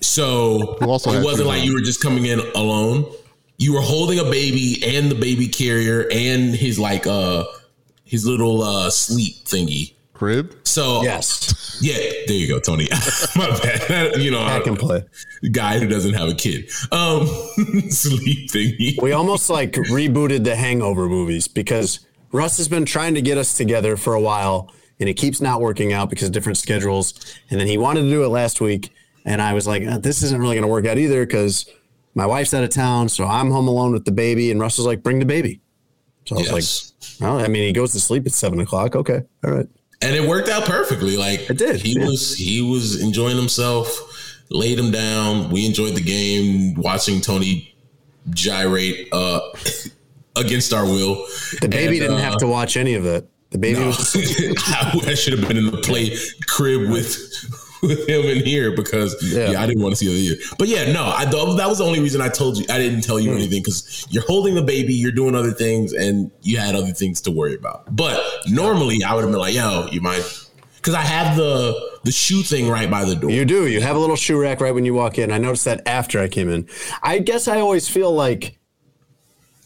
so 0.00 0.76
also 0.82 1.12
it 1.12 1.24
wasn't 1.24 1.48
like 1.48 1.64
you 1.64 1.74
were 1.74 1.80
just 1.80 2.02
coming 2.02 2.26
in 2.26 2.40
alone. 2.54 3.06
You 3.56 3.74
were 3.74 3.80
holding 3.80 4.18
a 4.18 4.24
baby 4.24 4.80
and 4.86 5.10
the 5.10 5.16
baby 5.16 5.48
carrier 5.48 6.08
and 6.12 6.54
his 6.54 6.78
like 6.78 7.06
uh 7.06 7.44
his 8.04 8.24
little 8.26 8.62
uh 8.62 8.90
sleep 8.90 9.44
thingy. 9.44 9.94
Crib. 10.14 10.54
So 10.64 11.02
Yes, 11.02 11.78
yeah, 11.80 11.96
there 12.26 12.36
you 12.36 12.48
go, 12.48 12.58
Tony. 12.58 12.88
My 13.36 13.50
bad. 13.60 14.16
you 14.20 14.30
know, 14.30 14.42
I 14.42 14.60
can 14.60 14.76
play. 14.76 15.04
guy 15.52 15.78
who 15.78 15.86
doesn't 15.86 16.14
have 16.14 16.28
a 16.28 16.34
kid. 16.34 16.70
Um, 16.90 17.26
sleep 17.90 18.50
thingy. 18.50 19.00
We 19.00 19.12
almost 19.12 19.48
like 19.48 19.72
rebooted 19.72 20.44
the 20.44 20.56
Hangover 20.56 21.08
movies 21.08 21.46
because 21.46 22.00
Russ 22.32 22.56
has 22.58 22.68
been 22.68 22.84
trying 22.84 23.14
to 23.14 23.22
get 23.22 23.38
us 23.38 23.56
together 23.56 23.96
for 23.96 24.14
a 24.14 24.20
while, 24.20 24.72
and 24.98 25.08
it 25.08 25.14
keeps 25.14 25.40
not 25.40 25.60
working 25.60 25.92
out 25.92 26.10
because 26.10 26.28
of 26.28 26.32
different 26.32 26.58
schedules. 26.58 27.14
And 27.50 27.60
then 27.60 27.66
he 27.66 27.78
wanted 27.78 28.02
to 28.02 28.10
do 28.10 28.24
it 28.24 28.28
last 28.28 28.60
week, 28.60 28.90
and 29.28 29.40
I 29.42 29.52
was 29.52 29.66
like, 29.66 29.84
"Uh, 29.86 29.98
"This 29.98 30.22
isn't 30.22 30.40
really 30.40 30.54
going 30.56 30.62
to 30.62 30.68
work 30.68 30.86
out 30.86 30.98
either 30.98 31.24
because 31.26 31.66
my 32.14 32.26
wife's 32.26 32.52
out 32.54 32.64
of 32.64 32.70
town, 32.70 33.08
so 33.08 33.24
I'm 33.26 33.50
home 33.50 33.68
alone 33.68 33.92
with 33.92 34.04
the 34.04 34.12
baby." 34.12 34.50
And 34.50 34.60
Russell's 34.60 34.86
like, 34.86 35.02
"Bring 35.02 35.18
the 35.20 35.24
baby." 35.26 35.60
So 36.26 36.36
I 36.36 36.38
was 36.38 36.46
Yes. 36.50 36.92
like, 37.20 37.20
"Well, 37.20 37.38
I 37.44 37.48
mean, 37.48 37.64
he 37.64 37.72
goes 37.72 37.92
to 37.92 38.00
sleep 38.00 38.26
at 38.26 38.32
seven 38.32 38.58
o'clock. 38.60 38.96
Okay, 38.96 39.22
all 39.44 39.52
right." 39.52 39.66
and 40.00 40.14
it 40.14 40.28
worked 40.28 40.48
out 40.48 40.64
perfectly. 40.64 41.16
Like 41.16 41.50
It 41.50 41.58
did, 41.58 41.80
He 41.80 41.98
yeah. 41.98 42.06
was 42.06 42.36
he 42.36 42.60
was 42.62 43.00
enjoying 43.02 43.36
himself. 43.36 43.88
Laid 44.50 44.78
him 44.78 44.90
down. 44.92 45.50
We 45.50 45.66
enjoyed 45.66 45.94
the 45.94 46.00
game, 46.00 46.74
watching 46.76 47.20
Tony 47.20 47.74
gyrate 48.30 49.08
uh, 49.12 49.40
against 50.36 50.72
our 50.72 50.84
will. 50.84 51.16
The 51.60 51.68
baby 51.68 51.98
And, 51.98 52.00
didn't 52.06 52.16
uh, 52.18 52.30
have 52.30 52.36
to 52.38 52.46
watch 52.46 52.76
any 52.76 52.94
of 52.94 53.04
it. 53.04 53.28
The 53.50 53.58
baby 53.58 53.80
No. 53.80 53.86
was 53.88 54.16
I, 54.68 55.00
I 55.08 55.14
should 55.14 55.36
have 55.38 55.46
been 55.48 55.56
in 55.56 55.66
the 55.70 55.78
play 55.78 56.16
crib 56.46 56.88
with 56.90 57.16
with 57.82 58.08
him 58.08 58.24
in 58.24 58.44
here 58.44 58.74
because 58.74 59.16
yeah, 59.22 59.50
Yeah. 59.50 59.62
I 59.62 59.66
didn't 59.66 59.82
want 59.82 59.94
to 59.94 59.96
see 59.96 60.06
it 60.06 60.32
either. 60.32 60.56
But 60.58 60.68
yeah, 60.68 60.92
no, 60.92 61.12
I 61.14 61.24
th- 61.24 61.56
that 61.56 61.68
was 61.68 61.78
the 61.78 61.84
only 61.84 62.00
reason 62.00 62.20
I 62.20 62.28
told 62.28 62.58
you 62.58 62.66
I 62.68 62.78
didn't 62.78 63.02
tell 63.02 63.20
you 63.20 63.30
hmm. 63.30 63.38
anything 63.38 63.62
because 63.62 64.06
you're 64.10 64.24
holding 64.24 64.54
the 64.54 64.62
baby, 64.62 64.94
you're 64.94 65.12
doing 65.12 65.34
other 65.34 65.52
things, 65.52 65.92
and 65.92 66.30
you 66.42 66.58
had 66.58 66.74
other 66.74 66.92
things 66.92 67.20
to 67.22 67.30
worry 67.30 67.54
about. 67.54 67.94
But 67.94 68.22
normally, 68.48 69.02
I 69.02 69.14
would 69.14 69.22
have 69.22 69.30
been 69.30 69.40
like, 69.40 69.54
"Yo, 69.54 69.88
you 69.90 70.00
mind?" 70.00 70.24
Because 70.76 70.94
I 70.94 71.02
have 71.02 71.36
the 71.36 72.00
the 72.04 72.12
shoe 72.12 72.42
thing 72.42 72.68
right 72.68 72.90
by 72.90 73.04
the 73.04 73.14
door. 73.14 73.30
You 73.30 73.44
do. 73.44 73.66
You 73.66 73.80
have 73.80 73.96
a 73.96 73.98
little 73.98 74.16
shoe 74.16 74.40
rack 74.40 74.60
right 74.60 74.74
when 74.74 74.84
you 74.84 74.94
walk 74.94 75.18
in. 75.18 75.30
I 75.32 75.38
noticed 75.38 75.64
that 75.64 75.86
after 75.86 76.20
I 76.20 76.28
came 76.28 76.48
in. 76.48 76.68
I 77.02 77.18
guess 77.18 77.48
I 77.48 77.60
always 77.60 77.88
feel 77.88 78.12
like 78.12 78.58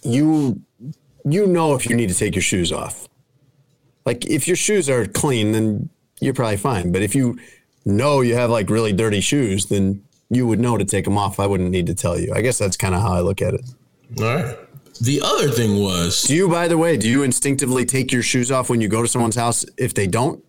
you 0.02 0.60
you 1.24 1.46
know 1.46 1.74
if 1.74 1.88
you 1.88 1.96
need 1.96 2.08
to 2.08 2.14
take 2.14 2.34
your 2.34 2.42
shoes 2.42 2.72
off. 2.72 3.08
Like 4.04 4.26
if 4.26 4.48
your 4.48 4.56
shoes 4.56 4.90
are 4.90 5.06
clean, 5.06 5.52
then 5.52 5.88
you're 6.20 6.34
probably 6.34 6.56
fine. 6.56 6.92
But 6.92 7.02
if 7.02 7.14
you 7.14 7.38
know 7.84 8.20
you 8.20 8.34
have 8.34 8.50
like 8.50 8.70
really 8.70 8.92
dirty 8.92 9.20
shoes, 9.20 9.66
then 9.66 10.02
you 10.30 10.46
would 10.46 10.60
know 10.60 10.76
to 10.76 10.84
take 10.84 11.04
them 11.04 11.18
off. 11.18 11.38
I 11.40 11.46
wouldn't 11.46 11.70
need 11.70 11.86
to 11.86 11.94
tell 11.94 12.18
you. 12.18 12.32
I 12.34 12.40
guess 12.40 12.58
that's 12.58 12.76
kind 12.76 12.94
of 12.94 13.02
how 13.02 13.12
I 13.12 13.20
look 13.20 13.42
at 13.42 13.54
it. 13.54 13.62
All 14.20 14.24
right. 14.24 14.56
The 15.00 15.20
other 15.24 15.48
thing 15.50 15.80
was 15.82 16.22
Do 16.24 16.34
you, 16.34 16.48
by 16.48 16.68
the 16.68 16.78
way, 16.78 16.96
do 16.96 17.08
you 17.08 17.22
instinctively 17.22 17.84
take 17.84 18.12
your 18.12 18.22
shoes 18.22 18.50
off 18.50 18.70
when 18.70 18.80
you 18.80 18.88
go 18.88 19.02
to 19.02 19.08
someone's 19.08 19.36
house 19.36 19.64
if 19.76 19.94
they 19.94 20.06
don't? 20.06 20.44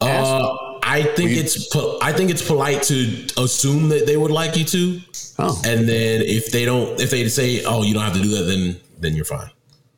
Uh, 0.00 0.54
I 0.82 1.02
think 1.16 1.30
it's 1.30 1.68
po- 1.68 1.98
I 2.02 2.12
think 2.12 2.30
it's 2.30 2.46
polite 2.46 2.82
to 2.84 3.26
assume 3.38 3.88
that 3.88 4.06
they 4.06 4.16
would 4.16 4.30
like 4.30 4.56
you 4.56 4.64
to, 4.64 5.00
Oh. 5.38 5.60
and 5.64 5.88
then 5.88 6.20
if 6.22 6.50
they 6.52 6.64
don't, 6.64 7.00
if 7.00 7.10
they 7.10 7.26
say, 7.28 7.64
"Oh, 7.64 7.82
you 7.82 7.94
don't 7.94 8.02
have 8.02 8.12
to 8.14 8.22
do 8.22 8.28
that," 8.36 8.44
then 8.44 8.76
then 9.00 9.14
you're 9.16 9.24
fine. 9.24 9.50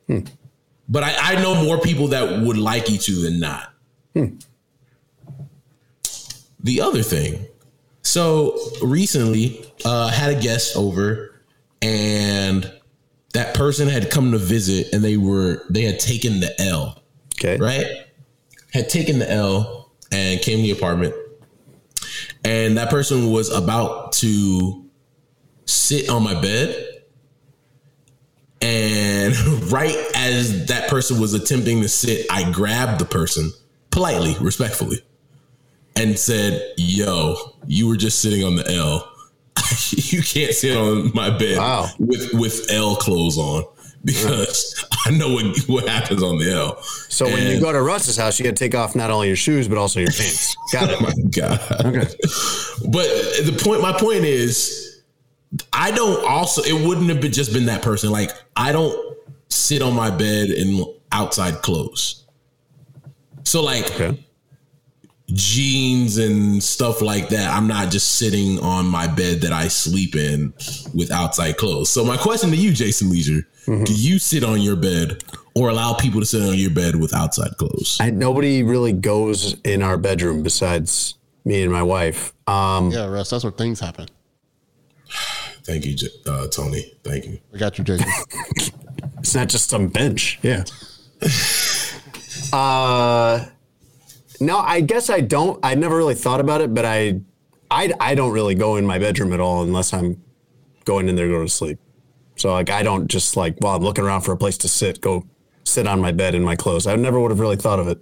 Hmm. 0.07 0.19
But 0.87 1.03
I, 1.03 1.15
I 1.33 1.41
know 1.41 1.61
more 1.63 1.79
people 1.79 2.07
that 2.09 2.41
would 2.41 2.57
like 2.57 2.89
you 2.89 2.97
to 2.97 3.11
than 3.21 3.39
not. 3.39 3.73
Hmm. 4.13 4.25
The 6.59 6.81
other 6.81 7.03
thing, 7.03 7.45
so 8.01 8.57
recently, 8.81 9.65
uh, 9.85 10.09
had 10.09 10.35
a 10.35 10.39
guest 10.39 10.75
over, 10.75 11.41
and 11.81 12.71
that 13.33 13.53
person 13.53 13.87
had 13.87 14.09
come 14.09 14.31
to 14.31 14.37
visit, 14.37 14.93
and 14.93 15.03
they 15.03 15.17
were 15.17 15.63
they 15.69 15.83
had 15.83 15.99
taken 15.99 16.39
the 16.39 16.59
L 16.61 17.03
Okay. 17.35 17.57
right? 17.57 17.85
Had 18.73 18.89
taken 18.89 19.19
the 19.19 19.31
L 19.31 19.91
and 20.11 20.41
came 20.41 20.57
to 20.57 20.63
the 20.63 20.71
apartment. 20.71 21.13
And 22.43 22.77
that 22.77 22.89
person 22.89 23.31
was 23.31 23.49
about 23.51 24.13
to 24.13 24.85
sit 25.65 26.09
on 26.09 26.23
my 26.23 26.39
bed. 26.39 27.03
And 28.61 29.35
right 29.71 29.95
as 30.15 30.67
that 30.67 30.89
person 30.89 31.19
was 31.19 31.33
attempting 31.33 31.81
to 31.81 31.89
sit, 31.89 32.25
I 32.31 32.49
grabbed 32.51 32.99
the 32.99 33.05
person 33.05 33.51
politely, 33.91 34.35
respectfully, 34.39 35.01
and 35.97 36.17
said, 36.17 36.73
Yo, 36.77 37.35
you 37.65 37.87
were 37.87 37.97
just 37.97 38.21
sitting 38.21 38.43
on 38.43 38.55
the 38.55 38.69
L. 38.71 39.11
you 39.91 40.21
can't 40.21 40.53
sit 40.53 40.77
on 40.77 41.11
my 41.13 41.29
bed 41.29 41.57
Wow. 41.57 41.89
with, 41.99 42.33
with 42.33 42.67
L 42.71 42.95
clothes 42.95 43.37
on 43.37 43.63
because 44.05 44.85
I 45.05 45.11
know 45.11 45.33
what, 45.33 45.57
what 45.67 45.89
happens 45.89 46.21
on 46.23 46.37
the 46.37 46.51
L. 46.53 46.81
So 47.09 47.25
when 47.25 47.47
you 47.51 47.59
go 47.59 47.71
to 47.73 47.81
Russ's 47.81 48.15
house, 48.17 48.37
you 48.39 48.43
got 48.45 48.51
to 48.51 48.55
take 48.55 48.75
off 48.75 48.95
not 48.95 49.09
only 49.09 49.27
your 49.27 49.35
shoes 49.35 49.67
but 49.67 49.77
also 49.77 49.99
your 49.99 50.11
pants. 50.11 50.55
Got 50.71 50.89
Oh 50.91 50.99
my 51.01 51.11
god. 51.31 51.59
Okay. 51.85 52.07
But 52.89 53.07
the 53.45 53.59
point, 53.63 53.81
my 53.81 53.93
point 53.97 54.23
is, 54.25 55.01
I 55.73 55.91
don't 55.91 56.23
also. 56.25 56.61
It 56.61 56.85
wouldn't 56.87 57.09
have 57.09 57.21
been 57.21 57.31
just 57.31 57.53
been 57.53 57.65
that 57.65 57.81
person. 57.81 58.11
Like 58.11 58.31
I 58.55 58.71
don't 58.71 59.17
sit 59.49 59.81
on 59.81 59.93
my 59.95 60.09
bed 60.11 60.49
in 60.49 60.85
outside 61.11 61.61
clothes. 61.61 62.25
So 63.43 63.63
like 63.63 63.85
Okay. 63.91 64.23
Jeans 65.33 66.17
and 66.17 66.63
stuff 66.63 67.01
like 67.01 67.29
that. 67.29 67.53
I'm 67.53 67.67
not 67.67 67.91
just 67.91 68.15
sitting 68.15 68.59
on 68.59 68.85
my 68.87 69.07
bed 69.07 69.41
that 69.41 69.51
I 69.51 69.67
sleep 69.67 70.15
in 70.15 70.53
with 70.93 71.11
outside 71.11 71.57
clothes. 71.57 71.89
So 71.89 72.03
my 72.05 72.15
question 72.17 72.49
to 72.51 72.55
you, 72.55 72.71
Jason 72.73 73.09
Lieser, 73.09 73.47
Mm-hmm. 73.67 73.83
do 73.83 73.93
you 73.93 74.17
sit 74.17 74.45
on 74.45 74.61
your 74.61 74.77
bed 74.77 75.25
or 75.53 75.67
allow 75.67 75.93
people 75.93 76.21
to 76.21 76.25
sit 76.25 76.41
on 76.41 76.55
your 76.57 76.69
bed 76.69 76.95
with 76.95 77.13
outside 77.13 77.51
clothes? 77.57 77.97
I, 77.99 78.11
nobody 78.11 78.63
really 78.63 78.93
goes 78.93 79.59
in 79.65 79.81
our 79.83 79.97
bedroom 79.97 80.41
besides 80.41 81.15
me 81.43 81.63
and 81.63 81.71
my 81.73 81.83
wife. 81.83 82.31
Um, 82.47 82.91
Yeah, 82.91 83.07
Russ. 83.07 83.29
That's 83.29 83.43
where 83.43 83.51
things 83.51 83.81
happen. 83.81 84.07
Thank 85.63 85.85
you, 85.85 85.97
uh, 86.25 86.47
Tony. 86.47 86.93
Thank 87.03 87.25
you. 87.25 87.39
I 87.53 87.57
got 87.57 87.77
you, 87.77 87.83
Jason. 87.83 88.07
It's 89.19 89.35
not 89.35 89.49
just 89.49 89.69
some 89.69 89.87
bench. 89.89 90.39
Yeah. 90.41 90.63
uh, 92.53 93.45
no, 94.39 94.57
I 94.57 94.81
guess 94.81 95.09
I 95.09 95.21
don't. 95.21 95.59
I 95.63 95.75
never 95.75 95.97
really 95.97 96.15
thought 96.15 96.39
about 96.39 96.61
it, 96.61 96.73
but 96.73 96.85
I, 96.85 97.21
I, 97.69 97.93
I 97.99 98.15
don't 98.15 98.31
really 98.31 98.55
go 98.55 98.75
in 98.75 98.85
my 98.85 98.99
bedroom 98.99 99.33
at 99.33 99.39
all 99.39 99.63
unless 99.63 99.93
I'm 99.93 100.21
going 100.85 101.09
in 101.09 101.15
there 101.15 101.27
to 101.27 101.33
go 101.33 101.43
to 101.43 101.49
sleep. 101.49 101.79
So 102.35 102.51
like, 102.51 102.69
I 102.69 102.83
don't 102.83 103.07
just 103.07 103.35
like 103.35 103.57
while 103.59 103.75
I'm 103.75 103.83
looking 103.83 104.05
around 104.05 104.21
for 104.21 104.31
a 104.31 104.37
place 104.37 104.57
to 104.59 104.67
sit, 104.67 105.01
go 105.01 105.25
sit 105.63 105.87
on 105.87 105.99
my 105.99 106.11
bed 106.11 106.35
in 106.35 106.43
my 106.43 106.55
clothes. 106.55 106.87
I 106.87 106.95
never 106.95 107.19
would 107.19 107.31
have 107.31 107.39
really 107.39 107.55
thought 107.55 107.79
of 107.79 107.87
it. 107.87 107.99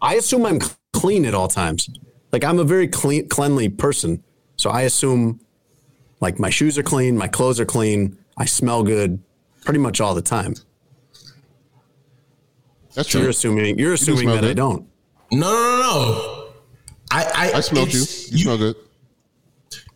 I 0.00 0.14
assume 0.14 0.44
I'm 0.46 0.60
clean 0.92 1.24
at 1.24 1.34
all 1.34 1.48
times. 1.48 1.88
Like 2.32 2.44
I'm 2.44 2.58
a 2.58 2.64
very 2.64 2.88
clean, 2.88 3.28
cleanly 3.28 3.68
person, 3.68 4.24
so 4.56 4.70
I 4.70 4.82
assume 4.82 5.40
like 6.20 6.38
my 6.38 6.50
shoes 6.50 6.78
are 6.78 6.82
clean, 6.82 7.16
my 7.16 7.28
clothes 7.28 7.60
are 7.60 7.66
clean, 7.66 8.16
I 8.36 8.46
smell 8.46 8.82
good, 8.82 9.22
pretty 9.64 9.78
much 9.78 10.00
all 10.00 10.14
the 10.14 10.22
time. 10.22 10.54
That's 12.94 13.08
true. 13.08 13.20
You're 13.20 13.30
assuming 13.30 13.78
you're 13.78 13.94
assuming 13.94 14.24
smell 14.24 14.36
that 14.36 14.44
I 14.44 14.54
don't. 14.54 14.86
No, 15.32 15.50
no, 15.50 15.52
no, 15.52 15.80
no. 15.80 16.48
I 17.10 17.24
I, 17.52 17.52
I 17.58 17.60
smelled 17.60 17.92
you. 17.92 18.02
it's- 18.02 18.30
You 18.32 18.38
smell 18.44 18.58
good. 18.58 18.76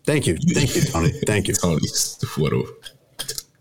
Thank 0.04 0.26
you, 0.26 0.36
thank 0.36 0.74
you, 0.76 0.82
Tony. 0.92 1.10
Thank 1.26 1.48
you. 1.48 1.54
Tony, 1.54 1.80
what 2.36 2.52
a 2.52 2.62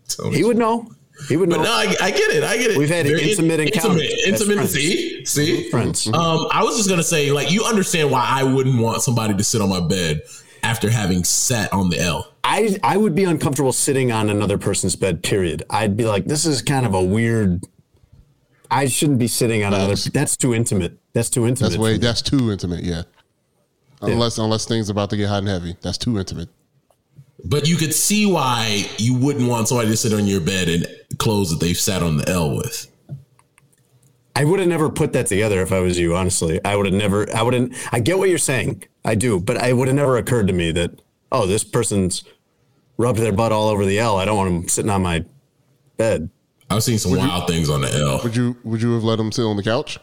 Tony. 0.08 0.36
He 0.36 0.44
would 0.44 0.56
know. 0.56 0.90
He 1.28 1.36
would 1.36 1.48
know. 1.48 1.56
But 1.56 1.64
no, 1.64 1.72
I, 1.72 1.94
I 2.00 2.10
get 2.10 2.30
it. 2.30 2.44
I 2.44 2.56
get 2.56 2.70
it. 2.70 2.76
We've 2.78 2.88
had 2.88 3.06
Very 3.06 3.30
intimate 3.30 3.58
in- 3.60 3.68
encounters 3.68 4.02
Intimate, 4.26 4.52
intimate. 4.52 4.68
See, 4.68 5.24
see. 5.24 5.70
Friends. 5.70 6.06
Um, 6.06 6.46
I 6.52 6.62
was 6.62 6.76
just 6.76 6.88
gonna 6.88 7.02
say, 7.02 7.30
like, 7.32 7.50
you 7.50 7.64
understand 7.64 8.10
why 8.10 8.24
I 8.28 8.42
wouldn't 8.44 8.80
want 8.80 9.02
somebody 9.02 9.34
to 9.34 9.42
sit 9.44 9.60
on 9.60 9.68
my 9.70 9.80
bed 9.80 10.22
after 10.62 10.88
having 10.90 11.24
sat 11.24 11.72
on 11.72 11.90
the 11.90 11.98
L. 12.00 12.32
I 12.44 12.78
I 12.84 12.96
would 12.96 13.14
be 13.14 13.24
uncomfortable 13.24 13.72
sitting 13.72 14.12
on 14.12 14.30
another 14.30 14.56
person's 14.58 14.94
bed. 14.94 15.22
Period. 15.22 15.64
I'd 15.70 15.96
be 15.96 16.04
like, 16.04 16.26
this 16.26 16.44
is 16.46 16.62
kind 16.62 16.86
of 16.86 16.94
a 16.94 17.02
weird. 17.02 17.64
I 18.70 18.86
shouldn't 18.86 19.18
be 19.18 19.28
sitting 19.28 19.64
on 19.64 19.72
another. 19.74 19.96
That's 19.96 20.36
too 20.36 20.54
intimate. 20.54 20.98
That's 21.16 21.30
too 21.30 21.46
intimate. 21.46 21.70
That's 21.70 21.80
way. 21.80 21.96
That's 21.96 22.20
too 22.20 22.52
intimate. 22.52 22.84
Yeah. 22.84 23.04
Unless 24.02 24.36
unless 24.36 24.66
things 24.66 24.90
about 24.90 25.08
to 25.08 25.16
get 25.16 25.30
hot 25.30 25.38
and 25.38 25.48
heavy, 25.48 25.74
that's 25.80 25.96
too 25.96 26.18
intimate. 26.18 26.50
But 27.42 27.66
you 27.66 27.76
could 27.76 27.94
see 27.94 28.26
why 28.26 28.84
you 28.98 29.14
wouldn't 29.14 29.48
want 29.48 29.68
somebody 29.68 29.88
to 29.88 29.96
sit 29.96 30.12
on 30.12 30.26
your 30.26 30.42
bed 30.42 30.68
in 30.68 30.84
clothes 31.16 31.48
that 31.48 31.58
they've 31.58 31.78
sat 31.78 32.02
on 32.02 32.18
the 32.18 32.28
L 32.28 32.54
with. 32.54 32.92
I 34.34 34.44
would 34.44 34.60
have 34.60 34.68
never 34.68 34.90
put 34.90 35.14
that 35.14 35.28
together 35.28 35.62
if 35.62 35.72
I 35.72 35.80
was 35.80 35.98
you, 35.98 36.14
honestly. 36.14 36.62
I 36.62 36.76
would 36.76 36.84
have 36.84 36.94
never, 36.94 37.34
I 37.34 37.40
wouldn't, 37.40 37.72
I 37.92 38.00
get 38.00 38.18
what 38.18 38.28
you're 38.28 38.36
saying. 38.36 38.84
I 39.02 39.14
do, 39.14 39.40
but 39.40 39.56
it 39.56 39.74
would 39.74 39.88
have 39.88 39.96
never 39.96 40.18
occurred 40.18 40.48
to 40.48 40.52
me 40.52 40.70
that, 40.72 41.00
oh, 41.32 41.46
this 41.46 41.64
person's 41.64 42.24
rubbed 42.98 43.20
their 43.20 43.32
butt 43.32 43.52
all 43.52 43.68
over 43.68 43.86
the 43.86 43.98
L. 43.98 44.18
I 44.18 44.26
don't 44.26 44.36
want 44.36 44.50
them 44.50 44.68
sitting 44.68 44.90
on 44.90 45.02
my 45.02 45.24
bed. 45.96 46.28
I've 46.68 46.82
seen 46.82 46.98
some 46.98 47.16
wild 47.16 47.48
things 47.48 47.70
on 47.70 47.80
the 47.80 47.90
L. 47.90 48.20
Would 48.22 48.36
you 48.36 48.56
would 48.64 48.82
you 48.82 48.92
have 48.92 49.04
let 49.04 49.18
him 49.18 49.32
sit 49.32 49.44
on 49.44 49.56
the 49.56 49.62
couch? 49.62 49.98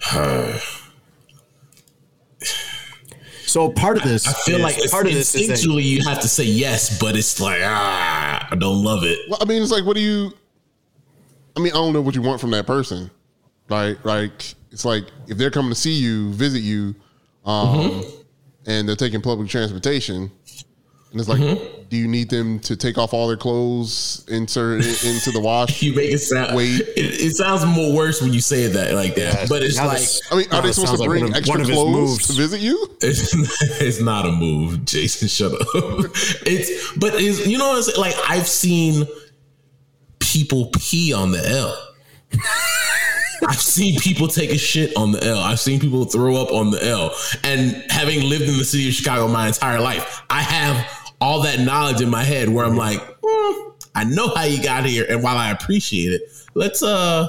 So 3.46 3.68
part 3.68 3.96
of 3.96 4.04
this, 4.04 4.28
I 4.28 4.32
feel 4.32 4.58
is- 4.58 4.62
like 4.62 4.90
part 4.92 5.06
of 5.06 5.12
this 5.12 5.34
is 5.34 5.48
instinctually 5.50 5.82
you 5.82 6.04
have 6.04 6.20
to 6.20 6.28
say 6.28 6.44
yes, 6.44 7.00
but 7.00 7.16
it's 7.16 7.40
like 7.40 7.60
ah, 7.64 8.46
I 8.48 8.54
don't 8.54 8.84
love 8.84 9.02
it. 9.02 9.18
Well, 9.28 9.38
I 9.40 9.44
mean, 9.44 9.60
it's 9.60 9.72
like, 9.72 9.84
what 9.84 9.96
do 9.96 10.00
you? 10.00 10.32
I 11.56 11.60
mean, 11.60 11.72
I 11.72 11.76
don't 11.76 11.92
know 11.92 12.00
what 12.00 12.14
you 12.14 12.22
want 12.22 12.40
from 12.40 12.52
that 12.52 12.64
person. 12.64 13.10
Like, 13.68 14.04
like 14.04 14.54
it's 14.70 14.84
like 14.84 15.06
if 15.26 15.36
they're 15.36 15.50
coming 15.50 15.72
to 15.72 15.74
see 15.74 15.94
you, 15.94 16.32
visit 16.32 16.60
you, 16.60 16.94
um, 17.44 18.04
and 18.66 18.88
they're 18.88 18.94
taking 18.94 19.20
public 19.20 19.48
transportation, 19.48 20.30
and 21.10 21.18
it's 21.18 21.28
like, 21.28 21.40
mm-hmm. 21.40 21.88
do 21.88 21.96
you 21.96 22.06
need 22.06 22.30
them 22.30 22.60
to 22.60 22.76
take 22.76 22.96
off 22.96 23.12
all 23.12 23.26
their 23.26 23.36
clothes, 23.36 24.24
insert 24.28 24.80
it 24.84 25.04
into 25.04 25.32
the 25.32 25.40
wash? 25.40 25.82
You 25.82 25.92
make 25.92 26.12
it 26.12 26.18
sound. 26.18 26.54
Wait. 26.54 26.80
It, 26.80 26.90
it 26.96 27.32
sounds 27.34 27.66
more 27.66 27.92
worse 27.92 28.22
when 28.22 28.32
you 28.32 28.40
say 28.40 28.68
that 28.68 28.94
like 28.94 29.16
that. 29.16 29.48
but 29.48 29.64
it's 29.64 29.76
like 29.76 29.98
this- 29.98 30.22
I 30.30 30.36
mean, 30.36 30.46
are 30.52 30.62
they 30.62 30.70
supposed 30.70 31.02
to 31.02 31.08
bring 31.08 31.24
one 31.24 31.32
of- 31.32 31.36
extra 31.38 31.58
one 31.58 31.62
of 31.62 31.66
clothes 31.66 31.92
moves. 31.92 32.26
to 32.28 32.32
visit 32.34 32.60
you? 32.60 32.96
it's, 33.02 33.34
it's 33.80 34.00
not 34.00 34.24
a 34.24 34.30
move, 34.30 34.84
Jason. 34.84 35.26
Shut 35.26 35.52
up. 35.52 35.60
it's 35.74 36.96
but 36.96 37.14
it's 37.14 37.44
you 37.44 37.58
know 37.58 37.70
what 37.70 37.76
I'm 37.78 37.82
saying? 37.82 38.00
Like 38.00 38.14
I've 38.28 38.46
seen 38.46 39.06
people 40.20 40.70
pee 40.78 41.12
on 41.12 41.32
the 41.32 41.44
L. 41.44 41.76
I've 43.48 43.60
seen 43.60 43.98
people 43.98 44.28
take 44.28 44.50
a 44.50 44.58
shit 44.58 44.96
on 44.96 45.12
the 45.12 45.24
L. 45.24 45.38
I've 45.38 45.58
seen 45.58 45.80
people 45.80 46.04
throw 46.04 46.36
up 46.36 46.52
on 46.52 46.70
the 46.70 46.86
L. 46.86 47.10
And 47.42 47.84
having 47.90 48.28
lived 48.28 48.44
in 48.44 48.58
the 48.58 48.64
city 48.64 48.88
of 48.88 48.94
Chicago 48.94 49.28
my 49.28 49.48
entire 49.48 49.80
life, 49.80 50.22
I 50.28 50.42
have 50.42 50.99
all 51.20 51.42
that 51.42 51.60
knowledge 51.60 52.00
in 52.00 52.08
my 52.08 52.24
head 52.24 52.48
where 52.48 52.64
I'm 52.64 52.76
like, 52.76 53.00
hmm, 53.22 53.70
I 53.94 54.04
know 54.04 54.28
how 54.34 54.44
you 54.44 54.62
got 54.62 54.84
here, 54.86 55.06
and 55.08 55.22
while 55.22 55.36
I 55.36 55.50
appreciate 55.50 56.12
it, 56.12 56.22
let's 56.54 56.82
uh 56.82 57.28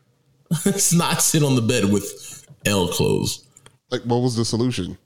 let's 0.64 0.92
not 0.92 1.22
sit 1.22 1.42
on 1.42 1.54
the 1.56 1.62
bed 1.62 1.84
with 1.92 2.46
L 2.64 2.88
clothes. 2.88 3.46
Like, 3.90 4.02
what 4.02 4.18
was 4.18 4.36
the 4.36 4.44
solution? 4.44 4.98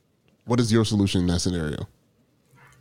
What 0.45 0.61
is 0.61 0.73
your 0.73 0.85
solution 0.85 1.23
in 1.23 1.27
that 1.29 1.41
scenario? 1.41 1.87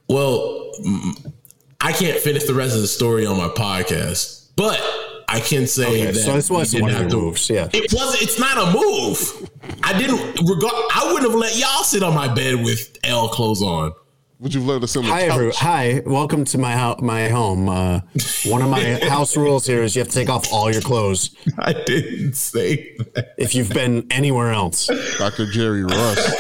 Well, 0.08 0.72
mm, 0.84 1.34
I 1.82 1.92
can't 1.92 2.18
finish 2.20 2.44
the 2.46 2.54
rest 2.54 2.76
of 2.76 2.82
the 2.82 2.88
story 2.88 3.26
on 3.26 3.38
my 3.38 3.50
podcast, 3.50 4.50
but 4.56 4.82
I 5.30 5.40
can 5.40 5.68
say 5.68 5.86
Okay, 5.86 6.06
that 6.12 6.16
so 6.16 6.34
this 6.34 6.50
was 6.50 6.74
we 6.74 6.82
one 6.82 6.90
didn't 6.90 7.06
of 7.06 7.12
have 7.12 7.12
your 7.14 7.22
moves, 7.22 7.50
yeah. 7.50 7.70
it 7.72 7.94
was. 7.94 8.22
It's 8.22 8.40
not 8.40 8.58
a 8.58 8.72
move. 8.76 9.50
I 9.84 9.98
didn't 9.98 10.48
regard. 10.50 10.74
I 10.96 11.12
wouldn't 11.14 11.32
have 11.32 11.40
let 11.40 11.56
y'all 11.58 11.84
sit 11.84 12.02
on 12.02 12.16
my 12.16 12.34
bed 12.34 12.64
with 12.64 12.98
L 13.04 13.28
clothes 13.30 13.62
on. 13.62 13.94
Would 14.40 14.54
you 14.54 14.62
let 14.62 14.82
us 14.84 14.96
on 14.96 15.04
the 15.04 15.10
Hi, 15.10 15.24
couch? 15.28 15.32
everyone. 15.34 15.54
Hi, 15.58 16.02
welcome 16.06 16.46
to 16.46 16.58
my 16.58 16.74
ho- 16.78 16.96
my 17.02 17.28
home. 17.28 17.68
Uh, 17.68 18.00
one 18.46 18.62
of 18.62 18.70
my 18.70 18.94
house 19.10 19.36
rules 19.36 19.66
here 19.66 19.84
is 19.84 19.96
you 19.96 20.00
have 20.00 20.08
to 20.08 20.14
take 20.14 20.30
off 20.30 20.52
all 20.54 20.72
your 20.72 20.82
clothes 20.82 21.36
I 21.58 21.74
didn't 21.74 22.36
say 22.36 22.96
that. 23.16 23.34
if 23.38 23.54
you've 23.54 23.70
been 23.74 24.08
anywhere 24.10 24.52
else. 24.54 24.88
Dr. 25.18 25.46
Jerry 25.52 25.84
Russ. 25.84 26.34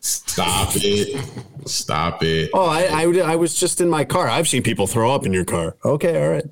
Stop 0.00 0.70
it. 0.76 1.20
Stop 1.66 2.22
it. 2.22 2.50
Oh, 2.54 2.64
I, 2.66 2.84
I 2.84 3.32
I 3.32 3.36
was 3.36 3.54
just 3.58 3.80
in 3.80 3.88
my 3.90 4.04
car. 4.04 4.28
I've 4.28 4.46
seen 4.46 4.62
people 4.62 4.86
throw 4.86 5.12
up 5.12 5.26
in 5.26 5.32
your 5.32 5.44
car. 5.44 5.76
Okay, 5.84 6.22
all 6.22 6.30
right. 6.30 6.44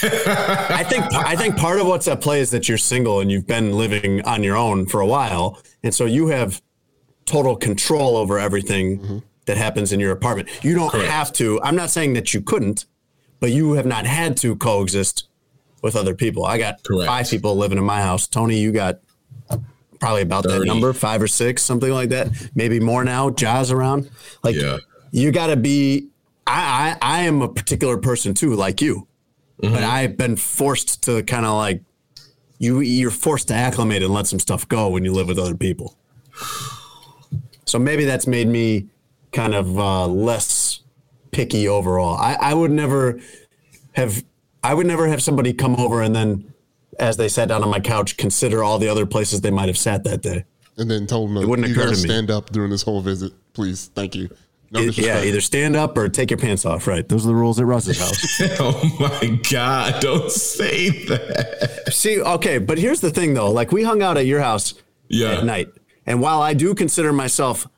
I 0.00 0.84
think 0.88 1.04
I 1.14 1.36
think 1.36 1.56
part 1.56 1.78
of 1.80 1.86
what's 1.86 2.08
at 2.08 2.20
play 2.20 2.40
is 2.40 2.50
that 2.50 2.68
you're 2.68 2.78
single 2.78 3.20
and 3.20 3.30
you've 3.30 3.46
been 3.46 3.72
living 3.76 4.22
on 4.24 4.42
your 4.42 4.56
own 4.56 4.86
for 4.86 5.00
a 5.00 5.06
while, 5.06 5.60
and 5.84 5.94
so 5.94 6.04
you 6.04 6.28
have 6.28 6.60
total 7.28 7.56
control 7.56 8.16
over 8.16 8.38
everything 8.38 8.98
mm-hmm. 8.98 9.18
that 9.46 9.56
happens 9.56 9.92
in 9.92 10.00
your 10.00 10.12
apartment. 10.12 10.48
You 10.64 10.74
don't 10.74 10.94
have 10.94 11.32
to. 11.34 11.60
I'm 11.62 11.76
not 11.76 11.90
saying 11.90 12.14
that 12.14 12.32
you 12.32 12.40
couldn't, 12.40 12.86
but 13.38 13.50
you 13.50 13.74
have 13.74 13.86
not 13.86 14.06
had 14.06 14.36
to 14.38 14.56
coexist 14.56 15.28
with 15.82 15.94
other 15.94 16.14
people. 16.14 16.44
I 16.44 16.58
got 16.58 16.82
Correct. 16.82 17.06
five 17.06 17.28
people 17.28 17.54
living 17.56 17.78
in 17.78 17.84
my 17.84 18.00
house. 18.00 18.26
Tony, 18.26 18.58
you 18.58 18.72
got 18.72 19.00
probably 20.00 20.22
about 20.22 20.44
that 20.44 20.64
number, 20.64 20.92
five 20.92 21.20
or 21.22 21.28
six, 21.28 21.62
something 21.62 21.92
like 21.92 22.08
that. 22.10 22.28
Maybe 22.54 22.80
more 22.80 23.04
now. 23.04 23.30
Jaws 23.30 23.70
around. 23.70 24.10
Like 24.42 24.56
Yeah. 24.56 24.78
you 25.10 25.30
got 25.32 25.48
to 25.48 25.56
be. 25.56 26.08
I, 26.46 26.96
I 27.02 27.18
I 27.18 27.22
am 27.24 27.42
a 27.42 27.48
particular 27.48 27.98
person 27.98 28.32
too, 28.32 28.54
like 28.54 28.80
you, 28.80 29.06
mm-hmm. 29.62 29.74
but 29.74 29.84
I've 29.84 30.16
been 30.16 30.36
forced 30.36 31.02
to 31.04 31.22
kind 31.24 31.44
of 31.44 31.54
like 31.54 31.82
you. 32.58 32.80
You're 32.80 33.10
forced 33.10 33.48
to 33.48 33.54
acclimate 33.54 34.02
and 34.02 34.14
let 34.14 34.26
some 34.26 34.38
stuff 34.38 34.66
go 34.66 34.88
when 34.88 35.04
you 35.04 35.12
live 35.12 35.28
with 35.28 35.38
other 35.38 35.54
people. 35.54 35.98
So 37.68 37.78
maybe 37.78 38.04
that's 38.04 38.26
made 38.26 38.48
me 38.48 38.88
kind 39.32 39.54
of 39.54 39.78
uh, 39.78 40.06
less 40.06 40.80
picky 41.30 41.68
overall. 41.68 42.16
I, 42.16 42.36
I 42.40 42.54
would 42.54 42.70
never 42.70 43.20
have. 43.92 44.24
I 44.64 44.74
would 44.74 44.86
never 44.86 45.06
have 45.06 45.22
somebody 45.22 45.52
come 45.52 45.76
over 45.76 46.02
and 46.02 46.14
then, 46.16 46.52
as 46.98 47.16
they 47.16 47.28
sat 47.28 47.48
down 47.48 47.62
on 47.62 47.70
my 47.70 47.78
couch, 47.80 48.16
consider 48.16 48.64
all 48.64 48.78
the 48.78 48.88
other 48.88 49.06
places 49.06 49.40
they 49.42 49.50
might 49.52 49.68
have 49.68 49.78
sat 49.78 50.02
that 50.04 50.20
day. 50.22 50.44
And 50.76 50.90
then 50.90 51.06
told 51.06 51.30
him, 51.30 51.36
It 51.38 51.46
wouldn't 51.48 51.68
you 51.68 51.74
occur 51.74 51.84
gotta 51.84 51.96
to 51.96 52.02
me. 52.02 52.08
stand 52.08 52.30
up 52.30 52.50
during 52.50 52.70
this 52.70 52.82
whole 52.82 53.00
visit. 53.00 53.32
Please. 53.52 53.90
Thank 53.94 54.14
you. 54.16 54.28
No 54.70 54.80
It- 54.80 54.98
yeah, 54.98 55.22
either 55.22 55.40
stand 55.40 55.76
up 55.76 55.96
or 55.96 56.08
take 56.08 56.30
your 56.30 56.38
pants 56.38 56.64
off. 56.66 56.86
Right, 56.86 57.08
those 57.08 57.24
are 57.24 57.28
the 57.28 57.34
rules 57.34 57.58
at 57.60 57.66
Russ's 57.66 57.98
house. 57.98 58.40
Oh 58.60 58.96
my 59.00 59.40
God. 59.50 60.00
Don't 60.02 60.30
say 60.30 60.90
that. 61.06 61.92
See, 61.92 62.20
okay, 62.20 62.58
but 62.58 62.78
here's 62.78 63.00
the 63.00 63.10
thing 63.10 63.34
though. 63.34 63.50
Like 63.50 63.72
we 63.72 63.82
hung 63.84 64.02
out 64.02 64.16
at 64.16 64.26
your 64.26 64.40
house 64.40 64.74
Yeah. 65.08 65.38
at 65.38 65.44
night. 65.44 65.68
And 66.08 66.22
while 66.22 66.40
I 66.40 66.54
do 66.54 66.74
consider 66.74 67.12
myself 67.12 67.68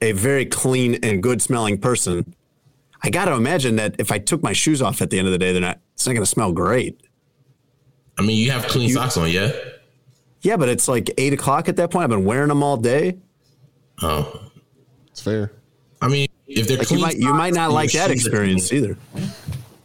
a 0.00 0.12
very 0.12 0.46
clean 0.46 0.94
and 1.02 1.20
good 1.20 1.42
smelling 1.42 1.76
person, 1.76 2.36
I 3.02 3.10
got 3.10 3.24
to 3.24 3.32
imagine 3.32 3.76
that 3.76 3.96
if 3.98 4.12
I 4.12 4.18
took 4.18 4.44
my 4.44 4.52
shoes 4.52 4.80
off 4.80 5.02
at 5.02 5.10
the 5.10 5.18
end 5.18 5.26
of 5.26 5.32
the 5.32 5.38
day, 5.38 5.52
they're 5.52 5.60
not, 5.60 5.80
it's 5.94 6.06
not 6.06 6.12
going 6.12 6.22
to 6.22 6.30
smell 6.30 6.52
great. 6.52 7.02
I 8.16 8.22
mean, 8.22 8.36
you 8.36 8.52
have 8.52 8.68
clean 8.68 8.90
socks 8.90 9.16
on, 9.16 9.28
yeah? 9.28 9.50
Yeah, 10.42 10.56
but 10.56 10.68
it's 10.68 10.86
like 10.86 11.10
eight 11.18 11.32
o'clock 11.32 11.68
at 11.68 11.76
that 11.76 11.90
point. 11.90 12.04
I've 12.04 12.10
been 12.10 12.24
wearing 12.24 12.48
them 12.48 12.62
all 12.62 12.76
day. 12.76 13.18
Oh. 14.02 14.40
It's 15.10 15.20
fair. 15.20 15.50
I 16.00 16.06
mean, 16.06 16.28
if 16.46 16.68
they're 16.68 16.78
Like 16.78 16.90
you 16.90 16.96
clean 16.96 17.00
might, 17.00 17.16
you 17.18 17.34
might 17.34 17.54
not 17.54 17.72
like 17.72 17.90
that 17.92 18.12
experience 18.12 18.72
either. 18.72 18.96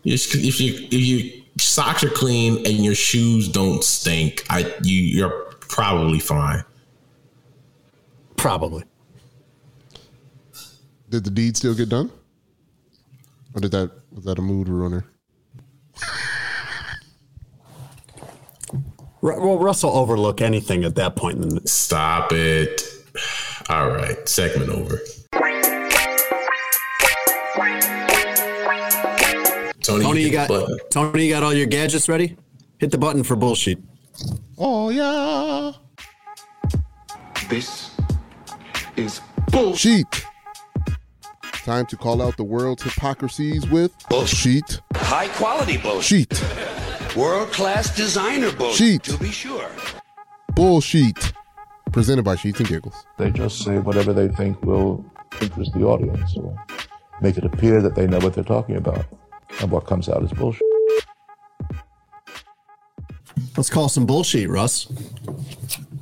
If 0.03 0.35
you, 0.35 0.47
if 0.47 0.61
you 0.61 0.87
if 0.91 0.93
your 0.93 1.43
socks 1.57 2.03
are 2.03 2.09
clean 2.09 2.57
and 2.67 2.85
your 2.85 2.95
shoes 2.95 3.47
don't 3.47 3.83
stink, 3.83 4.45
I 4.49 4.73
you 4.83 5.01
you're 5.01 5.45
probably 5.59 6.19
fine. 6.19 6.63
Probably. 8.45 8.83
Did 11.09 11.23
the 11.23 11.31
deed 11.31 11.57
still 11.57 11.73
get 11.73 11.89
done? 11.89 12.11
Or 13.55 13.59
did 13.59 13.71
that 13.71 13.89
was 14.11 14.23
that 14.25 14.37
a 14.37 14.41
mood 14.43 14.69
ruiner? 14.69 15.03
Ru- 19.21 19.41
Well, 19.43 19.57
Russell 19.57 19.89
overlook 19.97 20.41
anything 20.41 20.83
at 20.83 20.93
that 20.93 21.15
point. 21.15 21.41
In 21.41 21.49
the, 21.55 21.67
Stop 21.67 22.33
it. 22.33 22.83
All 23.67 23.89
right, 23.89 24.29
segment 24.29 24.69
over. 24.69 24.99
Tony, 29.81 30.03
Tony, 30.03 30.21
you 30.21 30.31
got 30.31 30.49
button. 30.49 30.77
Tony, 30.91 31.25
you 31.25 31.33
got 31.33 31.41
all 31.41 31.51
your 31.51 31.65
gadgets 31.65 32.07
ready? 32.07 32.37
Hit 32.77 32.91
the 32.91 32.99
button 32.99 33.23
for 33.23 33.35
bullshit. 33.35 33.79
Oh 34.59 34.89
yeah. 34.91 35.71
This 37.49 37.94
is 38.97 39.21
bullshit. 39.51 40.13
Sheet. 40.13 40.25
Time 41.63 41.85
to 41.87 41.97
call 41.97 42.21
out 42.21 42.37
the 42.37 42.43
world's 42.43 42.83
hypocrisies 42.83 43.67
with 43.69 43.91
bullshit. 44.09 44.81
High 44.95 45.27
quality 45.29 45.77
bullshit. 45.77 46.35
Sheet. 46.35 47.15
World 47.15 47.51
class 47.51 47.95
designer 47.95 48.51
bullshit. 48.51 48.77
Sheet. 48.77 49.03
To 49.03 49.17
be 49.17 49.31
sure. 49.31 49.69
Bullshit. 50.55 51.33
Presented 51.91 52.23
by 52.23 52.35
Sheets 52.35 52.59
and 52.59 52.67
Giggles. 52.67 53.05
They 53.17 53.31
just 53.31 53.63
say 53.63 53.79
whatever 53.79 54.13
they 54.13 54.27
think 54.27 54.61
will 54.63 55.03
interest 55.41 55.73
the 55.73 55.83
audience 55.85 56.35
or 56.37 56.55
make 57.21 57.37
it 57.37 57.45
appear 57.45 57.81
that 57.81 57.95
they 57.95 58.05
know 58.05 58.19
what 58.19 58.33
they're 58.33 58.43
talking 58.43 58.75
about. 58.75 59.05
And 59.61 59.71
what 59.71 59.85
comes 59.85 60.09
out 60.09 60.23
is 60.23 60.31
bullshit. 60.33 60.61
Let's 63.57 63.69
call 63.69 63.87
some 63.89 64.05
bullshit, 64.05 64.49
Russ. 64.49 64.87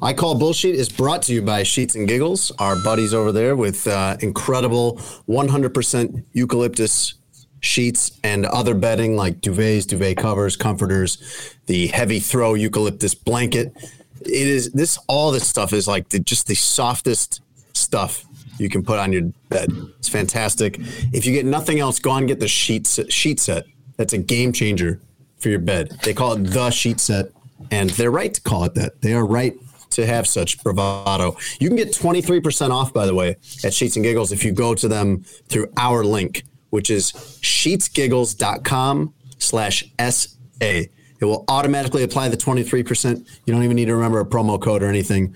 I 0.01 0.13
Call 0.13 0.35
Bullshit 0.35 0.75
is 0.75 0.89
brought 0.89 1.21
to 1.23 1.33
you 1.33 1.41
by 1.41 1.63
Sheets 1.63 1.95
and 1.95 2.07
Giggles, 2.07 2.51
our 2.59 2.75
buddies 2.83 3.13
over 3.13 3.31
there 3.31 3.55
with 3.55 3.87
uh, 3.87 4.17
incredible 4.19 4.97
100% 5.27 6.23
eucalyptus 6.33 7.15
sheets 7.59 8.19
and 8.23 8.45
other 8.45 8.73
bedding 8.73 9.15
like 9.15 9.39
duvets, 9.39 9.87
duvet 9.87 10.17
covers, 10.17 10.55
comforters, 10.55 11.55
the 11.67 11.87
heavy 11.87 12.19
throw 12.19 12.53
eucalyptus 12.53 13.13
blanket. 13.13 13.73
It 14.21 14.47
is 14.47 14.71
this, 14.71 14.97
all 15.07 15.31
this 15.31 15.47
stuff 15.47 15.73
is 15.73 15.87
like 15.87 16.09
the, 16.09 16.19
just 16.19 16.47
the 16.47 16.55
softest 16.55 17.41
stuff 17.73 18.25
you 18.57 18.69
can 18.69 18.83
put 18.83 18.99
on 18.99 19.13
your 19.13 19.23
bed. 19.49 19.71
It's 19.99 20.09
fantastic. 20.09 20.77
If 21.13 21.25
you 21.25 21.33
get 21.33 21.45
nothing 21.45 21.79
else, 21.79 21.99
go 21.99 22.11
and 22.11 22.27
get 22.27 22.39
the 22.39 22.47
sheet 22.47 22.87
sheet 23.09 23.39
set. 23.39 23.65
That's 23.97 24.13
a 24.13 24.17
game 24.17 24.53
changer 24.53 24.99
for 25.37 25.49
your 25.49 25.59
bed. 25.59 25.97
They 26.03 26.13
call 26.13 26.33
it 26.33 26.43
the 26.45 26.69
sheet 26.69 26.99
set, 26.99 27.27
and 27.71 27.89
they're 27.91 28.11
right 28.11 28.33
to 28.33 28.41
call 28.41 28.63
it 28.65 28.75
that. 28.75 29.01
They 29.01 29.13
are 29.13 29.25
right 29.25 29.55
to 29.93 30.05
have 30.05 30.27
such 30.27 30.61
bravado. 30.63 31.37
You 31.59 31.67
can 31.67 31.77
get 31.77 31.89
23% 31.89 32.71
off, 32.71 32.93
by 32.93 33.05
the 33.05 33.15
way, 33.15 33.37
at 33.63 33.73
Sheets 33.73 33.95
and 33.95 34.03
Giggles 34.03 34.31
if 34.31 34.43
you 34.43 34.51
go 34.51 34.75
to 34.75 34.87
them 34.87 35.23
through 35.47 35.71
our 35.77 36.03
link, 36.03 36.43
which 36.69 36.89
is 36.89 37.11
sheetsgiggles.com 37.11 39.13
slash 39.37 39.83
SA. 40.09 40.29
It 40.61 41.25
will 41.25 41.45
automatically 41.47 42.03
apply 42.03 42.29
the 42.29 42.37
23%. 42.37 43.27
You 43.45 43.53
don't 43.53 43.63
even 43.63 43.75
need 43.75 43.85
to 43.85 43.95
remember 43.95 44.19
a 44.19 44.25
promo 44.25 44.61
code 44.61 44.83
or 44.83 44.87
anything. 44.87 45.35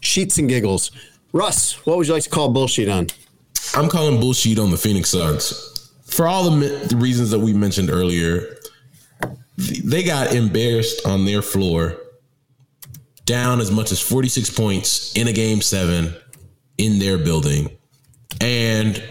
Sheets 0.00 0.38
and 0.38 0.48
Giggles. 0.48 0.90
Russ, 1.32 1.86
what 1.86 1.96
would 1.96 2.08
you 2.08 2.14
like 2.14 2.24
to 2.24 2.30
call 2.30 2.48
bullshit 2.48 2.88
on? 2.88 3.06
I'm 3.74 3.88
calling 3.88 4.18
bullshit 4.18 4.58
on 4.58 4.70
the 4.70 4.76
Phoenix 4.76 5.10
Suns. 5.10 5.92
For 6.04 6.26
all 6.26 6.50
the, 6.50 6.66
the 6.88 6.96
reasons 6.96 7.30
that 7.30 7.38
we 7.38 7.52
mentioned 7.52 7.90
earlier, 7.90 8.56
th- 9.58 9.82
they 9.84 10.02
got 10.02 10.34
embarrassed 10.34 11.06
on 11.06 11.24
their 11.24 11.42
floor, 11.42 11.96
down 13.24 13.60
as 13.60 13.70
much 13.70 13.92
as 13.92 14.00
46 14.00 14.50
points 14.50 15.16
in 15.16 15.28
a 15.28 15.32
game 15.32 15.60
seven 15.60 16.14
in 16.78 16.98
their 16.98 17.18
building. 17.18 17.70
And 18.40 19.02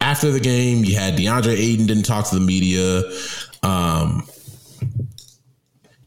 after 0.00 0.30
the 0.30 0.40
game, 0.40 0.84
you 0.84 0.96
had 0.96 1.16
DeAndre 1.16 1.56
Ayton 1.56 1.86
didn't 1.86 2.04
talk 2.04 2.28
to 2.28 2.34
the 2.34 2.40
media. 2.40 3.02
Um, 3.62 4.26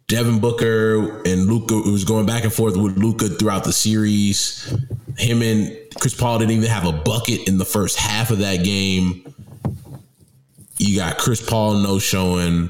Devin 0.07 0.39
Booker 0.39 1.21
and 1.23 1.47
Luka 1.47 1.75
was 1.75 2.05
going 2.05 2.25
back 2.25 2.43
and 2.43 2.53
forth 2.53 2.77
with 2.77 2.97
Luka 2.97 3.27
throughout 3.27 3.65
the 3.65 3.73
series. 3.73 4.73
Him 5.17 5.41
and 5.41 5.75
Chris 5.99 6.13
Paul 6.13 6.39
didn't 6.39 6.51
even 6.51 6.69
have 6.69 6.85
a 6.85 6.93
bucket 6.93 7.47
in 7.47 7.57
the 7.57 7.65
first 7.65 7.97
half 7.97 8.31
of 8.31 8.39
that 8.39 8.63
game. 8.63 9.33
You 10.77 10.95
got 10.95 11.17
Chris 11.17 11.45
Paul 11.45 11.79
no 11.79 11.99
showing. 11.99 12.69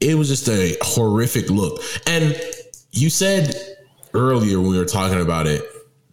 It 0.00 0.14
was 0.14 0.28
just 0.28 0.48
a 0.48 0.78
horrific 0.80 1.50
look. 1.50 1.82
And 2.06 2.40
you 2.92 3.10
said 3.10 3.54
earlier 4.14 4.60
when 4.60 4.70
we 4.70 4.78
were 4.78 4.84
talking 4.84 5.20
about 5.20 5.46
it, 5.46 5.62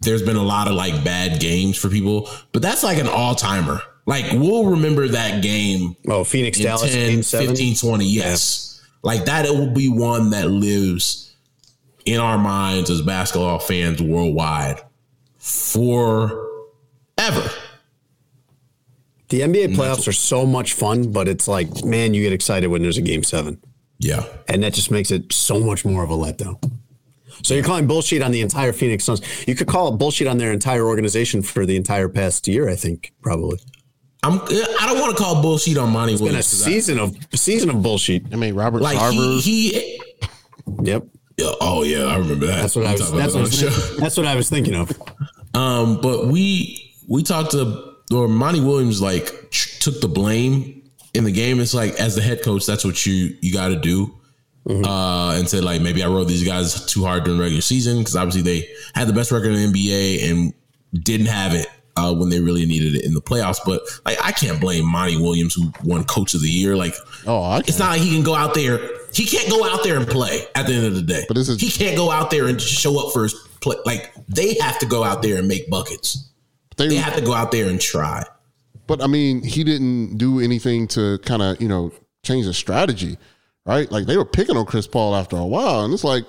there's 0.00 0.22
been 0.22 0.36
a 0.36 0.42
lot 0.42 0.68
of 0.68 0.74
like 0.74 1.04
bad 1.04 1.40
games 1.40 1.76
for 1.76 1.88
people, 1.88 2.28
but 2.52 2.62
that's 2.62 2.82
like 2.82 2.98
an 2.98 3.08
all 3.08 3.34
timer. 3.34 3.80
Like 4.06 4.32
we'll 4.32 4.66
remember 4.66 5.08
that 5.08 5.42
game. 5.42 5.96
Oh, 6.08 6.24
Phoenix 6.24 6.58
Dallas 6.58 6.92
10, 6.92 7.08
game 7.08 7.22
seven? 7.22 7.48
15, 7.48 7.76
20. 7.76 8.04
Yes. 8.06 8.80
Like 9.02 9.26
that, 9.26 9.44
it 9.44 9.52
will 9.52 9.72
be 9.72 9.88
one 9.88 10.30
that 10.30 10.50
lives 10.50 11.36
in 12.04 12.20
our 12.20 12.38
minds 12.38 12.90
as 12.90 13.02
basketball 13.02 13.58
fans 13.58 14.00
worldwide 14.00 14.80
forever. 15.36 16.40
The 19.28 19.42
NBA 19.42 19.76
playoffs 19.76 20.08
are 20.08 20.12
so 20.12 20.46
much 20.46 20.72
fun, 20.72 21.12
but 21.12 21.28
it's 21.28 21.46
like, 21.46 21.84
man, 21.84 22.14
you 22.14 22.22
get 22.22 22.32
excited 22.32 22.68
when 22.68 22.80
there's 22.80 22.96
a 22.96 23.02
game 23.02 23.22
seven. 23.22 23.60
Yeah. 23.98 24.24
And 24.48 24.62
that 24.62 24.72
just 24.72 24.90
makes 24.90 25.10
it 25.10 25.32
so 25.32 25.60
much 25.60 25.84
more 25.84 26.02
of 26.02 26.10
a 26.10 26.16
letdown. 26.16 26.58
So 27.42 27.54
you're 27.54 27.64
calling 27.64 27.86
bullshit 27.86 28.22
on 28.22 28.30
the 28.32 28.40
entire 28.40 28.72
Phoenix 28.72 29.04
Suns. 29.04 29.20
You 29.46 29.54
could 29.54 29.66
call 29.68 29.88
it 29.94 29.98
bullshit 29.98 30.26
on 30.26 30.38
their 30.38 30.52
entire 30.52 30.84
organization 30.86 31.42
for 31.42 31.64
the 31.66 31.76
entire 31.76 32.08
past 32.08 32.46
year, 32.48 32.68
I 32.68 32.76
think, 32.76 33.12
probably. 33.22 33.58
I'm. 34.22 34.40
I 34.40 34.84
don't 34.86 34.98
want 35.00 35.16
to 35.16 35.22
call 35.22 35.40
bullshit 35.42 35.78
on 35.78 35.90
Monty 35.90 36.14
It's 36.14 36.20
been 36.20 36.28
a 36.28 36.32
Williams. 36.32 36.50
'cause 36.50 36.62
I- 36.62 36.70
season 36.70 36.98
of 36.98 37.16
season 37.34 37.70
of 37.70 37.82
bullshit. 37.82 38.24
I 38.32 38.36
mean, 38.36 38.54
Robert 38.54 38.82
like 38.82 38.98
Sarver. 38.98 39.40
he, 39.40 39.70
he. 39.72 40.00
Yep. 40.82 41.06
Yeah, 41.36 41.52
Oh 41.60 41.84
yeah, 41.84 42.04
I 42.06 42.16
remember 42.16 42.46
that. 42.46 42.62
That's 42.62 42.74
what 42.74 42.82
We 42.82 42.88
I 42.88 42.92
was 42.92 43.00
that's 43.12 43.12
that 43.12 43.16
what 43.32 43.36
I 43.36 43.40
was, 43.42 43.60
thinking, 43.60 43.96
that's 44.00 44.16
what 44.16 44.26
I 44.26 44.34
was 44.34 44.48
thinking 44.50 44.74
of. 44.74 44.90
Um, 45.54 46.00
but 46.00 46.26
we 46.26 46.92
we 47.06 47.22
talked 47.22 47.52
to 47.52 47.94
or 48.12 48.26
Monty 48.26 48.60
Williams 48.60 49.00
like 49.00 49.52
took 49.78 50.00
the 50.00 50.08
blame 50.08 50.82
in 51.14 51.22
the 51.22 51.30
game. 51.30 51.60
It's 51.60 51.74
like 51.74 51.92
as 51.94 52.16
the 52.16 52.22
head 52.22 52.42
coach, 52.42 52.66
that's 52.66 52.84
what 52.84 53.06
you 53.06 53.36
you 53.40 53.52
got 53.52 53.68
to 53.68 53.76
do. 53.76 54.17
Uh, 54.68 55.34
and 55.38 55.48
said 55.48 55.64
like 55.64 55.80
maybe 55.80 56.02
I 56.02 56.08
rode 56.08 56.28
these 56.28 56.44
guys 56.44 56.84
too 56.86 57.04
hard 57.04 57.24
during 57.24 57.40
regular 57.40 57.62
season 57.62 57.98
because 57.98 58.16
obviously 58.16 58.42
they 58.42 58.68
had 58.94 59.08
the 59.08 59.14
best 59.14 59.32
record 59.32 59.52
in 59.52 59.72
the 59.72 59.72
NBA 59.72 60.30
and 60.30 60.52
didn't 61.04 61.26
have 61.26 61.54
it 61.54 61.66
uh, 61.96 62.14
when 62.14 62.28
they 62.28 62.38
really 62.40 62.66
needed 62.66 62.94
it 62.94 63.04
in 63.04 63.14
the 63.14 63.20
playoffs. 63.22 63.58
But 63.64 63.80
like 64.04 64.18
I 64.22 64.32
can't 64.32 64.60
blame 64.60 64.84
Monty 64.84 65.16
Williams 65.16 65.54
who 65.54 65.72
won 65.84 66.04
Coach 66.04 66.34
of 66.34 66.42
the 66.42 66.50
Year. 66.50 66.76
Like 66.76 66.94
oh, 67.26 67.56
it's 67.58 67.78
not 67.78 67.90
like 67.90 68.00
he 68.00 68.14
can 68.14 68.22
go 68.22 68.34
out 68.34 68.54
there. 68.54 68.78
He 69.12 69.24
can't 69.24 69.48
go 69.48 69.64
out 69.64 69.82
there 69.82 69.96
and 69.96 70.06
play 70.06 70.42
at 70.54 70.66
the 70.66 70.74
end 70.74 70.86
of 70.86 70.94
the 70.94 71.02
day. 71.02 71.24
But 71.28 71.34
this 71.34 71.48
is 71.48 71.60
he 71.60 71.70
can't 71.70 71.96
go 71.96 72.10
out 72.10 72.30
there 72.30 72.46
and 72.46 72.60
show 72.60 73.04
up 73.06 73.12
for 73.12 73.22
his 73.22 73.34
play. 73.60 73.76
Like 73.86 74.12
they 74.28 74.54
have 74.60 74.78
to 74.80 74.86
go 74.86 75.02
out 75.02 75.22
there 75.22 75.38
and 75.38 75.48
make 75.48 75.70
buckets. 75.70 76.28
They, 76.76 76.88
They 76.88 76.96
have 76.96 77.16
to 77.16 77.22
go 77.22 77.32
out 77.32 77.50
there 77.50 77.68
and 77.68 77.80
try. 77.80 78.24
But 78.86 79.02
I 79.02 79.06
mean, 79.06 79.42
he 79.42 79.64
didn't 79.64 80.16
do 80.16 80.40
anything 80.40 80.88
to 80.88 81.18
kind 81.18 81.42
of, 81.42 81.60
you 81.60 81.68
know, 81.68 81.92
change 82.22 82.46
the 82.46 82.54
strategy, 82.54 83.18
right? 83.68 83.90
Like 83.92 84.06
they 84.06 84.16
were 84.16 84.24
picking 84.24 84.56
on 84.56 84.66
Chris 84.66 84.86
Paul 84.86 85.14
after 85.14 85.36
a 85.36 85.46
while, 85.46 85.84
and 85.84 85.92
it's 85.94 86.02
like, 86.04 86.24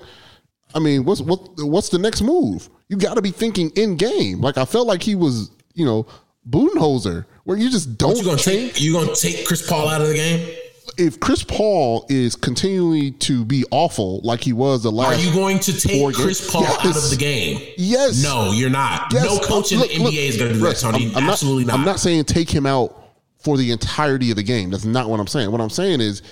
I 0.74 0.78
mean, 0.78 1.04
what's 1.04 1.20
what 1.22 1.40
what's 1.58 1.88
the 1.88 1.98
next 1.98 2.22
move? 2.22 2.68
You 2.88 2.96
got 2.96 3.14
to 3.14 3.22
be 3.22 3.30
thinking 3.30 3.70
in 3.70 3.96
game. 3.96 4.40
Like 4.40 4.58
I 4.58 4.64
felt 4.64 4.86
like 4.86 5.02
he 5.02 5.14
was, 5.14 5.50
you 5.74 5.84
know, 5.86 6.06
Budenholzer, 6.48 7.24
where 7.44 7.56
you 7.56 7.70
just 7.70 7.96
don't 7.98 8.16
You 8.16 8.24
gonna 8.24 8.36
take 8.36 8.80
you 8.80 8.92
gonna 8.92 9.14
take 9.14 9.46
Chris 9.46 9.66
Paul 9.66 9.88
out 9.88 10.02
of 10.02 10.08
the 10.08 10.14
game? 10.14 10.56
If 10.98 11.18
Chris 11.20 11.42
Paul 11.42 12.04
is 12.10 12.34
continually 12.36 13.12
to 13.12 13.44
be 13.44 13.64
awful 13.70 14.20
like 14.22 14.42
he 14.42 14.52
was 14.52 14.82
the 14.82 14.90
last, 14.90 15.18
Are 15.18 15.24
you 15.26 15.32
going 15.32 15.58
to 15.60 15.72
take 15.72 16.14
Chris 16.14 16.50
Paul 16.50 16.66
out 16.66 16.84
of 16.84 17.10
the 17.10 17.16
game? 17.16 17.62
Yes. 17.78 18.22
No, 18.22 18.52
you're 18.52 18.68
not. 18.70 19.10
Yes. 19.12 19.24
No 19.24 19.38
coach 19.38 19.72
in 19.72 19.78
Look, 19.78 19.88
the 19.88 19.94
NBA 19.94 20.02
look, 20.02 20.14
is 20.14 20.36
going 20.36 20.52
to 20.52 20.58
do 20.58 20.64
that, 20.64 20.76
Tony. 20.76 21.06
I'm- 21.06 21.16
I'm 21.16 21.30
Absolutely 21.30 21.64
not. 21.64 21.78
I'm 21.78 21.84
not 21.86 22.00
saying 22.00 22.24
take 22.24 22.50
him 22.50 22.66
out 22.66 23.00
for 23.38 23.56
the 23.56 23.70
entirety 23.70 24.30
of 24.30 24.36
the 24.36 24.42
game. 24.42 24.70
That's 24.70 24.84
not 24.84 25.08
what 25.08 25.20
I'm 25.20 25.28
saying. 25.28 25.50
What 25.52 25.60
I'm 25.60 25.70
saying 25.70 26.00
is 26.00 26.22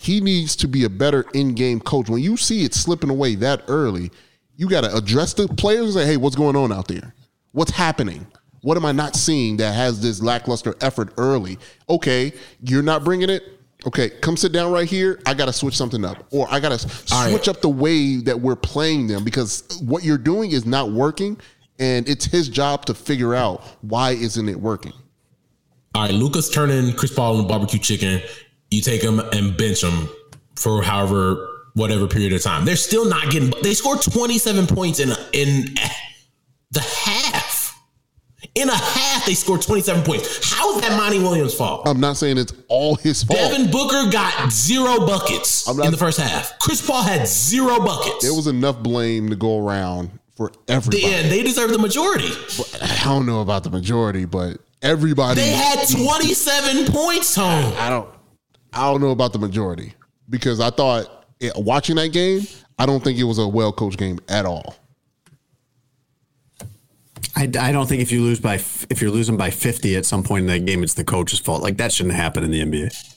he 0.00 0.18
needs 0.22 0.56
to 0.56 0.66
be 0.66 0.84
a 0.84 0.88
better 0.88 1.26
in-game 1.34 1.78
coach. 1.78 2.08
When 2.08 2.22
you 2.22 2.38
see 2.38 2.64
it 2.64 2.72
slipping 2.72 3.10
away 3.10 3.34
that 3.34 3.64
early, 3.68 4.10
you 4.56 4.66
got 4.66 4.80
to 4.80 4.96
address 4.96 5.34
the 5.34 5.46
players 5.46 5.82
and 5.84 5.92
say, 5.92 6.06
"Hey, 6.06 6.16
what's 6.16 6.36
going 6.36 6.56
on 6.56 6.72
out 6.72 6.88
there? 6.88 7.14
What's 7.52 7.72
happening? 7.72 8.26
What 8.62 8.78
am 8.78 8.86
I 8.86 8.92
not 8.92 9.14
seeing 9.14 9.58
that 9.58 9.74
has 9.74 10.00
this 10.00 10.22
lackluster 10.22 10.74
effort 10.80 11.12
early? 11.18 11.58
Okay, 11.90 12.32
you're 12.62 12.82
not 12.82 13.04
bringing 13.04 13.28
it." 13.28 13.42
Okay, 13.86 14.08
come 14.08 14.38
sit 14.38 14.52
down 14.52 14.72
right 14.72 14.88
here. 14.88 15.20
I 15.26 15.34
got 15.34 15.46
to 15.46 15.52
switch 15.52 15.76
something 15.76 16.02
up, 16.02 16.26
or 16.30 16.46
I 16.50 16.60
got 16.60 16.78
to 16.78 16.88
All 17.12 17.24
right. 17.24 17.30
switch 17.30 17.48
up 17.48 17.60
the 17.60 17.68
way 17.68 18.16
that 18.22 18.40
we're 18.40 18.56
playing 18.56 19.06
them 19.06 19.22
because 19.22 19.64
what 19.82 20.02
you're 20.02 20.18
doing 20.18 20.52
is 20.52 20.64
not 20.64 20.92
working, 20.92 21.38
and 21.78 22.08
it's 22.08 22.24
his 22.24 22.48
job 22.48 22.86
to 22.86 22.94
figure 22.94 23.34
out 23.34 23.62
why 23.82 24.12
isn't 24.12 24.48
it 24.48 24.58
working. 24.58 24.94
All 25.94 26.02
right, 26.02 26.14
Luka's 26.14 26.48
turning 26.48 26.94
Chris 26.94 27.12
Paul 27.12 27.36
into 27.36 27.48
barbecue 27.48 27.78
chicken. 27.78 28.22
You 28.70 28.80
take 28.82 29.02
them 29.02 29.20
and 29.32 29.56
bench 29.56 29.80
them 29.80 30.08
for 30.56 30.82
however 30.82 31.48
whatever 31.74 32.06
period 32.06 32.32
of 32.32 32.42
time. 32.42 32.64
They're 32.64 32.76
still 32.76 33.04
not 33.08 33.30
getting. 33.30 33.52
They 33.62 33.74
scored 33.74 34.02
27 34.02 34.66
points 34.68 35.00
in 35.00 35.10
in 35.32 35.74
the 36.70 36.80
half. 36.80 37.58
In 38.54 38.68
a 38.68 38.74
half, 38.76 39.26
they 39.26 39.34
scored 39.34 39.62
27 39.62 40.02
points. 40.02 40.52
How 40.52 40.74
is 40.74 40.80
that 40.82 40.96
Monty 40.96 41.18
Williams' 41.20 41.54
fault? 41.54 41.82
I'm 41.86 42.00
not 42.00 42.16
saying 42.16 42.36
it's 42.38 42.52
all 42.68 42.96
his 42.96 43.22
fault. 43.22 43.38
Devin 43.38 43.70
Booker 43.70 44.10
got 44.10 44.50
zero 44.50 45.06
buckets 45.06 45.68
not- 45.72 45.84
in 45.86 45.92
the 45.92 45.96
first 45.96 46.18
half. 46.18 46.58
Chris 46.58 46.84
Paul 46.84 47.02
had 47.02 47.28
zero 47.28 47.78
buckets. 47.80 48.22
there 48.24 48.34
was 48.34 48.46
enough 48.48 48.78
blame 48.82 49.30
to 49.30 49.36
go 49.36 49.58
around 49.64 50.10
for 50.36 50.52
everybody. 50.68 51.02
yeah, 51.06 51.22
they 51.28 51.42
deserve 51.42 51.70
the 51.70 51.78
majority. 51.78 52.30
I 52.82 53.02
don't 53.04 53.26
know 53.26 53.40
about 53.40 53.62
the 53.62 53.70
majority, 53.70 54.24
but 54.24 54.58
everybody. 54.82 55.40
They 55.40 55.50
had 55.52 55.86
27 55.88 56.86
points, 56.92 57.34
Tone. 57.34 57.72
I 57.74 57.88
don't. 57.90 58.08
I 58.72 58.90
don't 58.90 59.00
know 59.00 59.10
about 59.10 59.32
the 59.32 59.38
majority 59.38 59.94
because 60.28 60.60
I 60.60 60.70
thought 60.70 61.26
eh, 61.40 61.50
watching 61.56 61.96
that 61.96 62.08
game, 62.12 62.42
I 62.78 62.86
don't 62.86 63.02
think 63.02 63.18
it 63.18 63.24
was 63.24 63.38
a 63.38 63.46
well 63.48 63.72
coached 63.72 63.98
game 63.98 64.18
at 64.28 64.46
all. 64.46 64.76
I, 67.36 67.44
I 67.58 67.72
don't 67.72 67.88
think 67.88 68.02
if 68.02 68.10
you 68.12 68.22
lose 68.22 68.40
by 68.40 68.54
if 68.54 69.00
you're 69.00 69.10
losing 69.10 69.36
by 69.36 69.50
50 69.50 69.96
at 69.96 70.04
some 70.04 70.22
point 70.22 70.42
in 70.42 70.46
that 70.48 70.66
game, 70.66 70.82
it's 70.82 70.94
the 70.94 71.04
coach's 71.04 71.38
fault. 71.38 71.62
Like 71.62 71.76
that 71.78 71.92
shouldn't 71.92 72.14
happen 72.14 72.44
in 72.44 72.50
the 72.50 72.60
NBA. 72.62 73.16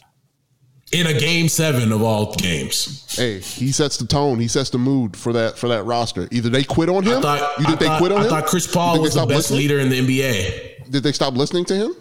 In 0.91 1.07
a 1.07 1.13
game 1.19 1.49
seven 1.49 1.91
of 1.91 2.03
all 2.03 2.35
games. 2.35 3.15
Hey, 3.15 3.39
he 3.39 3.71
sets 3.71 3.97
the 3.97 4.05
tone. 4.05 4.39
He 4.39 4.47
sets 4.47 4.69
the 4.69 4.77
mood 4.77 5.17
for 5.17 5.33
that 5.33 5.57
for 5.57 5.67
that 5.69 5.83
roster. 5.83 6.27
Either 6.31 6.49
they 6.49 6.63
quit 6.63 6.87
on 6.89 7.03
him. 7.03 7.17
I 7.17 7.21
thought, 7.21 7.59
you 7.59 7.65
think 7.65 7.77
I 7.77 7.79
they 7.79 7.85
thought, 7.87 7.99
quit 7.99 8.11
on 8.11 8.19
I 8.19 8.23
him? 8.25 8.29
thought 8.29 8.45
Chris 8.45 8.71
Paul 8.71 9.01
was 9.01 9.15
the 9.15 9.21
best 9.25 9.49
listening? 9.51 9.59
leader 9.59 9.79
in 9.79 9.89
the 9.89 9.99
NBA. 9.99 10.91
Did 10.91 11.01
they 11.03 11.11
stop 11.11 11.33
listening 11.35 11.65
to 11.65 11.75
him? 11.75 11.95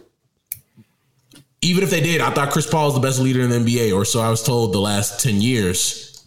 Even 1.63 1.85
if 1.85 1.91
they 1.91 2.01
did, 2.01 2.21
I 2.21 2.31
thought 2.31 2.51
Chris 2.51 2.67
Paul 2.69 2.87
was 2.87 2.95
the 2.95 3.01
best 3.01 3.21
leader 3.21 3.41
in 3.41 3.51
the 3.51 3.57
NBA, 3.59 3.95
or 3.95 4.05
so 4.05 4.21
I 4.21 4.29
was 4.31 4.43
told 4.43 4.73
the 4.73 4.81
last 4.81 5.21
10 5.21 5.41
years. 5.41 6.27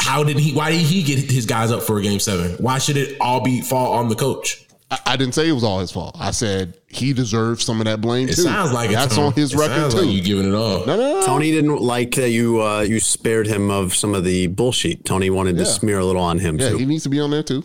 How 0.00 0.22
did 0.22 0.38
he, 0.38 0.52
why 0.54 0.70
did 0.70 0.80
he 0.82 1.02
get 1.02 1.18
his 1.30 1.46
guys 1.46 1.72
up 1.72 1.82
for 1.82 1.98
a 1.98 2.02
game 2.02 2.20
seven? 2.20 2.52
Why 2.58 2.78
should 2.78 2.96
it 2.96 3.16
all 3.20 3.40
be 3.40 3.60
fall 3.60 3.92
on 3.94 4.08
the 4.08 4.14
coach? 4.14 4.64
I, 4.88 4.98
I 5.04 5.16
didn't 5.16 5.34
say 5.34 5.48
it 5.48 5.52
was 5.52 5.64
all 5.64 5.80
his 5.80 5.90
fault. 5.90 6.14
I 6.20 6.30
said 6.30 6.78
he 6.86 7.12
deserves 7.12 7.64
some 7.64 7.80
of 7.80 7.86
that 7.86 8.00
blame 8.00 8.28
It 8.28 8.36
too. 8.36 8.42
sounds 8.42 8.72
like 8.72 8.90
that's 8.90 9.16
Tone. 9.16 9.26
on 9.26 9.32
his 9.32 9.52
It 9.52 9.58
record 9.58 9.90
too. 9.90 9.98
like 10.02 10.08
you 10.10 10.22
giving 10.22 10.46
it 10.48 10.54
all. 10.54 10.86
no, 10.86 10.96
no, 10.96 11.20
no. 11.20 11.26
Tony 11.26 11.50
didn't 11.50 11.80
like 11.82 12.12
that 12.14 12.30
you 12.30 12.62
uh, 12.62 12.82
you 12.82 13.00
spared 13.00 13.48
him 13.48 13.68
of 13.68 13.96
some 13.96 14.14
of 14.14 14.22
the 14.22 14.46
bullshit. 14.46 15.04
Tony 15.04 15.28
wanted 15.28 15.56
to 15.56 15.66
smear 15.66 15.98
a 15.98 16.04
little 16.04 16.22
on 16.22 16.38
him 16.38 16.56
Yeah, 16.60 16.68
too. 16.68 16.76
he 16.76 16.84
needs 16.86 17.02
to 17.02 17.08
be 17.08 17.18
on 17.18 17.32
there 17.32 17.42
too. 17.42 17.64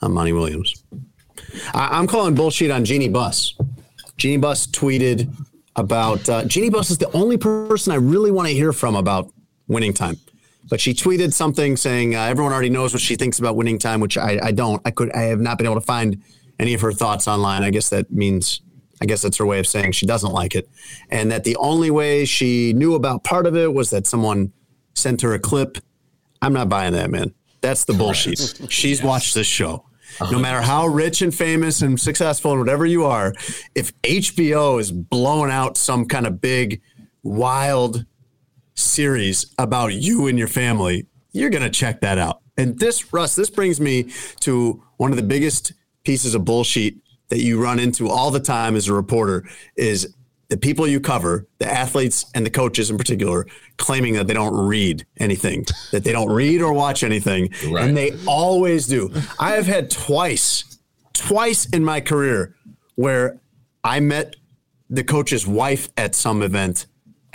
I'm 0.00 0.12
Monty 0.14 0.32
Williams. 0.32 0.84
I, 1.74 1.98
am 1.98 2.06
calling 2.06 2.36
bullshit 2.36 2.70
on 2.70 2.84
Jeanie 2.84 3.08
Buss. 3.08 3.54
Jeanie 4.18 4.36
Buss 4.36 4.68
tweeted 4.68 5.34
about 5.76 6.28
uh, 6.28 6.44
Jeanie 6.44 6.70
Buss 6.70 6.90
is 6.90 6.98
the 6.98 7.10
only 7.12 7.36
person 7.36 7.92
I 7.92 7.96
really 7.96 8.30
want 8.30 8.48
to 8.48 8.54
hear 8.54 8.72
from 8.72 8.96
about 8.96 9.32
winning 9.68 9.92
time. 9.92 10.16
But 10.68 10.80
she 10.80 10.94
tweeted 10.94 11.32
something 11.32 11.76
saying 11.76 12.16
uh, 12.16 12.22
everyone 12.22 12.52
already 12.52 12.70
knows 12.70 12.92
what 12.92 13.00
she 13.00 13.14
thinks 13.14 13.38
about 13.38 13.54
winning 13.54 13.78
time, 13.78 14.00
which 14.00 14.18
I, 14.18 14.40
I 14.42 14.52
don't. 14.52 14.82
I 14.84 14.90
could 14.90 15.12
I 15.12 15.22
have 15.22 15.38
not 15.38 15.58
been 15.58 15.66
able 15.66 15.76
to 15.76 15.86
find 15.86 16.20
any 16.58 16.74
of 16.74 16.80
her 16.80 16.92
thoughts 16.92 17.28
online. 17.28 17.62
I 17.62 17.70
guess 17.70 17.90
that 17.90 18.10
means 18.10 18.62
I 19.00 19.06
guess 19.06 19.22
that's 19.22 19.36
her 19.36 19.46
way 19.46 19.60
of 19.60 19.66
saying 19.66 19.92
she 19.92 20.06
doesn't 20.06 20.32
like 20.32 20.56
it, 20.56 20.68
and 21.08 21.30
that 21.30 21.44
the 21.44 21.56
only 21.56 21.90
way 21.90 22.24
she 22.24 22.72
knew 22.72 22.94
about 22.94 23.22
part 23.22 23.46
of 23.46 23.56
it 23.56 23.72
was 23.72 23.90
that 23.90 24.08
someone 24.08 24.52
sent 24.94 25.20
her 25.20 25.34
a 25.34 25.38
clip. 25.38 25.78
I'm 26.42 26.52
not 26.52 26.68
buying 26.68 26.94
that, 26.94 27.10
man. 27.10 27.32
That's 27.60 27.84
the 27.84 27.94
bullshit. 27.94 28.38
She's 28.68 28.98
yes. 28.98 29.02
watched 29.02 29.34
this 29.34 29.46
show. 29.46 29.85
No 30.20 30.26
uh-huh. 30.26 30.38
matter 30.38 30.60
how 30.60 30.86
rich 30.86 31.22
and 31.22 31.34
famous 31.34 31.82
and 31.82 32.00
successful 32.00 32.52
and 32.52 32.60
whatever 32.60 32.86
you 32.86 33.04
are, 33.04 33.34
if 33.74 33.92
HBO 34.02 34.80
is 34.80 34.92
blowing 34.92 35.50
out 35.50 35.76
some 35.76 36.06
kind 36.06 36.26
of 36.26 36.40
big, 36.40 36.80
wild 37.22 38.04
series 38.74 39.54
about 39.58 39.94
you 39.94 40.26
and 40.26 40.38
your 40.38 40.48
family, 40.48 41.06
you're 41.32 41.50
going 41.50 41.62
to 41.62 41.70
check 41.70 42.00
that 42.00 42.18
out. 42.18 42.40
And 42.56 42.78
this, 42.78 43.12
Russ, 43.12 43.34
this 43.36 43.50
brings 43.50 43.80
me 43.80 44.10
to 44.40 44.82
one 44.96 45.10
of 45.10 45.16
the 45.16 45.22
biggest 45.22 45.72
pieces 46.04 46.34
of 46.34 46.44
bullshit 46.44 46.94
that 47.28 47.40
you 47.40 47.60
run 47.62 47.78
into 47.78 48.08
all 48.08 48.30
the 48.30 48.40
time 48.40 48.76
as 48.76 48.88
a 48.88 48.94
reporter 48.94 49.44
is 49.76 50.14
the 50.48 50.56
people 50.56 50.86
you 50.86 51.00
cover, 51.00 51.46
the 51.58 51.70
athletes 51.70 52.26
and 52.34 52.46
the 52.46 52.50
coaches 52.50 52.90
in 52.90 52.98
particular, 52.98 53.46
claiming 53.78 54.14
that 54.14 54.26
they 54.26 54.34
don't 54.34 54.54
read 54.66 55.04
anything, 55.18 55.64
that 55.92 56.04
they 56.04 56.12
don't 56.12 56.30
read 56.30 56.62
or 56.62 56.72
watch 56.72 57.02
anything. 57.02 57.50
Right. 57.68 57.84
And 57.84 57.96
they 57.96 58.12
always 58.26 58.86
do. 58.86 59.12
I 59.38 59.52
have 59.52 59.66
had 59.66 59.90
twice, 59.90 60.78
twice 61.12 61.66
in 61.66 61.84
my 61.84 62.00
career 62.00 62.54
where 62.94 63.40
I 63.82 64.00
met 64.00 64.36
the 64.88 65.02
coach's 65.02 65.46
wife 65.46 65.88
at 65.96 66.14
some 66.14 66.42
event 66.42 66.86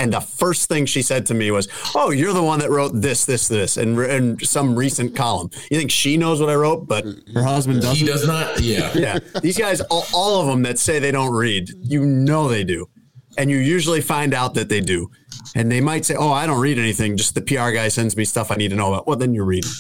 and 0.01 0.11
the 0.11 0.19
first 0.19 0.67
thing 0.67 0.88
she 0.88 1.03
said 1.03 1.27
to 1.27 1.35
me 1.35 1.51
was, 1.51 1.67
"Oh, 1.93 2.09
you're 2.09 2.33
the 2.33 2.41
one 2.41 2.57
that 2.59 2.71
wrote 2.71 2.91
this, 2.93 3.25
this, 3.25 3.47
this, 3.47 3.77
and 3.77 3.99
in 3.99 4.39
some 4.39 4.75
recent 4.75 5.15
column. 5.15 5.51
You 5.69 5.77
think 5.77 5.91
she 5.91 6.17
knows 6.17 6.41
what 6.41 6.49
I 6.49 6.55
wrote, 6.55 6.88
but 6.88 7.05
her 7.35 7.43
husband 7.43 7.81
doesn't? 7.81 7.97
He 7.97 8.05
does 8.05 8.25
not. 8.25 8.59
Yeah, 8.61 8.91
yeah. 8.95 9.19
These 9.43 9.59
guys, 9.59 9.79
all, 9.81 10.05
all 10.11 10.41
of 10.41 10.47
them 10.47 10.63
that 10.63 10.79
say 10.79 10.97
they 10.97 11.11
don't 11.11 11.31
read, 11.31 11.69
you 11.79 12.03
know 12.03 12.47
they 12.47 12.63
do, 12.63 12.89
and 13.37 13.49
you 13.49 13.57
usually 13.57 14.01
find 14.01 14.33
out 14.33 14.53
that 14.55 14.69
they 14.69 14.81
do. 14.81 15.09
And 15.55 15.71
they 15.71 15.81
might 15.81 16.05
say, 16.05 16.15
"Oh, 16.15 16.31
I 16.31 16.45
don't 16.45 16.59
read 16.59 16.77
anything. 16.77 17.17
Just 17.17 17.35
the 17.35 17.41
PR 17.41 17.71
guy 17.71 17.87
sends 17.87 18.15
me 18.15 18.25
stuff 18.25 18.51
I 18.51 18.55
need 18.55 18.69
to 18.69 18.75
know 18.75 18.93
about." 18.93 19.07
Well, 19.07 19.17
then 19.17 19.33
you're 19.33 19.45
reading. 19.45 19.71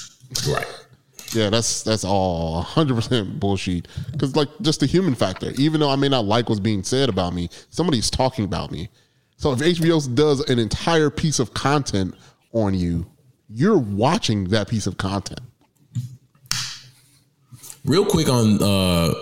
Right. 0.47 0.67
Yeah, 1.33 1.49
that's 1.49 1.83
that's 1.83 2.03
all 2.03 2.63
100% 2.63 3.39
bullshit. 3.39 3.87
Because 4.11 4.35
like 4.35 4.49
just 4.61 4.79
the 4.79 4.85
human 4.85 5.15
factor. 5.15 5.51
Even 5.57 5.79
though 5.79 5.89
I 5.89 5.95
may 5.95 6.09
not 6.09 6.25
like 6.25 6.49
what's 6.49 6.59
being 6.59 6.83
said 6.83 7.09
about 7.09 7.33
me, 7.33 7.49
somebody's 7.69 8.09
talking 8.09 8.45
about 8.45 8.71
me. 8.71 8.89
So 9.37 9.53
if 9.53 9.59
HBO 9.59 10.13
does 10.13 10.41
an 10.49 10.59
entire 10.59 11.09
piece 11.09 11.39
of 11.39 11.53
content 11.53 12.15
on 12.53 12.73
you, 12.73 13.07
you're 13.49 13.77
watching 13.77 14.49
that 14.49 14.67
piece 14.67 14.87
of 14.87 14.97
content. 14.97 15.39
Real 17.85 18.05
quick 18.05 18.29
on 18.29 18.61
uh 18.61 19.13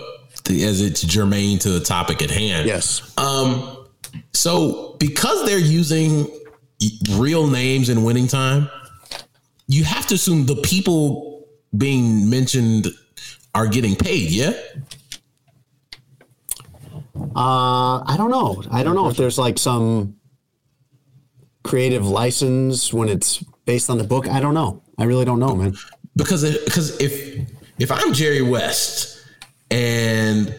the, 0.44 0.64
as 0.64 0.80
it's 0.80 1.02
germane 1.02 1.58
to 1.60 1.70
the 1.70 1.80
topic 1.80 2.22
at 2.22 2.30
hand. 2.30 2.66
Yes. 2.66 3.14
Um 3.16 3.79
so 4.32 4.96
because 4.98 5.44
they're 5.46 5.58
using 5.58 6.26
real 7.12 7.46
names 7.46 7.88
in 7.88 8.04
winning 8.04 8.26
time, 8.26 8.68
you 9.66 9.84
have 9.84 10.06
to 10.08 10.14
assume 10.14 10.46
the 10.46 10.56
people 10.56 11.46
being 11.76 12.28
mentioned 12.28 12.88
are 13.54 13.66
getting 13.66 13.96
paid, 13.96 14.30
yeah? 14.30 14.52
Uh, 17.36 18.02
I 18.04 18.14
don't 18.16 18.30
know. 18.30 18.62
I 18.70 18.82
don't 18.82 18.94
know 18.94 19.08
if 19.08 19.16
there's 19.16 19.38
like 19.38 19.58
some 19.58 20.16
creative 21.62 22.06
license 22.06 22.92
when 22.92 23.08
it's 23.08 23.42
based 23.64 23.90
on 23.90 23.98
the 23.98 24.04
book. 24.04 24.28
I 24.28 24.40
don't 24.40 24.54
know. 24.54 24.82
I 24.98 25.04
really 25.04 25.24
don't 25.24 25.38
know, 25.38 25.54
man. 25.54 25.74
Because 26.16 26.42
because 26.64 27.00
if 27.00 27.48
if 27.78 27.90
I'm 27.90 28.12
Jerry 28.12 28.42
West 28.42 29.24
and 29.70 30.54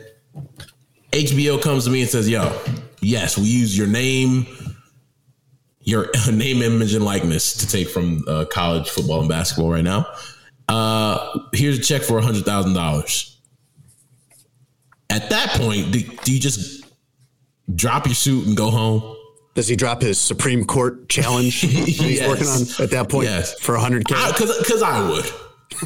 HBO 1.11 1.61
comes 1.61 1.85
to 1.85 1.91
me 1.91 2.01
and 2.01 2.09
says, 2.09 2.29
"Yo, 2.29 2.43
yes, 3.01 3.37
we 3.37 3.45
use 3.45 3.77
your 3.77 3.87
name, 3.87 4.47
your 5.81 6.09
name, 6.31 6.61
image, 6.61 6.93
and 6.93 7.03
likeness 7.03 7.53
to 7.57 7.67
take 7.67 7.89
from 7.89 8.23
uh, 8.27 8.45
college 8.45 8.89
football 8.89 9.19
and 9.19 9.29
basketball 9.29 9.71
right 9.71 9.83
now. 9.83 10.05
Uh, 10.69 11.39
here's 11.53 11.77
a 11.77 11.81
check 11.81 12.01
for 12.01 12.17
a 12.17 12.21
hundred 12.21 12.45
thousand 12.45 12.73
dollars." 12.73 13.37
At 15.09 15.29
that 15.29 15.49
point, 15.59 15.91
do, 15.91 15.99
do 15.99 16.33
you 16.33 16.39
just 16.39 16.85
drop 17.75 18.05
your 18.05 18.15
suit 18.15 18.47
and 18.47 18.55
go 18.55 18.69
home? 18.69 19.17
Does 19.53 19.67
he 19.67 19.75
drop 19.75 20.01
his 20.01 20.17
Supreme 20.17 20.63
Court 20.63 21.09
challenge 21.09 21.59
he's 21.59 22.21
working 22.21 22.47
on 22.47 22.61
at 22.79 22.91
that 22.91 23.09
point 23.09 23.27
yes. 23.27 23.59
for 23.59 23.75
100K? 23.75 24.57
Because 24.59 24.81
I, 24.81 24.99
I, 24.99 25.09
would. 25.09 25.25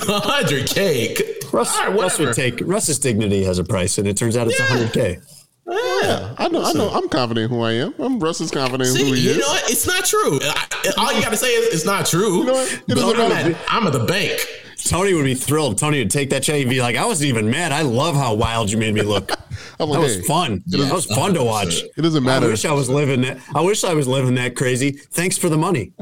100K. 0.00 1.52
Russ, 1.52 1.76
right, 1.78 1.88
Russ 1.88 2.18
would 2.18 2.34
take 2.34 2.60
Russ's 2.62 3.00
dignity 3.00 3.42
has 3.44 3.58
a 3.58 3.64
price, 3.64 3.98
and 3.98 4.06
it 4.06 4.16
turns 4.16 4.36
out 4.36 4.46
it's 4.46 4.58
yeah. 4.60 4.66
100K. 4.66 5.35
Yeah, 5.68 6.34
I 6.38 6.48
know. 6.48 6.62
I 6.62 6.72
know. 6.74 6.90
I'm 6.90 7.08
confident 7.08 7.50
who 7.50 7.60
I 7.62 7.72
am. 7.72 7.94
I'm 7.98 8.20
Russ's 8.20 8.50
confident 8.52 8.90
See, 8.90 9.04
who 9.04 9.14
he 9.14 9.22
you 9.22 9.30
is. 9.30 9.36
You 9.36 9.42
know 9.42 9.48
what? 9.48 9.70
It's 9.70 9.86
not 9.86 10.04
true. 10.04 10.38
I, 10.42 10.92
all 10.96 11.12
you 11.12 11.20
got 11.20 11.30
to 11.30 11.36
say 11.36 11.48
is 11.48 11.74
it's 11.74 11.84
not 11.84 12.06
true. 12.06 12.38
You 12.38 12.44
know 12.44 12.52
what? 12.52 12.82
It 12.88 13.18
I'm, 13.18 13.32
at, 13.32 13.56
I'm 13.68 13.86
at 13.86 13.92
the 13.92 14.04
bank. 14.04 14.40
Tony 14.84 15.12
would 15.14 15.24
be 15.24 15.34
thrilled. 15.34 15.78
Tony 15.78 15.98
would 15.98 16.10
take 16.10 16.30
that 16.30 16.44
check 16.44 16.60
and 16.60 16.70
be 16.70 16.80
like, 16.80 16.94
I 16.94 17.04
wasn't 17.04 17.28
even 17.28 17.50
mad. 17.50 17.72
I 17.72 17.82
love 17.82 18.14
how 18.14 18.34
wild 18.34 18.70
you 18.70 18.78
made 18.78 18.94
me 18.94 19.02
look. 19.02 19.30
like, 19.30 19.38
that 19.78 19.88
was 19.88 20.16
hey, 20.16 20.22
fun. 20.22 20.62
that 20.66 20.92
was 20.92 21.06
fun 21.06 21.34
to 21.34 21.42
watch. 21.42 21.82
It 21.96 22.02
doesn't 22.02 22.22
matter. 22.22 22.46
I 22.46 22.50
wish 22.50 22.64
I 22.64 22.72
was 22.72 22.88
living 22.88 23.22
that. 23.22 23.38
I 23.54 23.60
wish 23.60 23.82
I 23.82 23.94
was 23.94 24.06
living 24.06 24.34
that 24.36 24.54
crazy. 24.54 24.92
Thanks 24.92 25.36
for 25.36 25.48
the 25.48 25.58
money. 25.58 25.92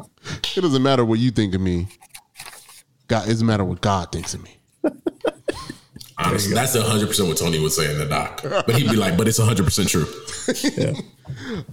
It 0.56 0.60
doesn't 0.60 0.82
matter 0.82 1.04
what 1.04 1.18
you 1.18 1.30
think 1.30 1.54
of 1.54 1.62
me. 1.62 1.86
God, 3.08 3.26
it 3.26 3.30
doesn't 3.30 3.46
matter 3.46 3.64
what 3.64 3.80
God 3.80 4.12
thinks 4.12 4.34
of 4.34 4.42
me. 4.42 4.58
Honestly, 6.16 6.54
that's 6.54 6.76
hundred 6.78 7.08
percent 7.08 7.28
what 7.28 7.38
Tony 7.38 7.60
would 7.60 7.72
say 7.72 7.90
in 7.90 7.98
the 7.98 8.06
doc. 8.06 8.40
But 8.42 8.76
he'd 8.76 8.90
be 8.90 8.96
like, 8.96 9.16
"But 9.16 9.26
it's 9.26 9.38
hundred 9.38 9.64
percent 9.64 9.88
true." 9.88 10.06
yeah. 10.76 10.92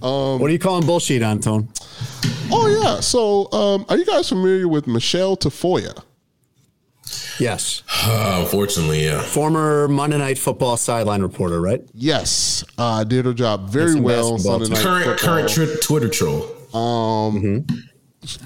Um, 0.02 0.40
what 0.40 0.50
are 0.50 0.52
you 0.52 0.58
calling 0.58 0.84
bullshit 0.84 1.22
on, 1.22 1.38
Tone? 1.40 1.68
Oh 2.50 2.66
yeah. 2.82 3.00
So, 3.00 3.50
um, 3.52 3.86
are 3.88 3.96
you 3.96 4.04
guys 4.04 4.28
familiar 4.28 4.66
with 4.66 4.86
Michelle 4.86 5.36
Tafoya? 5.36 6.02
Yes. 7.38 7.82
Uh, 8.04 8.38
unfortunately, 8.40 9.04
yeah. 9.04 9.20
Former 9.22 9.88
Monday 9.88 10.18
Night 10.18 10.38
Football 10.38 10.76
sideline 10.76 11.22
reporter, 11.22 11.60
right? 11.60 11.82
Yes. 11.94 12.64
Uh, 12.78 13.04
did 13.04 13.24
her 13.24 13.34
job 13.34 13.68
very 13.68 14.00
well. 14.00 14.38
current 14.38 15.18
current 15.20 15.48
tr- 15.48 15.76
Twitter 15.82 16.08
troll. 16.08 16.42
Um, 16.74 17.42
mm-hmm. 17.42 17.74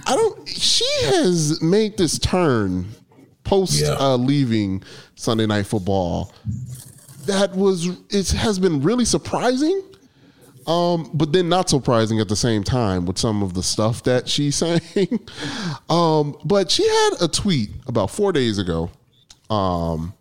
I 0.07 0.15
don't. 0.15 0.49
She 0.49 0.87
has 1.05 1.61
made 1.63 1.97
this 1.97 2.19
turn 2.19 2.87
post 3.45 3.81
yeah. 3.81 3.97
uh, 3.99 4.17
leaving 4.17 4.83
Sunday 5.17 5.47
Night 5.47 5.67
Football. 5.67 6.33
That 7.25 7.57
was 7.57 7.89
it 8.11 8.31
has 8.31 8.59
been 8.59 8.83
really 8.83 9.05
surprising. 9.05 9.83
Um, 10.67 11.11
but 11.15 11.33
then 11.33 11.49
not 11.49 11.71
surprising 11.71 12.19
at 12.19 12.29
the 12.29 12.35
same 12.35 12.65
time 12.65 13.07
with 13.07 13.19
some 13.19 13.41
of 13.41 13.55
the 13.55 13.63
stuff 13.63 14.03
that 14.03 14.29
she's 14.29 14.57
saying. 14.57 15.21
um, 15.89 16.37
but 16.45 16.71
she 16.71 16.87
had 16.87 17.11
a 17.21 17.29
tweet 17.29 17.71
about 17.87 18.11
four 18.11 18.33
days 18.33 18.59
ago. 18.59 18.91
Um, 19.49 20.13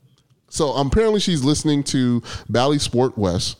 so 0.49 0.73
apparently 0.75 1.19
she's 1.19 1.43
listening 1.43 1.83
to 1.85 2.21
Bally 2.47 2.77
Sport 2.77 3.17
West, 3.17 3.57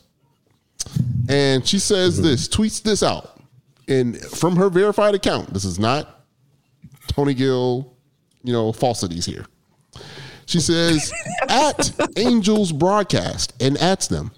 and 1.28 1.66
she 1.66 1.80
says 1.80 2.14
mm-hmm. 2.14 2.28
this, 2.28 2.48
tweets 2.48 2.80
this 2.80 3.02
out, 3.02 3.40
and 3.88 4.16
from 4.18 4.54
her 4.54 4.70
verified 4.70 5.16
account. 5.16 5.52
This 5.52 5.64
is 5.64 5.80
not 5.80 6.24
Tony 7.08 7.34
Gill, 7.34 7.92
you 8.44 8.52
know, 8.52 8.72
falsities 8.72 9.26
here. 9.26 9.44
She 10.46 10.60
says 10.60 11.12
at 11.48 11.90
Angels 12.16 12.72
broadcast 12.72 13.52
and 13.60 13.76
at 13.78 14.00
them 14.02 14.30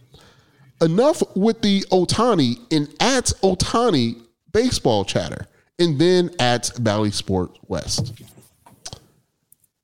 enough 0.81 1.23
with 1.35 1.61
the 1.63 1.83
Otani 1.91 2.59
and 2.73 2.89
at 3.01 3.27
Otani 3.43 4.21
baseball 4.53 5.05
chatter, 5.05 5.47
and 5.79 5.99
then 5.99 6.31
at 6.39 6.71
Bally 6.81 7.11
Sport 7.11 7.59
West. 7.67 8.13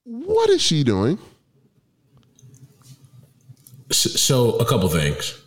What 0.05 0.51
is 0.51 0.63
she 0.63 0.85
doing? 0.85 1.19
So, 3.91 4.57
a 4.57 4.65
couple 4.65 4.89
things. 4.89 5.41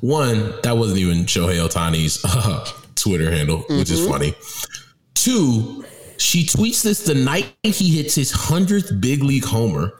One, 0.00 0.54
that 0.62 0.76
wasn't 0.76 1.00
even 1.00 1.24
Shohei 1.26 1.66
Ohtani's 1.66 2.24
uh, 2.24 2.66
Twitter 2.94 3.30
handle, 3.30 3.58
mm-hmm. 3.58 3.78
which 3.78 3.90
is 3.90 4.00
mm-hmm. 4.00 4.10
funny. 4.10 4.34
Two, 5.14 5.84
she 6.16 6.44
tweets 6.44 6.82
this 6.82 7.04
the 7.04 7.14
night 7.14 7.52
he 7.62 7.96
hits 7.96 8.14
his 8.14 8.32
100th 8.32 9.00
big 9.00 9.22
league 9.22 9.44
homer 9.44 9.92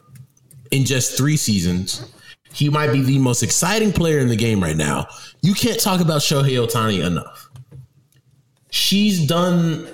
in 0.70 0.84
just 0.84 1.16
three 1.16 1.36
seasons 1.36 2.12
he 2.52 2.68
might 2.68 2.92
be 2.92 3.02
the 3.02 3.18
most 3.18 3.42
exciting 3.42 3.92
player 3.92 4.18
in 4.18 4.28
the 4.28 4.36
game 4.36 4.60
right 4.62 4.76
now. 4.76 5.06
You 5.40 5.54
can't 5.54 5.78
talk 5.78 6.00
about 6.00 6.20
Shohei 6.20 6.64
Ohtani 6.66 7.04
enough. 7.04 7.48
She's 8.70 9.26
done 9.26 9.88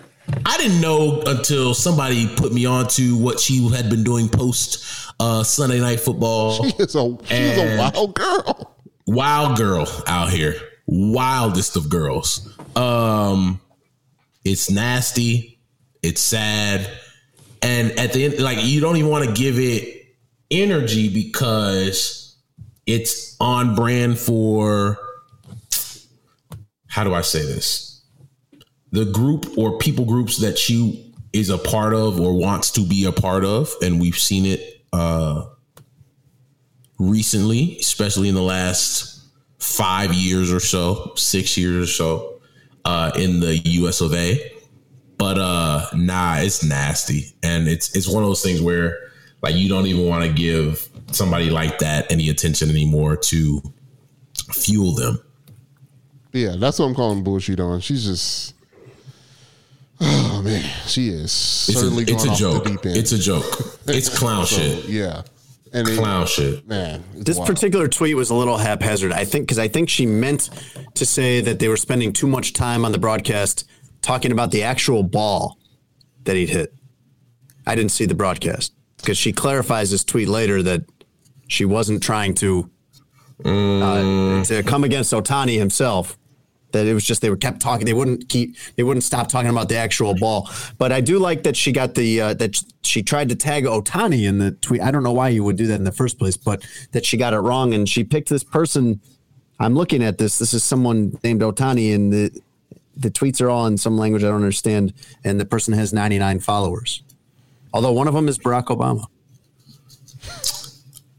I 0.45 0.57
didn't 0.59 0.81
know 0.81 1.23
until 1.27 1.73
somebody 1.73 2.29
put 2.37 2.53
me 2.53 2.67
on 2.67 2.89
to 2.89 3.17
what 3.17 3.39
she 3.39 3.69
had 3.69 3.89
been 3.89 4.03
doing 4.03 4.29
post 4.29 4.85
uh, 5.21 5.45
Sunday 5.45 5.81
night 5.81 6.01
football. 6.01 6.65
She 6.71 6.83
is 6.83 6.95
a 6.97 7.17
she 7.25 7.35
is 7.35 7.59
a 7.59 7.79
wild 7.79 8.15
girl. 8.15 8.77
wild 9.07 9.57
girl 9.57 9.87
out 10.07 10.31
here 10.31 10.55
wildest 10.89 11.77
of 11.77 11.89
girls 11.89 12.57
um 12.77 13.61
it's 14.45 14.71
nasty 14.71 15.59
it's 16.03 16.21
sad 16.21 16.89
and 17.63 17.91
at 17.99 18.13
the 18.13 18.25
end 18.25 18.39
like 18.39 18.59
you 18.63 18.81
don't 18.81 18.97
even 18.97 19.11
want 19.11 19.25
to 19.25 19.33
give 19.33 19.59
it 19.59 19.96
energy 20.51 21.13
because 21.13 22.37
it's 22.87 23.37
on 23.41 23.75
brand 23.75 24.19
for 24.19 24.99
how 26.87 27.05
do 27.05 27.15
i 27.15 27.21
say 27.21 27.43
this 27.43 28.05
the 28.93 29.05
group 29.05 29.47
or 29.59 29.79
people 29.79 30.05
groups 30.05 30.39
that 30.39 30.57
she 30.59 31.15
is 31.33 31.51
a 31.51 31.59
part 31.59 31.93
of 31.93 32.21
or 32.21 32.35
wants 32.39 32.71
to 32.71 32.87
be 32.87 33.05
a 33.05 33.13
part 33.13 33.45
of 33.45 33.73
and 33.83 34.01
we've 34.01 34.19
seen 34.19 34.47
it 34.47 34.83
uh 34.93 35.45
recently, 36.99 37.77
especially 37.79 38.29
in 38.29 38.35
the 38.35 38.43
last 38.43 39.23
five 39.59 40.13
years 40.13 40.53
or 40.53 40.61
so, 40.61 41.13
six 41.17 41.57
years 41.57 41.89
or 41.89 41.93
so, 41.93 42.41
uh, 42.85 43.11
in 43.17 43.41
the 43.41 43.57
US 43.59 44.01
of 44.01 44.15
A. 44.15 44.53
But 45.19 45.39
uh 45.39 45.87
nah, 45.95 46.37
it's 46.39 46.63
nasty. 46.63 47.33
And 47.43 47.69
it's 47.69 47.97
it's 47.97 48.07
one 48.07 48.23
of 48.23 48.29
those 48.29 48.43
things 48.43 48.61
where 48.61 48.99
like 49.47 49.55
you 49.57 49.69
don't 49.69 49.87
even 49.87 50.07
want 50.07 50.25
to 50.25 50.33
give 50.33 50.89
somebody 51.13 51.51
like 51.51 51.79
that 51.79 52.11
any 52.11 52.29
attention 52.31 52.69
anymore 52.71 53.17
to 53.17 53.63
fuel 54.53 54.95
them. 54.95 55.21
Yeah, 56.33 56.57
that's 56.59 56.79
what 56.79 56.87
I'm 56.87 56.95
calling 56.95 57.23
bullshit 57.25 57.61
on. 57.61 57.81
She's 57.81 58.05
just, 58.05 58.55
oh 60.01 60.43
man, 60.45 60.63
she 60.87 61.09
is 61.09 61.23
It's 61.25 61.75
certainly 61.81 62.05
a, 62.05 62.07
it's 62.09 62.25
going 62.25 62.29
a 62.29 62.33
off 62.33 62.39
joke. 62.39 62.65
the 62.65 62.71
deep 62.71 62.87
end. 62.87 62.97
It's 62.97 63.13
a 63.13 63.19
joke. 63.19 63.45
It's 63.87 64.09
clown 64.19 64.47
So, 64.47 64.57
shit. 64.57 64.85
Yeah, 64.87 65.23
and 65.73 65.89
it- 65.89 65.97
Clown 65.99 66.27
shit. 66.27 66.67
man, 66.67 67.05
This 67.15 67.37
wild. 67.39 67.49
particular 67.49 67.89
tweet 67.89 68.17
was 68.17 68.31
a 68.31 68.35
little 68.35 68.59
haphazard. 68.59 69.13
I 69.13 69.25
think 69.25 69.45
because 69.47 69.59
I 69.59 69.69
think 69.69 69.89
she 69.89 70.07
meant 70.07 70.51
to 70.95 71.07
say 71.07 71.41
that 71.41 71.59
they 71.59 71.69
were 71.69 71.77
spending 71.77 72.13
too 72.13 72.27
much 72.27 72.53
time 72.53 72.85
on 72.85 72.93
the 72.93 72.99
broadcast 72.99 73.65
talking 74.03 74.33
about 74.33 74.51
the 74.51 74.63
actual 74.65 75.03
ball 75.03 75.57
that 76.25 76.37
he'd 76.37 76.51
hit. 76.51 76.75
I 77.67 77.75
didn't 77.75 77.93
see 77.93 78.05
the 78.07 78.15
broadcast 78.15 78.73
because 79.07 79.17
she 79.17 79.33
clarifies 79.33 79.93
this 79.93 80.03
tweet 80.03 80.27
later 80.27 80.65
that 80.65 80.83
she 81.47 81.65
wasn't 81.65 82.03
trying 82.03 82.35
to 82.35 82.69
uh, 83.45 84.43
to 84.45 84.65
come 84.67 84.83
against 84.83 85.13
Otani 85.13 85.57
himself. 85.57 86.19
That 86.73 86.87
it 86.87 86.93
was 86.93 87.05
just 87.05 87.23
they 87.23 87.31
were 87.31 87.37
kept 87.37 87.61
talking. 87.61 87.87
They 87.87 87.95
wouldn't 87.95 88.29
keep. 88.29 88.57
They 88.75 88.83
wouldn't 88.83 89.05
stop 89.05 89.29
talking 89.29 89.49
about 89.49 89.69
the 89.69 89.77
actual 89.77 90.17
ball. 90.17 90.51
But 90.77 90.91
I 90.91 91.01
do 91.01 91.21
like 91.21 91.45
that 91.45 91.57
she 91.57 91.71
got 91.71 91.95
the 91.95 92.21
uh, 92.21 92.35
that 92.35 92.61
she 92.83 93.05
tried 93.05 93.29
to 93.29 93.37
tag 93.37 93.65
Otani 93.65 94.27
in 94.29 94.39
the 94.39 94.51
tweet. 94.51 94.81
I 94.83 94.91
don't 94.91 95.05
know 95.05 95.13
why 95.13 95.29
you 95.29 95.45
would 95.45 95.57
do 95.57 95.69
that 95.69 95.77
in 95.77 95.85
the 95.85 95.93
first 95.93 96.19
place, 96.19 96.37
but 96.37 96.67
that 96.91 97.07
she 97.07 97.17
got 97.17 97.33
it 97.33 97.39
wrong 97.39 97.73
and 97.73 97.89
she 97.89 98.03
picked 98.03 98.29
this 98.29 98.43
person. 98.43 99.01
I'm 99.61 99.75
looking 99.75 100.03
at 100.03 100.19
this. 100.19 100.39
This 100.39 100.53
is 100.53 100.65
someone 100.65 101.17
named 101.23 101.43
Otani, 101.43 101.95
and 101.95 102.13
the 102.13 102.43
the 102.97 103.11
tweets 103.11 103.41
are 103.41 103.49
all 103.49 103.67
in 103.67 103.79
some 103.79 103.97
language 103.97 104.25
I 104.25 104.27
don't 104.27 104.37
understand. 104.37 104.93
And 105.23 105.39
the 105.39 105.47
person 105.47 105.73
has 105.75 105.93
99 105.93 106.41
followers, 106.41 107.03
although 107.77 107.93
one 107.93 108.09
of 108.09 108.15
them 108.15 108.27
is 108.27 108.39
Barack 108.39 108.67
Obama. 108.67 109.05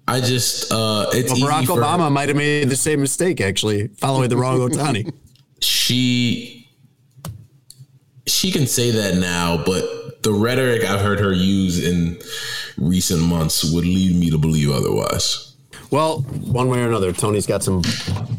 I 0.07 0.21
just 0.21 0.71
uh 0.71 1.05
it's 1.13 1.31
Well, 1.39 1.49
Barack 1.51 1.67
for- 1.67 1.79
Obama 1.81 2.11
might 2.11 2.29
have 2.29 2.37
made 2.37 2.69
the 2.69 2.75
same 2.75 2.99
mistake 3.01 3.39
actually, 3.41 3.87
following 3.89 4.29
the 4.29 4.37
wrong 4.37 4.57
Otani. 4.59 5.13
she 5.61 6.67
she 8.25 8.51
can 8.51 8.65
say 8.67 8.91
that 8.91 9.15
now, 9.15 9.57
but 9.63 10.23
the 10.23 10.33
rhetoric 10.33 10.83
I've 10.83 11.01
heard 11.01 11.19
her 11.19 11.31
use 11.33 11.83
in 11.83 12.17
recent 12.77 13.21
months 13.21 13.63
would 13.71 13.85
lead 13.85 14.15
me 14.15 14.29
to 14.31 14.37
believe 14.37 14.69
otherwise. 14.71 15.55
Well, 15.91 16.19
one 16.21 16.67
way 16.67 16.79
or 16.81 16.87
another, 16.87 17.13
Tony's 17.13 17.45
got 17.45 17.63
some 17.63 17.81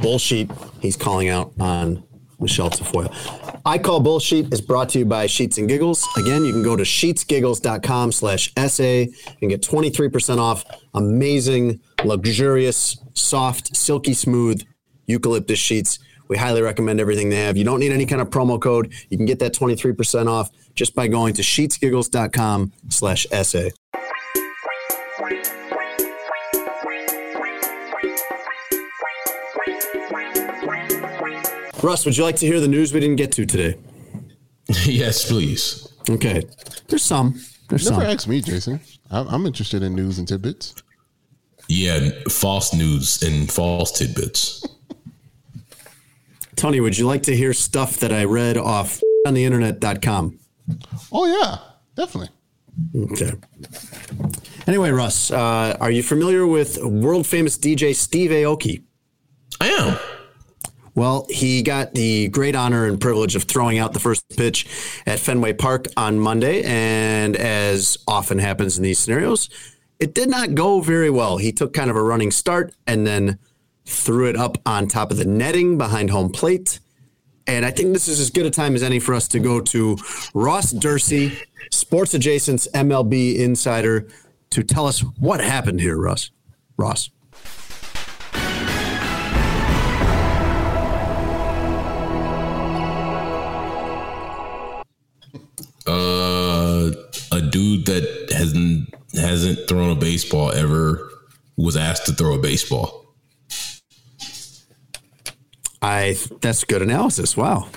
bullshit 0.01 0.51
he's 0.81 0.97
calling 0.97 1.29
out 1.31 1.53
on 1.59 2.03
Michelle 2.41 2.71
Tafoya. 2.71 3.61
I 3.65 3.79
Call 3.79 4.01
Bullshit 4.01 4.53
is 4.53 4.61
brought 4.61 4.89
to 4.91 5.01
you 5.01 5.05
by 5.05 5.27
Sheets 5.27 5.59
and 5.59 5.69
Giggles. 5.69 6.07
Again, 6.17 6.45
you 6.45 6.53
can 6.53 6.63
go 6.63 6.77
to 6.77 6.85
sheetsgiggles.com 6.85 8.13
slash 8.13 8.53
essay 8.57 9.09
and 9.41 9.51
get 9.51 9.63
23% 9.63 10.39
off 10.39 10.65
amazing, 10.95 11.81
luxurious, 12.05 12.99
soft, 13.15 13.77
silky 13.77 14.15
smooth 14.15 14.63
eucalyptus 15.07 15.59
sheets. 15.59 15.99
We 16.29 16.37
highly 16.37 16.61
recommend 16.63 17.01
everything 17.01 17.31
they 17.31 17.45
have. 17.45 17.57
You 17.57 17.65
don't 17.65 17.81
need 17.81 17.93
any 17.93 18.07
kind 18.07 18.21
of 18.21 18.29
promo 18.29 18.61
code. 18.61 18.93
You 19.09 19.17
can 19.17 19.27
get 19.27 19.39
that 19.39 19.55
23% 19.55 20.29
off 20.29 20.51
just 20.75 20.95
by 20.95 21.09
going 21.09 21.35
to 21.35 21.43
sheetsgiggles.com 21.43 22.73
slash 22.89 23.27
essay. 23.31 23.73
Russ, 31.83 32.05
would 32.05 32.17
you 32.17 32.25
like 32.25 32.37
to 32.37 32.47
hear 32.47 32.61
the 32.61 32.69
news 32.69 32.93
we 32.93 33.01
didn't 33.01 33.17
get 33.17 33.33
to 33.33 33.47
today? 33.47 33.79
yes, 34.85 35.29
please. 35.29 35.89
Okay. 36.11 36.43
There's 36.89 37.03
some. 37.03 37.41
There's 37.69 37.89
Never 37.89 38.03
some. 38.03 38.11
asked 38.11 38.29
me, 38.29 38.41
Jason. 38.41 38.81
I'm, 39.11 39.29
I'm 39.29 39.47
interested 39.47 39.83
in 39.83 39.95
news 39.95 40.19
and 40.19 40.27
tidbits. 40.27 40.75
Yeah, 41.69 42.11
false 42.31 42.75
news 42.75 43.23
and 43.23 43.51
false 43.51 43.93
tidbits. 43.93 44.67
Tony, 46.57 46.81
would 46.81 46.99
you 46.99 47.07
like 47.07 47.23
to 47.25 47.37
hear 47.37 47.53
stuff 47.53 47.99
that 47.99 48.13
I 48.13 48.25
read 48.25 48.57
off 48.57 49.01
on 49.27 49.35
the 49.35 49.45
internet.com? 49.45 50.39
Oh 51.13 51.27
yeah, 51.27 51.59
definitely. 51.95 52.31
Okay. 52.97 53.33
Anyway, 54.67 54.91
Russ, 54.91 55.31
uh, 55.31 55.77
are 55.81 55.91
you 55.91 56.03
familiar 56.03 56.47
with 56.47 56.83
world 56.83 57.27
famous 57.27 57.57
DJ 57.57 57.95
Steve 57.95 58.31
Aoki? 58.31 58.83
I 59.61 59.69
am. 59.69 60.18
Well, 60.99 61.27
he 61.31 61.63
got 61.63 61.95
the 61.95 62.27
great 62.27 62.57
honor 62.57 62.85
and 62.85 63.01
privilege 63.01 63.37
of 63.37 63.45
throwing 63.45 63.79
out 63.79 63.93
the 63.93 64.01
first 64.01 64.29
pitch 64.37 64.67
at 65.07 65.21
Fenway 65.21 65.53
Park 65.53 65.87
on 65.97 66.19
Monday. 66.19 66.65
And 66.65 67.37
as 67.37 67.99
often 68.09 68.41
happens 68.41 68.77
in 68.77 68.83
these 68.83 68.99
scenarios, 68.99 69.49
it 70.01 70.13
did 70.13 70.29
not 70.29 70.57
go 70.57 70.81
very 70.81 71.09
well. 71.09 71.37
He 71.37 71.53
took 71.53 71.73
kind 71.73 71.89
of 71.89 71.95
a 71.95 72.03
running 72.03 72.33
start 72.33 72.75
and 72.85 73.07
then 73.07 73.39
threw 73.85 74.29
it 74.29 74.35
up 74.35 74.59
on 74.67 74.89
top 74.89 75.13
of 75.13 75.19
the 75.19 75.25
netting 75.25 75.79
behind 75.79 76.11
home 76.11 76.31
plate. 76.31 76.81
And 77.47 77.65
I 77.65 77.71
think 77.71 77.93
this 77.93 78.09
is 78.09 78.19
as 78.19 78.31
good 78.31 78.47
a 78.47 78.51
time 78.51 78.75
as 78.75 78.83
any 78.83 78.99
for 78.99 79.15
us 79.15 79.29
to 79.29 79.39
go 79.39 79.61
to 79.61 79.97
Ross 80.35 80.73
Dorsey, 80.73 81.39
Sports 81.71 82.13
Adjacent's 82.13 82.67
MLB 82.75 83.37
insider, 83.37 84.09
to 84.51 84.65
tell 84.65 84.89
us 84.89 84.99
what 85.21 85.41
happened 85.41 85.81
here, 85.81 85.97
Russ. 85.97 86.33
Ross. 86.77 87.09
Uh, 95.89 96.93
a 97.33 97.41
dude 97.41 97.87
that 97.87 98.29
hasn't 98.31 98.95
hasn't 99.15 99.67
thrown 99.69 99.91
a 99.91 99.95
baseball 99.95 100.53
ever 100.53 101.09
was 101.57 101.77
asked 101.77 102.07
to 102.07 102.13
throw 102.13 102.35
a 102.35 102.39
baseball. 102.39 103.07
I 105.81 106.17
that's 106.41 106.65
good 106.65 106.83
analysis. 106.83 107.37
Wow, 107.37 107.69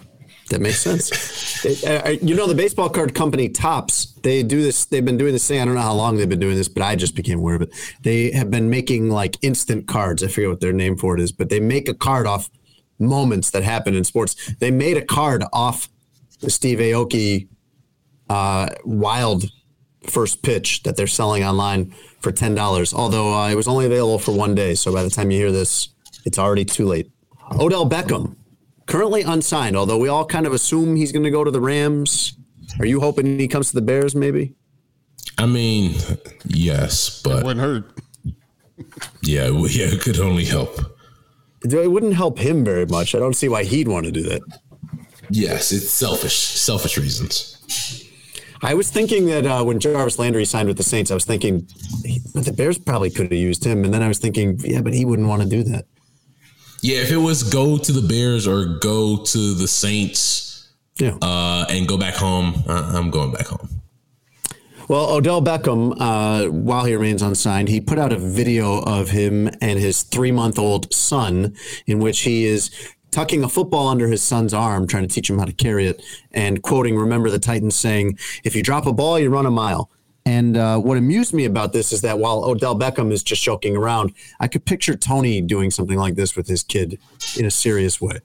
that 0.50 0.62
makes 0.62 0.80
sense. 0.82 1.12
It- 1.64 1.84
uh, 1.86 2.10
you 2.24 2.34
know, 2.34 2.48
the 2.48 2.56
baseball 2.56 2.90
card 2.90 3.14
company 3.14 3.48
Topps 3.48 4.14
they 4.24 4.42
do 4.42 4.64
this. 4.64 4.86
They've 4.86 5.06
been 5.06 5.18
doing 5.18 5.32
this 5.32 5.48
thing. 5.48 5.62
I 5.62 5.66
don't 5.66 5.76
know 5.76 5.82
how 5.82 5.94
long 5.94 6.18
they've 6.18 6.28
been 6.28 6.40
doing 6.40 6.56
this, 6.56 6.68
but 6.68 6.82
I 6.82 6.96
just 6.96 7.16
became 7.16 7.38
aware 7.38 7.54
of 7.54 7.62
it. 7.62 7.70
They 8.02 8.32
have 8.32 8.50
been 8.50 8.68
making 8.70 9.12
like 9.12 9.38
instant 9.44 9.88
cards. 9.88 10.24
I 10.24 10.28
forget 10.28 10.50
what 10.50 10.60
their 10.60 10.74
name 10.74 10.98
for 10.98 11.16
it 11.16 11.22
is, 11.22 11.32
but 11.32 11.50
they 11.50 11.60
make 11.60 11.88
a 11.88 11.94
card 11.94 12.26
off 12.26 12.50
moments 12.98 13.52
that 13.52 13.62
happen 13.62 13.94
in 13.96 14.04
sports. 14.04 14.56
They 14.60 14.72
made 14.72 14.98
a 14.98 15.06
card 15.06 15.44
off 15.54 15.88
the 16.40 16.50
Steve 16.50 16.80
Aoki 16.80 17.48
uh, 18.32 18.68
wild 18.86 19.44
first 20.08 20.41
pitch 20.41 20.84
that 20.84 20.95
they're 20.98 21.08
selling 21.08 21.44
online 21.44 21.94
for 22.20 22.32
ten 22.32 22.56
dollars. 22.56 22.94
Although 22.94 23.34
uh, 23.34 23.49
it 23.49 23.56
was 23.56 23.68
only 23.68 23.86
available 23.86 24.20
for 24.20 24.32
one 24.32 24.56
day, 24.56 24.74
so 24.76 24.94
by 24.94 25.03
the 25.03 25.10
time 25.10 25.32
you 25.32 25.38
hear 25.38 25.52
this, 25.52 25.90
it's 26.26 26.40
already 26.40 26.66
too 26.66 26.86
late. 26.86 27.12
Odell 27.60 27.90
Beckham, 27.90 28.36
currently 28.86 29.22
unsigned, 29.24 29.76
although 29.76 29.98
we 29.98 30.08
all 30.08 30.26
kind 30.26 30.45
of 30.48 30.53
assume 30.53 30.95
he's 30.95 31.12
going 31.12 31.26
to 31.26 31.32
go 31.32 31.44
to 31.44 31.52
the 31.52 31.60
Rams. 31.62 32.38
Are 32.80 32.86
you 32.86 33.02
hoping 33.02 33.38
he 33.38 33.48
comes 33.48 33.70
to 33.70 33.76
the 33.76 33.82
Bears? 33.82 34.16
Maybe. 34.16 34.56
I 35.38 35.45
mean, 35.45 35.95
yes, 36.45 37.22
but 37.22 37.44
Wouldn't 37.44 37.60
hurt. 37.66 37.91
yeah, 39.22 39.49
well, 39.49 39.68
yeah, 39.78 39.88
it 39.88 40.02
could 40.02 40.20
only 40.20 40.45
help. 40.45 40.80
It 41.64 41.91
wouldn't 41.91 42.16
help 42.16 42.40
him 42.40 42.64
very 42.64 42.86
much. 42.86 43.14
I 43.14 43.20
don't 43.20 43.36
see 43.36 43.49
why 43.49 43.64
he'd 43.64 43.88
want 43.88 44.06
to 44.06 44.12
do 44.12 44.24
that. 44.24 44.41
Yes, 45.30 45.72
it's 45.72 45.90
selfish, 45.90 46.38
selfish 46.38 46.98
reasons. 46.98 47.58
I 48.64 48.74
was 48.76 48.92
thinking 48.92 49.26
that 49.26 49.46
uh, 49.46 49.64
when 49.64 49.80
Jarvis 49.80 50.20
Landry 50.20 50.46
signed 50.46 50.68
with 50.68 50.78
the 50.78 50.84
Saints, 50.84 51.10
I 51.10 51.16
was 51.16 51.26
thinking 51.26 51.68
but 52.34 52.46
the 52.46 52.54
Bears 52.54 52.78
probably 52.78 53.10
could 53.10 53.32
have 53.32 53.40
used 53.40 53.64
him, 53.66 53.84
and 53.84 53.94
then 53.94 54.04
I 54.04 54.08
was 54.08 54.20
thinking, 54.20 54.60
yeah, 54.64 54.82
but 54.82 54.94
he 54.94 55.04
wouldn't 55.06 55.28
want 55.28 55.42
to 55.42 55.48
do 55.50 55.64
that. 55.64 55.86
Yeah, 56.82 56.98
if 57.00 57.12
it 57.12 57.18
was 57.18 57.44
go 57.44 57.78
to 57.78 57.92
the 57.92 58.08
Bears 58.08 58.48
or 58.48 58.66
go 58.80 59.18
to 59.24 59.54
the 59.54 59.68
Saints, 59.68 60.70
Yeah. 61.00 61.18
uh, 61.22 61.66
and 61.70 61.88
go 61.88 61.98
back 61.98 62.16
home. 62.16 62.64
Uh, 62.68 62.92
I'm 62.96 63.10
going 63.10 63.32
back 63.32 63.48
home. 63.48 63.70
Well, 64.88 65.10
Odell 65.10 65.42
Beckham, 65.42 65.96
uh, 66.00 66.50
while 66.52 66.84
he 66.86 66.94
remains 66.96 67.22
unsigned, 67.22 67.70
he 67.70 67.80
put 67.80 67.98
out 67.98 68.12
a 68.12 68.18
video 68.18 68.80
of 68.82 69.10
him 69.12 69.50
and 69.62 69.80
his 69.80 70.04
three 70.04 70.32
month 70.32 70.60
old 70.60 70.94
son 70.94 71.56
in 71.88 72.00
which 72.00 72.22
he 72.22 72.46
is 72.46 72.72
tucking 73.12 73.44
a 73.44 73.50
football 73.50 73.88
under 73.88 74.08
his 74.08 74.24
son's 74.24 74.54
arm, 74.54 74.88
trying 74.88 75.08
to 75.08 75.14
teach 75.14 75.30
him 75.30 75.38
how 75.38 75.46
to 75.46 75.54
carry 75.54 75.88
it, 75.88 76.04
and 76.32 76.62
quoting, 76.64 76.98
Remember 76.98 77.30
the 77.30 77.40
Titans 77.40 77.76
saying, 77.76 78.18
If 78.44 78.56
you 78.56 78.64
drop 78.64 78.86
a 78.86 78.94
ball, 78.94 79.20
you 79.20 79.30
run 79.30 79.46
a 79.46 79.52
mile. 79.52 79.90
And 80.26 80.56
uh, 80.56 80.78
what 80.78 80.98
amused 80.98 81.34
me 81.34 81.46
about 81.46 81.74
this 81.74 81.92
is 81.92 82.02
that 82.02 82.20
while 82.20 82.44
Odell 82.44 82.78
Beckham 82.78 83.12
is 83.12 83.24
just 83.24 83.42
joking 83.44 83.76
around, 83.76 84.14
I 84.40 84.48
could 84.48 84.66
picture 84.66 84.96
Tony 84.96 85.42
doing 85.42 85.72
something 85.72 85.98
like 85.98 86.16
this 86.16 86.36
with 86.36 86.48
his 86.48 86.64
kid 86.64 87.00
in 87.38 87.46
a 87.46 87.52
serious 87.52 88.00
way. 88.00 88.20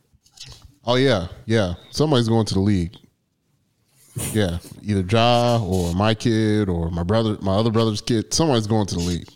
Oh 0.84 0.96
yeah, 0.96 1.28
yeah. 1.46 1.74
Somebody's 1.90 2.28
going 2.28 2.46
to 2.46 2.54
the 2.54 2.60
league. 2.60 2.94
Yeah, 4.32 4.58
either 4.82 5.00
Ja 5.00 5.62
or 5.62 5.94
my 5.94 6.14
kid 6.14 6.68
or 6.68 6.90
my 6.90 7.02
brother, 7.02 7.36
my 7.42 7.54
other 7.54 7.70
brother's 7.70 8.00
kid. 8.00 8.32
Somebody's 8.32 8.66
going 8.66 8.86
to 8.86 8.94
the 8.94 9.00
league. 9.00 9.28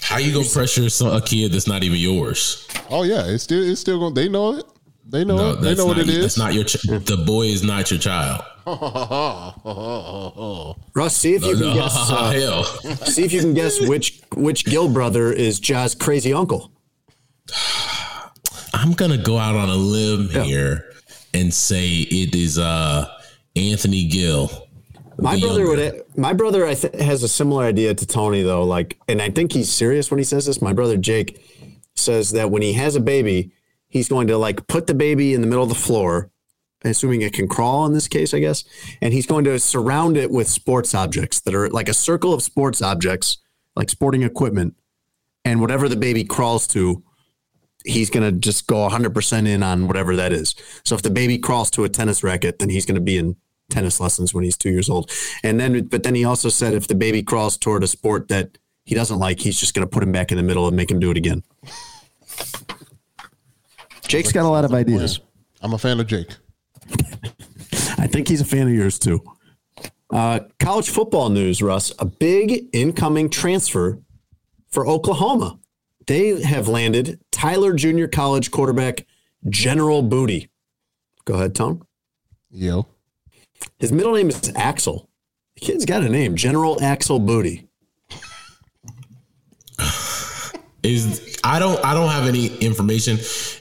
How 0.00 0.18
you 0.18 0.32
gonna 0.32 0.48
pressure 0.48 0.88
some, 0.88 1.08
a 1.08 1.20
kid 1.20 1.52
that's 1.52 1.66
not 1.66 1.82
even 1.82 1.98
yours? 1.98 2.66
Oh 2.90 3.02
yeah, 3.02 3.26
it's 3.26 3.44
still 3.44 3.62
it's 3.62 3.80
still 3.80 3.98
going. 3.98 4.14
They 4.14 4.28
know 4.28 4.56
it. 4.58 4.64
They 5.06 5.24
know. 5.24 5.36
No, 5.36 5.52
it. 5.52 5.56
They 5.56 5.68
that's 5.68 5.78
know 5.78 5.86
what 5.86 5.96
not, 5.96 6.08
it 6.08 6.14
is. 6.14 6.20
That's 6.20 6.38
not 6.38 6.54
your. 6.54 6.64
Ch- 6.64 6.82
the 6.82 7.22
boy 7.26 7.46
is 7.46 7.62
not 7.62 7.90
your 7.90 7.98
child. 7.98 8.42
Russ, 10.94 11.16
see 11.16 11.34
if 11.34 11.44
you 11.44 11.56
can 11.56 11.74
guess. 11.74 11.96
Uh, 12.10 12.30
Hell, 12.32 12.64
see 12.64 13.24
if 13.24 13.32
you 13.32 13.40
can 13.40 13.54
guess 13.54 13.80
which 13.80 14.20
which 14.34 14.64
Gill 14.64 14.88
brother 14.88 15.32
is 15.32 15.58
Ja's 15.58 15.94
crazy 15.94 16.32
uncle. 16.32 16.70
I'm 18.74 18.92
gonna 18.92 19.18
go 19.18 19.38
out 19.38 19.56
on 19.56 19.68
a 19.68 19.74
limb 19.76 20.28
here 20.28 20.92
and 21.32 21.52
say 21.52 21.88
it 21.88 22.34
is 22.34 22.58
uh 22.58 23.08
Anthony 23.56 24.06
Gill. 24.06 24.67
My 25.18 25.38
brother 25.38 25.64
younger. 25.64 25.92
would. 25.92 26.04
My 26.16 26.32
brother 26.32 26.66
I 26.66 26.74
th- 26.74 26.94
has 26.94 27.22
a 27.22 27.28
similar 27.28 27.64
idea 27.64 27.94
to 27.94 28.06
Tony 28.06 28.42
though. 28.42 28.64
Like, 28.64 28.98
and 29.08 29.20
I 29.20 29.30
think 29.30 29.52
he's 29.52 29.72
serious 29.72 30.10
when 30.10 30.18
he 30.18 30.24
says 30.24 30.46
this. 30.46 30.62
My 30.62 30.72
brother 30.72 30.96
Jake 30.96 31.44
says 31.96 32.30
that 32.30 32.50
when 32.50 32.62
he 32.62 32.74
has 32.74 32.94
a 32.94 33.00
baby, 33.00 33.52
he's 33.88 34.08
going 34.08 34.28
to 34.28 34.38
like 34.38 34.66
put 34.68 34.86
the 34.86 34.94
baby 34.94 35.34
in 35.34 35.40
the 35.40 35.46
middle 35.48 35.64
of 35.64 35.68
the 35.68 35.74
floor, 35.74 36.30
assuming 36.84 37.22
it 37.22 37.32
can 37.32 37.48
crawl 37.48 37.84
in 37.86 37.92
this 37.92 38.06
case, 38.06 38.32
I 38.32 38.38
guess, 38.38 38.64
and 39.02 39.12
he's 39.12 39.26
going 39.26 39.44
to 39.44 39.58
surround 39.58 40.16
it 40.16 40.30
with 40.30 40.48
sports 40.48 40.94
objects 40.94 41.40
that 41.40 41.54
are 41.54 41.68
like 41.70 41.88
a 41.88 41.94
circle 41.94 42.32
of 42.32 42.42
sports 42.42 42.80
objects, 42.80 43.38
like 43.74 43.90
sporting 43.90 44.22
equipment, 44.22 44.76
and 45.44 45.60
whatever 45.60 45.88
the 45.88 45.96
baby 45.96 46.24
crawls 46.24 46.66
to. 46.68 47.02
He's 47.84 48.10
going 48.10 48.24
to 48.24 48.38
just 48.38 48.66
go 48.66 48.88
100% 48.88 49.48
in 49.48 49.62
on 49.62 49.86
whatever 49.86 50.16
that 50.16 50.32
is. 50.32 50.54
So 50.84 50.94
if 50.94 51.02
the 51.02 51.10
baby 51.10 51.38
crawls 51.38 51.70
to 51.70 51.84
a 51.84 51.88
tennis 51.88 52.22
racket, 52.22 52.58
then 52.58 52.68
he's 52.68 52.84
going 52.84 52.96
to 52.96 53.00
be 53.00 53.16
in 53.16 53.36
tennis 53.70 54.00
lessons 54.00 54.32
when 54.34 54.44
he's 54.44 54.56
two 54.56 54.70
years 54.70 54.88
old. 54.88 55.10
And 55.42 55.58
then, 55.60 55.86
but 55.86 56.02
then 56.02 56.14
he 56.14 56.24
also 56.24 56.48
said 56.48 56.74
if 56.74 56.88
the 56.88 56.94
baby 56.94 57.22
crawls 57.22 57.56
toward 57.56 57.82
a 57.82 57.86
sport 57.86 58.28
that 58.28 58.58
he 58.84 58.94
doesn't 58.94 59.18
like, 59.18 59.40
he's 59.40 59.60
just 59.60 59.74
going 59.74 59.86
to 59.86 59.90
put 59.90 60.02
him 60.02 60.12
back 60.12 60.30
in 60.30 60.36
the 60.36 60.42
middle 60.42 60.66
and 60.66 60.76
make 60.76 60.90
him 60.90 60.98
do 60.98 61.10
it 61.10 61.16
again. 61.16 61.42
Jake's 64.06 64.32
got 64.32 64.44
a 64.44 64.48
lot 64.48 64.64
of 64.64 64.72
ideas. 64.72 65.20
I'm 65.60 65.74
a 65.74 65.78
fan 65.78 66.00
of 66.00 66.06
Jake. 66.06 66.28
I 67.98 68.06
think 68.06 68.28
he's 68.28 68.40
a 68.40 68.44
fan 68.44 68.68
of 68.68 68.74
yours 68.74 68.98
too. 68.98 69.20
Uh, 70.10 70.40
college 70.58 70.88
football 70.88 71.28
news, 71.28 71.60
Russ. 71.60 71.92
A 71.98 72.06
big 72.06 72.68
incoming 72.72 73.28
transfer 73.28 73.98
for 74.70 74.86
Oklahoma. 74.86 75.58
They 76.06 76.42
have 76.42 76.68
landed 76.68 77.20
Tyler 77.30 77.74
Junior 77.74 78.08
College 78.08 78.50
quarterback 78.50 79.06
General 79.48 80.02
Booty. 80.02 80.48
Go 81.26 81.34
ahead, 81.34 81.54
Tom. 81.54 81.86
Yo, 82.50 82.86
His 83.78 83.92
middle 83.92 84.14
name 84.14 84.28
is 84.28 84.52
Axel. 84.56 85.08
The 85.54 85.60
kid's 85.66 85.84
got 85.84 86.02
a 86.02 86.08
name, 86.08 86.36
General 86.36 86.82
Axel 86.82 87.18
Booty. 87.18 87.68
Is 90.84 91.36
I 91.42 91.58
don't 91.58 91.84
I 91.84 91.92
don't 91.92 92.08
have 92.08 92.26
any 92.28 92.56
information. 92.58 93.18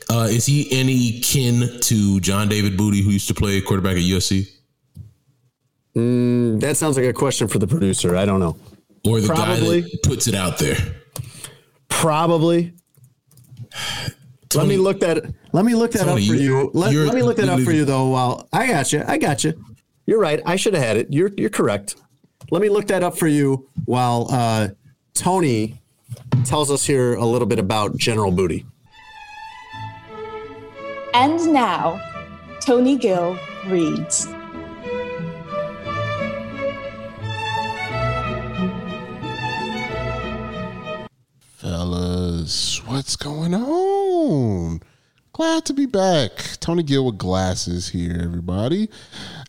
Uh, 0.10 0.28
is 0.30 0.46
he 0.46 0.68
any 0.72 1.20
kin 1.22 1.80
to 1.82 2.20
John 2.20 2.48
David 2.48 2.78
Booty, 2.78 3.02
who 3.02 3.10
used 3.10 3.28
to 3.28 3.34
play 3.34 3.60
quarterback 3.60 3.98
at 3.98 4.04
USC, 4.04 4.48
That 5.96 6.78
sounds 6.78 6.96
like 6.96 7.08
a 7.08 7.14
question 7.14 7.48
for 7.48 7.58
the 7.60 7.68
producer. 7.68 8.16
I 8.16 8.26
don't 8.26 8.40
know. 8.40 8.56
or 9.06 9.20
the 9.20 9.28
Probably. 9.28 9.82
guy 9.82 9.88
that 9.92 10.04
puts 10.04 10.28
it 10.28 10.36
out 10.36 10.60
there? 10.60 10.78
Probably. 11.90 12.74
let 14.54 14.68
me 14.68 14.78
look 14.78 15.00
that. 15.00 15.34
Let 15.54 15.66
me 15.66 15.74
look 15.74 15.92
that 15.94 16.06
Tony, 16.06 16.22
up 16.24 16.28
for 16.30 16.36
you-. 16.36 16.70
Let, 16.74 16.94
let 16.94 17.16
me 17.16 17.24
look 17.24 17.38
that 17.38 17.50
up 17.50 17.60
for 17.62 17.72
you- 17.72 17.80
you, 17.80 17.86
though. 17.86 18.10
While 18.10 18.48
I 18.54 18.68
got 18.68 18.94
you, 18.94 19.04
I 19.08 19.18
got 19.18 19.44
you. 19.44 19.54
You're 20.08 20.20
right. 20.20 20.42
I 20.46 20.56
should 20.56 20.74
have 20.74 20.84
had 20.84 20.98
it. 20.98 21.08
You're 21.12 21.32
you're 21.38 21.52
correct. 21.52 21.96
Let 22.50 22.62
me 22.62 22.70
look 22.70 22.88
that 22.88 23.04
up 23.04 23.18
for 23.18 23.28
you 23.28 23.70
while 23.86 24.28
uh, 24.32 24.70
Tony 25.14 25.82
tells 26.46 26.72
us 26.72 26.86
here 26.86 27.14
a 27.14 27.26
little 27.26 27.48
bit 27.48 27.60
about 27.60 27.98
General 27.98 28.32
Booty. 28.32 28.66
And 31.14 31.54
now, 31.54 32.02
Tony 32.62 32.96
Gill 32.96 33.38
reads. 33.68 34.28
fellas, 41.68 42.82
what's 42.86 43.18
going 43.18 43.54
on? 43.54 44.80
Glad 45.34 45.66
to 45.66 45.74
be 45.74 45.86
back. 45.86 46.32
Tony 46.60 46.82
Gill 46.82 47.06
with 47.06 47.18
glasses 47.18 47.90
here, 47.90 48.20
everybody. 48.24 48.90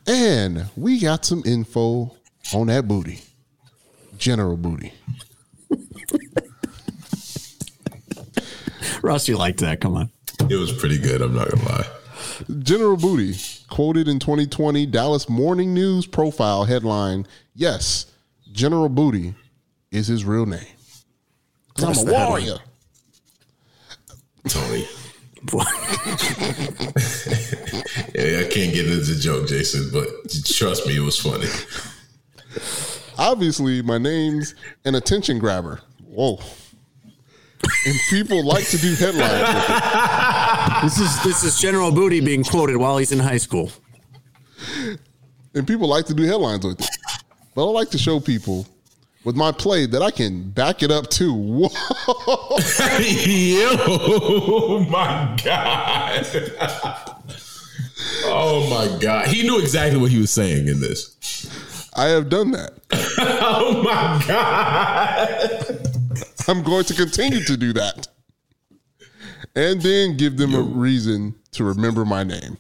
And 0.09 0.65
we 0.75 0.99
got 0.99 1.25
some 1.27 1.43
info 1.45 2.17
on 2.55 2.69
that 2.69 2.89
booty. 2.89 3.21
General 4.17 4.57
booty. 4.57 4.95
Russ, 9.03 9.29
you 9.29 9.37
liked 9.37 9.61
that? 9.61 9.81
Come 9.81 9.97
on. 9.97 10.11
It 10.49 10.57
was 10.57 10.73
pretty 10.73 10.99
good. 10.99 11.21
I'm 11.21 11.35
not 11.35 11.51
gonna 11.51 11.69
lie. 11.69 11.87
General 12.61 12.97
Booty, 12.97 13.37
quoted 13.69 14.09
in 14.09 14.19
2020 14.19 14.87
Dallas 14.87 15.29
Morning 15.29 15.75
News 15.75 16.07
profile 16.07 16.65
headline 16.65 17.27
Yes, 17.55 18.07
General 18.53 18.89
Booty 18.89 19.35
is 19.91 20.07
his 20.07 20.25
real 20.25 20.47
name. 20.47 20.61
I'm 21.79 21.97
a 21.97 22.03
warrior. 22.05 22.59
Tony. 24.49 24.87
Yeah, 28.15 28.41
I 28.41 28.49
can't 28.51 28.75
get 28.75 28.87
into 28.87 29.01
the 29.01 29.19
joke, 29.21 29.49
Jason, 29.49 29.91
but 29.93 30.09
trust 30.45 30.87
me, 30.87 30.97
it 30.97 31.01
was 31.01 31.19
funny. 31.19 31.49
Obviously, 33.19 33.83
my 33.83 33.99
name's 33.99 34.55
an 34.85 34.95
attention 34.95 35.39
grabber. 35.39 35.81
Whoa. 36.07 36.39
And 37.87 37.97
people 38.11 38.45
like 38.45 38.67
to 38.69 38.79
do 38.79 38.95
headlines 38.95 39.55
with 39.55 39.65
it. 39.69 40.83
This 40.83 40.99
is 40.99 41.23
this 41.23 41.45
is 41.45 41.59
General 41.61 41.91
Booty 41.91 42.21
being 42.21 42.45
quoted 42.45 42.77
while 42.77 42.99
he's 42.99 43.13
in 43.13 43.19
high 43.19 43.39
school. 43.39 43.71
And 45.55 45.67
people 45.67 45.89
like 45.89 46.07
to 46.07 46.15
do 46.15 46.23
headlines 46.25 46.65
with 46.65 46.81
it. 46.81 46.89
But 47.55 47.67
I 47.67 47.71
like 47.71 47.91
to 47.91 47.99
show 47.99 48.21
people 48.21 48.67
with 49.25 49.37
my 49.37 49.53
play 49.53 49.87
that 49.87 50.03
I 50.03 50.11
can 50.11 50.51
back 50.51 50.83
it 50.83 50.91
up 50.91 51.09
too. 51.11 51.33
Whoa. 51.69 52.59
Yo, 53.01 54.81
my 54.89 55.37
God. 55.45 56.27
oh 58.25 58.69
my 58.71 58.99
God. 59.01 59.29
He 59.29 59.43
knew 59.43 59.59
exactly 59.61 60.01
what 60.01 60.11
he 60.11 60.19
was 60.19 60.31
saying 60.31 60.69
in 60.69 60.81
this. 60.81 61.17
I 61.97 62.07
have 62.07 62.29
done 62.29 62.53
that. 62.53 62.73
Oh 63.21 63.83
my 63.83 64.25
God. 64.27 65.89
I'm 66.49 66.63
going 66.63 66.85
to 66.85 66.95
continue 66.95 67.43
to 67.45 67.57
do 67.57 67.73
that. 67.73 68.07
And 69.57 69.83
then 69.83 70.17
give 70.17 70.37
them 70.37 70.55
a 70.55 70.61
reason 70.61 71.35
to 71.53 71.65
remember 71.65 72.05
my 72.05 72.23
name. 72.25 72.59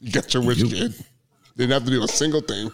You 0.00 0.12
got 0.12 0.34
your 0.34 0.42
wish, 0.42 0.62
kid. 0.62 0.94
Didn't 1.56 1.72
have 1.72 1.84
to 1.84 1.90
do 1.90 2.02
a 2.02 2.08
single 2.08 2.40
thing. 2.40 2.70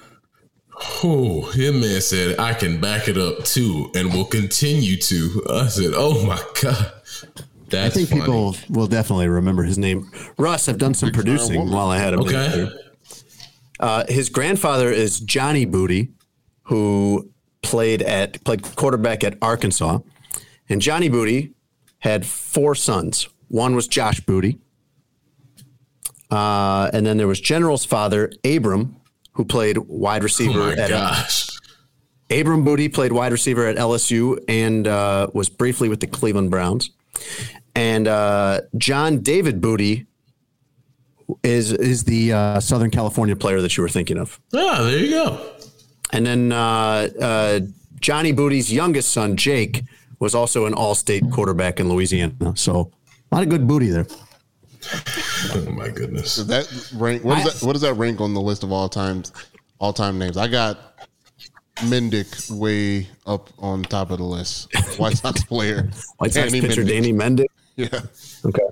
Oh, 1.02 1.42
him 1.52 1.80
man 1.80 2.00
said, 2.00 2.38
I 2.38 2.54
can 2.54 2.80
back 2.80 3.08
it 3.08 3.18
up 3.18 3.44
too 3.44 3.90
and 3.94 4.12
will 4.12 4.24
continue 4.24 4.96
to. 4.96 5.42
I 5.50 5.66
said, 5.68 5.92
oh 5.94 6.26
my 6.26 6.42
God. 6.62 6.92
That's 7.68 7.94
I 7.94 7.98
think 7.98 8.08
funny. 8.10 8.20
people 8.20 8.56
will 8.68 8.86
definitely 8.86 9.28
remember 9.28 9.62
his 9.62 9.78
name. 9.78 10.10
Russ, 10.38 10.68
I've 10.68 10.78
done 10.78 10.94
some 10.94 11.10
producing 11.12 11.70
while 11.70 11.88
I 11.88 11.98
had 11.98 12.14
him. 12.14 12.20
Okay. 12.20 12.68
Uh, 13.80 14.04
his 14.08 14.28
grandfather 14.28 14.90
is 14.90 15.20
Johnny 15.20 15.64
Booty, 15.64 16.10
who 16.62 17.30
played 17.62 18.02
at 18.02 18.42
played 18.44 18.62
quarterback 18.76 19.24
at 19.24 19.36
Arkansas, 19.42 19.98
and 20.68 20.80
Johnny 20.80 21.08
Booty 21.08 21.54
had 21.98 22.24
four 22.24 22.74
sons. 22.74 23.28
One 23.48 23.74
was 23.74 23.88
Josh 23.88 24.20
Booty, 24.20 24.58
uh, 26.30 26.90
and 26.92 27.04
then 27.04 27.16
there 27.16 27.26
was 27.26 27.40
General's 27.40 27.84
father, 27.84 28.30
Abram, 28.44 28.96
who 29.34 29.44
played 29.44 29.78
wide 29.78 30.22
Oh 30.22 30.24
receiver 30.24 30.58
my 30.58 30.72
at 30.72 30.88
gosh. 30.88 31.48
Abram 32.30 32.64
Booty 32.64 32.88
played 32.88 33.12
wide 33.12 33.32
receiver 33.32 33.66
at 33.66 33.76
LSU 33.76 34.38
and 34.48 34.86
uh, 34.86 35.28
was 35.34 35.48
briefly 35.48 35.88
with 35.88 36.00
the 36.00 36.06
Cleveland 36.06 36.50
Browns. 36.50 36.90
And 37.74 38.08
uh, 38.08 38.62
John 38.76 39.20
David 39.20 39.60
Booty 39.60 40.06
is 41.42 41.72
is 41.72 42.04
the 42.04 42.32
uh, 42.32 42.60
Southern 42.60 42.90
California 42.90 43.36
player 43.36 43.60
that 43.60 43.76
you 43.76 43.82
were 43.82 43.88
thinking 43.88 44.18
of. 44.18 44.40
Ah, 44.54 44.82
there 44.82 44.98
you 44.98 45.10
go. 45.10 45.52
And 46.12 46.24
then 46.24 46.52
uh, 46.52 47.08
uh, 47.20 47.60
Johnny 48.00 48.32
Booty's 48.32 48.72
youngest 48.72 49.10
son, 49.12 49.36
Jake, 49.36 49.82
was 50.20 50.34
also 50.34 50.66
an 50.66 50.74
all-state 50.74 51.24
quarterback 51.32 51.80
in 51.80 51.88
Louisiana. 51.88 52.52
So 52.56 52.92
a 53.32 53.34
lot 53.34 53.42
of 53.42 53.48
good 53.48 53.66
booty 53.66 53.88
there. 53.88 54.06
Oh 55.54 55.70
my 55.72 55.88
goodness. 55.88 56.36
Does 56.36 56.46
that 56.48 56.92
rank? 56.94 57.24
What, 57.24 57.38
is 57.38 57.60
that, 57.60 57.66
what 57.66 57.72
does 57.72 57.82
that 57.82 57.94
rank 57.94 58.20
on 58.20 58.34
the 58.34 58.40
list 58.40 58.62
of 58.62 58.72
all 58.72 58.88
times, 58.88 59.32
all 59.78 59.92
time 59.92 60.18
names? 60.18 60.36
I 60.36 60.48
got 60.48 60.78
Mendick 61.76 62.50
way 62.50 63.08
up 63.26 63.50
on 63.58 63.82
top 63.82 64.10
of 64.10 64.18
the 64.18 64.24
list. 64.24 64.68
White 64.98 65.16
Sox 65.16 65.42
player. 65.44 65.90
White 66.18 66.32
Sox 66.32 66.50
Danny 66.52 66.60
pitcher 66.60 66.82
Mendick. 66.82 66.88
Danny 66.88 67.12
Mendick. 67.12 67.46
Yeah. 67.76 68.00
Okay. 68.44 68.62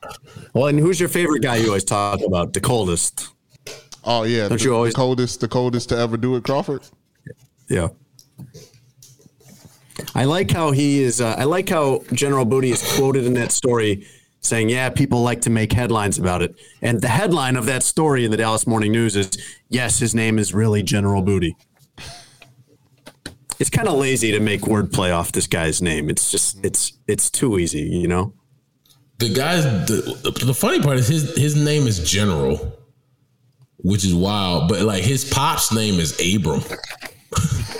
Well, 0.54 0.66
and 0.68 0.78
who's 0.78 1.00
your 1.00 1.08
favorite 1.08 1.42
guy 1.42 1.56
you 1.56 1.66
always 1.68 1.84
talk 1.84 2.20
about? 2.24 2.52
The 2.52 2.60
coldest. 2.60 3.28
Oh 4.04 4.22
yeah. 4.24 4.48
Don't 4.48 4.58
the, 4.58 4.64
you 4.64 4.74
always- 4.74 4.92
the 4.94 4.96
coldest, 4.98 5.40
the 5.40 5.48
coldest 5.48 5.88
to 5.88 5.96
ever 5.98 6.16
do 6.16 6.36
it, 6.36 6.44
Crawford. 6.44 6.82
Yeah. 7.68 7.88
I 10.14 10.24
like 10.24 10.50
how 10.50 10.70
he 10.72 11.02
is. 11.02 11.20
Uh, 11.20 11.34
I 11.38 11.44
like 11.44 11.68
how 11.68 12.02
General 12.12 12.44
Booty 12.44 12.70
is 12.70 12.82
quoted 12.96 13.24
in 13.24 13.34
that 13.34 13.52
story 13.52 14.06
saying, 14.42 14.68
"Yeah, 14.68 14.90
people 14.90 15.22
like 15.22 15.40
to 15.42 15.50
make 15.50 15.72
headlines 15.72 16.18
about 16.18 16.42
it." 16.42 16.54
And 16.80 17.00
the 17.00 17.08
headline 17.08 17.56
of 17.56 17.66
that 17.66 17.82
story 17.82 18.24
in 18.24 18.30
the 18.30 18.36
Dallas 18.36 18.66
Morning 18.66 18.92
News 18.92 19.16
is, 19.16 19.30
"Yes, 19.68 19.98
his 19.98 20.14
name 20.14 20.38
is 20.38 20.52
really 20.52 20.82
General 20.82 21.22
Booty." 21.22 21.56
It's 23.58 23.70
kind 23.70 23.86
of 23.86 23.94
lazy 23.94 24.32
to 24.32 24.40
make 24.40 24.62
wordplay 24.62 25.16
off 25.16 25.30
this 25.30 25.46
guy's 25.46 25.80
name. 25.80 26.10
It's 26.10 26.30
just 26.30 26.64
it's 26.64 26.92
it's 27.06 27.30
too 27.30 27.58
easy, 27.58 27.82
you 27.82 28.08
know. 28.08 28.34
The 29.18 29.28
guys, 29.28 29.62
the, 29.86 30.32
the 30.44 30.54
funny 30.54 30.80
part 30.80 30.98
is 30.98 31.06
his 31.06 31.36
his 31.36 31.54
name 31.54 31.86
is 31.86 32.00
General, 32.00 32.76
which 33.76 34.04
is 34.04 34.14
wild. 34.14 34.68
But 34.68 34.82
like 34.82 35.04
his 35.04 35.24
pop's 35.24 35.72
name 35.72 36.00
is 36.00 36.12
Abram. 36.20 36.62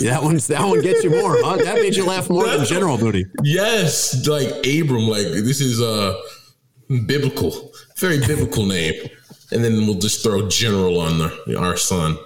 That 0.00 0.22
one's 0.22 0.46
that 0.48 0.66
one 0.66 0.82
gets 0.82 1.04
you 1.04 1.10
more. 1.10 1.36
Huh? 1.42 1.56
That 1.56 1.76
made 1.76 1.96
you 1.96 2.04
laugh 2.06 2.28
more 2.30 2.46
than 2.46 2.64
General 2.64 2.98
Booty. 2.98 3.24
Yes, 3.42 4.26
like 4.26 4.48
Abram. 4.66 5.08
Like 5.08 5.26
this 5.26 5.60
is 5.60 5.80
uh 5.80 6.14
biblical, 7.06 7.72
very 7.96 8.18
biblical 8.20 8.64
name. 8.76 8.94
And 9.52 9.62
then 9.64 9.86
we'll 9.86 9.94
just 9.98 10.22
throw 10.24 10.48
General 10.48 11.00
on 11.00 11.18
the, 11.18 11.56
our 11.58 11.76
son. 11.76 12.16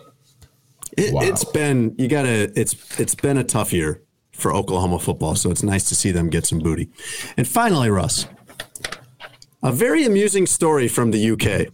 It, 0.96 1.12
Wow. 1.14 1.22
It's 1.22 1.44
been 1.44 1.94
you 1.98 2.08
gotta 2.08 2.50
it's 2.58 2.74
it's 2.98 3.14
been 3.14 3.36
a 3.38 3.44
tough 3.44 3.72
year 3.72 4.02
for 4.32 4.54
Oklahoma 4.54 4.98
football, 4.98 5.34
so 5.36 5.50
it's 5.50 5.62
nice 5.62 5.88
to 5.88 5.94
see 5.94 6.10
them 6.10 6.30
get 6.30 6.46
some 6.46 6.58
booty. 6.58 6.88
And 7.36 7.46
finally, 7.46 7.90
Russ, 7.90 8.26
a 9.62 9.70
very 9.72 10.04
amusing 10.04 10.46
story 10.46 10.88
from 10.88 11.10
the 11.10 11.30
UK 11.32 11.72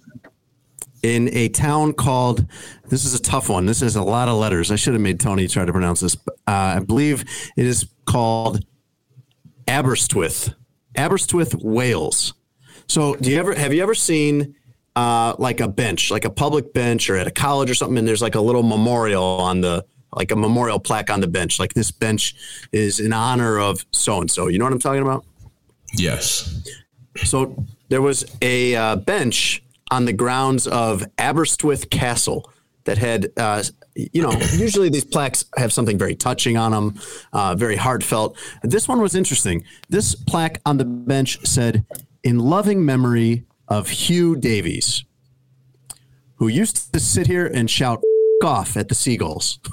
in 1.02 1.28
a 1.32 1.48
town 1.48 1.92
called. 1.92 2.46
This 2.88 3.04
is 3.04 3.14
a 3.14 3.20
tough 3.20 3.48
one. 3.48 3.66
This 3.66 3.82
is 3.82 3.96
a 3.96 4.02
lot 4.02 4.28
of 4.28 4.36
letters. 4.36 4.70
I 4.70 4.76
should 4.76 4.94
have 4.94 5.02
made 5.02 5.20
Tony 5.20 5.48
try 5.48 5.64
to 5.64 5.72
pronounce 5.72 6.00
this. 6.00 6.16
Uh, 6.46 6.76
I 6.76 6.78
believe 6.80 7.24
it 7.56 7.66
is 7.66 7.86
called 8.04 8.64
Aberystwyth, 9.68 10.54
Aberystwyth, 10.94 11.54
Wales. 11.54 12.34
So, 12.88 13.16
do 13.16 13.30
you 13.30 13.38
ever 13.38 13.54
have 13.54 13.74
you 13.74 13.82
ever 13.82 13.94
seen 13.94 14.54
uh, 14.94 15.34
like 15.38 15.60
a 15.60 15.68
bench, 15.68 16.10
like 16.10 16.24
a 16.24 16.30
public 16.30 16.72
bench, 16.72 17.10
or 17.10 17.16
at 17.16 17.26
a 17.26 17.30
college 17.30 17.70
or 17.70 17.74
something, 17.74 17.98
and 17.98 18.08
there's 18.08 18.22
like 18.22 18.34
a 18.34 18.40
little 18.40 18.62
memorial 18.62 19.24
on 19.24 19.60
the 19.60 19.84
like 20.14 20.30
a 20.30 20.36
memorial 20.36 20.78
plaque 20.78 21.10
on 21.10 21.20
the 21.20 21.26
bench, 21.26 21.58
like 21.58 21.74
this 21.74 21.90
bench 21.90 22.34
is 22.72 23.00
in 23.00 23.12
honor 23.12 23.58
of 23.58 23.84
so 23.90 24.20
and 24.20 24.30
so. 24.30 24.48
You 24.48 24.58
know 24.58 24.64
what 24.64 24.72
I'm 24.72 24.78
talking 24.78 25.02
about? 25.02 25.24
Yes. 25.94 26.66
So 27.24 27.64
there 27.88 28.02
was 28.02 28.24
a 28.40 28.74
uh, 28.74 28.96
bench 28.96 29.62
on 29.90 30.04
the 30.04 30.12
grounds 30.12 30.66
of 30.66 31.04
Aberystwyth 31.18 31.90
Castle 31.90 32.50
that 32.84 32.98
had, 32.98 33.32
uh, 33.36 33.62
you 33.94 34.22
know, 34.22 34.32
usually 34.54 34.88
these 34.88 35.04
plaques 35.04 35.44
have 35.56 35.72
something 35.72 35.98
very 35.98 36.14
touching 36.14 36.56
on 36.56 36.72
them, 36.72 36.94
uh, 37.32 37.54
very 37.54 37.76
heartfelt. 37.76 38.36
This 38.62 38.88
one 38.88 39.00
was 39.00 39.14
interesting. 39.14 39.64
This 39.88 40.14
plaque 40.14 40.60
on 40.64 40.78
the 40.78 40.84
bench 40.84 41.44
said, 41.44 41.84
"In 42.22 42.38
loving 42.38 42.84
memory 42.84 43.44
of 43.68 43.88
Hugh 43.88 44.36
Davies, 44.36 45.04
who 46.36 46.48
used 46.48 46.92
to 46.92 47.00
sit 47.00 47.26
here 47.26 47.46
and 47.46 47.70
shout 47.70 48.02
off 48.42 48.76
at 48.76 48.88
the 48.88 48.94
seagulls." 48.94 49.58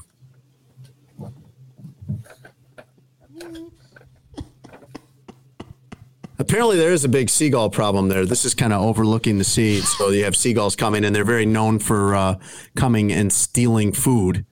Apparently, 6.43 6.75
there 6.75 6.91
is 6.91 7.05
a 7.05 7.09
big 7.09 7.29
seagull 7.29 7.69
problem 7.69 8.09
there. 8.09 8.25
This 8.25 8.43
is 8.43 8.53
kind 8.53 8.73
of 8.73 8.81
overlooking 8.81 9.37
the 9.37 9.45
sea. 9.45 9.79
So 9.79 10.09
you 10.09 10.25
have 10.25 10.35
seagulls 10.35 10.75
coming, 10.75 11.05
and 11.05 11.15
they're 11.15 11.23
very 11.23 11.45
known 11.45 11.79
for 11.79 12.13
uh, 12.13 12.35
coming 12.75 13.13
and 13.13 13.31
stealing 13.31 13.93
food. 13.93 14.45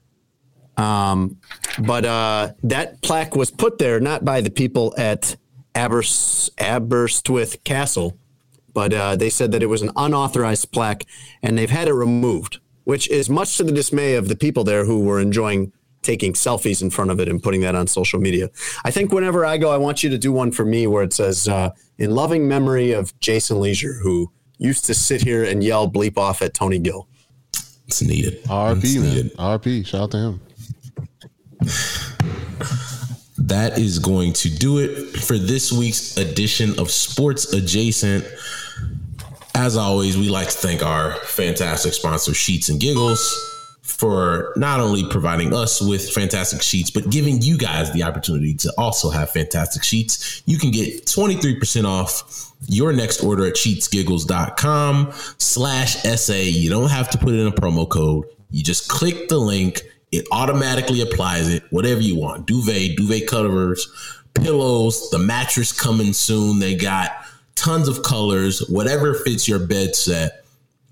Um, 0.78 1.36
but 1.78 2.06
uh, 2.06 2.52
that 2.62 3.02
plaque 3.02 3.36
was 3.36 3.50
put 3.50 3.76
there 3.76 4.00
not 4.00 4.24
by 4.24 4.40
the 4.40 4.48
people 4.48 4.94
at 4.96 5.36
Abers- 5.76 6.50
Aberystwyth 6.56 7.62
Castle, 7.62 8.16
but 8.72 8.94
uh, 8.94 9.14
they 9.14 9.28
said 9.28 9.52
that 9.52 9.62
it 9.62 9.66
was 9.66 9.82
an 9.82 9.90
unauthorized 9.94 10.72
plaque, 10.72 11.04
and 11.42 11.58
they've 11.58 11.68
had 11.68 11.88
it 11.88 11.92
removed, 11.92 12.58
which 12.84 13.06
is 13.10 13.28
much 13.28 13.58
to 13.58 13.64
the 13.64 13.70
dismay 13.70 14.14
of 14.14 14.28
the 14.28 14.36
people 14.36 14.64
there 14.64 14.86
who 14.86 15.00
were 15.00 15.20
enjoying 15.20 15.74
taking 16.02 16.32
selfies 16.32 16.82
in 16.82 16.90
front 16.90 17.10
of 17.10 17.20
it 17.20 17.28
and 17.28 17.42
putting 17.42 17.60
that 17.62 17.74
on 17.74 17.86
social 17.86 18.20
media. 18.20 18.50
I 18.84 18.90
think 18.90 19.12
whenever 19.12 19.46
I 19.46 19.56
go, 19.56 19.70
I 19.70 19.76
want 19.76 20.02
you 20.02 20.10
to 20.10 20.18
do 20.18 20.32
one 20.32 20.52
for 20.52 20.64
me 20.64 20.86
where 20.86 21.02
it 21.02 21.12
says, 21.12 21.48
uh, 21.48 21.70
"In 21.98 22.10
loving 22.14 22.46
memory 22.48 22.92
of 22.92 23.18
Jason 23.20 23.60
Lieser, 23.60 23.94
who 24.02 24.30
used 24.58 24.84
to 24.86 24.94
sit 24.94 25.22
here 25.22 25.44
and 25.44 25.62
yell 25.64 25.90
bleep 25.90 26.18
off 26.18 26.42
at 26.42 26.54
Tony 26.54 26.78
Gill." 26.78 27.08
It's 27.86 28.02
needed. 28.02 28.34
It's 28.34 28.48
RP 28.48 28.98
man. 28.98 29.02
needed. 29.02 29.36
RP. 29.36 29.86
Shout 29.86 30.02
out 30.02 30.10
to 30.12 30.18
him. 30.18 30.40
that 33.38 33.78
is 33.78 33.98
going 33.98 34.32
to 34.32 34.48
do 34.48 34.78
it 34.78 35.18
for 35.20 35.36
this 35.36 35.72
week's 35.72 36.16
edition 36.16 36.78
of 36.78 36.90
Sports 36.90 37.52
Adjacent. 37.52 38.24
As 39.54 39.76
always, 39.76 40.16
we 40.16 40.28
like 40.30 40.48
to 40.48 40.54
thank 40.54 40.82
our 40.82 41.12
fantastic 41.16 41.92
sponsor, 41.92 42.32
Sheets 42.32 42.70
and 42.70 42.80
Giggles, 42.80 43.51
for 43.82 44.52
not 44.56 44.78
only 44.80 45.04
providing 45.08 45.52
us 45.52 45.80
with 45.82 46.08
fantastic 46.10 46.62
sheets, 46.62 46.90
but 46.90 47.10
giving 47.10 47.42
you 47.42 47.58
guys 47.58 47.92
the 47.92 48.04
opportunity 48.04 48.54
to 48.54 48.72
also 48.78 49.10
have 49.10 49.30
fantastic 49.30 49.82
sheets. 49.82 50.42
You 50.46 50.56
can 50.56 50.70
get 50.70 51.04
23% 51.04 51.84
off 51.84 52.52
your 52.68 52.92
next 52.92 53.22
order 53.24 53.44
at 53.44 53.54
sheetsgiggles.com 53.54 55.10
slash 55.38 55.96
SA. 55.96 56.32
You 56.34 56.70
don't 56.70 56.90
have 56.90 57.10
to 57.10 57.18
put 57.18 57.34
in 57.34 57.46
a 57.46 57.50
promo 57.50 57.88
code. 57.88 58.26
You 58.50 58.62
just 58.62 58.88
click 58.88 59.28
the 59.28 59.38
link. 59.38 59.82
It 60.12 60.28
automatically 60.30 61.00
applies 61.00 61.48
it, 61.48 61.64
whatever 61.70 62.00
you 62.00 62.16
want. 62.16 62.46
Duvet, 62.46 62.96
duvet 62.96 63.26
covers, 63.26 63.88
pillows, 64.34 65.10
the 65.10 65.18
mattress 65.18 65.72
coming 65.72 66.12
soon. 66.12 66.60
They 66.60 66.76
got 66.76 67.10
tons 67.56 67.88
of 67.88 68.02
colors, 68.04 68.60
whatever 68.68 69.14
fits 69.14 69.48
your 69.48 69.58
bed 69.58 69.96
set. 69.96 70.44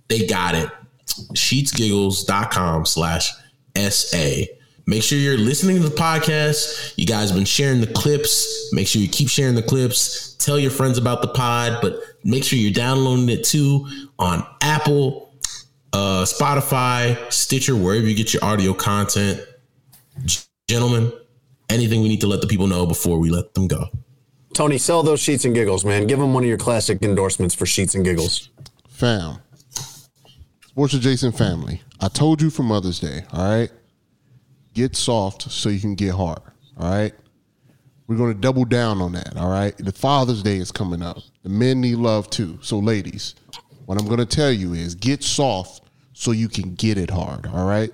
They 0.08 0.26
got 0.26 0.56
it. 0.56 0.70
Sheetsgiggles.com 1.14 2.86
slash 2.86 3.32
SA. 3.76 4.42
Make 4.86 5.02
sure 5.02 5.18
you're 5.18 5.36
listening 5.38 5.76
to 5.76 5.88
the 5.88 5.94
podcast. 5.94 6.94
You 6.96 7.06
guys 7.06 7.28
have 7.30 7.36
been 7.36 7.44
sharing 7.44 7.80
the 7.80 7.86
clips. 7.86 8.70
Make 8.72 8.88
sure 8.88 9.00
you 9.00 9.08
keep 9.08 9.28
sharing 9.28 9.54
the 9.54 9.62
clips. 9.62 10.34
Tell 10.34 10.58
your 10.58 10.70
friends 10.70 10.98
about 10.98 11.22
the 11.22 11.28
pod, 11.28 11.78
but 11.80 12.00
make 12.24 12.42
sure 12.44 12.58
you're 12.58 12.72
downloading 12.72 13.28
it 13.28 13.44
too 13.44 13.86
on 14.18 14.44
Apple, 14.62 15.32
uh, 15.92 16.24
Spotify, 16.24 17.30
Stitcher, 17.32 17.76
wherever 17.76 18.06
you 18.06 18.16
get 18.16 18.32
your 18.34 18.44
audio 18.44 18.72
content. 18.72 19.40
G- 20.24 20.40
Gentlemen, 20.68 21.12
anything 21.68 22.00
we 22.02 22.08
need 22.08 22.20
to 22.22 22.26
let 22.26 22.40
the 22.40 22.46
people 22.46 22.66
know 22.66 22.86
before 22.86 23.18
we 23.18 23.28
let 23.30 23.54
them 23.54 23.68
go? 23.68 23.86
Tony, 24.54 24.78
sell 24.78 25.02
those 25.02 25.20
sheets 25.20 25.44
and 25.44 25.54
giggles, 25.54 25.84
man. 25.84 26.06
Give 26.06 26.18
them 26.18 26.34
one 26.34 26.42
of 26.42 26.48
your 26.48 26.58
classic 26.58 27.02
endorsements 27.02 27.54
for 27.54 27.66
sheets 27.66 27.94
and 27.94 28.04
giggles. 28.04 28.50
Fam. 28.88 29.38
Sports 30.70 30.94
adjacent 30.94 31.36
family. 31.36 31.82
I 31.98 32.06
told 32.06 32.40
you 32.40 32.48
for 32.48 32.62
Mother's 32.62 33.00
Day, 33.00 33.24
all 33.32 33.58
right? 33.58 33.72
Get 34.72 34.94
soft 34.94 35.50
so 35.50 35.68
you 35.68 35.80
can 35.80 35.96
get 35.96 36.14
hard, 36.14 36.38
all 36.76 36.88
right? 36.88 37.12
We're 38.06 38.16
going 38.16 38.32
to 38.32 38.40
double 38.40 38.64
down 38.64 39.02
on 39.02 39.10
that, 39.14 39.36
all 39.36 39.50
right? 39.50 39.76
The 39.76 39.90
Father's 39.90 40.44
Day 40.44 40.58
is 40.58 40.70
coming 40.70 41.02
up. 41.02 41.18
The 41.42 41.48
men 41.48 41.80
need 41.80 41.96
love 41.96 42.30
too. 42.30 42.60
So, 42.62 42.78
ladies, 42.78 43.34
what 43.86 44.00
I'm 44.00 44.06
going 44.06 44.20
to 44.20 44.24
tell 44.24 44.52
you 44.52 44.74
is 44.74 44.94
get 44.94 45.24
soft 45.24 45.82
so 46.12 46.30
you 46.30 46.48
can 46.48 46.76
get 46.76 46.98
it 46.98 47.10
hard, 47.10 47.48
all 47.48 47.66
right? 47.66 47.90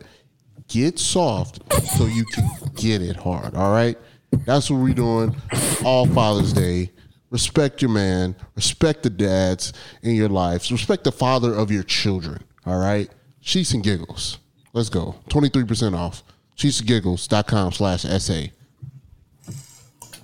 Get 0.69 0.99
soft 0.99 1.61
so 1.97 2.05
you 2.05 2.27
can 2.27 2.47
get 2.75 3.01
it 3.01 3.17
hard, 3.17 3.55
all 3.55 3.73
right? 3.73 3.97
That's 4.45 4.69
what 4.69 4.83
we're 4.83 4.93
doing 4.93 5.35
all 5.83 6.07
Father's 6.09 6.53
Day. 6.53 6.93
Respect 7.31 7.81
your 7.81 7.91
man, 7.91 8.37
respect 8.55 9.03
the 9.03 9.09
dads 9.09 9.73
in 10.03 10.15
your 10.15 10.29
lives, 10.29 10.71
respect 10.71 11.05
the 11.05 11.13
father 11.13 11.55
of 11.55 11.71
your 11.71 11.83
children, 11.83 12.45
all 12.67 12.79
right? 12.79 13.09
Sheets 13.41 13.73
and 13.73 13.83
giggles. 13.83 14.39
Let's 14.73 14.89
go. 14.89 15.15
23% 15.31 15.97
off. 15.97 16.23
Sheetsandgiggles.com 16.57 17.73
slash 17.73 18.03
SA. 18.03 18.43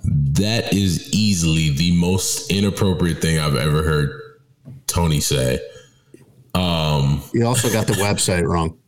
That 0.05 0.73
is 0.73 1.13
easily 1.15 1.71
the 1.71 1.99
most 2.01 2.51
inappropriate 2.51 3.21
thing 3.21 3.39
I've 3.39 3.55
ever 3.55 3.83
heard 3.83 4.21
Tony 4.87 5.21
say. 5.21 5.61
Um, 6.55 7.23
You 7.33 7.47
also 7.47 7.71
got 7.71 7.87
the 7.87 7.95
website 7.95 8.47
wrong. 8.47 8.79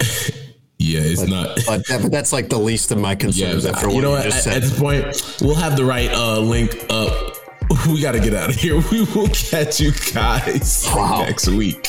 Yeah, 0.78 1.00
it's 1.00 1.22
but, 1.22 1.30
not. 1.30 1.58
But, 1.66 1.86
that, 1.88 2.02
but, 2.02 2.12
that's 2.12 2.34
like 2.34 2.50
the 2.50 2.58
least 2.58 2.92
of 2.92 2.98
my 2.98 3.14
concerns. 3.24 3.64
Yeah, 3.64 3.70
after 3.70 3.88
you 3.88 3.94
what 3.94 4.00
know 4.02 4.10
you 4.10 4.16
what? 4.16 4.24
just 4.24 4.46
At, 4.46 4.52
said. 4.52 4.56
at 4.56 4.62
this 4.62 4.78
point, 4.78 5.38
we'll 5.40 5.54
have 5.56 5.74
the 5.74 5.84
right 5.86 6.10
uh, 6.12 6.38
link 6.38 6.84
up. 6.90 7.32
We 7.88 8.00
got 8.00 8.12
to 8.12 8.20
get 8.20 8.34
out 8.34 8.50
of 8.50 8.56
here. 8.56 8.76
We 8.92 9.04
will 9.14 9.28
catch 9.28 9.80
you 9.80 9.90
guys 10.12 10.84
Wow. 10.94 11.22
next 11.24 11.48
week. 11.48 11.88